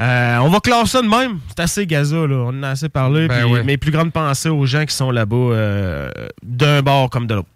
Euh, 0.00 0.38
on 0.38 0.48
va 0.48 0.60
clore 0.60 0.88
ça 0.88 1.02
de 1.02 1.08
même. 1.08 1.40
C'est 1.48 1.60
assez 1.60 1.86
Gaza. 1.86 2.16
Là. 2.26 2.36
On 2.36 2.48
en 2.58 2.62
a 2.62 2.70
assez 2.70 2.88
parlé. 2.88 3.28
Ben 3.28 3.44
ouais. 3.44 3.64
Mes 3.64 3.76
plus 3.76 3.90
grandes 3.90 4.12
pensées 4.12 4.48
aux 4.48 4.64
gens 4.64 4.86
qui 4.86 4.94
sont 4.94 5.10
là-bas 5.10 6.10
d'un 6.42 6.80
bord 6.80 7.10
comme 7.10 7.26
de 7.26 7.34
l'autre. 7.34 7.48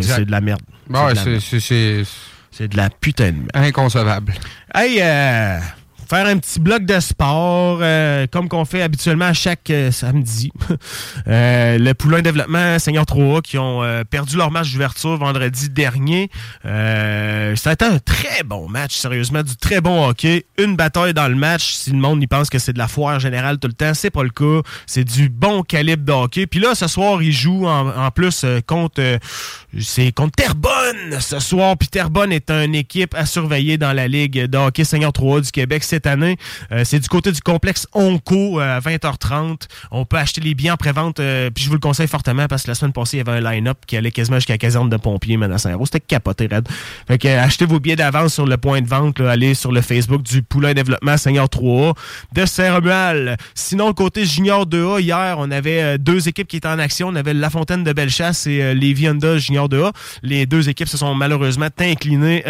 C'est 0.00 0.24
de 0.24 0.30
la 0.30 0.40
merde. 0.40 0.62
Ben 0.88 1.14
c'est 1.14 2.04
C'est 2.50 2.68
de 2.68 2.76
la 2.76 2.90
putain 2.90 3.30
de 3.32 3.36
merde. 3.36 3.50
inconcevable. 3.54 4.34
Hey, 4.74 4.98
euh, 5.00 5.58
faire 6.08 6.26
un 6.26 6.38
petit 6.38 6.58
bloc 6.58 6.84
de 6.84 7.00
sport, 7.00 7.80
euh, 7.82 8.26
comme 8.30 8.48
qu'on 8.48 8.64
fait 8.64 8.82
habituellement 8.82 9.32
chaque 9.34 9.70
euh, 9.70 9.90
samedi. 9.90 10.50
Euh, 11.26 11.78
le 11.78 11.92
Poulain 11.94 12.22
Développement 12.22 12.78
Seigneur 12.78 13.04
3A 13.04 13.42
qui 13.42 13.58
ont 13.58 13.82
euh, 13.82 14.02
perdu 14.04 14.36
leur 14.36 14.50
match 14.50 14.72
d'ouverture 14.72 15.16
vendredi 15.16 15.68
dernier. 15.68 16.30
Euh, 16.64 17.54
ça 17.56 17.70
a 17.70 17.72
été 17.74 17.84
un 17.84 17.98
très 17.98 18.42
bon 18.44 18.68
match, 18.68 18.94
sérieusement, 18.94 19.42
du 19.42 19.56
très 19.56 19.80
bon 19.80 20.08
hockey. 20.08 20.46
Une 20.56 20.76
bataille 20.76 21.12
dans 21.12 21.28
le 21.28 21.34
match. 21.34 21.72
Si 21.74 21.90
le 21.90 21.98
monde 21.98 22.22
y 22.22 22.26
pense 22.26 22.48
que 22.48 22.58
c'est 22.58 22.72
de 22.72 22.78
la 22.78 22.88
foire 22.88 23.20
générale 23.20 23.58
tout 23.58 23.68
le 23.68 23.74
temps, 23.74 23.92
c'est 23.94 24.10
pas 24.10 24.22
le 24.22 24.30
cas. 24.30 24.62
C'est 24.86 25.04
du 25.04 25.28
bon 25.28 25.62
calibre 25.62 26.04
de 26.04 26.12
hockey. 26.12 26.46
Puis 26.46 26.60
là, 26.60 26.74
ce 26.74 26.86
soir, 26.86 27.22
ils 27.22 27.32
jouent 27.32 27.66
en, 27.66 28.10
plus 28.10 28.46
contre, 28.66 29.18
c'est 29.78 30.12
contre 30.12 30.36
Terrebonne 30.36 31.20
ce 31.20 31.40
soir. 31.40 31.76
Puis 31.76 31.88
Terrebonne 31.88 32.32
est 32.32 32.50
une 32.50 32.74
équipe 32.74 33.14
à 33.14 33.26
surveiller 33.26 33.76
dans 33.76 33.92
la 33.92 34.08
Ligue 34.08 34.46
de 34.46 34.58
hockey 34.58 34.84
Seigneur 34.84 35.10
3A 35.10 35.42
du 35.42 35.50
Québec 35.50 35.84
cette 35.98 36.06
année. 36.06 36.36
Euh, 36.70 36.82
c'est 36.84 37.00
du 37.00 37.08
côté 37.08 37.32
du 37.32 37.40
complexe 37.40 37.88
Onco 37.92 38.60
euh, 38.60 38.76
à 38.76 38.78
20h30. 38.78 39.66
On 39.90 40.04
peut 40.04 40.16
acheter 40.16 40.40
les 40.40 40.54
billets 40.54 40.70
en 40.70 40.76
pré-vente. 40.76 41.18
euh, 41.18 41.50
puis 41.50 41.64
je 41.64 41.68
vous 41.68 41.74
le 41.74 41.80
conseille 41.80 42.06
fortement 42.06 42.46
parce 42.46 42.62
que 42.62 42.68
la 42.68 42.76
semaine 42.76 42.92
passée, 42.92 43.16
il 43.16 43.26
y 43.26 43.28
avait 43.28 43.44
un 43.44 43.52
line-up 43.52 43.78
qui 43.84 43.96
allait 43.96 44.12
quasiment 44.12 44.36
jusqu'à 44.36 44.54
la 44.54 44.58
caserne 44.58 44.88
de 44.88 44.96
pompiers, 44.96 45.36
à 45.42 45.58
Saint-Roch. 45.58 45.88
C'était 45.90 46.04
capoté, 46.06 46.46
raide. 46.46 46.68
Fait 47.08 47.18
que 47.18 47.26
achetez 47.26 47.66
vos 47.66 47.80
billets 47.80 47.96
d'avance 47.96 48.34
sur 48.34 48.46
le 48.46 48.56
point 48.56 48.80
de 48.80 48.86
vente. 48.86 49.20
allez 49.20 49.54
sur 49.54 49.72
le 49.72 49.80
Facebook 49.80 50.22
du 50.22 50.42
Poulain 50.42 50.72
Développement 50.72 51.16
Seigneur 51.16 51.46
3A 51.46 51.94
de 52.32 52.46
Saint-Romuald. 52.46 53.36
Sinon, 53.54 53.92
côté 53.92 54.24
Junior 54.24 54.66
2A, 54.66 55.00
hier, 55.00 55.34
on 55.38 55.50
avait 55.50 55.98
deux 55.98 56.28
équipes 56.28 56.46
qui 56.46 56.58
étaient 56.58 56.68
en 56.68 56.78
action. 56.78 57.08
On 57.08 57.16
avait 57.16 57.34
La 57.34 57.50
Fontaine 57.50 57.82
de 57.82 57.92
Bellechasse 57.92 58.46
et 58.46 58.72
Lévis 58.74 59.08
Honda 59.08 59.38
Junior 59.38 59.68
2A. 59.68 59.92
Les 60.22 60.46
deux 60.46 60.68
équipes 60.68 60.88
se 60.88 60.96
sont 60.96 61.14
malheureusement 61.14 61.68
inclinées 61.80 62.44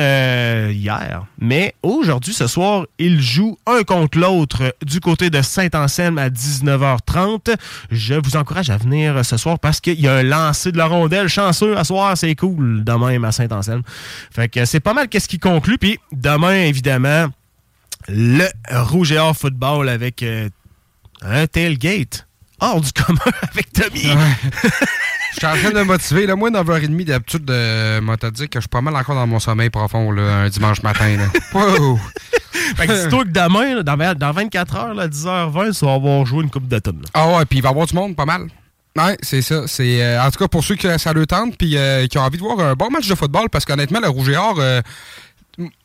hier. 0.71 1.25
Mais 1.39 1.75
aujourd'hui, 1.83 2.35
ce 2.35 2.47
soir, 2.47 2.85
ils 2.99 3.21
jouent 3.21 3.38
un 3.67 3.83
contre 3.83 4.19
l'autre 4.19 4.75
du 4.85 5.01
côté 5.01 5.31
de 5.31 5.43
Saint-Anselme 5.43 6.19
à 6.19 6.29
19h30. 6.29 7.57
Je 7.91 8.15
vous 8.15 8.37
encourage 8.37 8.71
à 8.71 8.77
venir 8.77 9.17
euh, 9.17 9.23
ce 9.23 9.37
soir 9.37 9.59
parce 9.59 9.81
qu'il 9.81 10.01
y 10.01 10.09
a 10.09 10.15
un 10.15 10.23
lancer 10.23 10.73
de 10.73 10.79
la 10.79 10.87
rondelle 10.87 11.29
chanceux 11.29 11.77
à 11.77 11.85
soir. 11.85 12.17
C'est 12.17 12.35
cool 12.35 12.85
de 12.85 12.93
même 12.93 13.25
à 13.25 13.33
Saint-Anselme. 13.33 13.83
Fait 14.31 14.49
que 14.49 14.65
c'est 14.65 14.81
pas 14.81 14.95
mal 14.95 15.09
qu'est-ce 15.09 15.29
qui 15.29 15.39
conclut. 15.39 15.79
Puis 15.79 15.99
demain, 16.13 16.55
évidemment, 16.65 17.27
le 18.09 18.47
Rouge 18.71 19.13
et 19.13 19.19
Or 19.19 19.37
football 19.37 19.89
avec 19.89 20.23
euh, 20.23 20.49
un 21.23 21.47
tailgate 21.47 22.27
hors 22.61 22.81
du 22.81 22.93
commun 22.93 23.21
avec 23.53 23.73
Tommy. 23.73 24.07
Je 25.33 25.37
suis 25.37 25.47
en 25.47 25.57
train 25.57 25.71
de 25.71 25.79
me 25.79 25.85
motiver. 25.85 26.27
Là, 26.27 26.37
moi, 26.37 26.51
9h30, 26.51 27.05
d'habitude, 27.05 27.51
moi, 28.03 28.17
t'as 28.17 28.31
dit 28.31 28.49
que 28.49 28.59
je 28.59 28.63
suis 28.63 28.69
pas 28.69 28.81
mal 28.81 28.97
encore 28.97 29.15
dans 29.15 29.27
mon 29.27 29.39
sommeil 29.39 29.71
profond 29.71 30.11
là, 30.11 30.23
un 30.43 30.49
dimanche 30.49 30.83
matin. 30.83 31.17
Là. 31.17 31.25
Wow! 31.55 31.99
Fait 32.77 32.87
que 32.87 33.05
dis-toi 33.05 33.25
que 33.25 33.29
demain, 33.31 33.77
là, 33.77 33.83
dans, 33.83 33.97
vingt- 33.97 34.15
dans 34.15 34.33
24 34.33 34.77
heures, 34.77 34.95
là, 34.95 35.09
10h20, 35.09 35.79
tu 35.79 35.85
vas 35.85 35.95
avoir 35.95 36.27
joué 36.27 36.43
une 36.45 36.51
coupe 36.51 36.69
de 36.69 36.79
tonnes. 36.79 37.03
Ah 37.15 37.29
ouais, 37.29 37.45
puis 37.45 37.59
il 37.59 37.63
va 37.63 37.69
y 37.69 37.73
avoir 37.73 37.87
du 37.87 37.95
monde, 37.95 38.15
pas 38.17 38.25
mal. 38.27 38.47
Ouais, 38.97 39.17
c'est 39.23 39.43
ça. 39.43 39.63
C'est 39.69 40.03
euh, 40.03 40.21
en 40.23 40.31
tout 40.31 40.39
cas 40.41 40.49
pour 40.49 40.65
ceux 40.65 40.75
que 40.75 40.99
ça 40.99 41.13
le 41.13 41.25
tente 41.25 41.57
puis 41.57 41.77
euh, 41.77 42.07
qui 42.09 42.19
ont 42.19 42.23
envie 42.23 42.37
de 42.39 42.43
voir 42.43 42.59
un 42.59 42.75
bon 42.75 42.91
match 42.91 43.07
de 43.09 43.15
football 43.15 43.49
parce 43.49 43.65
qu'honnêtement 43.65 44.01
le 44.01 44.09
rouge 44.09 44.29
et 44.29 44.37
or 44.37 44.57
euh, 44.59 44.81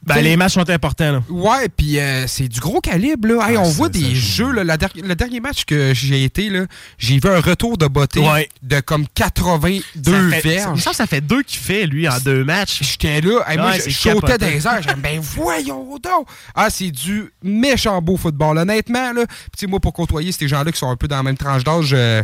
Ben, 0.04 0.22
les 0.22 0.38
matchs 0.38 0.54
sont 0.54 0.70
importants. 0.70 1.12
Là. 1.14 1.24
Ouais, 1.30 1.68
puis 1.68 2.00
euh, 2.00 2.28
c'est 2.28 2.48
du 2.48 2.60
gros 2.60 2.80
calibre 2.80 3.28
là. 3.28 3.50
Hey, 3.50 3.56
Ah, 3.58 3.62
on 3.62 3.70
voit 3.70 3.90
des 3.90 4.14
jeux 4.14 4.52
là, 4.52 4.64
la 4.64 4.78
der- 4.78 4.90
le 4.96 5.16
dernier 5.16 5.40
match 5.40 5.66
que 5.66 5.94
j'ai 5.96 6.24
été 6.24 6.50
là, 6.50 6.66
j'ai 7.00 7.16
vu 7.20 7.28
un 7.30 7.40
retour 7.40 7.78
de 7.78 7.88
beauté 7.88 8.20
Ouais. 8.20 8.50
de 8.62 8.80
comme 8.82 9.06
82 9.16 10.30
Ça 10.32 10.38
fait- 10.38 10.50
verges. 10.50 10.80
Ça, 10.82 10.94
ça 10.94 11.08
fait 11.08 11.22
deux 11.22 11.42
qu'il 11.42 11.58
fait, 11.60 11.88
lui, 11.88 12.08
en 12.08 12.20
deux 12.20 12.44
matchs. 12.44 12.80
J'étais 12.84 13.22
là, 13.22 13.42
hey, 13.48 13.58
moi 13.58 13.72
Ouais, 13.72 13.82
je 13.88 13.90
sautais 13.90 14.38
les 14.38 14.68
airs, 14.68 14.82
j'aime 14.84 15.00
ben 15.02 15.20
voyons 15.20 15.98
donc. 15.98 16.28
Ah, 16.54 16.70
c'est 16.70 16.92
du 16.92 17.32
méchant 17.42 18.00
beau 18.02 18.16
football 18.18 18.58
honnêtement 18.60 19.12
là. 19.14 19.26
Puis 19.26 19.36
tu 19.58 19.60
sais, 19.62 19.68
moi 19.68 19.80
pour 19.80 19.94
côtoyer 19.94 20.32
ces 20.32 20.48
gens-là 20.48 20.72
qui 20.72 20.78
sont 20.78 20.90
un 20.92 20.96
peu 20.98 21.08
dans 21.08 21.18
la 21.18 21.24
même 21.24 21.38
tranche 21.38 21.64
d'âge 21.64 21.92
euh, 21.94 22.22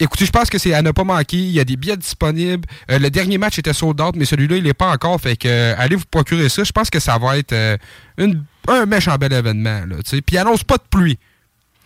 Écoutez, 0.00 0.26
je 0.26 0.30
pense 0.32 0.50
que 0.50 0.58
c'est 0.58 0.74
à 0.74 0.82
ne 0.82 0.90
pas 0.90 1.04
manquer. 1.04 1.36
Il 1.36 1.50
y 1.50 1.60
a 1.60 1.64
des 1.64 1.76
billets 1.76 1.96
disponibles. 1.96 2.66
Euh, 2.90 2.98
le 2.98 3.10
dernier 3.10 3.38
match 3.38 3.58
était 3.58 3.72
sold 3.72 4.00
out, 4.00 4.16
mais 4.16 4.24
celui-là, 4.24 4.56
il 4.56 4.64
n'est 4.64 4.74
pas 4.74 4.90
encore. 4.90 5.20
Fait 5.20 5.36
que 5.36 5.46
euh, 5.48 5.74
allez 5.78 5.96
vous 5.96 6.04
procurer 6.10 6.48
ça. 6.48 6.64
Je 6.64 6.72
pense 6.72 6.90
que 6.90 6.98
ça 7.00 7.16
va 7.18 7.38
être 7.38 7.52
euh, 7.52 7.76
une- 8.18 8.44
un 8.68 8.86
méchant 8.86 9.14
bel 9.16 9.32
événement. 9.32 9.84
Là. 9.86 9.96
Puis 10.04 10.22
il 10.32 10.38
annonce 10.38 10.64
pas 10.64 10.76
de 10.78 10.82
pluie. 10.90 11.18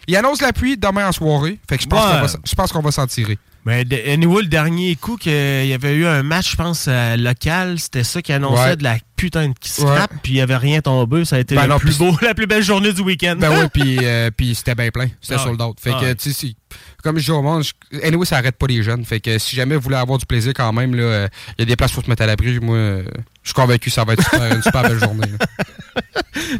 Il 0.07 0.17
annonce 0.17 0.41
la 0.41 0.53
pluie 0.55 0.77
demain 0.79 1.09
en 1.09 1.13
soirée. 1.13 1.59
Fait 1.69 1.77
que 1.77 1.83
je 1.83 1.89
pense 1.89 2.03
Ouais. 2.05 2.13
qu'on 2.13 2.19
va, 2.21 2.25
s- 2.25 2.37
je 2.45 2.55
pense 2.55 2.73
qu'on 2.73 2.81
va 2.81 2.91
s'en 2.91 3.07
tirer. 3.07 3.39
Mais 3.65 3.85
de- 3.85 4.01
anyway, 4.11 4.43
le 4.43 4.49
dernier 4.49 4.97
coup 4.97 5.17
qu'il 5.17 5.33
y 5.67 5.73
avait 5.75 5.95
eu 5.95 6.07
un 6.07 6.23
match, 6.23 6.53
je 6.53 6.57
pense, 6.57 6.87
euh, 6.89 7.17
local, 7.17 7.79
c'était 7.79 8.05
ça 8.05 8.23
qui 8.23 8.33
annonçait 8.33 8.63
Ouais. 8.63 8.77
de 8.77 8.85
la 8.85 8.97
putain 9.17 9.49
de 9.49 9.55
scrap, 9.63 10.11
puis 10.23 10.33
il 10.33 10.37
n'y 10.37 10.41
avait 10.41 10.57
rien 10.57 10.81
tombé. 10.81 11.25
Ça 11.25 11.37
a 11.37 11.39
été 11.41 11.55
Ben 11.55 11.63
le 11.65 11.69
non, 11.71 11.79
plus 11.79 11.99
beau, 11.99 12.17
la 12.23 12.35
plus 12.35 12.47
belle 12.47 12.63
journée 12.63 12.93
du 12.93 13.03
week-end. 13.03 13.37
Ben 13.39 13.51
oui, 13.51 13.69
puis 13.73 13.99
euh, 14.03 14.31
puis 14.35 14.55
c'était 14.55 14.75
bien 14.75 14.91
plein. 14.91 15.09
C'était 15.21 15.35
Ah 15.41 15.45
sold 15.45 15.61
out. 15.61 15.77
Fait 15.81 15.93
ouais. 15.93 16.01
que, 16.01 16.13
tu 16.15 16.33
sais, 16.33 16.55
comme 17.03 17.19
je 17.19 17.25
dis 17.25 17.31
au 17.31 17.43
monde, 17.43 17.63
je- 17.65 18.01
anyway, 18.07 18.25
ça 18.25 18.37
arrête 18.39 18.57
pas 18.57 18.67
les 18.69 18.83
jeunes. 18.83 19.05
Fait 19.05 19.21
que 19.21 19.39
si 19.39 19.55
jamais 19.57 19.75
vous 19.75 19.83
voulez 19.83 19.97
avoir 19.97 20.19
du 20.19 20.25
plaisir 20.27 20.53
quand 20.55 20.73
même, 20.73 20.95
euh, 20.95 21.29
il 21.59 21.61
y 21.61 21.63
a 21.63 21.67
des 21.67 21.77
places 21.77 21.93
pour 21.93 22.05
se 22.05 22.09
mettre 22.09 22.23
à 22.23 22.27
l'abri. 22.27 22.59
Moi, 22.61 23.03
je 23.49 23.55
suis 23.55 23.62
convaincu 23.62 23.89
que 23.89 23.95
ça 23.95 24.05
va 24.05 24.12
être 24.12 24.23
super- 24.23 24.55
une 24.55 24.62
super 24.62 24.83
belle 24.83 24.99
journée. 24.99 25.27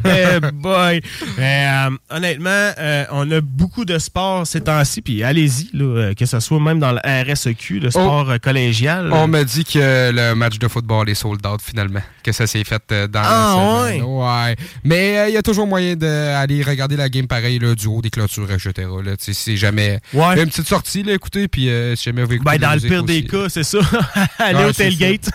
Eh 0.05 0.39
boy! 0.53 1.01
Euh, 1.39 1.89
honnêtement, 2.09 2.49
euh, 2.77 3.05
on 3.11 3.29
a 3.31 3.39
beaucoup 3.41 3.85
de 3.85 3.97
sport 3.97 4.45
ces 4.45 4.61
temps-ci, 4.61 5.01
puis 5.01 5.23
allez-y, 5.23 5.69
euh, 5.75 6.13
que 6.13 6.25
ce 6.25 6.39
soit 6.39 6.59
même 6.59 6.79
dans 6.79 6.91
le 6.91 6.99
RSEQ, 6.99 7.79
le 7.79 7.89
sport 7.89 8.29
euh, 8.29 8.37
collégial. 8.37 9.09
On 9.13 9.27
me 9.27 9.43
dit 9.43 9.63
que 9.63 10.11
le 10.13 10.33
match 10.35 10.59
de 10.59 10.67
football 10.67 11.09
est 11.09 11.15
sold 11.15 11.45
out 11.47 11.61
finalement. 11.63 12.01
Que 12.23 12.31
ça 12.31 12.45
s'est 12.45 12.63
fait 12.65 12.83
dans 13.07 13.21
Ah, 13.23 13.55
la 13.55 13.87
semaine. 13.93 14.03
Ouais. 14.03 14.55
Mais 14.83 15.17
euh, 15.19 15.29
il 15.29 15.33
y 15.33 15.37
a 15.37 15.41
toujours 15.41 15.65
moyen 15.65 15.95
d'aller 15.95 16.61
regarder 16.61 16.97
la 16.97 17.07
game 17.09 17.27
pareil 17.27 17.57
là, 17.59 17.73
du 17.73 17.87
haut 17.87 18.01
des 18.01 18.09
clôtures, 18.09 18.51
etc. 18.51 18.87
Si 19.19 19.57
jamais. 19.57 19.99
Ouais. 20.13 20.41
Une 20.41 20.49
petite 20.49 20.67
sortie, 20.67 21.03
là, 21.03 21.13
écoutez, 21.13 21.47
puis 21.47 21.69
si 21.95 22.03
jamais 22.03 22.23
vous 22.23 22.33
écoutez 22.33 22.57
Ben, 22.57 22.57
dans 22.59 22.73
le 22.73 22.79
pire 22.81 23.03
des 23.03 23.23
cas, 23.23 23.47
c'est 23.49 23.63
ça. 23.63 23.79
Aller 24.39 24.65
au 24.65 24.73
c'est 24.73 24.89
tailgate. 24.89 25.29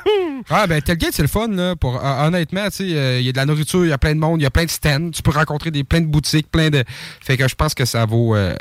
Ah 0.50 0.66
ben 0.66 0.82
tailgate 0.82 1.12
c'est 1.14 1.22
le 1.22 1.28
fun 1.28 1.43
là 1.52 1.76
pour 1.76 1.96
euh, 2.04 2.26
honnêtement 2.26 2.68
tu 2.70 2.82
euh, 2.94 3.18
il 3.20 3.26
y 3.26 3.28
a 3.28 3.32
de 3.32 3.36
la 3.36 3.46
nourriture, 3.46 3.84
il 3.84 3.88
y 3.88 3.92
a 3.92 3.98
plein 3.98 4.14
de 4.14 4.20
monde, 4.20 4.40
il 4.40 4.44
y 4.44 4.46
a 4.46 4.50
plein 4.50 4.64
de 4.64 4.70
stands, 4.70 5.10
tu 5.10 5.22
peux 5.22 5.30
rencontrer 5.32 5.70
des 5.70 5.84
plein 5.84 6.00
de 6.00 6.06
boutiques, 6.06 6.50
plein 6.50 6.70
de 6.70 6.84
fait 7.20 7.36
que 7.36 7.46
je 7.48 7.54
pense 7.54 7.74
que 7.74 7.84
ça 7.84 8.04
vaut 8.06 8.34
euh, 8.34 8.54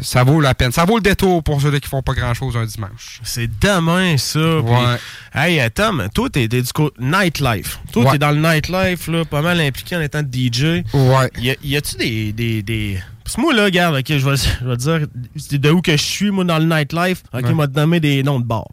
ça 0.00 0.22
vaut 0.22 0.40
la 0.40 0.54
peine. 0.54 0.70
Ça 0.70 0.84
vaut 0.84 0.96
le 0.96 1.02
détour 1.02 1.42
pour 1.42 1.60
ceux 1.60 1.76
qui 1.80 1.88
font 1.88 2.00
pas 2.02 2.14
grand-chose 2.14 2.56
un 2.56 2.64
dimanche. 2.64 3.20
C'est 3.24 3.50
demain, 3.60 4.16
ça. 4.16 4.38
puis- 4.64 4.72
Ouais. 4.72 4.96
Hey, 5.34 5.60
euh, 5.60 5.68
Tom, 5.74 6.06
toi, 6.14 6.30
t'es 6.30 6.46
t'es 6.46 6.62
du 6.62 6.72
côté 6.72 6.94
nightlife. 7.00 7.80
Toi, 7.92 8.04
Ouais. 8.04 8.12
t'es 8.12 8.18
dans 8.18 8.30
le 8.30 8.40
nightlife, 8.40 9.08
là, 9.08 9.24
pas 9.24 9.42
mal 9.42 9.60
impliqué 9.60 9.96
en 9.96 10.00
étant 10.00 10.22
DJ. 10.22 10.84
Ouais. 10.94 11.28
Y, 11.40 11.50
a- 11.50 11.56
y 11.64 11.76
a-tu 11.76 11.96
des, 11.96 12.32
des, 12.32 12.62
des- 12.62 13.00
Parce 13.24 13.34
que 13.34 13.40
moi, 13.40 13.52
là, 13.52 13.64
regarde, 13.64 13.96
ok, 13.96 14.04
je 14.08 14.14
vais, 14.30 14.36
je 14.36 14.64
vais 14.64 14.76
te 14.76 14.80
dire 14.82 15.06
c'est 15.36 15.58
de 15.58 15.70
où 15.70 15.82
que 15.82 15.92
je 15.92 15.96
suis, 16.02 16.30
moi, 16.30 16.44
dans 16.44 16.58
le 16.58 16.66
nightlife. 16.66 17.24
Ok, 17.34 17.44
Ouais. 17.46 17.52
m'a 17.54 17.66
donné 17.66 17.98
des 17.98 18.22
noms 18.22 18.38
de 18.38 18.46
bars. 18.46 18.68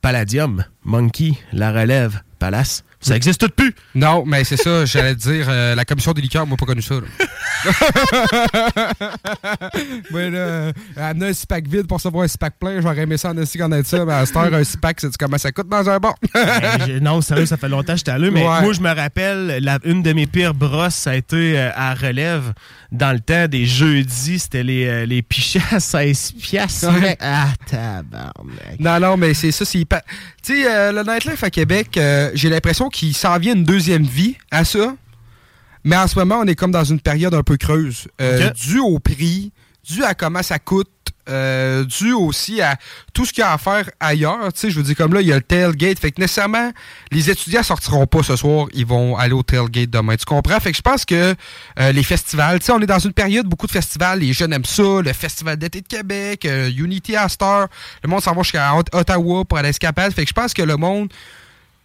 Palladium, 0.00 0.64
Monkey, 0.84 1.32
La 1.52 1.72
Relève, 1.72 2.20
Palace. 2.38 2.84
Ça 3.00 3.14
existe 3.16 3.40
tout 3.40 3.48
plus. 3.54 3.74
Non, 3.94 4.24
mais 4.26 4.42
c'est 4.44 4.56
ça, 4.56 4.84
j'allais 4.84 5.14
te 5.14 5.20
dire, 5.20 5.46
euh, 5.48 5.74
la 5.76 5.84
commission 5.84 6.12
des 6.12 6.20
liqueurs, 6.22 6.46
moi, 6.46 6.56
pas 6.56 6.66
connu 6.66 6.82
ça. 6.82 6.94
là. 6.96 7.00
ouais, 10.12 10.30
là, 10.30 10.38
euh, 10.38 10.72
amener 10.96 11.28
un 11.28 11.32
six-pack 11.32 11.66
vide 11.68 11.86
pour 11.86 12.00
savoir 12.00 12.24
un 12.24 12.28
six-pack 12.28 12.54
plein, 12.58 12.80
j'aurais 12.80 13.02
aimé 13.02 13.16
ça 13.16 13.30
en 13.30 13.38
esti 13.38 13.58
qu'on 13.58 13.70
ait 13.72 13.82
ça, 13.84 14.04
mais 14.04 14.12
à 14.14 14.26
cette 14.26 14.36
heure, 14.36 14.52
un 14.52 14.64
six-pack, 14.64 15.00
c'est 15.00 15.16
comment 15.16 15.38
ça 15.38 15.52
coûte 15.52 15.68
dans 15.68 15.88
un 15.88 15.98
bar? 15.98 16.14
Ben, 16.34 17.00
non, 17.02 17.20
sérieux, 17.20 17.46
ça 17.46 17.56
fait 17.56 17.68
longtemps 17.68 17.92
que 17.92 17.98
j'étais 17.98 18.10
allé, 18.10 18.30
mais 18.30 18.42
Ouais. 18.46 18.62
moi, 18.62 18.72
je 18.72 18.80
me 18.80 18.92
rappelle, 18.94 19.58
la- 19.62 19.78
une 19.84 20.02
de 20.02 20.12
mes 20.12 20.26
pires 20.26 20.54
brosses, 20.54 20.94
ça 20.94 21.10
a 21.10 21.14
été 21.14 21.58
euh, 21.58 21.70
à 21.74 21.94
relève. 21.94 22.52
Dans 22.90 23.12
le 23.12 23.20
temps 23.20 23.46
des 23.48 23.66
jeudis, 23.66 24.38
c'était 24.38 24.62
les, 24.62 24.86
euh, 24.86 25.06
les 25.06 25.20
pichets 25.22 25.60
à 25.70 25.78
16 25.80 26.32
piastres. 26.40 26.88
Ouais. 27.00 27.16
Ah, 27.20 27.48
tabarnak. 27.66 28.80
Non, 28.80 28.98
non, 28.98 29.16
mais 29.16 29.34
c'est 29.34 29.52
ça, 29.52 29.64
c'est 29.64 29.78
hyper. 29.78 30.00
Tu 30.42 30.62
sais, 30.62 30.70
euh, 30.70 30.92
le 30.92 31.02
nightlife 31.02 31.44
à 31.44 31.50
Québec, 31.50 31.96
euh, 31.98 32.30
j'ai 32.34 32.48
l'impression 32.48 32.87
qu'il 32.88 33.14
s'en 33.14 33.38
vient 33.38 33.54
une 33.54 33.64
deuxième 33.64 34.02
vie 34.04 34.36
à 34.50 34.64
ça. 34.64 34.94
Mais 35.84 35.96
en 35.96 36.06
ce 36.08 36.18
moment, 36.18 36.40
on 36.40 36.46
est 36.46 36.54
comme 36.56 36.72
dans 36.72 36.84
une 36.84 37.00
période 37.00 37.34
un 37.34 37.42
peu 37.42 37.56
creuse. 37.56 38.08
Euh. 38.20 38.50
Dû 38.50 38.78
au 38.80 38.98
prix, 38.98 39.52
dû 39.88 40.04
à 40.04 40.14
comment 40.14 40.42
ça 40.42 40.58
coûte, 40.58 40.88
euh, 41.30 41.84
dû 41.84 42.12
aussi 42.12 42.60
à 42.60 42.76
tout 43.14 43.24
ce 43.26 43.32
qu'il 43.32 43.42
y 43.42 43.44
a 43.44 43.52
à 43.52 43.58
faire 43.58 43.88
ailleurs. 44.00 44.52
Tu 44.52 44.60
sais, 44.60 44.70
je 44.70 44.76
veux 44.76 44.82
dire, 44.82 44.96
comme 44.96 45.14
là, 45.14 45.20
il 45.20 45.28
y 45.28 45.32
a 45.32 45.36
le 45.36 45.42
tailgate. 45.42 45.98
Fait 45.98 46.10
que 46.10 46.20
nécessairement, 46.20 46.72
les 47.12 47.30
étudiants 47.30 47.62
sortiront 47.62 48.06
pas 48.06 48.22
ce 48.22 48.34
soir. 48.34 48.66
Ils 48.74 48.84
vont 48.86 49.16
aller 49.16 49.32
au 49.34 49.42
tailgate 49.42 49.88
demain. 49.90 50.16
Tu 50.16 50.24
comprends? 50.24 50.58
Fait 50.58 50.72
que 50.72 50.76
je 50.76 50.82
pense 50.82 51.04
que 51.04 51.34
euh, 51.78 51.92
les 51.92 52.02
festivals, 52.02 52.58
tu 52.58 52.66
sais, 52.66 52.72
on 52.72 52.80
est 52.80 52.86
dans 52.86 52.98
une 52.98 53.12
période, 53.12 53.46
beaucoup 53.46 53.66
de 53.66 53.72
festivals. 53.72 54.18
Les 54.20 54.32
jeunes 54.32 54.52
aiment 54.52 54.64
ça. 54.64 55.00
Le 55.02 55.12
Festival 55.12 55.56
d'été 55.56 55.80
de 55.80 55.86
Québec, 55.86 56.44
euh, 56.44 56.70
Unity 56.76 57.14
à 57.14 57.28
Star. 57.28 57.68
Le 58.02 58.08
monde 58.08 58.22
s'en 58.22 58.32
va 58.34 58.42
jusqu'à 58.42 58.74
Ot- 58.74 58.94
Ottawa 58.94 59.44
pour 59.44 59.58
aller 59.58 59.68
Escapade. 59.68 60.12
Fait 60.12 60.24
que 60.24 60.28
je 60.28 60.34
pense 60.34 60.52
que 60.54 60.62
le 60.62 60.76
monde 60.76 61.12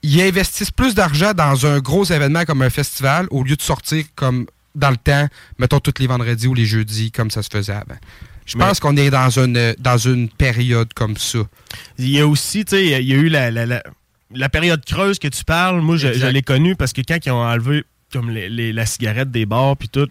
ils 0.04 0.22
investissent 0.22 0.72
plus 0.72 0.94
d'argent 0.96 1.34
dans 1.34 1.66
un 1.66 1.80
gros 1.80 2.04
événement 2.06 2.44
comme 2.46 2.62
un 2.62 2.70
festival 2.70 3.28
au 3.32 3.44
lieu 3.44 3.56
de 3.56 3.62
sortir 3.62 4.04
comme 4.16 4.46
dans 4.76 4.90
le 4.90 4.98
temps, 4.98 5.28
mettons 5.60 5.80
tous 5.80 5.94
les 6.00 6.08
vendredis 6.08 6.48
ou 6.48 6.54
les 6.54 6.66
jeudis, 6.66 7.12
comme 7.12 7.30
ça 7.32 7.42
se 7.44 7.50
faisait 7.52 7.74
avant. 7.74 7.96
Je 8.46 8.58
pense 8.58 8.80
qu'on 8.80 8.98
est 8.98 9.10
dans 9.10 9.30
une, 9.40 9.74
dans 9.80 9.98
une 9.98 10.28
période 10.30 10.94
comme 10.94 11.16
ça. 11.16 11.40
Il 11.98 12.10
y 12.10 12.20
a 12.20 12.28
aussi, 12.28 12.66
tu 12.66 12.72
sais, 12.76 12.84
il 12.84 13.08
y 13.08 13.14
a 13.14 13.16
eu 13.16 13.30
la, 13.30 13.50
la, 13.52 13.66
la- 13.66 13.84
la 14.36 14.50
période 14.50 14.84
creuse 14.84 15.20
que 15.20 15.28
tu 15.28 15.44
parles. 15.46 15.80
Moi, 15.80 15.96
je, 15.98 16.08
l'ai 16.28 16.42
connue 16.42 16.76
parce 16.76 16.92
que 16.92 17.02
quand 17.08 17.18
ils 17.26 17.32
ont 17.32 17.36
enlevé 17.44 17.84
comme 18.12 18.32
les, 18.32 18.50
les- 18.50 18.74
la 18.74 18.86
cigarette 18.88 19.30
des 19.32 19.46
bars 19.46 19.78
puis 19.78 19.90
tout, 19.90 20.08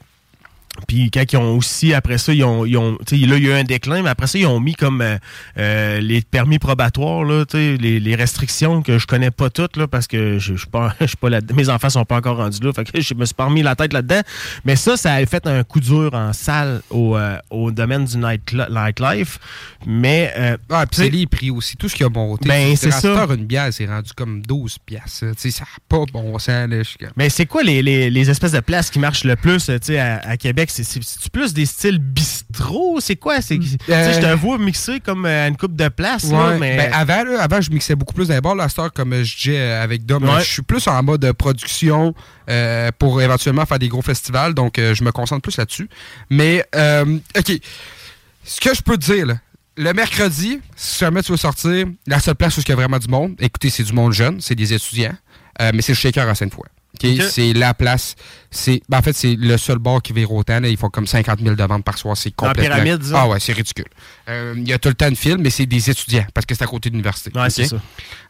puis 0.88 1.10
quand 1.10 1.22
ils 1.30 1.36
ont 1.36 1.56
aussi, 1.56 1.92
après 1.92 2.16
ça, 2.16 2.32
ils 2.32 2.42
ont, 2.44 2.64
ils 2.64 2.72
là, 2.74 2.96
il 3.10 3.28
y 3.28 3.32
a 3.32 3.36
eu 3.36 3.52
un 3.52 3.62
déclin, 3.64 4.02
mais 4.02 4.08
après 4.08 4.26
ça, 4.26 4.38
ils 4.38 4.46
ont 4.46 4.58
mis 4.58 4.74
comme 4.74 5.02
euh, 5.02 5.16
euh, 5.58 6.00
les 6.00 6.22
permis 6.22 6.58
probatoires, 6.58 7.24
là, 7.24 7.44
les, 7.52 7.76
les 8.00 8.14
restrictions 8.14 8.80
que 8.82 8.98
je 8.98 9.06
connais 9.06 9.30
pas 9.30 9.50
toutes, 9.50 9.76
là, 9.76 9.86
parce 9.86 10.06
que 10.06 10.38
je 10.38 10.52
je 10.54 10.60
suis 10.60 10.70
pas, 10.70 10.94
je 11.00 11.06
suis 11.06 11.16
pas 11.16 11.28
là 11.30 11.40
Mes 11.54 11.68
enfants 11.68 11.90
sont 11.90 12.04
pas 12.06 12.16
encore 12.16 12.38
rendus 12.38 12.58
là, 12.62 12.72
fait 12.72 12.84
que 12.90 13.00
je 13.00 13.14
me 13.14 13.24
suis 13.26 13.34
pas 13.34 13.44
remis 13.46 13.62
la 13.62 13.76
tête 13.76 13.92
là-dedans. 13.92 14.22
Mais 14.64 14.76
ça, 14.76 14.96
ça 14.96 15.12
a 15.14 15.26
fait 15.26 15.46
un 15.46 15.62
coup 15.62 15.80
dur 15.80 16.10
en 16.14 16.32
salle 16.32 16.80
au, 16.90 17.16
euh, 17.16 17.36
au 17.50 17.70
domaine 17.70 18.04
du 18.06 18.16
night, 18.16 18.54
nightlife. 18.70 19.38
Mais, 19.86 20.32
euh, 20.38 20.56
Ah, 20.70 20.86
c'est 20.90 21.10
les 21.10 21.26
prix 21.26 21.50
aussi, 21.50 21.76
tout 21.76 21.88
ce 21.88 21.94
qui 21.96 22.04
a 22.04 22.08
monté. 22.08 22.48
Ben, 22.48 22.74
c'est 22.76 22.90
ça. 22.92 23.26
une 23.30 23.44
bière, 23.46 23.68
c'est 23.72 23.86
rendu 23.86 24.10
comme 24.16 24.40
12 24.42 24.78
piastres. 24.78 25.26
Ça 25.36 25.48
n'a 25.48 25.66
pas 25.88 26.04
bon 26.12 26.38
sens. 26.38 26.48
Là, 26.68 26.78
je 26.78 26.82
suis 26.82 26.98
comme- 26.98 27.10
Mais 27.16 27.28
c'est 27.28 27.46
quoi 27.46 27.62
les, 27.62 27.82
les- 27.82 28.08
les 28.10 28.30
espèces 28.30 28.52
de 28.52 28.60
places 28.60 28.90
qui 28.90 28.98
marchent 28.98 29.24
le 29.24 29.36
plus 29.36 29.68
à 29.70 30.36
Québec? 30.36 30.61
C'est- 30.70 30.84
c'est-tu 30.84 31.30
plus 31.30 31.52
des 31.54 31.66
styles 31.66 31.98
bistrot? 31.98 32.98
C'est 33.00 33.16
quoi? 33.16 33.40
C'est- 33.40 33.58
tu 33.58 33.68
sais, 33.68 33.78
Je 34.14 34.20
te 34.20 34.34
vois 34.36 34.58
mixer 34.58 35.00
comme 35.00 35.26
euh, 35.26 35.44
à 35.44 35.48
une 35.48 35.56
coupe 35.56 35.74
de 35.76 35.88
place. 35.88 36.30
là, 36.30 36.50
Ouais, 36.50 36.58
mais... 36.58 36.76
ben, 36.76 36.92
avant, 36.92 37.24
là, 37.24 37.42
avant, 37.42 37.60
je 37.60 37.70
mixais 37.70 37.94
beaucoup 37.94 38.14
plus 38.14 38.28
dans 38.28 38.34
les 38.34 38.40
bars. 38.40 38.54
Là, 38.54 38.64
à 38.64 38.68
cette 38.68 38.78
heure, 38.78 38.92
comme 38.92 39.12
euh, 39.12 39.24
je 39.24 39.36
disais 39.36 39.58
euh, 39.58 39.82
avec 39.82 40.04
Dom, 40.06 40.22
Ouais. 40.24 40.40
je 40.40 40.48
suis 40.50 40.62
plus 40.62 40.86
en 40.88 41.02
mode 41.02 41.20
de 41.22 41.32
production 41.32 42.14
euh, 42.48 42.90
pour 42.98 43.20
éventuellement 43.22 43.66
faire 43.66 43.78
des 43.78 43.88
gros 43.88 44.02
festivals. 44.02 44.54
Donc, 44.54 44.78
euh, 44.78 44.94
je 44.94 45.04
me 45.04 45.12
concentre 45.12 45.42
plus 45.42 45.56
là-dessus. 45.56 45.88
Mais, 46.30 46.64
euh, 46.74 47.18
OK. 47.38 47.52
Ce 48.44 48.60
que 48.60 48.74
je 48.74 48.82
peux 48.82 48.96
te 48.98 49.04
dire, 49.12 49.26
là, 49.26 49.34
le 49.76 49.92
mercredi, 49.92 50.60
si 50.76 50.98
jamais 50.98 51.22
tu 51.22 51.30
veux 51.32 51.38
sortir, 51.38 51.86
la 52.06 52.20
seule 52.20 52.34
place 52.34 52.56
où 52.58 52.60
il 52.60 52.68
y 52.68 52.72
a 52.72 52.74
vraiment 52.76 52.98
du 52.98 53.08
monde, 53.08 53.34
écoutez, 53.38 53.70
c'est 53.70 53.84
du 53.84 53.92
monde 53.92 54.12
jeune, 54.12 54.40
c'est 54.40 54.54
des 54.54 54.74
étudiants, 54.74 55.14
euh, 55.60 55.70
mais 55.72 55.80
c'est 55.80 55.92
le 55.92 55.96
Shaker 55.96 56.28
à 56.28 56.34
Sainte-Foy. 56.34 56.66
OK? 57.04 57.20
OK. 57.20 57.26
C'est 57.30 57.52
la 57.52 57.74
place. 57.74 58.14
C'est, 58.50 58.82
ben, 58.88 58.98
en 58.98 59.02
fait, 59.02 59.12
c'est 59.14 59.34
le 59.38 59.56
seul 59.56 59.78
bar 59.78 60.02
qui 60.02 60.12
vire 60.12 60.30
autant. 60.32 60.60
là. 60.60 60.68
Ils 60.68 60.76
font 60.76 60.90
comme 60.90 61.06
50 61.06 61.40
000 61.40 61.54
de 61.54 61.64
ventes 61.64 61.84
par 61.84 61.96
soir. 61.98 62.16
C'est 62.16 62.32
Dans 62.36 62.46
la 62.46 62.52
complètement. 62.52 62.76
pyramide, 62.82 63.02
ça? 63.02 63.22
Ah 63.22 63.28
ouais, 63.28 63.40
c'est 63.40 63.52
ridicule. 63.52 63.86
Euh, 64.32 64.54
Il 64.56 64.68
y 64.68 64.72
a 64.72 64.78
tout 64.78 64.88
le 64.88 64.94
temps 64.94 65.10
de 65.10 65.14
film, 65.14 65.40
mais 65.42 65.50
c'est 65.50 65.66
des 65.66 65.90
étudiants 65.90 66.24
parce 66.34 66.46
que 66.46 66.54
c'est 66.54 66.64
à 66.64 66.66
côté 66.66 66.88
de 66.90 66.94
l'université. 66.94 67.30
Ouais, 67.34 67.44
OK? 67.44 67.50
c'est 67.50 67.66
ça. 67.66 67.76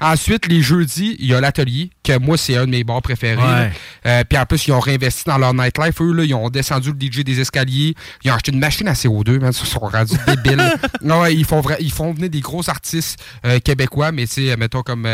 Ensuite, 0.00 0.46
les 0.46 0.62
jeudis, 0.62 1.16
il 1.18 1.26
y 1.26 1.34
a 1.34 1.40
l'atelier, 1.40 1.90
que 2.02 2.18
moi, 2.18 2.36
c'est 2.36 2.56
un 2.56 2.66
de 2.66 2.70
mes 2.70 2.84
bars 2.84 3.00
préférés. 3.02 3.36
Ouais. 3.42 3.70
Euh, 4.06 4.24
Puis 4.28 4.38
en 4.38 4.44
plus, 4.46 4.66
ils 4.66 4.72
ont 4.72 4.80
réinvesti 4.80 5.24
dans 5.26 5.38
leur 5.38 5.54
nightlife. 5.54 6.00
Eux, 6.00 6.12
là, 6.12 6.24
ils 6.24 6.34
ont 6.34 6.50
descendu 6.50 6.90
le 6.92 6.96
DJ 7.00 7.20
des 7.24 7.40
escaliers. 7.40 7.94
Ils 8.24 8.30
ont 8.30 8.34
acheté 8.34 8.52
une 8.52 8.58
machine 8.58 8.88
à 8.88 8.94
CO2, 8.94 9.38
man. 9.40 9.50
Ils 9.52 9.56
se 9.56 9.66
sont 9.66 9.78
rendus 9.80 10.16
débiles. 10.26 10.62
ouais, 11.02 11.34
ils, 11.34 11.44
font 11.44 11.60
vra- 11.60 11.76
ils 11.80 11.92
font 11.92 12.12
venir 12.12 12.28
des 12.30 12.40
gros 12.40 12.68
artistes 12.68 13.22
euh, 13.44 13.58
québécois, 13.60 14.12
mais 14.12 14.26
tu 14.26 14.46
sais, 14.48 14.56
mettons 14.56 14.82
comme 14.82 15.06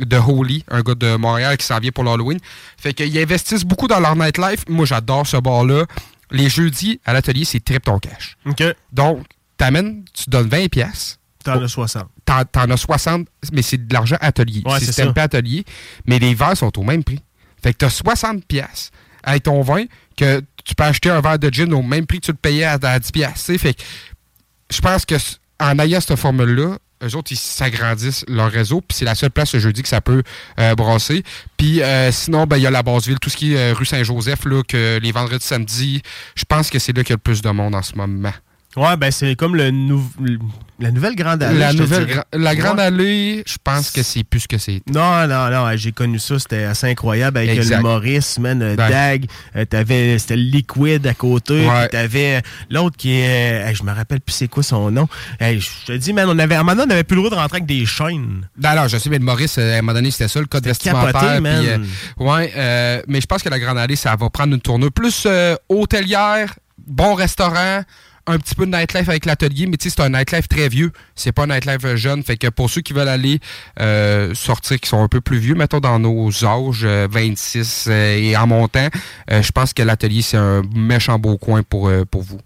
The 0.00 0.14
Holy, 0.26 0.64
un 0.70 0.80
gars 0.82 0.94
de 0.94 1.16
Montréal 1.16 1.56
qui 1.56 1.66
s'en 1.66 1.78
vient 1.78 1.90
pour 1.92 2.04
l'Halloween. 2.04 2.38
Fait 2.76 2.92
qu'ils 2.94 3.16
investissent 3.18 3.64
beaucoup 3.64 3.86
dans 3.88 4.00
leur 4.00 4.16
nightlife. 4.16 4.64
Moi, 4.68 4.86
j'adore 4.86 5.26
ce 5.26 5.36
bar-là. 5.36 5.84
Les 6.30 6.48
jeudis, 6.48 6.98
à 7.04 7.12
l'atelier, 7.12 7.44
c'est 7.44 7.62
trip 7.62 7.84
ton 7.84 7.98
cash. 7.98 8.36
OK. 8.46 8.62
Donc, 8.92 9.22
t'amènes, 9.62 10.04
tu 10.12 10.28
donnes 10.28 10.48
20 10.48 10.68
pièces. 10.68 11.18
T'en 11.44 11.62
as 11.62 11.68
60. 11.68 12.08
T'en, 12.24 12.70
as 12.70 12.76
60, 12.76 13.28
mais 13.52 13.62
c'est 13.62 13.86
de 13.86 13.92
l'argent 13.94 14.16
atelier. 14.20 14.62
Ouais, 14.64 14.80
c'est 14.80 15.12
pas 15.12 15.22
atelier. 15.22 15.64
Mais 16.04 16.18
les 16.18 16.34
verres 16.34 16.56
sont 16.56 16.76
au 16.78 16.82
même 16.82 17.04
prix. 17.04 17.20
Fait 17.62 17.72
que 17.72 17.78
t'as 17.78 17.90
60 17.90 18.44
pièces 18.44 18.90
avec 19.22 19.44
ton 19.44 19.62
vin 19.62 19.84
que 20.16 20.42
tu 20.64 20.74
peux 20.74 20.82
acheter 20.82 21.10
un 21.10 21.20
verre 21.20 21.38
de 21.38 21.48
gin 21.52 21.72
au 21.72 21.82
même 21.82 22.06
prix 22.06 22.18
que 22.18 22.26
tu 22.26 22.32
le 22.32 22.38
payais 22.38 22.64
à, 22.64 22.78
à 22.82 22.98
10 22.98 23.12
pièces. 23.12 23.52
Fait 23.58 23.74
que 23.74 23.82
je 24.72 24.80
pense 24.80 25.04
que 25.04 25.14
en 25.60 25.78
ayant 25.78 26.00
cette 26.00 26.16
formule-là, 26.16 26.78
eux 27.04 27.16
autres, 27.16 27.30
ils 27.30 27.36
s'agrandissent 27.36 28.24
leur 28.26 28.50
réseau, 28.50 28.80
puis 28.80 28.96
c'est 28.98 29.04
la 29.04 29.14
seule 29.14 29.30
place 29.30 29.50
ce 29.50 29.58
jeudi 29.60 29.82
que 29.82 29.88
ça 29.88 30.00
peut 30.00 30.22
euh, 30.58 30.74
brasser. 30.74 31.22
Puis 31.56 31.82
euh, 31.82 32.10
sinon, 32.10 32.46
ben, 32.46 32.56
il 32.56 32.62
y 32.64 32.66
a 32.66 32.70
la 32.70 32.82
Basse-Ville, 32.82 33.18
tout 33.20 33.30
ce 33.30 33.36
qui 33.36 33.54
est 33.54 33.72
euh, 33.72 33.74
rue 33.74 33.86
Saint-Joseph, 33.86 34.44
là, 34.44 34.62
que 34.66 34.98
les 35.00 35.12
vendredis, 35.12 35.44
samedis, 35.44 36.02
je 36.34 36.44
pense 36.44 36.68
que 36.70 36.80
c'est 36.80 36.96
là 36.96 37.02
qu'il 37.04 37.10
y 37.10 37.14
a 37.14 37.16
le 37.16 37.20
plus 37.20 37.42
de 37.42 37.50
monde 37.50 37.76
en 37.76 37.82
ce 37.82 37.94
moment. 37.94 38.32
Ouais, 38.74 38.96
ben 38.96 39.10
c'est 39.10 39.36
comme 39.36 39.54
le 39.54 39.70
nou- 39.70 40.02
la 40.80 40.90
nouvelle 40.90 41.14
Grande 41.14 41.42
Allée. 41.42 41.58
La, 41.58 41.72
nouvelle, 41.74 42.06
gra- 42.06 42.56
Grande 42.56 42.78
Ouais. 42.78 42.84
Allée, 42.84 43.42
je 43.46 43.56
pense 43.62 43.90
que 43.90 44.02
c'est 44.02 44.24
plus 44.24 44.40
ce 44.40 44.48
que 44.48 44.56
c'est. 44.56 44.80
Non, 44.90 45.26
non, 45.28 45.50
non, 45.50 45.70
j'ai 45.76 45.92
connu 45.92 46.18
ça, 46.18 46.38
c'était 46.38 46.64
assez 46.64 46.86
incroyable 46.88 47.36
avec 47.36 47.50
Exact. 47.50 47.76
le 47.76 47.82
Maurice, 47.82 48.38
man, 48.38 48.62
euh, 48.62 48.74
Ben. 48.74 48.88
Dag, 48.88 49.26
euh, 49.56 49.64
t'avais, 49.66 50.18
c'était 50.18 50.36
le 50.36 50.42
Liquid 50.44 51.06
à 51.06 51.12
côté, 51.14 51.66
Ouais. 51.68 51.88
t'avais 51.88 52.36
euh, 52.36 52.40
l'autre 52.70 52.96
qui 52.96 53.12
est, 53.12 53.62
euh, 53.62 53.68
hey, 53.68 53.74
je 53.74 53.82
me 53.84 53.92
rappelle 53.92 54.20
plus 54.22 54.32
c'est 54.32 54.48
quoi 54.48 54.62
son 54.62 54.90
nom, 54.90 55.06
Hey, 55.38 55.60
je 55.60 55.68
te 55.86 55.92
dis, 55.92 56.14
man, 56.14 56.26
on 56.30 56.38
avait, 56.38 56.54
à 56.54 56.60
un 56.60 56.62
moment 56.62 56.74
donné, 56.76 56.92
on 56.92 56.94
avait 56.94 57.04
plus 57.04 57.16
le 57.16 57.22
droit 57.22 57.30
de 57.36 57.40
rentrer 57.40 57.56
avec 57.58 57.66
des 57.66 57.84
chaînes. 57.84 58.48
Ben 58.56 58.70
alors, 58.70 58.88
je 58.88 58.96
sais, 58.96 59.10
mais 59.10 59.18
le 59.18 59.24
Maurice, 59.26 59.58
euh, 59.58 59.74
à 59.74 59.78
un 59.78 59.82
moment 59.82 59.92
donné, 59.92 60.10
c'était 60.10 60.28
ça, 60.28 60.40
le 60.40 60.46
code 60.46 60.64
vestimentaire. 60.64 61.12
capoté, 61.12 61.40
man. 61.40 61.64
euh, 61.66 62.24
ouais, 62.24 62.52
euh, 62.56 63.02
mais 63.06 63.20
je 63.20 63.26
pense 63.26 63.42
que 63.42 63.50
la 63.50 63.58
Grande 63.60 63.76
Allée, 63.78 63.96
ça 63.96 64.16
va 64.16 64.30
prendre 64.30 64.54
une 64.54 64.60
tournure 64.62 64.90
plus 64.92 65.24
euh, 65.26 65.54
hôtelière, 65.68 66.54
bon 66.86 67.14
restaurant, 67.14 67.82
un 68.26 68.38
petit 68.38 68.54
peu 68.54 68.66
de 68.66 68.70
nightlife 68.70 69.08
avec 69.08 69.26
l'atelier, 69.26 69.66
mais 69.66 69.76
tu 69.76 69.88
sais, 69.90 69.94
c'est 69.96 70.02
un 70.02 70.10
nightlife 70.10 70.46
très 70.48 70.68
vieux. 70.68 70.92
C'est 71.16 71.32
pas 71.32 71.42
un 71.44 71.46
nightlife 71.48 71.84
euh, 71.84 71.96
jeune. 71.96 72.22
Fait 72.22 72.36
que 72.36 72.48
pour 72.48 72.70
ceux 72.70 72.80
qui 72.80 72.92
veulent 72.92 73.08
aller 73.08 73.40
euh, 73.80 74.32
sortir, 74.34 74.78
qui 74.80 74.88
sont 74.88 75.02
un 75.02 75.08
peu 75.08 75.20
plus 75.20 75.38
vieux, 75.38 75.54
mettons 75.54 75.80
dans 75.80 75.98
nos 75.98 76.30
âges, 76.44 76.82
euh, 76.84 77.08
26 77.10 77.86
euh, 77.88 78.16
et 78.18 78.36
en 78.36 78.46
montant, 78.46 78.88
euh, 79.30 79.42
je 79.42 79.50
pense 79.52 79.72
que 79.74 79.82
l'atelier, 79.82 80.22
c'est 80.22 80.36
un 80.36 80.62
méchant 80.74 81.18
beau 81.18 81.36
coin 81.36 81.62
pour, 81.62 81.88
euh, 81.88 82.04
pour 82.04 82.22
vous. 82.22 82.38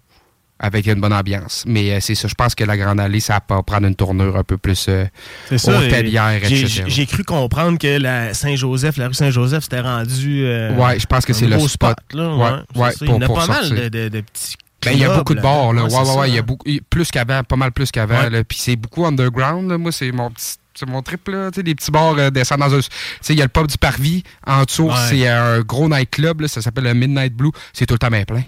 Avec 0.59 0.87
une 0.87 0.95
bonne 0.99 1.13
ambiance. 1.13 1.63
Mais 1.67 1.91
euh, 1.91 1.99
c'est 2.01 2.15
ça, 2.15 2.27
je 2.27 2.33
pense 2.33 2.55
que 2.55 2.63
la 2.63 2.75
Grande 2.75 2.99
Allée, 2.99 3.19
ça 3.19 3.39
va 3.47 3.61
prendre 3.61 3.85
une 3.85 3.93
tournure 3.95 4.35
un 4.37 4.43
peu 4.43 4.57
plus 4.57 4.87
euh, 4.89 5.05
C'est 5.47 5.59
ça. 5.59 5.77
hôtelière, 5.77 6.43
et 6.43 6.47
j'ai- 6.47 6.61
etc. 6.61 6.83
J'ai 6.87 7.05
cru 7.05 7.23
comprendre 7.23 7.77
que 7.77 7.99
la 7.99 8.33
Saint-Joseph, 8.33 8.97
la 8.97 9.09
rue 9.09 9.13
Saint-Joseph, 9.13 9.65
c'était 9.65 9.81
rendu. 9.81 10.45
euh, 10.47 10.73
Ouais, 10.75 10.97
je 10.99 11.05
pense 11.05 11.27
que 11.27 11.33
c'est 11.33 11.45
le 11.45 11.57
gros 11.57 11.67
spot. 11.67 11.95
là, 12.13 12.35
Ouais, 12.35 12.81
ouais, 12.81 12.91
ça. 12.91 12.97
pour- 13.05 13.07
Il 13.07 13.09
y 13.09 13.13
en 13.13 13.21
a 13.21 13.27
pas 13.27 13.45
mal 13.45 13.69
de- 13.69 14.09
de 14.09 14.21
petits. 14.21 14.55
Ben, 14.85 14.91
il 14.91 14.99
y 14.99 15.05
a 15.05 15.15
beaucoup 15.15 15.33
de 15.35 15.41
bars, 15.41 15.73
là. 15.73 15.85
Ouais, 15.85 15.93
Ouais, 15.93 16.15
ouais. 16.17 16.29
Il 16.29 16.35
y 16.35 16.37
a 16.37 16.41
beaucoup, 16.43 16.65
plus 16.89 17.09
qu'avant, 17.11 17.43
pas 17.43 17.55
mal 17.55 17.71
plus 17.71 17.91
qu'avant. 17.91 18.19
Ouais. 18.21 18.29
là. 18.29 18.43
Puis 18.43 18.57
c'est 18.61 18.75
beaucoup 18.75 19.05
underground, 19.05 19.69
là. 19.69 19.77
Moi, 19.77 19.91
c'est 19.91 20.11
mon 20.11 20.29
petit. 20.31 20.55
C'est 20.79 20.87
mon 20.87 21.01
trip, 21.01 21.27
là. 21.29 21.49
Tu 21.49 21.55
sais, 21.59 21.63
les 21.65 21.73
petits 21.73 21.89
bars 21.89 22.13
euh, 22.19 22.29
descendent 22.29 22.59
dans 22.59 22.75
un. 22.75 22.79
Tu 22.79 22.87
sais, 23.21 23.33
il 23.33 23.39
y 23.39 23.41
a 23.41 23.45
le 23.45 23.49
pub 23.49 23.65
du 23.65 23.77
Parvis. 23.79 24.23
En 24.45 24.63
dessous, 24.63 24.87
Ouais. 24.89 24.93
c'est 25.09 25.27
un 25.27 25.61
gros 25.61 25.89
nightclub, 25.89 26.41
là. 26.41 26.47
Ça 26.47 26.61
s'appelle 26.61 26.83
le 26.83 26.93
Midnight 26.93 27.33
Blue. 27.33 27.49
C'est 27.73 27.87
tout 27.87 27.95
le 27.95 27.99
temps 27.99 28.09
bien 28.11 28.23
plein. 28.25 28.43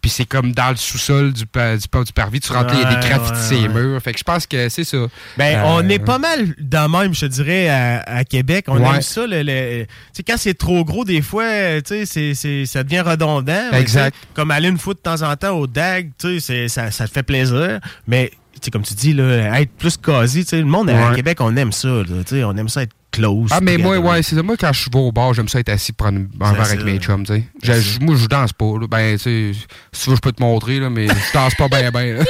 Puis 0.00 0.10
c'est 0.12 0.24
comme 0.26 0.52
dans 0.52 0.70
le 0.70 0.76
sous-sol 0.76 1.32
du, 1.32 1.44
pa- 1.44 1.76
du, 1.76 1.88
pa- 1.88 2.04
du 2.04 2.12
parvis, 2.12 2.38
tu 2.38 2.52
rentres, 2.52 2.72
il 2.74 2.80
y 2.80 2.84
a 2.84 2.94
des 2.94 3.08
graffitis 3.08 3.66
ouais, 3.66 3.68
murs. 3.68 4.00
Fait 4.00 4.12
que 4.12 4.18
je 4.18 4.24
pense 4.24 4.46
que 4.46 4.68
c'est 4.68 4.84
ça. 4.84 4.98
Ben, 5.36 5.58
Euh, 5.58 5.62
on 5.66 5.88
est 5.88 5.98
pas 5.98 6.18
mal 6.18 6.54
dans 6.60 6.88
même, 6.88 7.12
je 7.14 7.20
te 7.22 7.26
dirais, 7.26 7.68
à, 7.68 8.02
à 8.06 8.24
Québec. 8.24 8.66
On 8.68 8.78
aime 8.78 9.02
ça. 9.02 9.26
Le, 9.26 9.42
le- 9.42 9.84
tu 9.84 9.88
sais, 10.12 10.22
quand 10.22 10.36
c'est 10.36 10.54
trop 10.54 10.84
gros, 10.84 11.04
des 11.04 11.20
fois, 11.20 11.44
tu 11.82 11.88
sais, 11.88 12.06
c'est- 12.06 12.34
c'est- 12.34 12.64
ça 12.66 12.84
devient 12.84 13.00
redondant. 13.00 13.72
Exact. 13.72 14.14
Comme 14.34 14.50
aller 14.52 14.68
une 14.68 14.78
fois 14.78 14.94
de 14.94 15.00
temps 15.00 15.22
en 15.22 15.34
temps 15.36 15.56
au 15.58 15.66
DAG, 15.66 16.10
tu 16.18 16.38
sais, 16.40 16.68
ça, 16.68 16.90
ça 16.92 17.08
te 17.08 17.12
fait 17.12 17.22
plaisir. 17.24 17.80
Mais, 18.06 18.30
tu 18.54 18.60
sais, 18.62 18.70
comme 18.70 18.82
tu 18.82 18.94
dis, 18.94 19.12
là, 19.14 19.60
être 19.60 19.72
plus 19.72 19.96
quasi, 19.96 20.44
tu 20.44 20.50
sais, 20.50 20.58
le 20.58 20.64
monde 20.64 20.90
à. 20.90 21.12
Québec, 21.14 21.38
on 21.40 21.56
aime 21.56 21.72
ça. 21.72 21.88
là, 21.88 22.04
tu 22.24 22.36
sais, 22.36 22.44
on 22.44 22.56
aime 22.56 22.68
ça 22.68 22.82
être 22.84 22.94
close. 23.18 23.50
Ah, 23.52 23.60
mais 23.60 23.76
moi, 23.76 23.98
ouais, 23.98 24.22
c'est 24.22 24.36
ça. 24.36 24.42
Moi, 24.42 24.56
quand 24.56 24.72
je 24.72 24.90
vais 24.90 24.98
au 24.98 25.12
bar, 25.12 25.34
j'aime 25.34 25.48
ça 25.48 25.60
être 25.60 25.68
assis 25.68 25.92
prendre 25.92 26.20
un 26.40 26.52
verre 26.52 26.62
avec 26.62 26.84
mes 26.84 26.98
chums, 26.98 27.24
tu 27.24 27.44
sais. 27.62 27.98
Moi, 28.00 28.16
je 28.16 28.26
danse 28.26 28.52
pas. 28.52 28.78
là. 28.80 28.86
Ben, 28.88 29.16
tu 29.16 29.22
sais, 29.22 29.52
si 29.92 30.04
tu 30.04 30.10
veux, 30.10 30.16
je 30.16 30.20
peux 30.20 30.32
te 30.32 30.42
montrer, 30.42 30.80
là, 30.80 30.90
mais 30.90 31.08
je 31.08 31.32
danse 31.34 31.54
pas 31.54 31.68
bien, 31.68 31.90
bien. 31.90 32.18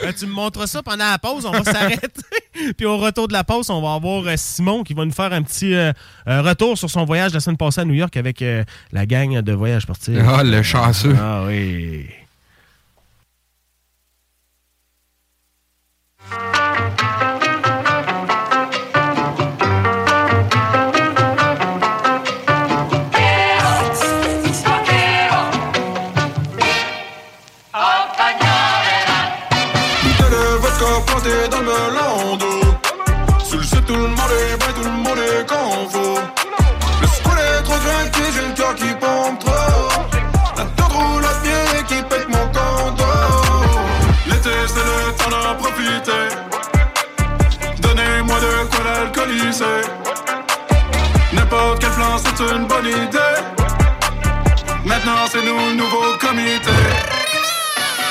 Ben, 0.00 0.12
tu 0.18 0.26
me 0.26 0.32
montres 0.32 0.66
ça 0.68 0.82
pendant 0.82 1.10
la 1.10 1.18
pause, 1.18 1.44
on 1.46 1.52
va 1.52 1.64
s'arrêter. 1.64 2.08
Puis 2.76 2.86
au 2.86 2.98
retour 2.98 3.28
de 3.28 3.32
la 3.32 3.44
pause, 3.44 3.70
on 3.70 3.80
va 3.80 3.94
avoir 3.94 4.26
euh, 4.26 4.34
Simon 4.36 4.82
qui 4.82 4.94
va 4.94 5.04
nous 5.04 5.12
faire 5.12 5.32
un 5.32 5.42
petit 5.42 5.74
euh, 5.74 5.92
retour 6.26 6.76
sur 6.78 6.90
son 6.90 7.04
voyage 7.04 7.32
la 7.32 7.40
semaine 7.40 7.56
passée 7.56 7.80
à 7.80 7.84
New 7.84 7.94
York 7.94 8.16
avec 8.16 8.42
euh, 8.42 8.64
la 8.92 9.06
gang 9.06 9.40
de 9.40 9.52
voyage 9.52 9.82
sportif. 9.82 10.16
Ah, 10.26 10.42
le 10.42 10.62
chanceux. 10.62 11.14
Ah 11.18 11.44
oui. 11.46 12.06
C'est 52.22 52.44
une 52.54 52.66
bonne 52.66 52.86
idée. 52.86 53.36
Maintenant, 54.84 55.26
c'est 55.30 55.44
nous 55.44 55.74
nouveau 55.76 56.16
comité. 56.18 57.19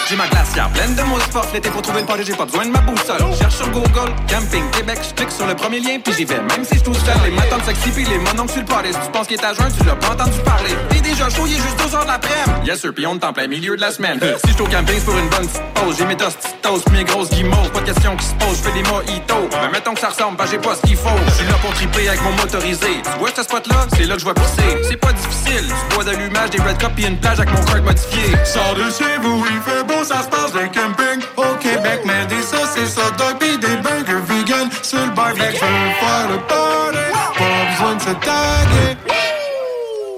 J'ai 0.09 0.15
ma 0.15 0.27
glacière 0.27 0.67
pleine 0.69 0.95
de 0.95 1.03
mousse 1.03 1.21
forte. 1.31 1.53
L'été 1.53 1.69
pour 1.69 1.83
trouver 1.83 1.99
une 1.99 2.07
party, 2.07 2.23
j'ai 2.25 2.33
pas 2.33 2.45
besoin 2.45 2.65
de 2.65 2.71
ma 2.71 2.79
boussole. 2.79 3.21
Cherche 3.37 3.57
sur 3.57 3.69
Google, 3.69 4.11
camping 4.27 4.63
Québec, 4.71 4.97
je 5.07 5.13
clique 5.13 5.31
sur 5.31 5.45
le 5.45 5.53
premier 5.53 5.79
lien, 5.79 5.99
puis 6.03 6.11
j'y 6.17 6.25
vais. 6.25 6.39
Même 6.39 6.65
si 6.65 6.79
je 6.79 6.83
tout 6.83 6.95
seul, 6.95 7.15
les 7.25 7.29
matins 7.29 7.59
sexy, 7.63 7.91
puis 7.91 8.05
les 8.05 8.17
mononcles 8.17 8.53
sur 8.53 8.61
le 8.61 8.65
party. 8.65 8.89
Si 8.91 8.99
tu 8.99 9.11
penses 9.11 9.27
qu'il 9.27 9.39
est 9.39 9.45
à 9.45 9.53
jeun, 9.53 9.71
tu 9.71 9.85
l'as 9.85 9.95
pas 9.95 10.13
entendu 10.13 10.39
parler. 10.43 10.75
T'es 10.89 11.01
déjà 11.01 11.29
chaud, 11.29 11.45
il 11.45 11.53
est 11.53 11.61
juste 11.61 11.77
2 11.77 11.95
heures 11.95 12.05
de 12.05 12.07
l'après-midi. 12.07 12.65
Yes, 12.65 12.81
sir, 12.81 12.91
puis 12.91 13.05
on 13.05 13.19
est 13.19 13.23
en 13.23 13.33
plein 13.33 13.45
milieu 13.47 13.75
de 13.75 13.81
la 13.81 13.91
semaine. 13.91 14.19
si 14.19 14.51
je 14.51 14.63
au 14.63 14.65
camping, 14.65 14.95
c'est 14.97 15.05
pour 15.05 15.17
une 15.19 15.29
bonne 15.29 15.47
petite 15.47 15.73
pause. 15.75 15.95
J'ai 15.99 16.05
mes 16.05 16.17
tostitos, 16.17 16.57
toast, 16.63 16.85
puis 16.85 16.97
mes 16.97 17.03
grosses 17.03 17.29
guimauves. 17.29 17.69
Pas 17.71 17.81
de 17.81 17.85
question 17.85 18.15
qui 18.15 18.25
se 18.25 18.33
pose, 18.33 18.57
je 18.57 18.67
fais 18.67 18.81
des 18.81 18.89
mojitos. 18.89 19.49
Ben, 19.51 19.69
mettons 19.71 19.93
que 19.93 19.99
ça 19.99 20.09
ressemble, 20.09 20.37
ben 20.37 20.45
j'ai 20.49 20.57
pas 20.57 20.73
ce 20.73 20.81
qu'il 20.87 20.97
faut. 20.97 21.19
Je 21.27 21.33
suis 21.33 21.45
là 21.45 21.53
pour 21.61 21.71
triper 21.75 22.09
avec 22.09 22.23
mon 22.23 22.31
motorisé. 22.31 23.03
Tu 23.03 23.19
vois 23.19 23.29
ce 23.35 23.43
spot-là? 23.43 23.85
C'est 23.95 24.05
là 24.05 24.15
que 24.15 24.21
je 24.21 24.25
vois 24.25 24.33
pousser. 24.33 24.81
C'est 24.89 24.97
pas 24.97 25.13
difficile. 25.13 25.67
Du 25.67 25.95
bois 25.95 26.03
d'allumage, 26.03 26.49
des 26.49 26.61
red 26.61 26.79
cups, 26.79 26.93
puis 26.95 27.05
une 27.05 27.19
plage 27.19 27.39
avec 27.39 27.53
mon 27.53 27.63
crack 27.63 27.83
modifié. 27.83 28.33
Sors 28.43 28.73
de 28.73 28.89
chez 28.89 29.17
vous, 29.21 29.45
il 29.51 29.61
fait 29.61 29.83
beau, 29.83 29.98
ça 30.03 30.23
se 30.23 30.27
passe 30.27 30.53
le 30.53 30.67
camping. 30.67 31.21
Au 31.37 31.55
Québec, 31.59 32.01
mais 32.05 32.25
des 32.27 32.41
saucisses, 32.41 32.97
hot 32.97 33.15
dog, 33.17 33.37
puis 33.39 33.57
des 33.57 33.77
burgers 33.77 34.23
vegan. 34.27 34.69
Sur 34.81 34.99
le 34.99 35.11
bar, 35.11 35.31
fait 35.33 35.53
que 35.53 35.59
je 35.59 35.65
veux 35.65 35.91
faire 36.01 36.27
le 36.31 36.37
party. 36.47 36.97
Pas 37.37 37.65
besoin 37.71 37.95
de 37.95 38.01
se 38.01 38.13
taguer. 38.25 38.97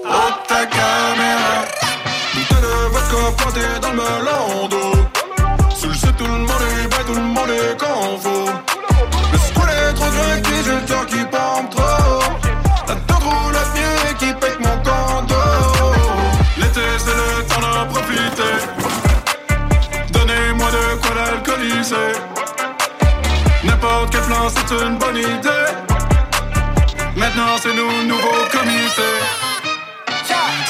Oh, 0.04 0.32
ta 0.48 0.66
caméra. 0.66 1.54
Bouteille 2.34 2.60
de 2.60 2.72
vodka 2.92 3.36
plantée 3.36 3.80
dans 3.80 3.90
le 3.90 3.96
melon 3.96 4.51
N'importe 23.64 24.10
quel 24.10 24.20
plan, 24.22 24.48
c'est 24.48 24.84
une 24.84 24.98
bonne 24.98 25.16
idée. 25.16 25.48
Maintenant, 27.16 27.56
c'est 27.62 27.74
nous, 27.74 28.08
nouveau 28.08 28.32
comité. 28.50 29.02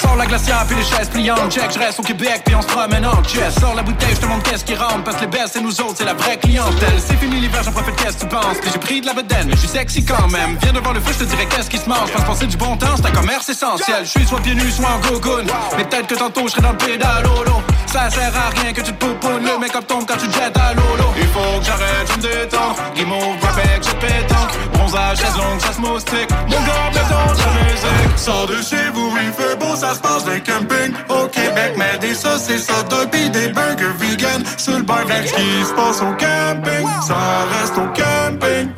Sors 0.02 0.16
la 0.16 0.26
glacière 0.26 0.64
puis 0.66 0.76
les 0.76 0.84
chaises 0.84 1.08
pliantes. 1.08 1.50
Check, 1.50 1.70
je 1.72 1.78
reste 1.78 2.00
au 2.00 2.02
Québec 2.02 2.42
puis 2.44 2.54
on 2.54 2.60
se 2.60 2.66
promène 2.66 3.06
en 3.06 3.22
chess 3.24 3.54
Sors 3.58 3.74
la 3.74 3.82
bouteille, 3.82 4.14
je 4.14 4.20
te 4.20 4.26
montre 4.26 4.50
qu'est-ce 4.50 4.64
qui 4.64 4.74
rentre 4.74 5.02
Parce 5.04 5.16
que 5.16 5.22
les 5.22 5.28
belles 5.28 5.48
c'est 5.50 5.62
nous 5.62 5.80
autres, 5.80 5.94
c'est 5.96 6.04
la 6.04 6.14
vraie 6.14 6.36
clientèle. 6.36 6.98
C'est 6.98 7.16
fini 7.16 7.40
l'hiver, 7.40 7.62
j'en 7.62 7.72
profite, 7.72 7.96
qu'est-ce 7.96 8.16
que 8.16 8.22
tu 8.22 8.28
penses? 8.28 8.58
Puis 8.60 8.70
j'ai 8.72 8.78
pris 8.78 9.00
de 9.00 9.06
la 9.06 9.14
bedaine, 9.14 9.46
mais 9.46 9.54
je 9.54 9.60
suis 9.60 9.68
sexy 9.68 10.04
quand 10.04 10.28
même. 10.28 10.58
Viens 10.60 10.74
devant 10.74 10.92
le 10.92 11.00
feu, 11.00 11.12
je 11.14 11.24
te 11.24 11.30
dirais 11.30 11.46
qu'est-ce 11.46 11.70
qui 11.70 11.78
se 11.78 11.88
mange. 11.88 12.10
Pense 12.12 12.24
passer 12.24 12.46
du 12.46 12.58
bon 12.58 12.76
temps, 12.76 12.96
c'est 12.96 13.06
un 13.06 13.12
commerce 13.12 13.48
essentiel. 13.48 14.04
Je 14.04 14.10
suis 14.10 14.26
soit 14.26 14.40
pieds 14.40 14.54
nus, 14.54 14.70
soit 14.72 14.90
en 14.90 14.98
gogoon 14.98 15.46
Mais 15.78 15.84
peut-être 15.84 16.08
que 16.08 16.16
tantôt 16.16 16.46
je 16.46 16.52
serai 16.52 16.62
dans 16.62 16.72
le 16.72 16.78
pédalolo 16.78 17.62
Ça 17.92 18.08
sert 18.08 18.32
à 18.34 18.48
rien 18.58 18.72
que 18.72 18.80
tu 18.80 18.90
te 18.90 19.04
poupounes 19.04 19.44
Le 19.44 19.58
make-up 19.58 19.86
tombe 19.86 20.06
quand 20.08 20.16
tu 20.16 20.26
te 20.26 20.32
jettes 20.32 20.56
à 20.56 20.72
lolo 20.72 21.12
Il 21.14 21.26
faut 21.28 21.58
que 21.60 21.66
j'arrête, 21.66 22.08
je 22.08 22.16
me 22.16 22.22
détends 22.22 22.74
Remove, 22.96 23.38
graphic, 23.38 23.82
jet 23.82 23.98
pétanque. 23.98 24.72
Bronzage, 24.72 25.18
chaise 25.18 25.36
longue, 25.36 25.60
chasse 25.60 25.78
moustique. 25.78 26.30
Mon 26.48 26.56
gars, 26.64 26.88
maison 26.94 27.34
de 27.34 27.38
la 27.38 27.64
musique. 27.64 28.16
Sors 28.18 28.46
de 28.46 28.62
chez 28.62 28.88
vous, 28.94 29.12
il 29.22 29.32
fait 29.32 29.56
beau, 29.56 29.76
ça 29.76 29.94
se 29.94 30.00
passe 30.00 30.24
d'un 30.24 30.40
camping 30.40 30.94
Au 31.10 31.26
Québec, 31.26 31.74
mais 31.76 31.98
des 31.98 32.16
hot 32.24 32.88
dog, 32.88 33.10
pis 33.10 33.28
des 33.28 33.48
burgers 33.48 33.92
vegan. 33.98 34.42
Sur 34.56 34.78
le 34.78 34.84
bar, 34.84 35.04
qui 35.04 35.64
se 35.64 35.74
passe 35.74 36.00
au 36.00 36.12
camping 36.12 36.86
Ça 37.06 37.14
reste 37.52 37.76
au 37.76 37.88
camping. 37.92 38.70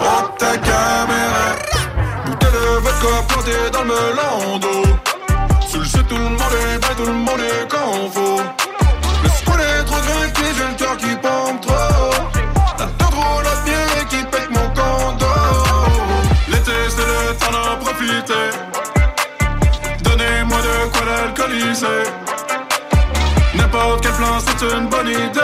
Oh, 0.00 0.28
ta 0.36 0.56
caméra. 0.56 1.46
Bouteille 2.26 2.50
de 2.50 2.80
vodka 2.80 3.22
plantée 3.28 3.70
dans 3.72 3.82
le 3.82 3.86
melon 3.86 4.53
est 8.04 8.14
confo 8.14 8.42
Le 9.22 9.28
squat 9.28 9.60
est 9.60 9.84
trop 9.84 9.96
craqué, 9.96 10.44
j'ai 10.56 10.68
le 10.68 10.74
cœur 10.76 10.96
qui 10.96 11.16
pompe 11.16 11.60
trop. 11.60 12.10
La 12.78 13.06
roule 13.06 13.46
à 13.46 13.56
pied 13.64 14.04
qui 14.08 14.24
pète 14.24 14.50
mon 14.50 14.68
condo. 14.70 15.26
L'été, 16.48 16.72
c'est 16.88 17.00
le 17.00 17.36
temps 17.36 17.52
d'en 17.52 17.76
profiter. 17.84 18.50
Donnez-moi 20.02 20.58
de 20.58 20.90
quoi 20.90 21.06
l'alcooliser. 21.06 22.02
N'importe 23.54 24.02
quel 24.02 24.12
plan, 24.12 24.38
c'est 24.40 24.76
une 24.76 24.88
bonne 24.88 25.08
idée 25.08 25.43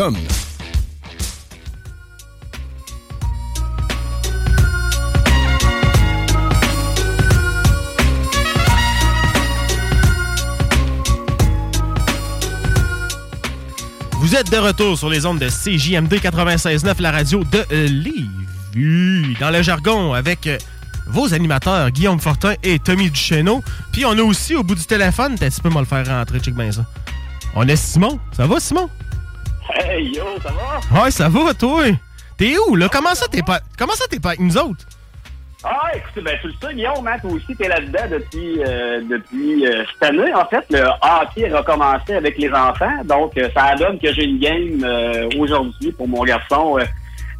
Vous 0.00 0.06
êtes 14.34 14.50
de 14.50 14.56
retour 14.56 14.96
sur 14.96 15.10
les 15.10 15.26
ondes 15.26 15.38
de 15.38 15.48
CJMD 15.48 16.14
96.9, 16.14 17.02
la 17.02 17.10
radio 17.10 17.44
de 17.44 17.62
euh, 17.70 17.86
Lévis. 17.86 19.36
dans 19.38 19.50
le 19.50 19.60
jargon 19.60 20.14
avec 20.14 20.46
euh, 20.46 20.56
vos 21.08 21.34
animateurs 21.34 21.90
Guillaume 21.90 22.20
Fortin 22.20 22.54
et 22.62 22.78
Tommy 22.78 23.10
Duchesneau. 23.10 23.62
Puis 23.92 24.06
on 24.06 24.12
a 24.12 24.22
aussi 24.22 24.56
au 24.56 24.62
bout 24.62 24.76
du 24.76 24.86
téléphone, 24.86 25.38
peut-être 25.38 25.56
tu 25.56 25.60
peux 25.60 25.68
me 25.68 25.80
le 25.80 25.84
faire 25.84 26.06
rentrer, 26.06 26.40
check 26.40 26.54
bien 26.54 26.72
ça. 26.72 26.86
On 27.54 27.68
a 27.68 27.76
Simon. 27.76 28.18
Ça 28.32 28.46
va, 28.46 28.58
Simon? 28.60 28.88
Hey, 29.90 30.14
yo, 30.14 30.22
ça 30.40 30.50
va? 30.52 31.02
Ouais, 31.02 31.10
ça 31.10 31.28
va, 31.28 31.52
toi? 31.52 31.82
T'es 32.36 32.54
où, 32.56 32.76
là? 32.76 32.88
Comment 32.88 33.12
ça, 33.16 33.26
t'es 33.26 33.42
pas, 33.42 33.58
comment 33.76 33.92
ça, 33.94 34.04
t'es 34.08 34.20
pas 34.20 34.30
avec 34.30 34.40
nous 34.40 34.56
autres? 34.56 34.86
Ah, 35.64 35.90
écoute, 35.96 36.22
ben, 36.24 36.38
tu 36.40 36.46
le 36.46 36.52
sais, 36.62 36.74
Guillaume, 36.74 37.08
hein, 37.08 37.18
toi 37.20 37.32
aussi, 37.32 37.56
t'es 37.56 37.66
là-dedans 37.66 38.08
depuis, 38.08 38.62
euh, 38.64 39.00
depuis 39.10 39.66
euh, 39.66 39.84
cette 39.92 40.10
année. 40.10 40.32
En 40.32 40.46
fait, 40.46 40.64
le 40.70 40.84
hockey 40.84 41.52
a 41.52 41.58
recommencé 41.58 42.14
avec 42.14 42.38
les 42.38 42.50
enfants. 42.52 43.02
Donc, 43.04 43.36
euh, 43.36 43.48
ça 43.52 43.74
donne 43.74 43.98
que 43.98 44.14
j'ai 44.14 44.26
une 44.26 44.38
game 44.38 45.28
aujourd'hui 45.36 45.90
pour 45.90 46.06
mon 46.06 46.22
garçon 46.22 46.78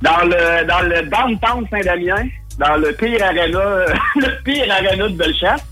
dans 0.03 0.25
le 0.25 0.67
dans 0.67 0.81
le 0.81 1.03
downtown 1.09 1.67
Saint-Damien, 1.71 2.27
dans 2.59 2.77
le 2.77 2.93
pire 2.95 3.23
arena, 3.23 3.85
le 4.17 4.43
pire 4.43 4.73
arena 4.73 5.09
de 5.09 5.15
Bellechasse. 5.15 5.65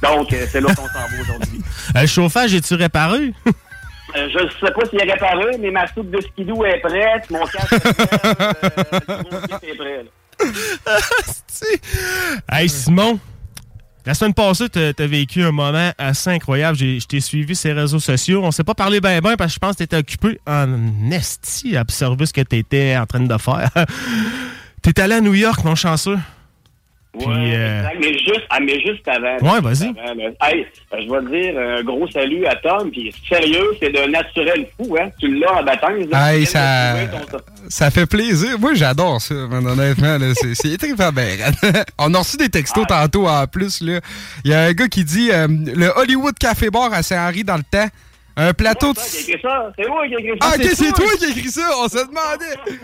Donc, 0.00 0.28
c'est 0.30 0.60
là 0.60 0.68
qu'on 0.68 0.86
s'en 0.86 0.92
va 0.92 1.20
aujourd'hui. 1.20 1.60
Le 1.94 2.06
chauffage, 2.06 2.54
es-tu 2.54 2.74
réparé? 2.74 3.32
Euh, 4.16 4.28
je 4.32 4.38
sais 4.66 4.72
pas 4.72 4.86
s'il 4.88 5.00
est 5.00 5.12
réparé, 5.12 5.58
mais 5.58 5.70
ma 5.70 5.86
soupe 5.86 6.10
de 6.10 6.20
skidoo 6.20 6.64
est 6.64 6.80
prête, 6.80 7.30
mon 7.30 7.44
casque 7.46 7.72
est 7.72 7.78
prêt, 7.78 8.06
euh, 9.08 9.62
est 9.62 9.74
prêt. 9.76 10.04
Hey, 12.50 12.68
Simon, 12.68 13.18
la 14.06 14.14
semaine 14.14 14.32
passée, 14.32 14.70
t'as 14.70 14.92
as 14.98 15.06
vécu 15.06 15.42
un 15.42 15.52
moment 15.52 15.92
assez 15.98 16.30
incroyable. 16.30 16.78
Je 16.78 17.04
t'ai 17.06 17.20
suivi 17.20 17.54
sur 17.54 17.74
les 17.74 17.80
réseaux 17.80 17.98
sociaux. 17.98 18.40
On 18.42 18.50
s'est 18.50 18.64
pas 18.64 18.74
parlé 18.74 19.00
ben 19.00 19.20
ben 19.20 19.36
parce 19.36 19.50
que 19.50 19.54
je 19.56 19.58
pense 19.58 19.72
que 19.72 19.78
t'étais 19.78 19.98
occupé 19.98 20.40
en 20.46 21.10
esti 21.10 21.76
à 21.76 21.82
observer 21.82 22.24
ce 22.24 22.32
que 22.32 22.40
t'étais 22.40 22.96
en 22.96 23.04
train 23.04 23.20
de 23.20 23.38
faire. 23.38 23.70
T'es 24.82 24.98
allé 25.00 25.16
à 25.16 25.20
New 25.20 25.34
York, 25.34 25.62
mon 25.64 25.74
chanceux. 25.74 26.16
Puis, 27.18 27.26
euh, 27.26 27.78
Exact, 27.80 27.96
mais 28.00 28.12
juste, 28.18 28.42
ah, 28.50 28.58
mais 28.60 28.80
juste 28.80 29.08
avant. 29.08 29.36
Ouais, 29.54 29.60
vas-y. 29.60 29.86
Hey, 30.42 30.66
euh, 30.92 30.98
je 31.00 31.10
vais 31.10 31.20
te 31.20 31.30
dire 31.52 31.58
un 31.60 31.82
gros 31.82 32.06
salut 32.10 32.46
à 32.46 32.54
Tom. 32.56 32.90
Puis 32.90 33.12
sérieux, 33.28 33.70
c'est 33.80 33.90
d'un 33.90 34.08
naturel 34.08 34.66
fou, 34.76 34.96
hein. 35.00 35.08
Tu 35.18 35.34
l'as 35.38 35.52
en 35.54 35.62
baptême. 35.64 36.06
Hey, 36.12 36.44
ça, 36.46 36.94
de 37.06 37.10
ton- 37.10 37.38
ça 37.68 37.90
fait 37.90 38.06
plaisir. 38.06 38.58
Moi, 38.58 38.74
j'adore 38.74 39.20
ça, 39.20 39.34
man, 39.34 39.66
honnêtement. 39.66 40.18
C'est 40.54 40.76
très 40.78 40.92
bien. 41.12 41.36
On 41.98 42.12
a 42.14 42.18
reçu 42.18 42.36
des 42.36 42.50
textos 42.50 42.86
tantôt 42.86 43.26
en 43.26 43.46
plus. 43.46 43.80
là. 43.80 44.00
Il 44.44 44.50
y 44.50 44.54
a 44.54 44.64
un 44.64 44.72
gars 44.72 44.88
qui 44.88 45.02
dit 45.04 45.30
euh, 45.32 45.48
le 45.48 45.88
Hollywood 45.96 46.38
Café 46.38 46.70
Bar 46.70 46.92
à 46.92 47.02
Saint-Henri 47.02 47.42
dans 47.42 47.56
le 47.56 47.62
temps. 47.62 47.88
Un 48.36 48.52
plateau 48.52 48.92
de. 48.92 48.98
C'est 49.00 49.08
moi 49.08 49.18
qui 49.26 49.32
ai 49.32 49.34
écrit 49.34 49.40
ça. 49.42 49.72
C'est 49.76 49.88
moi 49.88 50.06
qui 50.06 50.14
ai 50.14 50.18
écrit 50.18 50.38
ça. 50.40 50.48
Ah, 50.52 50.54
ok, 50.56 50.70
c'est 50.74 50.92
toi 50.92 51.06
qui 51.18 51.24
as 51.24 51.28
écrit 51.30 51.48
ça. 51.50 51.68
On 51.82 51.88
se 51.88 51.96
demandait. 52.06 52.78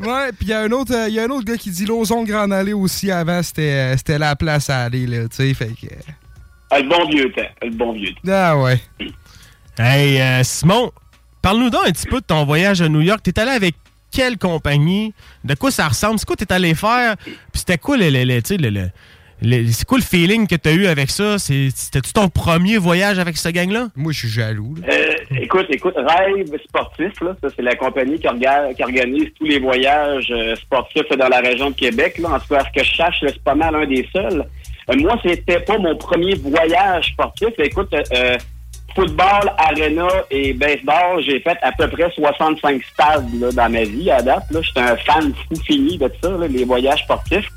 Ouais, 0.00 0.30
puis 0.32 0.42
il 0.42 0.48
y 0.48 0.52
a 0.52 0.60
un 0.62 0.70
autre, 0.72 0.92
euh, 0.94 1.08
il 1.08 1.14
y 1.14 1.20
a 1.20 1.24
un 1.24 1.28
autre 1.30 1.44
gars 1.44 1.56
qui 1.56 1.70
dit 1.70 1.84
Lauson 1.86 2.24
Grand 2.24 2.50
Allée 2.50 2.72
aussi 2.72 3.10
avant, 3.10 3.42
c'était, 3.42 3.62
euh, 3.92 3.96
c'était 3.96 4.18
la 4.18 4.34
place 4.34 4.68
à 4.68 4.84
aller 4.84 5.06
là, 5.06 5.28
tu 5.28 5.36
sais, 5.36 5.54
fait 5.54 5.68
que. 5.80 5.86
Ah, 6.70 6.80
le 6.80 6.88
bon 6.88 7.08
vieux 7.08 7.30
temps. 7.32 7.42
Le 7.62 7.70
bon 7.70 7.92
vieux 7.92 8.08
temps. 8.10 8.32
Ah 8.32 8.56
ouais. 8.56 8.80
Hey, 9.78 10.20
euh, 10.20 10.42
Simon, 10.42 10.90
parle-nous 11.40 11.70
donc 11.70 11.82
un 11.86 11.92
petit 11.92 12.06
peu 12.06 12.20
de 12.20 12.26
ton 12.26 12.44
voyage 12.44 12.82
à 12.82 12.88
New 12.88 13.00
York. 13.00 13.20
T'es 13.22 13.38
allé 13.38 13.52
avec 13.52 13.74
quelle 14.10 14.38
compagnie? 14.38 15.14
De 15.44 15.54
quoi 15.54 15.70
ça 15.70 15.88
ressemble? 15.88 16.18
C'est 16.18 16.26
quoi 16.26 16.36
t'es 16.36 16.52
allé 16.52 16.74
faire? 16.74 17.16
Puis 17.16 17.34
c'était 17.54 17.78
quoi 17.78 17.96
le, 17.96 18.10
le- 18.10 18.24
le- 18.24 18.42
tu 18.42 18.48
sais, 18.48 18.56
le- 18.56 18.70
le- 18.70 18.80
le- 18.82 18.90
c'est 19.42 19.84
quoi 19.86 19.98
le 19.98 20.04
feeling 20.04 20.46
que 20.46 20.54
t'as 20.56 20.72
eu 20.72 20.86
avec 20.86 21.10
ça? 21.10 21.38
C'était-tu 21.38 22.12
ton 22.12 22.28
premier 22.28 22.78
voyage 22.78 23.18
avec 23.18 23.36
ce 23.36 23.48
gang-là? 23.48 23.88
Moi, 23.96 24.12
je 24.12 24.18
suis 24.20 24.28
jaloux. 24.28 24.74
Euh, 24.88 25.14
écoute, 25.40 25.66
écoute, 25.70 25.94
Rêve 25.96 26.46
Sportif, 26.68 27.20
là, 27.20 27.36
ça 27.42 27.48
c'est 27.54 27.62
la 27.62 27.74
compagnie 27.74 28.18
qui, 28.18 28.26
orga- 28.26 28.74
qui 28.74 28.82
organise 28.82 29.28
tous 29.38 29.46
les 29.46 29.58
voyages 29.58 30.28
euh, 30.30 30.54
sportifs 30.56 31.08
dans 31.18 31.28
la 31.28 31.40
région 31.40 31.70
de 31.70 31.74
Québec. 31.76 32.18
Là. 32.18 32.30
En 32.30 32.38
tout 32.38 32.48
cas, 32.48 32.58
à 32.60 32.64
ce 32.64 32.80
que 32.80 32.84
je 32.84 32.94
sache, 32.94 33.22
là, 33.22 33.30
c'est 33.32 33.42
pas 33.42 33.54
mal 33.54 33.74
un 33.74 33.86
des 33.86 34.06
seuls. 34.12 34.44
Euh, 34.90 34.96
moi, 34.96 35.18
c'était 35.24 35.60
pas 35.60 35.78
mon 35.78 35.96
premier 35.96 36.34
voyage 36.34 37.08
sportif. 37.12 37.48
Écoute, 37.58 37.92
euh, 38.14 38.36
football, 38.94 39.52
arena 39.58 40.08
et 40.30 40.52
baseball, 40.52 41.22
j'ai 41.24 41.40
fait 41.40 41.56
à 41.62 41.72
peu 41.72 41.88
près 41.88 42.10
65 42.14 42.82
stades 42.92 43.40
là, 43.40 43.50
dans 43.52 43.70
ma 43.70 43.84
vie 43.84 44.10
à 44.10 44.20
date. 44.22 44.44
Là. 44.50 44.60
J'étais 44.62 44.80
un 44.80 44.96
fan 44.96 45.32
fou 45.48 45.56
fini 45.64 45.96
de 45.98 46.10
ça, 46.22 46.30
là, 46.30 46.46
les 46.46 46.64
voyages 46.64 47.00
sportifs. 47.04 47.48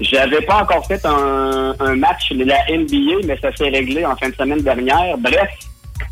J'avais 0.00 0.40
pas 0.42 0.62
encore 0.62 0.86
fait 0.86 1.04
un, 1.04 1.94
match 1.96 2.32
de 2.32 2.44
la 2.44 2.58
NBA, 2.70 3.26
mais 3.26 3.38
ça 3.40 3.54
s'est 3.54 3.68
réglé 3.68 4.04
en 4.04 4.16
fin 4.16 4.30
de 4.30 4.34
semaine 4.34 4.62
dernière. 4.62 5.18
Bref, 5.18 5.50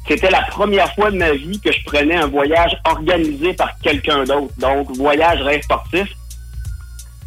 c'était 0.06 0.30
la 0.30 0.42
première 0.42 0.92
fois 0.94 1.10
de 1.10 1.16
ma 1.16 1.32
vie 1.32 1.58
que 1.60 1.72
je 1.72 1.82
prenais 1.84 2.16
un 2.16 2.26
voyage 2.26 2.76
organisé 2.84 3.54
par 3.54 3.78
quelqu'un 3.82 4.24
d'autre. 4.24 4.52
Donc, 4.58 4.90
voyage 4.96 5.40
rêve 5.40 5.62
sportif, 5.62 6.08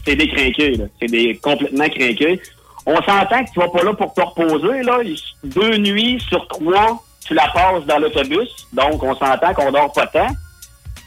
c'est 0.05 0.15
des 0.15 0.27
crinqués, 0.27 0.75
là. 0.75 0.85
C'est 0.99 1.09
des 1.09 1.35
complètement 1.37 1.89
crinqués. 1.89 2.39
On 2.85 2.95
s'entend 2.95 3.43
que 3.43 3.51
tu 3.51 3.59
vas 3.59 3.69
pas 3.69 3.83
là 3.83 3.93
pour 3.93 4.13
te 4.13 4.21
reposer, 4.21 4.83
là. 4.83 4.99
Deux 5.43 5.77
nuits 5.77 6.19
sur 6.27 6.47
trois, 6.47 7.03
tu 7.25 7.33
la 7.33 7.47
passes 7.49 7.85
dans 7.85 7.97
l'autobus. 7.97 8.67
Donc, 8.73 9.01
on 9.01 9.15
s'entend 9.15 9.53
qu'on 9.53 9.71
dort 9.71 9.91
pas 9.93 10.07
tant. 10.07 10.27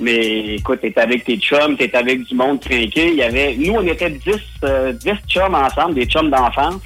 Mais 0.01 0.57
écoute, 0.57 0.81
t'es 0.83 0.99
avec 0.99 1.25
tes 1.25 1.37
chums, 1.39 1.77
t'es 1.77 1.95
avec 1.95 2.25
du 2.25 2.35
monde 2.35 2.61
trinqué. 2.61 3.09
Il 3.09 3.17
y 3.17 3.23
avait, 3.23 3.55
nous, 3.57 3.75
on 3.75 3.87
était 3.87 4.11
10, 4.11 4.35
euh, 4.65 4.93
10 4.93 5.11
chums 5.29 5.55
ensemble, 5.55 5.95
des 5.95 6.07
chums 6.07 6.31
d'enfance. 6.31 6.83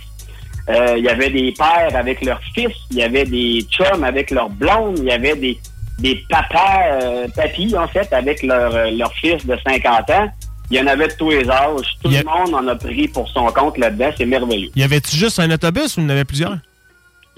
Euh, 0.68 0.97
il 0.98 1.05
y 1.05 1.09
avait 1.09 1.30
des 1.30 1.52
pères 1.52 1.97
avec 1.97 2.22
leurs 2.22 2.43
fils, 2.55 2.74
il 2.90 2.98
y 2.98 3.02
avait 3.02 3.24
des 3.24 3.66
chums 3.70 4.05
avec 4.05 4.30
leurs 4.30 4.51
blondes, 4.51 4.98
il 4.98 5.05
y 5.05 5.10
avait 5.10 5.35
des, 5.35 5.59
des 5.98 6.22
papas, 6.28 6.93
euh, 6.93 7.26
papis, 7.35 7.74
en 7.74 7.89
fait, 7.89 8.12
avec 8.12 8.43
leur, 8.43 8.74
euh, 8.74 8.90
leur 8.90 9.12
fils 9.14 9.47
de 9.47 9.56
50 9.66 10.10
ans. 10.10 10.28
Il 10.70 10.76
y 10.76 10.80
en 10.80 10.86
avait 10.86 11.09
de 11.09 11.14
tous 11.14 11.30
les 11.30 11.48
âges. 11.48 11.97
Tout 12.02 12.10
le 12.10 12.22
monde 12.22 12.55
en 12.55 12.68
a 12.68 12.76
pris 12.76 13.09
pour 13.09 13.26
son 13.30 13.47
compte 13.47 13.78
là-dedans. 13.78 14.10
C'est 14.18 14.26
merveilleux. 14.26 14.68
Y 14.76 14.82
avait-tu 14.82 15.16
juste 15.16 15.40
un 15.40 15.51
autobus 15.51 15.97
ou 15.97 16.01
il 16.01 16.02
y 16.02 16.06
en 16.06 16.10
avait 16.10 16.26
plusieurs? 16.26 16.59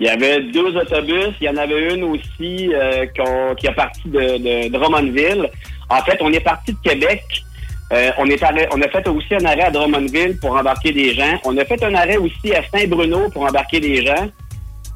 Il 0.01 0.06
y 0.06 0.09
avait 0.09 0.40
deux 0.40 0.74
autobus. 0.77 1.35
Il 1.40 1.47
y 1.47 1.48
en 1.48 1.56
avait 1.56 1.94
une 1.94 2.05
aussi 2.05 2.74
euh, 2.74 3.06
qui 3.55 3.66
est 3.66 3.74
partie 3.74 4.09
de, 4.09 4.39
de 4.39 4.68
Drummondville. 4.68 5.48
En 5.89 6.02
fait, 6.02 6.18
on 6.20 6.32
est 6.32 6.40
parti 6.40 6.72
de 6.72 6.78
Québec. 6.82 7.22
Euh, 7.93 8.10
on, 8.18 8.27
est 8.27 8.40
on 8.72 8.81
a 8.81 8.89
fait 8.89 9.09
aussi 9.09 9.35
un 9.35 9.44
arrêt 9.44 9.64
à 9.64 9.70
Drummondville 9.70 10.39
pour 10.39 10.56
embarquer 10.56 10.93
des 10.93 11.12
gens. 11.12 11.39
On 11.44 11.56
a 11.59 11.64
fait 11.64 11.82
un 11.82 11.94
arrêt 11.94 12.16
aussi 12.16 12.55
à 12.55 12.62
Saint-Bruno 12.72 13.28
pour 13.31 13.43
embarquer 13.43 13.81
des 13.81 14.06
gens. 14.06 14.28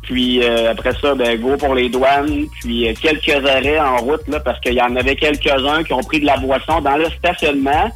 Puis 0.03 0.43
euh, 0.43 0.71
après 0.71 0.93
ça, 1.01 1.15
ben 1.15 1.41
go 1.41 1.57
pour 1.57 1.75
les 1.75 1.89
douanes. 1.89 2.47
Puis 2.61 2.89
euh, 2.89 2.95
quelques 3.01 3.45
arrêts 3.47 3.81
en 3.81 3.97
route 3.97 4.27
là, 4.29 4.39
parce 4.39 4.61
qu'il 4.61 4.75
y 4.75 4.81
en 4.81 4.95
avait 4.95 5.17
quelques-uns 5.17 5.83
qui 5.83 5.93
ont 5.93 6.03
pris 6.03 6.21
de 6.21 6.27
la 6.27 6.37
boisson 6.37 6.81
dans 6.81 6.97
le 6.97 7.11
stationnement. 7.11 7.91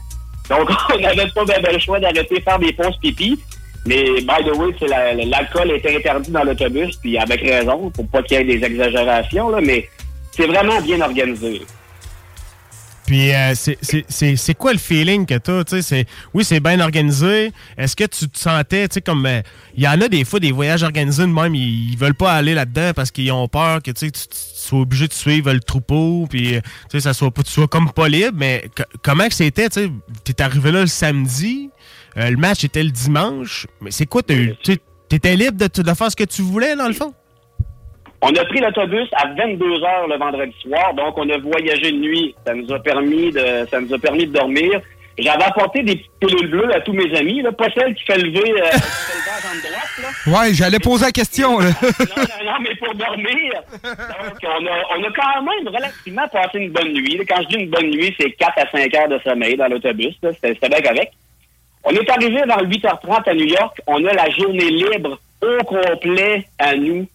Donc 0.50 0.68
on 0.94 0.98
n'avait 0.98 1.28
pas 1.28 1.44
ben, 1.44 1.62
ben, 1.62 1.72
le 1.72 1.78
choix 1.78 2.00
d'arrêter 2.00 2.40
faire 2.40 2.58
des 2.58 2.72
pauses 2.72 2.98
pipi. 3.00 3.38
Mais 3.88 4.04
by 4.20 4.44
the 4.44 4.54
way, 4.56 4.74
c'est 4.78 4.86
la- 4.88 5.14
l'alcool 5.14 5.70
était 5.72 5.96
interdit 5.96 6.30
dans 6.30 6.44
l'autobus, 6.44 6.96
puis 6.96 7.16
avec 7.18 7.40
raison, 7.40 7.90
pour 7.90 8.06
pas 8.08 8.22
qu'il 8.22 8.36
y 8.36 8.40
ait 8.40 8.58
des 8.58 8.64
exagérations, 8.66 9.50
mais 9.62 9.88
c'est 10.36 10.46
vraiment 10.46 10.80
bien 10.82 11.00
organisé. 11.00 11.62
Puis 13.06 13.32
euh, 13.32 13.54
c'est- 13.54 14.54
quoi 14.54 14.72
le 14.74 14.78
feeling 14.78 15.24
que 15.24 15.38
tu 15.38 15.80
c'est- 15.80 16.04
Oui, 16.34 16.44
c'est 16.44 16.60
bien 16.60 16.78
organisé. 16.78 17.52
Est-ce 17.78 17.96
que 17.96 18.04
tu 18.04 18.28
te 18.28 18.38
sentais, 18.38 18.86
tu 18.86 18.94
sais, 18.94 19.00
comme... 19.00 19.24
euh, 19.24 19.40
Il 19.74 19.82
y 19.82 19.88
en 19.88 19.98
a 19.98 20.08
des 20.08 20.26
fois 20.26 20.38
des 20.40 20.52
voyages 20.52 20.82
organisés 20.82 21.22
de 21.22 21.28
même, 21.32 21.54
ils, 21.54 21.92
ils 21.92 21.96
veulent 21.96 22.12
pas 22.14 22.34
aller 22.34 22.52
là-dedans 22.52 22.90
parce 22.94 23.10
qu'ils 23.10 23.32
ont 23.32 23.48
peur 23.48 23.82
que 23.82 23.92
tu 23.92 24.12
tu 24.12 24.20
sois 24.30 24.80
obligé 24.80 25.08
de 25.08 25.14
suivre 25.14 25.50
le 25.50 25.60
troupeau, 25.60 26.26
puis 26.28 26.56
euh, 26.56 26.60
ça 27.00 27.14
soit, 27.14 27.30
tu 27.34 27.50
sois 27.50 27.66
comme 27.68 27.90
pas 27.90 28.08
libre. 28.08 28.34
Mais 28.36 28.64
co- 28.76 28.82
comment 29.02 29.26
que 29.26 29.34
c'était? 29.34 29.70
Tu 29.70 29.88
t'es 30.24 30.42
arrivé 30.42 30.70
là 30.70 30.82
le 30.82 30.86
samedi, 30.86 31.70
euh, 32.18 32.30
le 32.30 32.36
match 32.36 32.64
était 32.64 32.82
le 32.82 32.90
dimanche. 32.90 33.66
Mais 33.80 33.90
c'est 33.90 34.06
quoi? 34.06 34.22
tu 34.22 34.54
sais, 34.62 34.78
T'étais 35.08 35.36
libre 35.36 35.56
de, 35.56 35.94
faire 35.94 36.10
ce 36.10 36.16
que 36.16 36.24
tu 36.24 36.42
voulais, 36.42 36.76
dans 36.76 36.86
le 36.86 36.92
fond? 36.92 37.14
On 38.20 38.34
a 38.34 38.44
pris 38.44 38.60
l'autobus 38.60 39.08
à 39.12 39.28
22 39.32 39.82
heures 39.82 40.08
le 40.08 40.18
vendredi 40.18 40.54
soir, 40.60 40.92
donc 40.94 41.16
on 41.16 41.28
a 41.30 41.38
voyagé 41.38 41.92
de 41.92 41.96
nuit. 41.96 42.34
Ça 42.46 42.52
nous 42.52 42.70
a 42.72 42.78
permis 42.80 43.32
de, 43.32 43.66
ça 43.70 43.80
nous 43.80 43.94
a 43.94 43.98
permis 43.98 44.26
de 44.26 44.32
dormir. 44.32 44.80
J'avais 45.16 45.44
apporté 45.44 45.82
des 45.82 45.96
petites 45.96 46.10
pilules 46.20 46.50
bleues 46.50 46.74
à 46.74 46.80
tous 46.80 46.92
mes 46.92 47.12
amis, 47.16 47.42
là, 47.42 47.52
pas 47.52 47.68
celle 47.74 47.94
qui 47.94 48.04
fait 48.04 48.18
lever, 48.18 48.52
euh, 48.52 48.70
qui 48.72 48.78
fait 48.78 49.54
lever 49.54 49.68
droite, 49.68 49.98
là. 50.26 50.40
Ouais, 50.40 50.54
j'allais 50.54 50.78
poser 50.78 51.06
la 51.06 51.12
question, 51.12 51.58
là. 51.58 51.70
non, 51.82 52.22
non, 52.22 52.52
non, 52.52 52.58
mais 52.60 52.74
pour 52.76 52.94
dormir. 52.94 53.52
Donc, 53.82 54.38
on 54.42 54.66
a, 54.66 54.98
on 54.98 55.04
a 55.04 55.12
quand 55.16 55.42
même 55.42 55.74
relativement 55.74 56.28
passé 56.28 56.58
une 56.58 56.70
bonne 56.70 56.92
nuit. 56.92 57.16
là. 57.16 57.24
Quand 57.28 57.42
je 57.42 57.56
dis 57.56 57.62
une 57.64 57.70
bonne 57.70 57.90
nuit, 57.90 58.14
c'est 58.20 58.30
4 58.32 58.52
à 58.58 58.70
5 58.70 58.94
heures 58.94 59.08
de 59.08 59.18
sommeil 59.24 59.56
dans 59.56 59.68
l'autobus. 59.68 60.14
C'était 60.22 60.54
c'était 60.54 60.68
bien 60.68 60.82
correct. 60.82 61.12
On 61.90 61.94
est 61.94 62.10
arrivé 62.10 62.42
vers 62.46 62.62
8h30 62.62 63.28
à 63.30 63.34
New 63.34 63.46
York. 63.46 63.80
On 63.86 64.04
a 64.04 64.12
la 64.12 64.28
journée 64.30 64.70
libre 64.70 65.18
au 65.40 65.64
complet 65.64 66.44
à 66.58 66.76
nous 66.76 67.06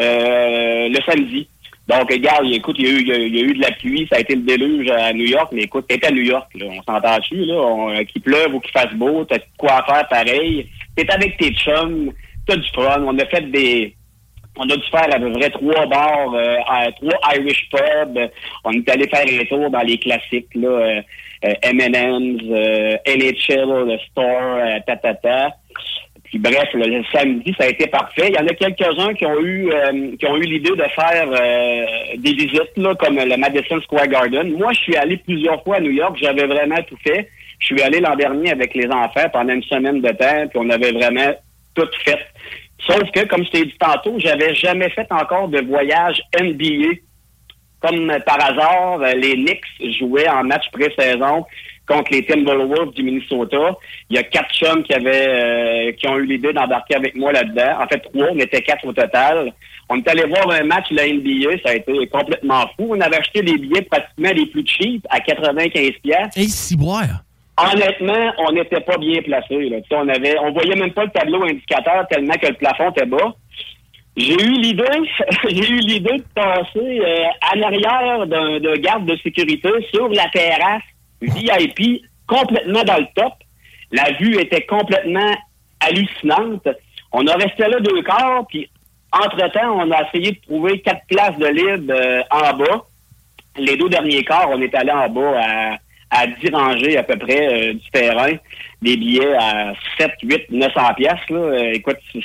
euh, 0.00 0.88
le 0.88 0.98
samedi. 1.04 1.46
Donc, 1.86 2.10
regarde, 2.10 2.46
écoute, 2.46 2.76
il 2.78 2.86
y, 2.86 2.88
a 2.88 2.92
eu, 2.92 3.00
il, 3.26 3.36
y 3.36 3.40
a, 3.40 3.44
eu 3.44 3.54
de 3.54 3.60
la 3.60 3.72
pluie, 3.72 4.06
ça 4.08 4.16
a 4.16 4.20
été 4.20 4.36
le 4.36 4.42
déluge 4.42 4.88
à 4.90 5.12
New 5.12 5.26
York, 5.26 5.50
mais 5.52 5.62
écoute, 5.62 5.84
t'es 5.88 6.02
à 6.06 6.10
New 6.10 6.22
York, 6.22 6.48
là, 6.54 6.66
on 6.70 6.82
s'entend 6.82 7.18
dessus, 7.18 7.44
là, 7.44 7.54
on- 7.56 8.04
qu'il 8.04 8.22
pleuve 8.22 8.54
ou 8.54 8.60
qu'il 8.60 8.70
fasse 8.70 8.94
beau, 8.94 9.24
t'as 9.24 9.40
quoi 9.58 9.84
faire 9.84 10.06
pareil. 10.08 10.68
T'es 10.96 11.10
avec 11.10 11.36
tes 11.36 11.52
chums, 11.52 12.12
t'as 12.46 12.56
du 12.56 12.68
fun, 12.70 13.02
on 13.04 13.18
a 13.18 13.26
fait 13.26 13.50
des 13.50 13.94
On 14.56 14.68
a 14.68 14.76
dû 14.76 14.82
faire 14.90 15.08
à 15.14 15.18
peu 15.18 15.32
près 15.32 15.50
trois 15.50 15.86
bars, 15.86 16.34
euh, 16.34 16.56
trois 16.96 17.34
Irish 17.34 17.70
pubs. 17.70 18.30
On 18.64 18.72
est 18.72 18.88
allé 18.90 19.08
faire 19.08 19.24
un 19.26 19.44
tour 19.46 19.70
dans 19.70 19.80
les 19.80 19.98
classiques, 19.98 20.54
là, 20.54 20.68
euh, 20.68 21.00
euh, 21.46 21.54
M&M's, 21.62 22.42
euh, 22.50 22.96
NHL, 23.06 23.86
le 23.88 23.98
Store, 24.10 24.58
euh, 24.58 24.78
tatata. 24.86 25.56
Puis 26.24 26.38
bref, 26.38 26.68
le, 26.72 26.86
le 26.86 27.04
samedi, 27.12 27.54
ça 27.58 27.64
a 27.64 27.68
été 27.68 27.86
parfait. 27.88 28.28
Il 28.28 28.34
y 28.34 28.38
en 28.38 28.46
a 28.46 28.54
quelques-uns 28.54 29.12
qui 29.14 29.26
ont 29.26 29.40
eu 29.40 29.70
euh, 29.70 30.16
qui 30.18 30.26
ont 30.26 30.36
eu 30.36 30.42
l'idée 30.44 30.70
de 30.70 30.82
faire 30.94 31.28
euh, 31.28 31.84
des 32.16 32.32
visites, 32.32 32.72
là, 32.76 32.94
comme 32.94 33.16
le 33.16 33.36
Madison 33.36 33.80
Square 33.82 34.06
Garden. 34.08 34.52
Moi, 34.52 34.72
je 34.72 34.78
suis 34.80 34.96
allé 34.96 35.18
plusieurs 35.18 35.62
fois 35.62 35.76
à 35.76 35.80
New 35.80 35.90
York. 35.90 36.16
J'avais 36.20 36.46
vraiment 36.46 36.80
tout 36.88 36.96
fait. 37.04 37.28
Je 37.58 37.66
suis 37.66 37.82
allé 37.82 38.00
l'an 38.00 38.16
dernier 38.16 38.50
avec 38.50 38.74
les 38.74 38.86
enfants 38.86 39.28
pendant 39.32 39.52
une 39.52 39.62
semaine 39.62 40.00
de 40.00 40.08
temps, 40.10 40.48
puis 40.48 40.58
on 40.58 40.70
avait 40.70 40.92
vraiment 40.92 41.32
tout 41.74 41.88
fait. 42.04 42.18
Sauf 42.86 43.10
que, 43.12 43.24
comme 43.26 43.44
je 43.44 43.50
t'ai 43.50 43.64
dit 43.64 43.76
tantôt, 43.78 44.18
j'avais 44.18 44.54
jamais 44.54 44.90
fait 44.90 45.06
encore 45.10 45.48
de 45.48 45.60
voyage 45.60 46.20
NBA. 46.40 46.98
Comme 47.80 48.16
par 48.24 48.40
hasard, 48.40 49.00
euh, 49.00 49.12
les 49.14 49.34
Knicks 49.34 49.98
jouaient 49.98 50.28
en 50.28 50.44
match 50.44 50.64
pré-saison 50.72 51.44
contre 51.86 52.12
les 52.12 52.24
Timberwolves 52.24 52.94
du 52.94 53.02
Minnesota. 53.02 53.76
Il 54.08 54.16
y 54.16 54.18
a 54.18 54.22
quatre 54.22 54.54
chums 54.54 54.84
qui 54.84 54.94
avaient 54.94 55.28
euh, 55.28 55.92
qui 55.92 56.06
ont 56.08 56.16
eu 56.16 56.26
l'idée 56.26 56.52
d'embarquer 56.52 56.94
avec 56.94 57.16
moi 57.16 57.32
là-dedans. 57.32 57.80
En 57.80 57.88
fait, 57.88 57.98
trois, 57.98 58.28
on 58.30 58.38
était 58.38 58.62
quatre 58.62 58.86
au 58.86 58.92
total. 58.92 59.52
On 59.88 59.96
est 59.96 60.08
allé 60.08 60.24
voir 60.24 60.50
un 60.50 60.64
match 60.64 60.86
la 60.90 61.06
NBA, 61.06 61.58
ça 61.64 61.70
a 61.70 61.74
été 61.74 62.06
complètement 62.06 62.66
fou. 62.76 62.94
On 62.94 63.00
avait 63.00 63.16
acheté 63.16 63.42
les 63.42 63.58
billets 63.58 63.82
pratiquement 63.82 64.30
les 64.32 64.46
plus 64.46 64.64
cheap 64.66 65.04
à 65.10 65.20
95 65.20 65.90
pièces. 66.02 66.36
Et 66.36 66.48
si 66.48 66.76
boire. 66.76 67.24
Honnêtement, 67.58 68.32
on 68.38 68.52
n'était 68.52 68.80
pas 68.80 68.96
bien 68.96 69.20
placé. 69.22 69.70
On 69.90 70.08
avait, 70.08 70.38
on 70.38 70.52
voyait 70.52 70.74
même 70.74 70.92
pas 70.92 71.04
le 71.04 71.10
tableau 71.10 71.44
indicateur 71.44 72.06
tellement 72.08 72.34
que 72.34 72.46
le 72.46 72.54
plafond 72.54 72.90
était 72.90 73.06
bas. 73.06 73.34
J'ai 74.16 74.34
eu 74.34 74.52
l'idée, 74.52 74.84
j'ai 75.48 75.70
eu 75.70 75.78
l'idée 75.78 76.18
de 76.18 76.24
passer 76.34 77.00
euh, 77.00 77.24
à 77.50 77.56
l'arrière 77.56 78.26
d'un 78.26 78.60
de 78.60 78.76
garde 78.76 79.06
de 79.06 79.16
sécurité 79.16 79.70
sur 79.92 80.08
la 80.08 80.28
terrasse 80.28 80.82
VIP, 81.20 82.02
complètement 82.26 82.84
dans 82.84 82.98
le 82.98 83.06
top. 83.14 83.32
La 83.90 84.12
vue 84.12 84.38
était 84.38 84.62
complètement 84.62 85.34
hallucinante. 85.80 86.68
On 87.12 87.26
a 87.26 87.34
resté 87.34 87.68
là 87.68 87.80
deux 87.80 88.02
quarts, 88.02 88.46
puis 88.48 88.68
entre-temps, 89.12 89.78
on 89.78 89.90
a 89.90 90.08
essayé 90.08 90.32
de 90.32 90.40
trouver 90.40 90.80
quatre 90.80 91.06
places 91.06 91.36
de 91.38 91.46
libre 91.46 91.92
euh, 91.92 92.22
en 92.30 92.56
bas. 92.56 92.84
Les 93.56 93.76
deux 93.76 93.90
derniers 93.90 94.24
quarts, 94.24 94.48
on 94.48 94.60
est 94.62 94.74
allé 94.74 94.90
en 94.90 95.08
bas 95.10 95.38
à, 95.38 95.76
à 96.12 96.26
10 96.26 96.50
rangées 96.52 96.96
à 96.98 97.02
peu 97.02 97.16
près 97.16 97.70
euh, 97.70 97.72
du 97.72 97.90
terrain. 97.90 98.32
Des 98.82 98.96
billets 98.96 99.34
à 99.34 99.72
7, 99.98 100.10
8, 100.22 100.50
900 100.50 100.94
piastres. 100.96 101.32
Là. 101.32 101.38
Euh, 101.38 101.72
écoute, 101.72 101.96
c'est- 102.12 102.22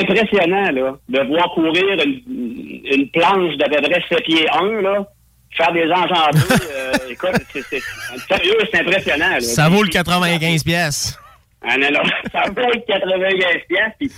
impressionnant 0.00 0.70
là, 0.72 0.96
de 1.08 1.20
voir 1.28 1.50
courir 1.54 1.84
une, 2.04 2.82
une 2.90 3.08
planche 3.10 3.56
d'à 3.56 3.68
peu 3.68 3.80
près 3.82 4.02
7 4.08 4.22
pieds 4.24 4.46
1, 4.52 4.80
là, 4.82 5.06
faire 5.56 5.72
des 5.72 5.90
enjambées. 5.90 6.38
euh, 6.72 6.92
écoute, 7.10 7.30
c'est, 7.52 7.62
sérieux, 7.62 8.58
c'est 8.72 8.80
impressionnant. 8.80 9.30
Là. 9.30 9.40
Ça 9.40 9.68
vaut 9.68 9.82
le 9.82 9.88
95 9.88 10.64
pièces. 10.64 11.18
Ah 11.62 11.76
non, 11.76 11.88
non, 11.92 12.02
ça 12.32 12.44
vaut 12.50 12.70
le 12.72 12.80
95 12.86 13.44
piastres, 13.68 13.96
puis 13.98 14.10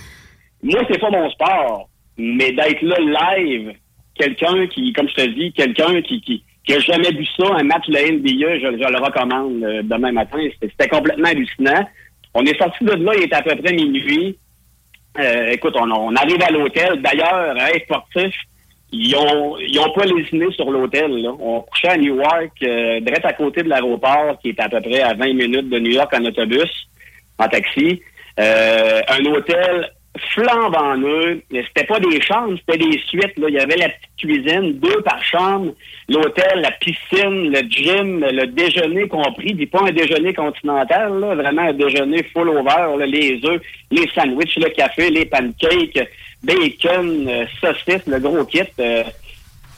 Moi, 0.63 0.81
c'est 0.89 0.99
pas 0.99 1.09
mon 1.09 1.29
sport, 1.31 1.89
mais 2.17 2.51
d'être 2.51 2.81
là 2.81 3.35
live, 3.37 3.73
quelqu'un 4.15 4.67
qui, 4.67 4.93
comme 4.93 5.09
je 5.09 5.15
te 5.15 5.27
dis, 5.27 5.53
quelqu'un 5.53 6.01
qui, 6.01 6.21
qui, 6.21 6.43
qui 6.65 6.73
a 6.73 6.79
jamais 6.79 7.11
vu 7.11 7.25
ça, 7.37 7.45
un 7.57 7.63
match 7.63 7.87
de 7.87 7.93
la 7.93 8.11
NBA, 8.11 8.59
je, 8.59 8.67
le 8.67 9.03
recommande 9.03 9.63
euh, 9.63 9.81
demain 9.83 10.11
matin. 10.11 10.39
C'était, 10.61 10.87
complètement 10.87 11.27
hallucinant. 11.27 11.87
On 12.33 12.45
est 12.45 12.57
sorti 12.57 12.83
de 12.83 12.93
là, 12.93 13.11
il 13.17 13.23
était 13.23 13.35
à 13.35 13.41
peu 13.41 13.55
près 13.55 13.73
minuit. 13.73 14.37
Euh, 15.19 15.51
écoute, 15.51 15.75
on, 15.77 16.15
arrive 16.15 16.41
à 16.41 16.51
l'hôtel. 16.51 17.01
D'ailleurs, 17.01 17.55
hein, 17.57 17.79
sportifs, 17.83 18.35
ils 18.91 19.15
ont, 19.15 19.57
ils 19.57 19.79
ont 19.79 19.91
pas 19.91 20.05
lésiné 20.05 20.51
sur 20.51 20.71
l'hôtel. 20.71 21.11
On 21.39 21.61
couchait 21.61 21.89
à 21.89 21.97
Newark, 21.97 22.51
euh, 22.63 22.99
direct 23.01 23.25
à 23.25 23.33
côté 23.33 23.63
de 23.63 23.69
l'aéroport, 23.69 24.39
qui 24.41 24.49
est 24.49 24.59
à 24.59 24.69
peu 24.69 24.81
près 24.81 25.01
à 25.01 25.13
20 25.13 25.33
minutes 25.33 25.69
de 25.69 25.79
New 25.79 25.91
York 25.91 26.11
en 26.15 26.23
autobus, 26.25 26.87
en 27.37 27.47
taxi. 27.47 28.01
Euh, 28.39 29.01
un 29.09 29.25
hôtel 29.25 29.91
flambant 30.17 30.95
neuf. 30.97 31.39
Mais 31.51 31.63
C'était 31.67 31.85
pas 31.87 31.99
des 31.99 32.21
chambres, 32.21 32.57
c'était 32.59 32.77
des 32.85 32.99
suites. 33.07 33.37
Là. 33.37 33.47
Il 33.49 33.55
y 33.55 33.59
avait 33.59 33.75
la 33.77 33.89
petite 33.89 34.15
cuisine, 34.17 34.79
deux 34.79 35.01
par 35.01 35.23
chambre, 35.23 35.73
l'hôtel, 36.09 36.61
la 36.61 36.71
piscine, 36.71 37.51
le 37.51 37.61
gym, 37.69 38.19
le 38.19 38.45
déjeuner 38.47 39.07
compris. 39.07 39.53
Puis 39.53 39.65
pas 39.65 39.81
un 39.81 39.91
déjeuner 39.91 40.33
continental, 40.33 41.11
vraiment 41.11 41.63
un 41.63 41.73
déjeuner 41.73 42.23
full 42.33 42.49
over, 42.49 42.97
là, 42.97 43.05
les 43.05 43.39
œufs, 43.45 43.61
les 43.91 44.07
sandwichs, 44.13 44.57
le 44.57 44.69
café, 44.69 45.09
les 45.09 45.25
pancakes, 45.25 46.07
bacon, 46.43 47.27
euh, 47.27 47.45
saucisses, 47.59 48.05
le 48.07 48.19
gros 48.19 48.45
kit. 48.45 48.61
euh, 48.79 49.03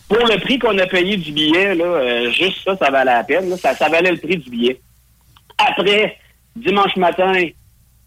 pour 0.07 0.19
le 0.27 0.39
prix 0.39 0.59
qu'on 0.59 0.77
a 0.77 0.85
payé 0.85 1.17
du 1.17 1.31
billet, 1.31 1.73
là, 1.73 1.85
euh, 1.85 2.29
juste 2.31 2.63
ça, 2.63 2.77
ça 2.77 2.91
valait 2.91 3.11
la 3.11 3.23
peine. 3.23 3.55
ça, 3.57 3.73
ça 3.73 3.89
valait 3.89 4.11
le 4.11 4.17
prix 4.17 4.37
du 4.37 4.49
billet. 4.51 4.79
Après, 5.57 6.17
dimanche 6.55 6.95
matin, 6.97 7.33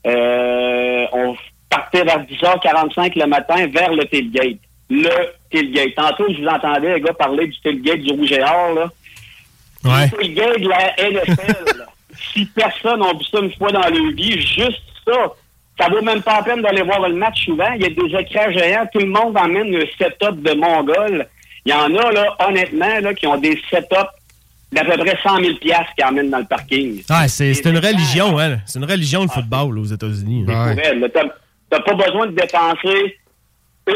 on 0.05 1.35
partait 1.69 2.05
vers 2.05 2.21
10h45 2.25 3.19
le 3.19 3.27
matin 3.27 3.67
vers 3.67 3.93
le 3.93 4.05
tailgate. 4.07 4.59
Le 4.91 5.11
tailgate. 5.51 5.95
Tantôt, 5.97 6.25
je 6.33 6.41
vous 6.41 6.49
entendais, 6.49 6.95
les 6.95 7.01
gars, 7.01 7.13
parler 7.13 7.47
du 7.47 7.61
tailgate 7.61 8.01
du 8.01 8.13
Rouge 8.13 8.33
et 8.33 8.43
Or, 8.43 8.75
là. 8.75 8.91
Ouais. 9.85 10.05
Le 10.05 10.17
tailgate 10.19 10.61
de 10.61 10.69
la 10.69 11.11
NFL, 11.11 11.79
là. 11.79 11.85
si 12.33 12.47
personne 12.47 13.01
n'a 13.01 13.13
vu 13.13 13.25
ça 13.31 13.39
une 13.41 13.53
fois 13.55 13.71
dans 13.71 13.81
leur 13.81 14.13
vie, 14.13 14.41
juste 14.41 14.83
ça, 15.07 15.33
ça 15.79 15.89
vaut 15.89 16.03
même 16.03 16.23
pas 16.23 16.39
la 16.39 16.43
peine 16.43 16.63
d'aller 16.63 16.83
voir 16.83 17.09
le 17.09 17.15
match 17.15 17.45
souvent. 17.45 17.71
Il 17.77 17.83
y 17.83 17.87
a 17.87 17.89
des 17.89 18.19
écrans 18.19 18.51
géants, 18.53 18.87
tout 18.93 19.01
le 19.01 19.07
monde 19.07 19.37
emmène 19.37 19.75
un 19.75 19.87
setup 19.99 20.43
de 20.43 20.55
Mongol. 20.55 21.27
Il 21.65 21.73
y 21.73 21.75
en 21.75 21.95
a, 21.95 22.13
là, 22.13 22.37
honnêtement, 22.49 22.99
là, 23.01 23.15
qui 23.15 23.27
ont 23.27 23.37
des 23.37 23.61
setups 23.71 23.95
d'à 24.73 24.85
peu 24.85 24.97
près 24.99 25.19
100 25.23 25.37
000 25.37 25.57
piastres 25.57 25.95
qu'ils 25.97 26.05
emmènent 26.05 26.31
dans 26.31 26.39
le 26.39 26.45
parking. 26.45 27.03
Ouais, 27.09 27.29
c'est 27.29 27.55
c'est 27.55 27.69
une 27.69 27.79
religion, 27.79 28.39
hein. 28.39 28.59
C'est 28.67 28.79
une 28.79 28.85
religion, 28.85 29.23
le 29.23 29.29
football, 29.29 29.75
là, 29.75 29.81
aux 29.81 29.85
États-Unis. 29.85 30.45
pour 30.45 30.55
elle. 30.55 31.11
T'as 31.71 31.81
pas 31.81 31.95
besoin 31.95 32.27
de 32.27 32.33
dépenser 32.33 33.19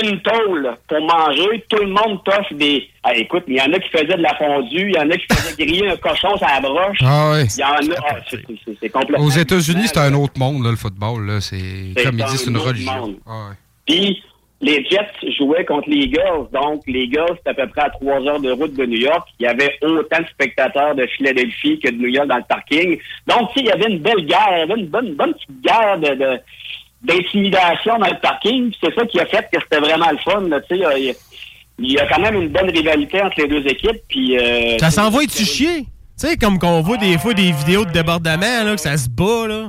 une 0.03 0.21
tôle 0.23 0.75
pour 0.89 1.01
manger. 1.03 1.65
Tout 1.69 1.77
le 1.85 1.89
monde 1.89 2.25
t'offre 2.25 2.55
des... 2.55 2.89
Ah, 3.03 3.15
écoute, 3.15 3.45
il 3.47 3.57
y 3.57 3.61
en 3.61 3.71
a 3.73 3.79
qui 3.79 3.91
faisaient 3.91 4.07
de 4.17 4.23
la 4.23 4.35
fondue, 4.37 4.91
il 4.91 4.95
y 4.95 4.99
en 4.99 5.11
a 5.11 5.17
qui 5.17 5.27
faisaient 5.31 5.65
griller 5.67 5.89
un 5.91 5.97
cochon 5.97 6.35
sur 6.39 6.47
la 6.47 6.61
broche. 6.61 6.97
Ah 7.03 7.33
ouais. 7.33 7.45
Il 7.45 7.61
y 7.61 7.65
en 7.65 7.93
a... 7.93 7.97
ah, 8.09 8.17
c'est- 8.29 8.89
complètement... 8.89 9.25
Aux 9.25 9.31
États-Unis, 9.31 9.89
c'est 9.89 9.99
un 9.99 10.15
autre 10.15 10.39
monde, 10.39 10.65
là, 10.65 10.71
le 10.71 10.77
football. 10.77 11.41
C'est, 11.43 12.03
comme 12.03 12.19
ils 12.19 12.25
disent, 12.25 12.43
c'est 12.45 12.51
une 12.51 12.57
religion. 12.57 13.17
Ah 13.27 13.49
ouais. 13.51 13.55
Puis 13.87 14.23
les 14.63 14.83
Jets 14.89 15.33
jouaient 15.37 15.65
contre 15.67 15.91
les 15.91 16.05
Eagles. 16.05 16.47
Donc, 16.53 16.83
les 16.87 17.01
Eagles, 17.01 17.37
c'est 17.45 17.51
à 17.51 17.55
peu 17.55 17.67
près 17.67 17.83
à 17.83 17.91
trois 17.91 18.21
heures 18.27 18.41
de 18.41 18.53
route 18.53 18.73
de 18.75 18.87
New 18.87 18.99
York. 19.01 19.29
Il 19.41 19.43
y 19.43 19.47
avait 19.47 19.77
autant 19.83 20.21
de 20.21 20.27
spectateurs 20.29 20.95
de 20.95 21.05
Philadelphie 21.19 21.79
que 21.81 21.89
de 21.91 21.97
New 21.97 22.09
York 22.09 22.29
dans 22.29 22.37
le 22.37 22.45
parking. 22.49 22.97
Donc, 23.27 23.51
il 23.57 23.67
y 23.67 23.71
avait 23.73 23.91
une 23.93 23.99
belle 23.99 24.25
guerre, 24.25 24.49
il 24.53 24.59
y 24.61 24.63
avait 24.63 24.81
une 24.81 24.87
bonne, 24.87 25.15
bonne 25.17 25.35
petite 25.35 25.61
guerre 25.63 25.99
de, 25.99 26.15
de- 26.15 26.41
d'intimidation 27.03 27.99
dans 27.99 28.07
le 28.09 28.19
parking. 28.21 28.73
C'est 28.83 28.95
ça 28.95 29.05
qui 29.07 29.21
a 29.21 29.27
fait 29.27 29.49
que 29.53 29.61
c'était 29.63 29.81
vraiment 29.81 30.11
le 30.11 30.19
fun. 30.19 30.41
là. 30.49 30.61
Il 30.71 30.77
y 30.79 30.85
a- 31.11 31.15
il 31.79 31.93
y 31.93 31.99
a 31.99 32.07
quand 32.07 32.21
même 32.21 32.35
une 32.41 32.49
bonne 32.49 32.71
rivalité 32.71 33.21
entre 33.23 33.41
les 33.41 33.49
deux 33.49 33.67
équipes. 33.67 34.01
Puis, 34.09 34.39
euh, 34.39 34.79
Ça 34.79 34.91
s'envoie-tu 34.91 35.45
chier? 35.45 35.83
Tu 36.21 36.29
sais, 36.29 36.37
comme 36.37 36.59
qu'on 36.59 36.81
voit 36.83 36.99
des 36.99 37.19
fois 37.19 37.35
des 37.35 37.51
vidéos 37.53 37.85
de 37.85 37.91
débordement, 37.91 38.65
là, 38.65 38.75
que 38.75 38.81
ça 38.81 38.97
se 38.97 39.09
bat, 39.09 39.49
là. 39.49 39.69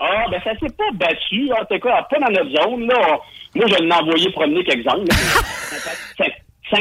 Ah, 0.00 0.24
ben 0.30 0.40
ça 0.42 0.50
s'est 0.58 0.74
pas 0.74 0.90
battu, 0.94 1.48
en 1.52 1.64
tout 1.64 1.78
cas, 1.78 2.02
pas 2.10 2.18
dans 2.18 2.32
notre 2.32 2.50
zone, 2.50 2.88
là. 2.88 3.18
Moi, 3.54 3.66
je 3.68 3.74
l'ai 3.84 3.92
envoyé 3.92 4.32
promener 4.32 4.64
quelques-uns, 4.64 4.96
là. 4.96 5.14
Sympa- 6.18 6.32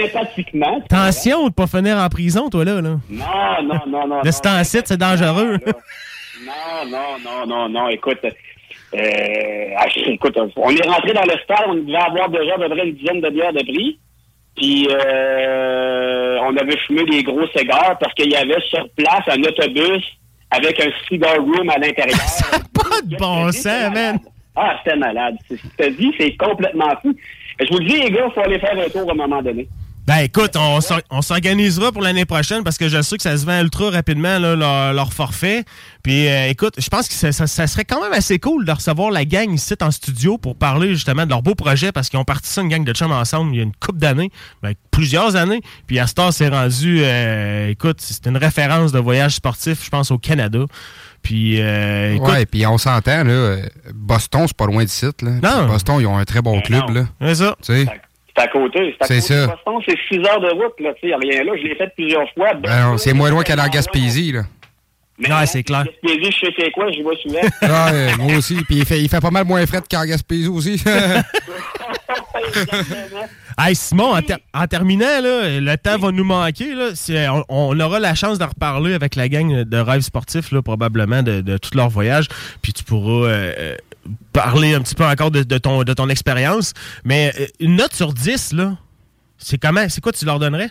sympathiquement. 0.09 0.81
Attention 0.89 1.49
de 1.49 1.53
pas 1.53 1.67
finir 1.67 1.97
en 1.97 2.07
prison, 2.09 2.49
toi, 2.49 2.65
là. 2.65 2.81
là. 2.81 2.97
Non, 3.09 3.63
non, 3.63 3.79
non, 3.87 4.07
non. 4.07 4.21
Le 4.23 4.31
c'est 4.31 4.97
dangereux. 4.97 5.59
Non, 6.43 6.89
non, 6.89 7.19
non, 7.23 7.45
non, 7.45 7.69
non, 7.69 7.89
écoute. 7.89 8.19
Euh, 8.93 9.73
ah, 9.77 9.85
écoute, 9.95 10.37
on 10.55 10.69
est 10.69 10.87
rentré 10.87 11.13
dans 11.13 11.23
le 11.23 11.37
stade, 11.43 11.65
on 11.67 11.75
devait 11.75 11.95
avoir 11.95 12.29
déjà 12.29 12.55
à 12.55 12.57
peu 12.57 12.69
près 12.69 12.87
une 12.87 12.95
dizaine 12.95 13.21
de 13.21 13.29
bières 13.29 13.53
de 13.53 13.63
prix. 13.63 13.99
Puis 14.57 14.87
euh, 14.91 16.37
on 16.43 16.57
avait 16.57 16.77
fumé 16.85 17.03
des 17.05 17.23
gros 17.23 17.47
cigares 17.55 17.97
parce 17.99 18.13
qu'il 18.15 18.29
y 18.31 18.35
avait 18.35 18.59
sur 18.69 18.85
place 18.97 19.23
un 19.29 19.41
autobus 19.43 20.03
avec 20.51 20.77
un 20.81 20.89
cigar 21.07 21.37
room 21.37 21.69
à 21.69 21.77
l'intérieur. 21.77 22.17
Pas 22.73 23.01
de 23.05 23.15
bon 23.15 23.49
sens, 23.53 23.93
man. 23.93 24.19
Ah, 24.55 24.77
c'était 24.83 24.97
malade. 24.97 25.35
C'est- 25.47 25.55
Je 25.57 25.83
te 25.85 25.89
dis, 25.91 26.13
c'est 26.19 26.35
complètement 26.35 26.89
fou. 27.01 27.15
Je 27.61 27.67
vous 27.71 27.79
le 27.79 27.85
dis, 27.85 28.01
les 28.01 28.11
gars, 28.11 28.25
il 28.27 28.33
faut 28.33 28.41
aller 28.41 28.59
faire 28.59 28.77
un 28.77 28.89
tour 28.89 29.07
à 29.09 29.13
un 29.13 29.15
moment 29.15 29.41
donné. 29.41 29.67
Ben 30.13 30.23
écoute, 30.25 30.51
on 30.57 30.81
s'or- 30.81 30.99
on 31.09 31.21
s'organisera 31.21 31.91
pour 31.93 32.01
l'année 32.01 32.25
prochaine 32.25 32.63
parce 32.63 32.77
que 32.77 32.89
je 32.89 33.01
sais 33.01 33.15
que 33.15 33.23
ça 33.23 33.37
se 33.37 33.45
vend 33.45 33.61
ultra 33.61 33.89
rapidement 33.91 34.39
là, 34.39 34.55
leur, 34.57 34.91
leur 34.93 35.13
forfait. 35.13 35.63
Puis 36.03 36.27
euh, 36.27 36.49
écoute, 36.49 36.73
je 36.77 36.89
pense 36.89 37.07
que 37.07 37.13
ça, 37.13 37.31
ça- 37.31 37.47
ça 37.47 37.65
serait 37.65 37.85
quand 37.85 38.01
même 38.01 38.11
assez 38.11 38.37
cool 38.37 38.65
de 38.65 38.71
recevoir 38.73 39.09
la 39.11 39.23
gang 39.23 39.49
ici 39.53 39.73
en 39.81 39.89
studio 39.89 40.37
pour 40.37 40.57
parler 40.57 40.89
justement 40.95 41.23
de 41.23 41.29
leur 41.29 41.41
beau 41.41 41.55
projet 41.55 41.93
parce 41.93 42.09
qu'ils 42.09 42.19
ont 42.19 42.25
parti 42.25 42.49
ça 42.49 42.61
une 42.61 42.67
gang 42.67 42.83
de 42.83 42.93
chums 42.93 43.11
ensemble 43.11 43.53
il 43.53 43.57
y 43.57 43.59
a 43.61 43.63
une 43.63 43.71
couple 43.75 43.99
d'années, 43.99 44.31
ben, 44.61 44.73
plusieurs 44.91 45.37
années. 45.37 45.61
Puis 45.87 45.97
temps, 46.13 46.31
c'est 46.31 46.49
rendu, 46.49 46.99
euh, 47.03 47.69
écoute, 47.69 47.97
c'est 48.01 48.25
une 48.27 48.35
référence 48.37 48.91
de 48.91 48.99
voyage 48.99 49.35
sportif, 49.35 49.85
je 49.85 49.89
pense 49.89 50.11
au 50.11 50.17
Canada. 50.17 50.59
Puis, 51.21 51.61
euh, 51.61 52.15
écoute, 52.15 52.27
Ouais, 52.29 52.45
puis 52.45 52.65
on 52.65 52.77
s'entend, 52.77 53.23
là. 53.23 53.57
Boston, 53.93 54.43
c'est 54.47 54.57
pas 54.57 54.65
loin 54.65 54.83
du 54.83 54.89
site, 54.89 55.21
là. 55.21 55.31
Non. 55.41 55.67
Boston, 55.67 55.97
ils 56.01 56.07
ont 56.07 56.17
un 56.17 56.25
très 56.25 56.41
bon 56.41 56.59
club, 56.61 56.89
là. 56.89 57.05
C'est 57.21 57.35
ça. 57.35 57.55
Tu 57.63 57.73
sais? 57.85 58.01
C'est 58.35 58.43
à 58.43 58.47
côté. 58.47 58.95
C'est 59.01 59.21
ça. 59.21 59.47
Boston, 59.47 59.75
c'est 59.85 59.97
6 60.09 60.19
heures 60.27 60.39
de 60.41 60.49
route, 60.51 60.79
là. 60.79 60.93
Tu 60.93 61.01
sais, 61.01 61.07
y 61.09 61.13
a 61.13 61.17
rien 61.17 61.43
là. 61.43 61.51
Je 61.57 61.63
l'ai 61.67 61.75
fait 61.75 61.91
plusieurs 61.95 62.31
fois. 62.33 62.53
Ben 62.55 62.97
c'est 62.97 63.13
moins 63.13 63.29
loin 63.29 63.43
qu'aller 63.43 63.61
en 63.63 63.67
Gaspésie, 63.69 64.31
là. 64.31 64.41
Ouais, 65.19 65.45
c'est 65.45 65.61
clair. 65.63 65.83
Gaspésie, 65.85 66.31
je 66.31 66.45
sais 66.47 66.53
c'est 66.57 66.71
quoi, 66.71 66.89
j'y 66.91 67.03
vais 67.03 67.15
souvent. 67.21 67.47
Ah, 67.61 67.89
ouais, 67.91 68.15
moi 68.17 68.37
aussi. 68.37 68.55
Puis 68.65 68.77
il 68.77 68.85
fait, 68.85 68.99
il 69.01 69.07
fait 69.09 69.19
pas 69.19 69.29
mal 69.29 69.45
moins 69.45 69.63
frais 69.67 69.81
qu'en 69.89 70.05
Gaspésie 70.05 70.47
aussi. 70.47 70.81
Hey 73.57 73.75
Simon, 73.75 74.15
en, 74.15 74.21
ter- 74.21 74.39
en 74.53 74.65
terminant, 74.65 75.21
là, 75.21 75.59
le 75.59 75.75
temps 75.77 75.97
va 75.97 76.11
nous 76.11 76.23
manquer. 76.23 76.73
Là. 76.73 76.89
C'est- 76.95 77.27
On, 77.29 77.43
on 77.49 77.79
aura 77.79 77.99
la 77.99 78.15
chance 78.15 78.37
d'en 78.39 78.47
reparler 78.47 78.93
avec 78.93 79.15
la 79.15 79.27
gang 79.29 79.63
de 79.63 79.77
rêves 79.77 80.01
sportifs, 80.01 80.51
là, 80.51 80.61
probablement, 80.61 81.21
de, 81.21 81.41
de 81.41 81.57
tout 81.57 81.69
leur 81.75 81.89
voyage. 81.89 82.27
Puis 82.61 82.73
tu 82.73 82.83
pourras 82.83 83.27
euh, 83.27 83.53
euh, 83.57 83.75
parler 84.33 84.73
un 84.73 84.81
petit 84.81 84.95
peu 84.95 85.05
encore 85.05 85.31
de, 85.31 85.43
ton, 85.43 86.09
expérience. 86.09 86.73
Mais 87.03 87.31
euh, 87.39 87.45
une 87.59 87.75
note 87.75 87.93
sur 87.93 88.13
10, 88.13 88.53
là, 88.53 88.73
c'est 89.37 89.59
comment? 89.59 89.87
C'est 89.89 90.01
quoi 90.01 90.11
tu 90.11 90.25
leur 90.25 90.39
donnerais? 90.39 90.69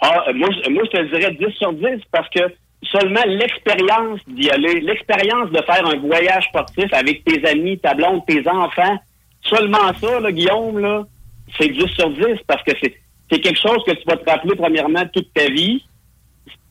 Ah, 0.00 0.24
moi, 0.34 0.48
moi, 0.70 0.82
je 0.84 0.98
te 0.98 1.16
dirais 1.16 1.32
10 1.32 1.54
sur 1.56 1.72
10 1.72 1.84
parce 2.12 2.28
que 2.28 2.40
seulement 2.82 3.22
l'expérience 3.26 4.20
d'y 4.28 4.50
aller, 4.50 4.80
l'expérience 4.80 5.50
de 5.50 5.62
faire 5.62 5.86
un 5.86 5.96
voyage 5.96 6.44
sportif 6.44 6.92
avec 6.92 7.24
tes 7.24 7.46
amis, 7.48 7.78
ta 7.78 7.94
blonde, 7.94 8.24
tes 8.26 8.46
enfants, 8.48 8.98
seulement 9.42 9.92
ça, 10.00 10.20
là, 10.20 10.30
Guillaume, 10.30 10.78
là, 10.78 11.04
c'est 11.58 11.68
10 11.68 11.86
sur 11.94 12.10
10 12.10 12.24
parce 12.46 12.62
que 12.62 12.72
c'est 13.30 13.40
quelque 13.40 13.60
chose 13.60 13.82
que 13.86 13.92
tu 13.92 14.04
vas 14.06 14.16
te 14.16 14.30
rappeler 14.30 14.54
premièrement 14.56 15.04
toute 15.12 15.32
ta 15.32 15.46
vie. 15.48 15.84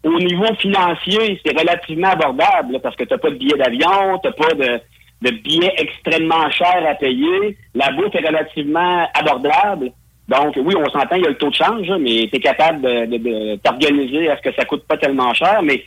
Au 0.03 0.19
niveau 0.19 0.53
financier, 0.59 1.41
c'est 1.43 1.57
relativement 1.57 2.09
abordable 2.09 2.79
parce 2.81 2.95
que 2.95 3.05
tu 3.05 3.13
n'as 3.13 3.17
pas 3.17 3.31
de 3.31 3.35
billet 3.35 3.57
d'avion, 3.57 4.19
tu 4.19 4.27
n'as 4.27 4.33
pas 4.33 4.53
de, 4.53 4.79
de 5.25 5.31
billets 5.31 5.73
extrêmement 5.77 6.49
chers 6.51 6.85
à 6.89 6.95
payer. 6.95 7.57
La 7.73 7.91
bouffe 7.91 8.13
est 8.15 8.25
relativement 8.27 9.07
abordable. 9.13 9.91
Donc, 10.27 10.55
oui, 10.57 10.73
on 10.77 10.89
s'entend, 10.89 11.15
il 11.17 11.23
y 11.23 11.25
a 11.25 11.29
le 11.29 11.37
taux 11.37 11.49
de 11.49 11.55
change, 11.55 11.87
mais 11.99 12.27
tu 12.31 12.37
es 12.37 12.39
capable 12.39 12.81
de, 12.81 13.05
de- 13.05 13.17
de 13.17 13.55
t'organiser 13.57 14.29
à 14.29 14.37
ce 14.37 14.41
que 14.41 14.55
ça 14.55 14.65
coûte 14.65 14.83
pas 14.87 14.97
tellement 14.97 15.33
cher. 15.33 15.61
Mais 15.63 15.83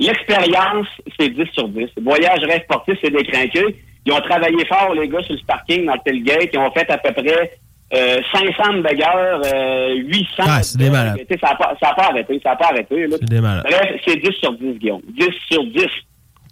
l'expérience, 0.00 0.86
c'est 1.18 1.28
10 1.28 1.42
sur 1.52 1.68
10. 1.68 1.88
Voyage 2.02 2.40
rêve 2.44 2.62
sportif, 2.64 2.96
c'est 3.02 3.10
des 3.10 3.24
crinqués. 3.24 3.76
Ils 4.04 4.12
ont 4.12 4.20
travaillé 4.20 4.64
fort, 4.66 4.94
les 4.94 5.08
gars, 5.08 5.22
sur 5.22 5.34
le 5.34 5.40
parking, 5.46 5.86
dans 5.86 5.94
le 5.94 6.00
tailgate. 6.04 6.48
Ils 6.52 6.58
ont 6.58 6.70
fait 6.72 6.90
à 6.90 6.98
peu 6.98 7.12
près 7.12 7.52
euh, 7.94 8.18
500 8.32 8.80
bagarres, 8.80 9.42
euh, 9.44 9.94
800. 9.96 10.26
Ah, 10.38 10.62
c'est 10.62 10.78
des 10.78 10.90
malades. 10.90 11.18
Ça 11.40 11.50
n'a 11.50 11.54
pas, 11.56 11.74
pas 11.80 12.04
arrêté, 12.10 12.40
ça 12.42 12.50
n'a 12.50 12.56
pas 12.56 12.68
arrêté. 12.70 13.06
C'est 13.10 13.24
des 13.28 13.40
malades. 13.40 13.64
Bref, 13.68 14.00
c'est 14.06 14.16
10 14.16 14.32
sur 14.40 14.52
10, 14.54 14.78
Guillaume. 14.78 15.02
10 15.16 15.28
sur 15.50 15.64
10. 15.64 15.86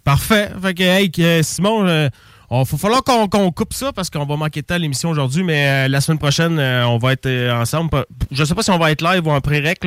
Parfait. 0.05 0.47
Fait 0.61 0.73
que, 0.73 0.83
hey, 0.83 1.11
que, 1.11 1.41
Simon, 1.41 2.09
il 2.51 2.57
va 2.57 2.77
falloir 2.77 3.03
qu'on 3.03 3.51
coupe 3.51 3.73
ça 3.73 3.91
parce 3.93 4.09
qu'on 4.09 4.25
va 4.25 4.35
manquer 4.35 4.61
de 4.61 4.65
temps 4.65 4.75
à 4.75 4.79
l'émission 4.79 5.09
aujourd'hui, 5.09 5.43
mais 5.43 5.67
euh, 5.67 5.87
la 5.87 6.01
semaine 6.01 6.19
prochaine, 6.19 6.59
euh, 6.59 6.85
on 6.87 6.97
va 6.97 7.13
être 7.13 7.25
euh, 7.25 7.53
ensemble. 7.53 7.89
Je 8.31 8.43
sais 8.43 8.53
pas 8.53 8.61
si 8.61 8.71
on 8.71 8.77
va 8.77 8.91
être 8.91 9.01
live 9.01 9.25
ou 9.25 9.31
en 9.31 9.41
pré-rec, 9.41 9.79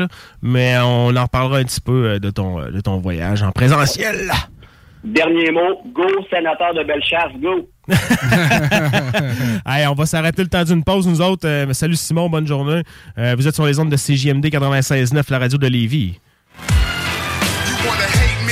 mais 0.43 0.77
on 0.79 1.15
en 1.15 1.23
reparlera 1.23 1.59
un 1.59 1.65
petit 1.65 1.81
peu 1.81 2.19
de 2.19 2.31
ton, 2.31 2.61
de 2.71 2.81
ton 2.81 2.99
voyage 2.99 3.43
en 3.43 3.53
présentiel. 3.53 4.31
Dernier 5.05 5.51
mot, 5.51 5.83
go, 5.95 6.07
sénateur 6.31 6.73
de 6.73 6.83
Bellechasse, 6.83 7.33
go. 7.39 7.69
Hey, 9.67 9.87
on 9.87 9.93
va 9.93 10.07
s'arrêter 10.07 10.43
le 10.43 10.49
temps 10.49 10.65
d'une 10.65 10.83
pause, 10.83 11.07
nous 11.07 11.21
autres. 11.21 11.47
Euh, 11.47 11.71
salut 11.75 11.97
Simon, 11.97 12.31
bonne 12.31 12.47
journée. 12.47 12.83
Euh, 13.19 13.35
vous 13.37 13.47
êtes 13.47 13.55
sur 13.55 13.67
les 13.67 13.79
ondes 13.79 13.91
de 13.91 13.97
CJMD 13.97 14.47
96.9, 14.47 15.31
la 15.31 15.39
radio 15.39 15.59
de 15.59 15.67
Lévis. 15.67 16.19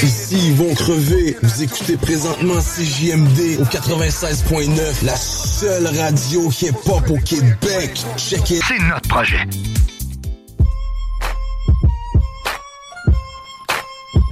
Ici, 0.02 0.48
ils 0.48 0.54
vont 0.54 0.74
crever. 0.74 1.36
Vous 1.44 1.62
écoutez 1.62 1.96
présentement 1.96 2.58
CJMD 2.58 3.60
au 3.60 3.64
96.9, 3.64 5.04
la 5.04 5.14
seule 5.14 5.86
radio 5.86 6.50
hip-hop 6.50 7.08
au 7.08 7.18
Québec. 7.18 8.02
Check 8.16 8.50
it. 8.50 8.64
C'est 8.66 8.80
notre 8.80 9.08
projet. 9.08 9.46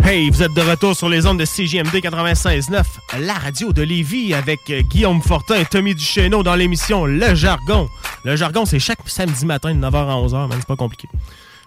Hey, 0.02 0.28
vous 0.30 0.42
êtes 0.42 0.52
de 0.55 0.60
retour 0.60 0.97
sur 0.97 1.09
les 1.09 1.24
ondes 1.24 1.38
de 1.38 1.44
CJMD 1.44 1.94
96.9, 2.02 2.82
la 3.20 3.34
radio 3.34 3.72
de 3.72 3.82
Lévis 3.82 4.34
avec 4.34 4.59
euh, 4.70 4.82
Guillaume 4.82 5.22
Fortin 5.22 5.55
et 5.55 5.66
Tommy 5.66 5.94
Duchesneau 5.94 6.42
dans 6.42 6.56
l'émission 6.56 7.05
Le 7.06 7.36
Jargon. 7.36 7.88
Le 8.24 8.34
Jargon, 8.34 8.64
c'est 8.66 8.80
chaque 8.80 8.98
samedi 9.06 9.47
matin 9.47 9.72
de 9.72 9.80
9h 9.80 9.94
à 9.94 10.16
11h, 10.16 10.48
man. 10.48 10.59
C'est 10.59 10.66
pas 10.66 10.74
compliqué. 10.74 11.06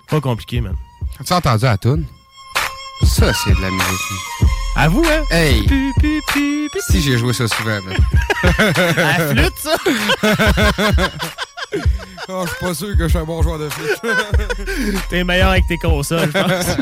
Pas 0.10 0.20
compliqué, 0.20 0.60
man. 0.60 0.76
As-tu 1.22 1.32
entendu 1.32 1.64
la 1.64 1.78
toune? 1.78 2.06
Ça, 3.02 3.32
c'est 3.34 3.52
de 3.54 3.62
la 3.62 3.70
musique. 3.70 4.48
À 4.76 4.88
vous, 4.88 5.04
hein? 5.06 5.24
Hey! 5.30 5.68
Si 6.90 7.02
j'ai 7.02 7.18
joué 7.18 7.34
ça 7.34 7.48
souvent, 7.48 7.80
man. 7.82 7.98
À 8.98 9.18
la 9.20 9.28
flûte, 9.28 9.54
ça? 9.58 9.76
oh, 12.30 12.44
je 12.46 12.50
suis 12.50 12.60
pas 12.66 12.74
sûr 12.74 12.98
que 12.98 13.04
je 13.04 13.08
suis 13.10 13.18
un 13.18 13.24
bon 13.26 13.42
joueur 13.44 13.60
de 13.60 13.70
flûte. 13.70 14.00
T'es 15.10 15.24
meilleur 15.24 15.50
avec 15.50 15.66
tes 15.68 15.78
consoles, 15.78 16.32
je 16.34 16.40
pense. 16.42 16.78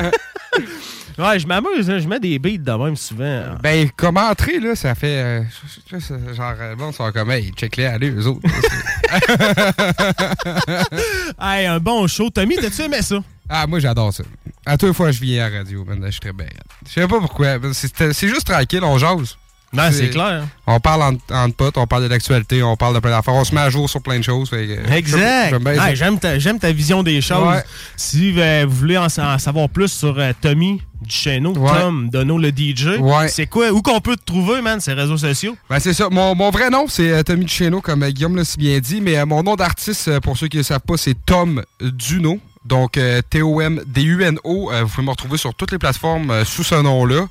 ouais, 1.18 1.40
je 1.40 1.48
m'amuse, 1.48 1.90
hein. 1.90 2.00
je 2.00 2.08
mets 2.08 2.20
des 2.20 2.40
beats 2.40 2.58
de 2.58 2.72
même 2.84 2.96
souvent. 2.96 3.44
Ben, 3.62 3.90
comme 3.96 4.18
entrée, 4.18 4.60
là, 4.60 4.76
ça 4.76 4.96
fait. 4.96 5.18
euh, 5.18 5.42
je- 5.90 5.98
je- 6.00 6.04
je- 6.30 6.34
genre, 6.34 6.54
euh, 6.60 6.76
bon, 6.76 6.92
sont 6.92 7.12
comme, 7.12 7.32
hey, 7.32 7.52
check-les, 7.56 7.86
allez, 7.86 8.12
eux 8.12 8.28
autres. 8.28 8.42
hey, 11.42 11.66
un 11.66 11.80
bon 11.80 12.08
show. 12.08 12.30
Tommy, 12.30 12.56
t'as-tu 12.58 12.82
aimé 12.84 13.02
ça? 13.02 13.18
Ah, 13.54 13.68
moi, 13.68 13.80
j'adore 13.80 14.14
ça. 14.14 14.24
À 14.66 14.78
les 14.82 14.94
fois, 14.94 15.12
je 15.12 15.20
viens 15.20 15.46
à 15.46 15.50
la 15.50 15.58
radio, 15.60 15.84
man, 15.84 16.00
je 16.06 16.12
suis 16.12 16.20
très 16.22 16.32
bien. 16.34 16.48
Je 16.88 16.94
sais 16.94 17.08
pas 17.08 17.20
pourquoi. 17.20 17.58
C'est 17.74 18.28
juste 18.28 18.46
tranquille, 18.48 18.84
on 18.84 18.98
jase. 18.98 19.38
Non, 19.74 19.84
c'est 19.92 20.10
clair. 20.10 20.46
On 20.68 20.82
parle 20.82 21.02
entre, 21.02 21.22
entre 21.34 21.56
potes, 21.56 21.78
on 21.78 21.88
parle 21.88 22.04
de 22.04 22.10
l'actualité, 22.10 22.62
on 22.62 22.76
parle 22.76 22.94
de 22.94 23.00
plein 23.00 23.12
d'affaires. 23.12 23.34
On 23.34 23.46
se 23.46 23.56
met 23.56 23.62
à 23.62 23.70
jour 23.70 23.90
sur 23.90 24.02
plein 24.02 24.18
de 24.20 24.24
choses. 24.24 24.50
que- 24.50 24.92
Exact. 24.94 25.96
J'aime 26.40 26.60
ta, 26.60 26.72
vision 26.74 27.04
des 27.04 27.22
choses. 27.22 27.48
Ouais. 27.48 27.64
Si 27.96 28.34
euh, 28.38 28.66
vous 28.68 28.76
voulez 28.76 28.98
en, 28.98 29.08
sa- 29.08 29.34
en 29.36 29.38
savoir 29.40 29.70
plus 29.70 29.88
sur 29.88 30.20
euh, 30.20 30.34
Tommy 30.42 30.82
Duchesneau, 31.02 31.54
Tom 31.54 32.10
Dono 32.10 32.38
le 32.38 32.50
DJ, 32.52 33.00
Ouais. 33.00 33.30
c'est 33.30 33.48
quoi? 33.48 33.72
Où 33.72 33.82
qu'on 33.82 34.02
peut 34.02 34.18
te 34.18 34.26
trouver, 34.26 34.62
man, 34.62 34.82
ces 34.82 34.92
réseaux 34.92 35.18
sociaux? 35.18 35.56
Ben, 35.70 35.80
c'est 35.80 35.94
ça. 35.94 36.10
Mon, 36.10 36.36
mon 36.36 36.50
vrai 36.52 36.70
nom, 36.70 36.86
c'est 36.90 37.10
euh, 37.12 37.24
Tommy 37.24 37.46
Duchesneau, 37.46 37.80
comme 37.80 38.04
euh, 38.04 38.10
Guillaume 38.12 38.36
l'a 38.36 38.44
si 38.44 38.58
bien 38.58 38.78
dit. 38.80 39.00
Mais 39.00 39.26
mon 39.26 39.42
nom 39.42 39.56
d'artiste, 39.56 40.20
pour 40.20 40.38
ceux 40.38 40.50
qui 40.50 40.58
ne 40.58 40.62
le 40.62 40.66
savent 40.66 40.82
pas, 40.82 40.98
c'est 40.98 41.16
Tom 41.26 41.64
Duno. 41.80 42.42
Donc, 42.66 42.98
euh, 42.98 43.22
T-O-M-D-U-N-O. 43.30 44.72
Euh, 44.72 44.84
vous 44.84 44.90
pouvez 44.90 45.06
me 45.06 45.12
retrouver 45.12 45.38
sur 45.38 45.54
toutes 45.56 45.72
les 45.72 45.80
plateformes 45.80 46.30
euh, 46.30 46.46
sous 46.46 46.64
ce 46.64 46.76
nom-là. 46.76 47.28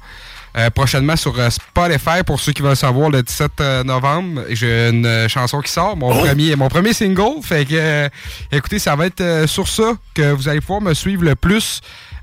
Euh, 0.57 0.69
prochainement 0.71 1.15
sur 1.15 1.39
euh, 1.39 1.49
Spotify, 1.49 2.25
pour 2.27 2.41
ceux 2.41 2.53
qui 2.53 2.61
veulent 2.61 2.75
savoir, 2.75 3.09
le 3.09 3.23
17 3.23 3.53
euh, 3.61 3.85
novembre, 3.85 4.43
j'ai 4.51 4.89
une 4.89 5.29
chanson 5.29 5.61
qui 5.61 5.71
sort, 5.71 5.97
mon, 5.97 6.11
premier, 6.11 6.57
mon 6.57 6.69
premier 6.69 6.93
single. 6.93 7.41
Fait 7.43 7.65
que, 7.65 8.09
écoutez, 8.51 8.81
ça 8.81 8.97
va 8.97 9.07
être 9.07 9.21
euh, 9.21 9.47
sur 9.47 9.69
ça 9.69 9.93
que 10.13 10.33
vous 10.33 10.49
allez 10.49 10.61
pouvoir 10.61 10.81
me 10.81 10.93
suivre 10.93 11.23
le 11.23 11.37
plus. 11.37 11.81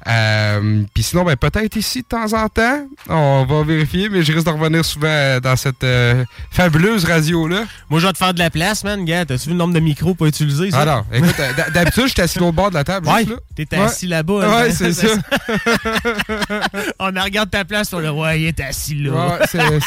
Euh, 0.09 0.83
Puis 0.93 1.03
sinon, 1.03 1.23
ben, 1.23 1.35
peut-être 1.35 1.75
ici 1.75 2.01
de 2.01 2.07
temps 2.07 2.33
en 2.33 2.47
temps. 2.49 2.87
On 3.09 3.45
va 3.45 3.63
vérifier, 3.63 4.09
mais 4.09 4.23
je 4.23 4.31
risque 4.31 4.45
de 4.45 4.51
revenir 4.51 4.83
souvent 4.85 5.39
dans 5.41 5.55
cette 5.55 5.83
euh, 5.83 6.23
fabuleuse 6.51 7.05
radio-là. 7.05 7.63
Moi, 7.89 7.99
je 7.99 8.07
vais 8.07 8.13
te 8.13 8.17
faire 8.17 8.33
de 8.33 8.39
la 8.39 8.49
place, 8.49 8.83
man. 8.83 9.03
Gars, 9.05 9.25
t'as-tu 9.25 9.45
vu 9.45 9.51
le 9.51 9.57
nombre 9.57 9.73
de 9.73 9.79
micros 9.79 10.13
pas 10.15 10.25
utilisés? 10.27 10.71
Ça? 10.71 10.79
Alors, 10.81 11.05
écoute, 11.13 11.35
euh, 11.39 11.51
d'habitude, 11.73 12.07
j'étais 12.07 12.21
assis 12.23 12.39
l'autre 12.39 12.53
bord 12.55 12.69
de 12.69 12.75
la 12.75 12.83
table. 12.83 13.07
Ouais, 13.07 13.25
Ouais. 13.27 13.79
assis 13.79 14.07
là-bas. 14.07 14.33
Ouais, 14.33 14.69
hein. 14.69 14.73
c'est 14.73 14.93
ça. 14.93 15.07
On 16.99 17.07
regarde 17.07 17.49
ta 17.49 17.65
place 17.65 17.89
sur 17.89 17.99
le 17.99 18.11
ouais, 18.11 18.41
il 18.41 18.45
est 18.47 18.59
assis 18.59 18.95
là. 18.95 19.39
Ouais, 19.39 19.45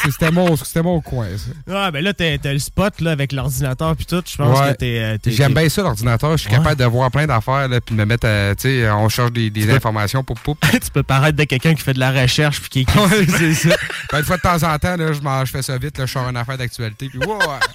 c'était 0.09 0.31
mon, 0.31 0.55
mon 0.83 1.01
coin, 1.01 1.27
ça. 1.37 1.73
Ouais, 1.85 1.91
ben 1.91 2.03
là, 2.03 2.13
t'as 2.13 2.37
le 2.53 2.59
spot 2.59 3.01
là, 3.01 3.11
avec 3.11 3.31
l'ordinateur 3.31 3.95
puis 3.95 4.05
tout. 4.05 4.21
Je 4.25 4.35
pense 4.37 4.59
Ouais. 4.59 4.71
que 4.73 4.77
t'es. 4.77 4.99
euh, 4.99 5.17
t'es- 5.17 5.31
J'aime 5.31 5.53
bien 5.53 5.69
ça, 5.69 5.81
l'ordinateur. 5.81 6.31
Je 6.37 6.41
suis 6.41 6.49
capable 6.49 6.75
de 6.75 6.85
voir 6.85 7.09
plein 7.11 7.25
d'affaires, 7.25 7.67
puis 7.85 7.95
de 7.95 7.99
me 7.99 8.05
mettre, 8.05 8.27
à- 8.27 8.55
tu 8.55 8.63
sais, 8.69 8.89
on 8.91 9.09
cherche 9.09 9.31
des, 9.31 9.49
des 9.49 9.65
peux- 9.65 9.73
informations, 10.11 10.23
pour 10.23 10.39
poup. 10.39 10.57
tu 10.71 10.91
peux 10.91 11.03
paraître 11.03 11.37
de 11.37 11.43
quelqu'un 11.43 11.73
qui 11.73 11.81
fait 11.81 11.93
de 11.93 11.99
la 11.99 12.11
recherche 12.11 12.59
puis 12.61 12.69
qui 12.69 12.79
écrit. 12.81 12.99
Ouais, 12.99 13.25
c'est 13.27 13.53
ça. 13.53 13.75
Ben, 14.11 14.19
une 14.19 14.25
fois 14.25 14.35
de 14.35 14.41
temps 14.41 14.63
en 14.63 14.77
temps, 14.77 14.97
là, 14.97 15.13
je, 15.13 15.45
je 15.45 15.51
fais 15.51 15.61
ça 15.61 15.77
vite, 15.77 15.97
là, 15.97 16.05
je 16.05 16.11
sors 16.11 16.27
une 16.27 16.35
affaire 16.35 16.57
d'actualité, 16.57 17.07
puis 17.07 17.19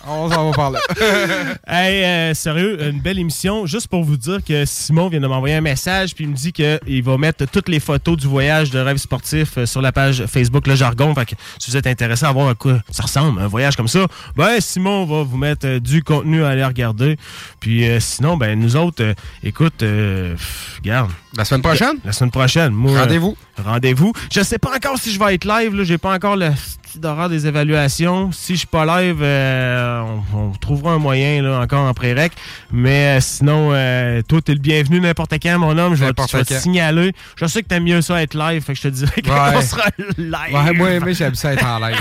on 0.07 0.31
s'en 0.31 0.51
va 0.51 0.55
par 0.55 0.71
là. 0.71 0.81
Hey, 1.67 2.05
euh, 2.05 2.35
sérieux, 2.35 2.91
une 2.91 3.01
belle 3.01 3.19
émission. 3.19 3.65
Juste 3.65 3.89
pour 3.89 4.05
vous 4.05 4.19
dire 4.19 4.45
que 4.45 4.65
Simon 4.67 5.09
vient 5.09 5.21
de 5.21 5.27
m'envoyer 5.27 5.55
un 5.55 5.61
message 5.63 6.15
puis 6.15 6.25
il 6.25 6.31
me 6.31 6.37
dit 6.37 6.53
qu'il 6.53 7.03
va 7.03 7.17
mettre 7.17 7.47
toutes 7.47 7.69
les 7.69 7.81
photos 7.81 8.17
du 8.17 8.27
voyage 8.27 8.71
de 8.71 8.79
rêve 8.79 8.99
sportif 8.99 9.57
euh, 9.57 9.67
sur 9.67 9.81
la 9.81 9.93
page 9.93 10.27
Facebook 10.27 10.67
Le 10.67 10.75
Jargon. 10.75 11.15
Fait 11.15 11.25
que 11.25 11.35
si 11.59 11.71
vous 11.71 11.77
êtes 11.77 11.87
intéressé 11.87 12.27
à 12.27 12.33
voir 12.33 12.49
à 12.49 12.55
quoi 12.55 12.81
ça 12.91 13.05
ressemble, 13.05 13.41
un 13.41 13.47
voyage 13.47 13.77
comme 13.77 13.89
ça, 13.89 14.07
ben 14.37 14.61
Simon 14.61 15.07
va 15.07 15.23
vous 15.23 15.39
mettre 15.39 15.67
euh, 15.67 15.81
du 15.81 16.03
contenu 16.03 16.45
à 16.45 16.49
aller 16.49 16.65
regarder. 16.65 17.17
Puis 17.61 17.89
euh, 17.89 18.01
sinon, 18.01 18.37
ben 18.37 18.59
nous 18.59 18.77
autres, 18.77 19.03
euh, 19.03 19.15
écoute, 19.43 19.83
regarde. 19.83 21.11
La 21.37 21.45
semaine 21.45 21.63
prochaine? 21.63 21.97
La 22.05 22.13
semaine 22.17 22.31
prochaine. 22.31 22.73
moi, 22.73 22.93
euh, 22.93 23.01
Rendez-vous. 23.01 23.37
rendez-vous. 23.65 24.13
Je 24.33 24.41
sais 24.43 24.59
pas 24.59 24.75
encore 24.75 24.99
si 24.99 25.13
je 25.13 25.19
vais 25.19 25.35
être 25.35 25.45
live. 25.45 25.83
J'ai 25.85 25.99
pas 25.99 26.15
encore 26.15 26.37
le 26.37 26.51
partie 26.97 27.01
d'horreur 27.01 27.29
des 27.29 27.47
évaluations. 27.47 28.33
Si 28.33 28.55
je 28.55 28.59
suis 28.61 28.67
pas 28.67 28.85
live, 29.01 29.19
euh, 29.23 30.03
on, 30.33 30.39
on 30.39 30.51
trouvera 30.53 30.93
un 30.93 30.99
moyen 30.99 31.43
là, 31.43 31.61
encore 31.61 31.87
en 31.87 31.95
pré-rec. 31.95 32.33
Mais 32.73 33.19
euh, 33.19 33.21
sinon, 33.21 33.71
euh, 33.73 34.23
toi, 34.29 34.41
t'es 34.43 34.53
le 34.53 34.59
bienvenu 34.59 35.01
n'importe 35.01 35.35
quand, 35.43 35.59
mon 35.59 35.77
homme. 35.79 35.95
Je 35.95 36.05
vais, 36.05 36.13
te- 36.13 36.55
signaler. 36.55 37.13
Je 37.37 37.47
sais 37.47 37.63
que 37.63 37.69
t'aimes 37.69 37.85
mieux 37.85 38.01
ça 38.03 38.23
être 38.23 38.35
live, 38.35 38.63
fait 38.63 38.73
que 38.73 38.79
je 38.79 38.83
te 38.83 38.89
dirais 38.89 39.23
qu'on 39.23 39.57
Ouais. 39.57 39.63
sera 39.63 39.85
live. 40.17 40.33
Ouais, 40.55 40.73
moi, 40.73 41.01
moi 41.01 41.13
j'aime 41.13 41.35
ça 41.35 41.53
être 41.53 41.65
en 41.65 41.79
live. 41.79 42.01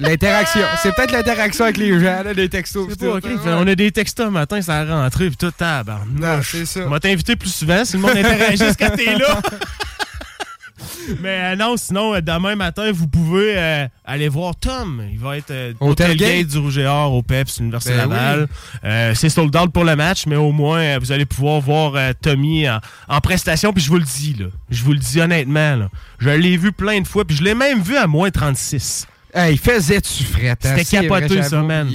L'interaction. 0.00 0.60
C'est 0.82 0.94
peut-être 0.94 1.12
l'interaction 1.12 1.64
avec 1.64 1.76
les 1.78 1.92
gens, 1.98 2.22
là, 2.22 2.32
les 2.34 2.48
textos. 2.48 2.88
pas, 2.88 2.94
tout. 2.96 3.06
ok, 3.12 3.22
fait, 3.22 3.50
On 3.52 3.66
a 3.66 3.74
des 3.74 3.90
textos 3.90 4.26
un 4.26 4.30
matin, 4.30 4.60
ça 4.62 4.78
a 4.80 4.84
rentré, 4.84 5.28
puis 5.28 5.36
tout, 5.36 5.50
tabarnak. 5.50 6.44
c'est 6.44 6.66
ça. 6.66 6.80
On 6.86 6.90
va 6.90 7.00
t'inviter 7.00 7.36
plus 7.36 7.52
souvent 7.54 7.84
si 7.84 7.94
le 7.94 8.00
monde 8.02 8.16
interagisse 8.16 8.76
quand 8.78 8.90
t'es 8.96 9.16
là. 9.16 9.40
Mais 11.20 11.52
euh, 11.52 11.56
non, 11.56 11.76
sinon, 11.76 12.14
euh, 12.14 12.20
demain 12.20 12.54
matin, 12.56 12.90
vous 12.92 13.08
pouvez 13.08 13.54
euh, 13.56 13.86
aller 14.04 14.28
voir 14.28 14.56
Tom. 14.56 15.02
Il 15.10 15.18
va 15.18 15.36
être 15.36 15.52
Au 15.80 15.94
tailgate? 15.94 16.46
Du 16.46 16.58
Rouge 16.58 16.78
et 16.78 16.86
Or 16.86 17.12
au 17.12 17.22
PEPS, 17.22 17.58
Université 17.58 17.94
Ben 17.96 18.08
Laval. 18.08 18.48
C'est 19.14 19.28
sold 19.28 19.54
out 19.56 19.72
pour 19.72 19.84
le 19.84 19.96
match, 19.96 20.26
mais 20.26 20.36
au 20.36 20.52
moins, 20.52 20.98
vous 20.98 21.12
allez 21.12 21.26
pouvoir 21.26 21.60
voir 21.60 22.14
Tommy 22.20 22.68
en, 22.68 22.80
en 23.08 23.20
prestation. 23.20 23.72
Puis 23.72 23.82
je 23.82 23.88
vous 23.88 23.98
le 23.98 24.04
dis, 24.04 24.34
là, 24.38 24.46
je 24.70 24.82
vous 24.82 24.92
le 24.92 24.98
dis 24.98 25.20
honnêtement, 25.20 25.76
là, 25.76 25.88
je 26.18 26.30
l'ai 26.30 26.56
vu 26.56 26.72
plein 26.72 27.00
de 27.00 27.06
fois, 27.06 27.24
puis 27.24 27.36
je 27.36 27.42
l'ai 27.42 27.54
même 27.54 27.82
vu 27.82 27.96
à 27.96 28.06
moins 28.06 28.30
36. 28.30 29.06
Hey, 29.34 29.56
faisait-tu 29.56 30.24
frette, 30.24 30.66
hein? 30.66 30.74
C'était 30.76 31.02
capoté, 31.02 31.38
vrai, 31.38 31.42
ça, 31.42 31.62
man. 31.62 31.90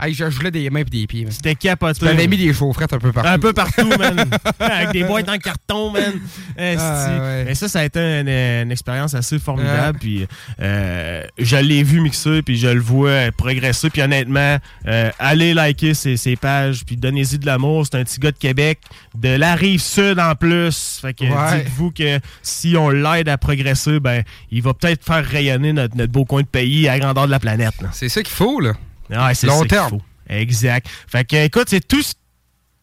Hey, 0.00 0.12
je 0.12 0.24
voulais 0.24 0.50
des 0.50 0.68
mains 0.70 0.80
et 0.80 0.84
des 0.84 1.06
pieds. 1.06 1.22
man. 1.22 1.32
C'était 1.32 1.54
capoté. 1.54 2.00
Tu 2.00 2.04
m'avais 2.04 2.26
mis 2.26 2.36
des 2.36 2.52
chaufferettes 2.52 2.92
un 2.92 2.98
peu 2.98 3.12
partout. 3.12 3.28
Un 3.30 3.38
peu 3.38 3.52
partout, 3.52 3.86
man. 3.98 4.28
Avec 4.58 4.90
des 4.90 5.04
boîtes 5.04 5.28
en 5.28 5.38
carton, 5.38 5.90
man. 5.92 6.14
Esti. 6.56 6.82
Ah, 6.84 7.18
ouais. 7.20 7.44
Mais 7.44 7.54
ça, 7.54 7.68
ça 7.68 7.80
a 7.80 7.84
été 7.84 8.00
une, 8.00 8.28
une 8.28 8.72
expérience 8.72 9.14
assez 9.14 9.38
formidable. 9.38 9.98
Puis 10.00 10.26
euh, 10.60 11.22
je 11.38 11.56
l'ai 11.56 11.82
vu 11.84 12.00
mixer, 12.00 12.42
puis 12.42 12.56
je 12.58 12.68
le 12.68 12.80
vois 12.80 13.30
progresser. 13.36 13.88
Puis 13.88 14.02
honnêtement, 14.02 14.58
euh, 14.86 15.10
allez 15.20 15.54
liker 15.54 15.94
ses, 15.94 16.16
ses 16.16 16.34
pages, 16.36 16.84
puis 16.84 16.96
donnez-y 16.96 17.38
de 17.38 17.46
l'amour. 17.46 17.86
C'est 17.86 17.96
un 17.98 18.04
petit 18.04 18.18
gars 18.18 18.32
de 18.32 18.38
Québec, 18.38 18.80
de 19.14 19.28
la 19.28 19.54
rive 19.54 19.80
sud 19.80 20.18
en 20.18 20.34
plus. 20.34 20.98
Fait 21.00 21.14
que 21.14 21.24
Ouais. 21.24 21.62
dites-vous 21.64 21.90
que 21.92 22.18
si 22.42 22.76
on 22.76 22.90
l'aide 22.90 23.28
à 23.28 23.38
progresser, 23.38 24.00
ben 24.00 24.22
il 24.50 24.60
va 24.62 24.74
peut-être 24.74 25.04
faire 25.04 25.24
rayonner 25.24 25.72
notre, 25.72 25.96
notre 25.96 26.12
beau 26.12 26.24
coin 26.24 26.42
de 26.42 26.46
pays 26.46 26.88
à 26.88 26.94
la 26.94 26.98
grandeur 26.98 27.26
de 27.26 27.30
la 27.30 27.38
planète. 27.40 27.80
là. 27.80 27.88
C'est 27.92 28.08
ça 28.08 28.22
qu'il 28.22 28.34
faut, 28.34 28.60
là. 28.60 28.72
Ouais, 29.10 29.34
c'est 29.34 29.46
Long 29.46 29.54
ça 29.54 29.60
qu'il 29.60 29.68
terme. 29.68 29.90
faut. 29.90 30.02
Exact. 30.28 30.86
Fait 31.06 31.24
que, 31.24 31.36
écoute, 31.44 31.66
c'est 31.68 31.86
tout 31.86 32.02
ce 32.02 32.14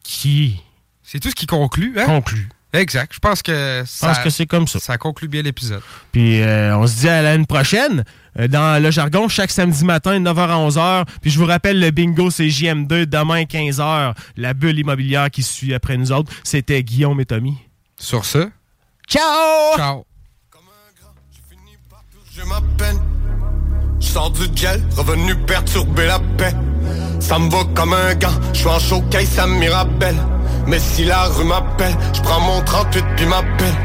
qui 0.03 0.61
C'est 1.03 1.19
tout 1.19 1.29
ce 1.29 1.35
qui 1.35 1.47
conclut, 1.47 1.93
hein? 1.99 2.05
conclut. 2.05 2.47
Exact. 2.73 3.11
Je 3.13 3.19
pense 3.19 3.41
que 3.41 3.83
ça, 3.85 4.07
pense 4.07 4.19
que 4.19 4.29
c'est 4.29 4.45
comme 4.45 4.65
ça. 4.65 4.79
Ça 4.79 4.97
conclut 4.97 5.27
bien 5.27 5.41
l'épisode. 5.41 5.81
Puis 6.13 6.41
euh, 6.41 6.77
on 6.77 6.87
se 6.87 6.99
dit 7.01 7.09
à 7.09 7.21
l'année 7.21 7.45
prochaine. 7.45 8.05
euh, 8.39 8.47
Dans 8.47 8.81
le 8.81 8.91
jargon, 8.91 9.27
chaque 9.27 9.51
samedi 9.51 9.83
matin, 9.83 10.17
9h 10.21 10.37
à 10.39 10.55
11h. 10.69 11.05
Puis 11.21 11.31
je 11.31 11.37
vous 11.39 11.45
rappelle, 11.45 11.81
le 11.81 11.91
bingo, 11.91 12.29
c'est 12.31 12.47
JM2, 12.47 13.05
demain, 13.07 13.43
15h. 13.43 14.13
La 14.37 14.53
bulle 14.53 14.79
immobilière 14.79 15.29
qui 15.29 15.43
suit 15.43 15.73
après 15.73 15.97
nous 15.97 16.13
autres. 16.13 16.31
C'était 16.45 16.81
Guillaume 16.81 17.19
et 17.19 17.25
Tommy. 17.25 17.57
Sur 17.97 18.23
ce, 18.23 18.49
ciao! 19.09 19.75
Ciao! 19.75 20.05
J'ai 22.33 22.45
ma 22.45 22.61
peine. 22.77 22.97
Je 23.67 23.70
sors 24.01 24.31
du 24.31 24.45
gel, 24.55 24.81
revenu 24.97 25.35
perturber 25.35 26.07
la 26.07 26.19
paix. 26.37 26.53
Ça 27.19 27.39
me 27.39 27.49
va 27.49 27.59
comme 27.75 27.93
un 27.93 28.15
gant, 28.15 28.29
je 28.53 28.59
suis 28.59 28.67
en 28.67 28.79
showcase 28.79 29.39
à 29.39 29.47
Mirabelle. 29.47 30.17
Mais 30.67 30.79
si 30.79 31.05
la 31.05 31.23
rue 31.23 31.45
m'appelle, 31.45 31.95
je 32.13 32.21
prends 32.21 32.41
mon 32.41 32.61
38 32.61 33.05
puis 33.15 33.25
m'appelle. 33.25 33.75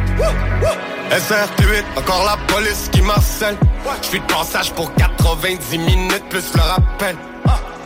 SRT8, 1.11 1.99
encore 1.99 2.25
la 2.25 2.37
police 2.53 2.89
qui 2.91 3.03
m'harcèle. 3.03 3.57
Je 4.03 4.09
suis 4.09 4.21
de 4.21 4.25
passage 4.25 4.73
pour 4.73 4.93
90 4.95 5.79
minutes 5.79 6.25
plus 6.29 6.53
le 6.55 6.61
rappel. 6.61 7.17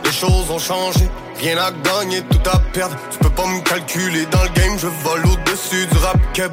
Les 0.03 0.11
choses 0.11 0.49
ont 0.49 0.59
changé, 0.59 1.07
rien 1.39 1.57
à 1.57 1.71
gagner, 1.71 2.21
tout 2.21 2.49
à 2.49 2.57
perdre. 2.73 2.95
Tu 3.11 3.17
peux 3.19 3.29
pas 3.29 3.45
me 3.45 3.61
calculer 3.61 4.25
dans 4.31 4.41
le 4.41 4.49
game, 4.49 4.77
je 4.77 4.87
vole 4.87 5.25
au-dessus 5.25 5.85
du 5.85 5.97
rap 5.99 6.17
keb. 6.33 6.51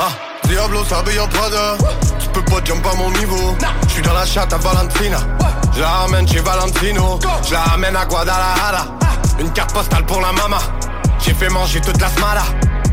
Ah, 0.00 0.10
Diablo, 0.44 0.84
s'habille 0.84 1.18
en 1.20 1.28
Prada. 1.28 1.76
Tu 2.20 2.28
peux 2.28 2.42
pas 2.42 2.64
jump 2.64 2.86
à 2.86 2.96
mon 2.96 3.10
niveau. 3.10 3.56
Je 3.86 3.92
suis 3.92 4.02
dans 4.02 4.12
la 4.12 4.26
chatte 4.26 4.52
à 4.52 4.58
Valentina. 4.58 5.18
Je 5.74 5.80
la 5.80 5.88
ramène 5.88 6.26
chez 6.28 6.40
Valentino. 6.40 7.18
Je 7.46 7.52
la 7.52 7.60
ramène 7.60 7.96
à 7.96 8.04
Guadalajara. 8.04 8.86
Une 9.38 9.52
carte 9.52 9.72
postale 9.72 10.04
pour 10.06 10.20
la 10.20 10.32
mama. 10.32 10.58
J'ai 11.20 11.34
fait 11.34 11.48
manger 11.48 11.80
toute 11.80 12.00
la 12.00 12.08
smala. 12.08 12.42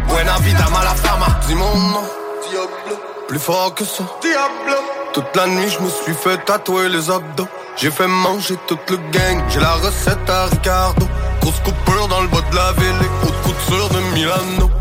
Buena 0.08 0.38
vida, 0.40 0.70
mala 0.72 0.96
fama. 0.96 1.28
Dis 1.48 1.56
mon 1.56 1.76
nom, 1.76 2.04
Diablo. 2.50 3.00
Plus 3.28 3.40
fort 3.40 3.74
que 3.74 3.84
ça, 3.86 4.04
Diablo. 4.22 4.78
Toute 5.14 5.36
la 5.36 5.48
nuit 5.48 5.70
je 5.70 5.80
me 5.84 5.90
suis 5.90 6.14
fait 6.14 6.38
tatouer 6.46 6.90
les 6.90 7.10
abdos. 7.10 7.48
J'ai 7.78 7.92
fait 7.92 8.08
manger 8.08 8.58
toute 8.68 8.90
le 8.90 8.98
gang. 9.12 9.44
J'ai 9.50 9.60
la 9.60 9.74
recette 9.74 10.30
à 10.30 10.46
Ricardo. 10.46 11.08
Grosse 11.42 11.60
coupure 11.64 12.08
dans 12.08 12.22
le 12.22 12.28
bas 12.28 12.42
de 12.50 12.56
la 12.56 12.72
ville 12.74 12.96
Et 13.02 13.28
haute 13.28 13.42
couture 13.44 13.90
de 13.90 14.00
Milano 14.16 14.72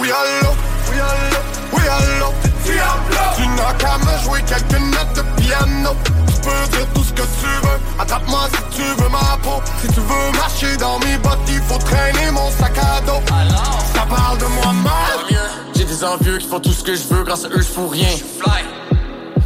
oui 0.00 0.10
allô, 0.10 0.52
oui 0.90 0.98
allô, 1.00 1.40
oui 1.72 1.82
allô 1.88 2.32
Diablo 2.64 3.18
Tu 3.36 3.46
n'as 3.48 3.72
qu'à 3.74 3.98
me 3.98 4.24
jouer 4.24 4.42
quelques 4.42 4.80
notes 4.80 5.14
de 5.16 5.42
piano. 5.42 5.96
Tu 6.26 6.40
peux 6.40 6.76
dire 6.76 6.86
tout 6.94 7.02
ce 7.02 7.12
que 7.12 7.22
tu 7.22 7.46
veux 7.62 7.78
Attrape-moi 7.98 8.40
si 8.52 8.76
tu 8.76 8.82
veux 8.82 9.08
ma 9.08 9.38
peau. 9.42 9.62
Si 9.80 9.88
tu 9.88 10.00
veux 10.00 10.38
marcher 10.38 10.76
dans 10.76 10.98
mes 11.00 11.16
bottes 11.18 11.38
Il 11.48 11.60
faut 11.62 11.78
traîner 11.78 12.30
mon 12.30 12.50
sac 12.50 12.76
à 12.78 13.00
dos. 13.02 13.22
Alors? 13.32 13.82
Ça 13.94 14.06
parle 14.08 14.38
de 14.38 14.44
moi 14.44 14.72
mal. 14.72 15.40
J'ai 15.74 15.84
des 15.84 16.04
envieux 16.04 16.38
qui 16.38 16.48
font 16.48 16.60
tout 16.60 16.72
ce 16.72 16.84
que 16.84 16.94
je 16.94 17.02
veux, 17.04 17.24
grâce 17.24 17.44
à 17.44 17.48
eux 17.48 17.58
je 17.58 17.62
fous 17.62 17.88
rien. 17.88 18.14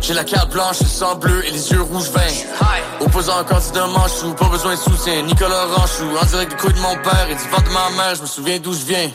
J'ai 0.00 0.14
la 0.14 0.24
carte 0.24 0.50
blanche, 0.50 0.80
le 0.80 0.86
sang 0.86 1.14
bleu 1.14 1.46
et 1.46 1.52
les 1.52 1.70
yeux 1.70 1.82
rouges 1.82 2.10
vins. 2.10 2.20
Opposant 3.00 3.38
un 3.38 3.44
candidat 3.44 3.86
manchou, 3.86 4.34
pas 4.34 4.48
besoin 4.48 4.74
de 4.74 4.80
soutien, 4.80 5.22
Nicolas 5.22 5.66
Ranchou. 5.76 6.08
En 6.20 6.24
direct 6.26 6.50
des 6.50 6.56
couilles 6.56 6.72
de 6.72 6.80
mon 6.80 6.96
père 6.96 7.28
et 7.30 7.36
du 7.36 7.48
ventre 7.48 7.68
de 7.68 7.70
ma 7.70 7.90
mère, 7.90 8.14
je 8.16 8.22
me 8.22 8.26
souviens 8.26 8.58
d'où 8.58 8.72
je 8.72 8.84
viens. 8.84 9.10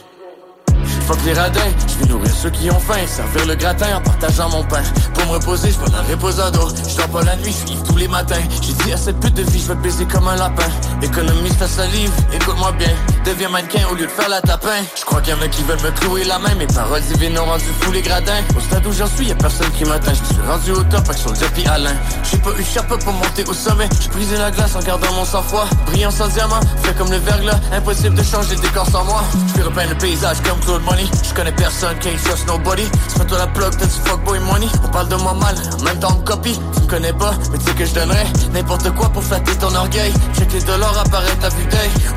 Fuck 1.08 1.24
les 1.24 1.32
radins, 1.32 1.62
je 1.88 2.04
vais 2.04 2.12
nourrir 2.12 2.32
ceux 2.36 2.50
qui 2.50 2.70
ont 2.70 2.80
faim, 2.82 3.00
servir 3.08 3.46
le 3.46 3.56
gratin 3.56 3.96
en 3.96 4.02
partageant 4.02 4.50
mon 4.50 4.62
pain. 4.66 4.84
Pour 5.14 5.26
me 5.28 5.32
reposer, 5.38 5.72
je 5.72 5.78
prends 5.78 5.98
un 5.98 6.02
reposado. 6.02 6.68
Je 6.86 6.98
dors 6.98 7.08
pas 7.08 7.24
la 7.24 7.38
nuit, 7.38 7.56
je 7.66 7.90
tous 7.90 7.96
les 7.96 8.10
matins. 8.10 8.36
J'ai 8.62 8.74
dit 8.74 8.92
à 8.92 8.98
cette 8.98 9.18
pute 9.22 9.34
de 9.34 9.44
vie, 9.44 9.62
je 9.62 9.70
vais 9.70 9.76
baiser 9.76 10.06
comme 10.06 10.28
un 10.28 10.36
lapin. 10.36 10.68
Économise 11.02 11.58
ta 11.58 11.66
salive, 11.66 12.12
écoute-moi 12.34 12.74
bien. 12.74 12.92
Deviens 13.24 13.48
mannequin 13.48 13.88
au 13.90 13.96
lieu 13.96 14.06
de 14.06 14.12
faire 14.12 14.28
la 14.28 14.42
tapin. 14.42 14.84
Je 14.98 15.06
crois 15.06 15.22
qu'il 15.22 15.34
y 15.34 15.38
en 15.38 15.42
a 15.42 15.48
qui 15.48 15.64
veulent 15.64 15.82
me 15.82 15.92
clouer 15.92 16.26
la 16.26 16.40
main. 16.40 16.56
Mes 16.56 16.68
paroles 16.68 17.02
divines 17.02 17.40
ont 17.40 17.46
rendu 17.46 17.66
fou 17.80 17.92
les 17.92 18.02
gradins. 18.02 18.42
Au 18.58 18.60
stade 18.60 18.86
où 18.86 18.92
j'en 18.92 19.08
suis, 19.08 19.28
y 19.28 19.32
a 19.32 19.36
personne 19.36 19.70
qui 19.72 19.86
m'atteint. 19.86 20.14
Je 20.14 20.34
suis 20.34 20.44
rendu 20.46 20.72
au 20.72 20.84
top 20.84 21.06
avec 21.06 21.18
Soldier 21.18 21.48
puis 21.54 21.66
Alain. 21.68 21.96
J'ai 22.30 22.38
pas 22.38 22.52
eu 22.58 22.64
chapeau 22.64 22.98
pour 22.98 23.14
monter 23.14 23.46
au 23.48 23.54
sommet. 23.54 23.88
J'ai 24.02 24.10
brisé 24.10 24.38
la 24.38 24.52
glace 24.52 24.76
en 24.76 24.80
gardant 24.80 25.14
mon 25.14 25.24
sang-froid. 25.24 25.68
Brillant 25.86 26.12
sans 26.12 26.28
diamant, 26.28 26.60
fait 26.84 26.94
comme 26.98 27.12
le 27.12 27.18
verglas. 27.18 27.60
Impossible 27.72 28.16
de 28.16 28.24
changer 28.24 28.56
le 28.56 28.62
décor 28.62 28.86
sans 28.90 29.06
moi. 29.06 29.24
Je 29.58 29.62
repeindre 29.62 29.92
le 29.92 29.98
paysage 29.98 30.38
comme 30.44 30.60
Claude 30.60 30.84
Je 31.24 31.34
connais 31.34 31.52
personne, 31.52 31.98
trust 32.00 32.48
nobody. 32.48 32.88
C'est 33.08 33.28
toi 33.28 33.38
la 33.38 33.48
plug, 33.48 33.72
t'as 33.78 33.86
du 33.86 33.92
fuckboy 34.06 34.40
money. 34.40 34.68
On 34.84 34.88
parle 34.90 35.10
de 35.10 35.16
moi 35.16 35.34
mal, 35.34 35.56
en 35.80 35.84
même 35.84 36.00
temps 36.00 36.18
on 36.18 36.24
copie. 36.24 36.60
Tu 36.76 36.82
me 36.82 36.88
connais 36.88 37.14
pas, 37.14 37.34
mais 37.52 37.58
tu 37.58 37.66
sais 37.66 37.74
que 37.74 37.86
je 37.86 37.94
donnerais 37.94 38.28
n'importe 38.54 38.90
quoi 38.96 39.10
pour 39.10 39.24
flatter 39.24 39.56
ton 39.58 39.74
orgueil. 39.76 40.14
Check 40.38 40.52
les 40.54 40.62
dollars 40.62 40.98
apparaître 40.98 41.46
à 41.46 41.50
vue. 41.50 41.68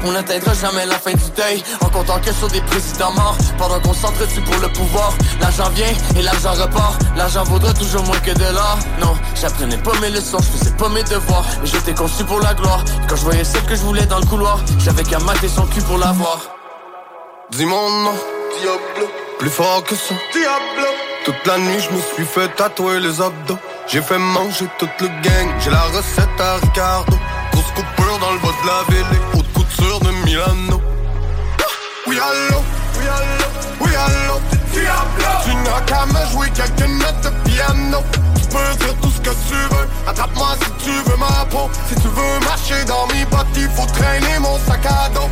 On 0.05 0.13
n'atteindra 0.13 0.55
jamais 0.55 0.87
la 0.87 0.99
fin 0.99 1.13
du 1.13 1.31
deuil. 1.37 1.63
En 1.83 1.89
comptant 1.89 2.19
que 2.21 2.33
sur 2.33 2.49
des 2.49 2.61
présidents 2.63 3.13
morts. 3.13 3.37
Pendant 3.59 3.81
qu'on 3.81 3.95
s'entretue 3.95 4.41
pour 4.41 4.57
le 4.61 4.69
pouvoir. 4.69 5.13
L'argent 5.41 5.69
vient 5.71 5.93
et 6.17 6.23
l'argent 6.23 6.53
repart. 6.53 7.01
L'argent 7.17 7.45
vaudra 7.45 7.73
toujours 7.75 8.03
moins 8.05 8.19
que 8.19 8.31
de 8.31 8.55
l'or. 8.55 8.79
Non, 9.01 9.15
j'apprenais 9.41 9.79
pas 9.79 9.93
mes 10.01 10.11
leçons, 10.11 10.39
je 10.39 10.59
faisais 10.59 10.77
pas 10.77 10.89
mes 10.89 11.03
devoirs. 11.03 11.45
Mais 11.61 11.67
j'étais 11.67 11.95
conçu 11.95 12.25
pour 12.25 12.41
la 12.41 12.55
gloire. 12.55 12.83
Quand 13.09 13.17
je 13.17 13.23
voyais 13.23 13.45
celle 13.45 13.65
que 13.65 13.75
je 13.75 13.83
voulais 13.83 14.07
dans 14.07 14.19
le 14.19 14.27
couloir, 14.27 14.59
j'avais 14.79 15.03
qu'à 15.03 15.19
mater 15.19 15.49
son 15.49 15.67
cul 15.67 15.83
pour 15.83 15.99
l'avoir. 15.99 16.39
Dis 17.51 17.67
mon 17.67 17.91
nom, 18.05 18.15
Diablo. 18.59 19.09
Plus 19.39 19.51
fort 19.51 19.85
que 19.85 19.95
ça, 19.95 20.15
Diablo. 20.33 20.89
Toute 21.25 21.47
la 21.47 21.59
nuit, 21.59 21.81
je 21.81 21.91
me 21.95 22.01
suis 22.01 22.25
fait 22.25 22.49
tatouer 22.57 23.01
les 23.01 23.21
abdos. 23.21 23.59
J'ai 23.87 24.03
fait 24.03 24.19
manger 24.19 24.67
toute 24.79 25.01
le 25.01 25.09
gang. 25.23 25.49
J'ai 25.61 25.71
la 25.71 25.83
recette 25.83 26.41
à 26.41 26.57
Ricardo. 26.57 27.17
Grosse 27.53 27.71
coupure 27.75 28.19
dans 28.19 28.33
le 28.33 28.39
bas 28.39 28.55
de 28.63 28.67
la 28.67 28.95
ville 28.95 29.21
haute 29.35 29.53
couture 29.53 30.01
de 30.01 30.11
Milano. 30.25 30.81
Oui, 32.07 32.19
allô, 32.19 32.63
oui, 32.99 33.07
allô, 33.07 33.47
oui, 33.81 33.91
allô? 33.95 34.41
Diablo. 34.73 35.25
Tu 35.45 35.55
n'as 35.57 35.81
qu'à 35.83 36.07
me 36.07 36.31
jouer 36.33 36.51
quelques 36.51 36.89
notes 36.89 37.23
de 37.23 37.51
piano. 37.51 37.99
Tu 38.41 38.47
peux 38.49 38.85
dire 38.85 38.95
tout 39.01 39.11
ce 39.11 39.21
que 39.21 39.35
tu 39.49 39.55
veux. 39.55 39.89
Attrape-moi 40.09 40.49
si 40.63 40.85
tu 40.85 40.91
veux 40.91 41.17
ma 41.17 41.45
peau. 41.51 41.71
Si 41.89 41.95
tu 41.97 42.09
veux 42.09 42.41
marcher 42.45 42.85
dans 42.87 43.07
mes 43.09 43.25
bottes, 43.27 43.47
il 43.57 43.69
faut 43.71 43.87
traîner 43.87 44.39
mon 44.41 44.59
sac 44.67 44.85
à 44.87 45.09
dos. 45.11 45.29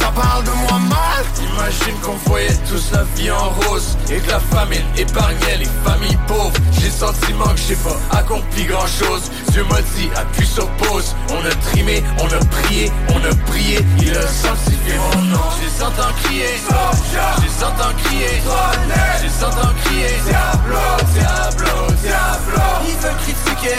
Ça 0.00 0.10
parle 0.14 0.44
de 0.44 0.50
moi 0.50 0.78
mal. 0.88 1.24
Imagine 1.54 2.00
qu'on 2.02 2.16
voyait 2.28 2.56
tous 2.68 2.90
la 2.92 3.04
vie 3.16 3.30
en 3.30 3.50
rose. 3.50 3.96
Et 4.10 4.18
que 4.18 4.30
la 4.30 4.40
famille 4.40 4.84
épargnait 4.96 5.58
les 5.58 5.68
familles 5.84 6.18
pauvres. 6.26 6.52
J'ai 6.72 6.86
le 6.86 6.92
sentiment 6.92 7.48
que 7.54 7.60
j'ai 7.68 7.76
pas 7.76 7.96
accompli 8.18 8.64
grand 8.64 8.86
chose 8.86 9.30
Dieu 9.50 9.64
m'a 9.64 9.80
dit 9.96 10.08
appuie 10.16 10.46
sur 10.46 10.68
pause. 10.72 11.14
On 11.30 11.44
a 11.44 11.54
trimé, 11.70 12.02
on 12.18 12.26
a 12.26 12.44
prié, 12.46 12.92
on 13.10 13.18
a 13.18 13.34
prié. 13.50 13.78
Il 14.00 14.16
a 14.16 14.26
sanctifié 14.26 14.94
mon 14.96 15.22
nom. 15.22 15.38
Je 15.58 15.66
les 15.66 15.82
entends 15.82 16.12
crier. 16.22 16.46
Je 16.56 17.42
les 17.42 17.64
entends 17.64 17.94
crier. 18.04 18.42
Je 19.18 19.24
les 19.24 19.44
entends 19.44 19.74
crier. 19.84 20.08
Diablo, 20.24 20.78
Diablo, 21.14 21.92
Diablo. 22.02 22.62
Ils 22.86 22.96
veulent 22.96 23.16
critiquer. 23.24 23.78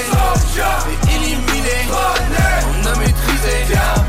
Et 1.08 1.16
éliminé. 1.16 1.88
On 1.92 2.88
a 2.88 2.96
maîtrisé. 2.98 3.66
Diablo. 3.68 4.09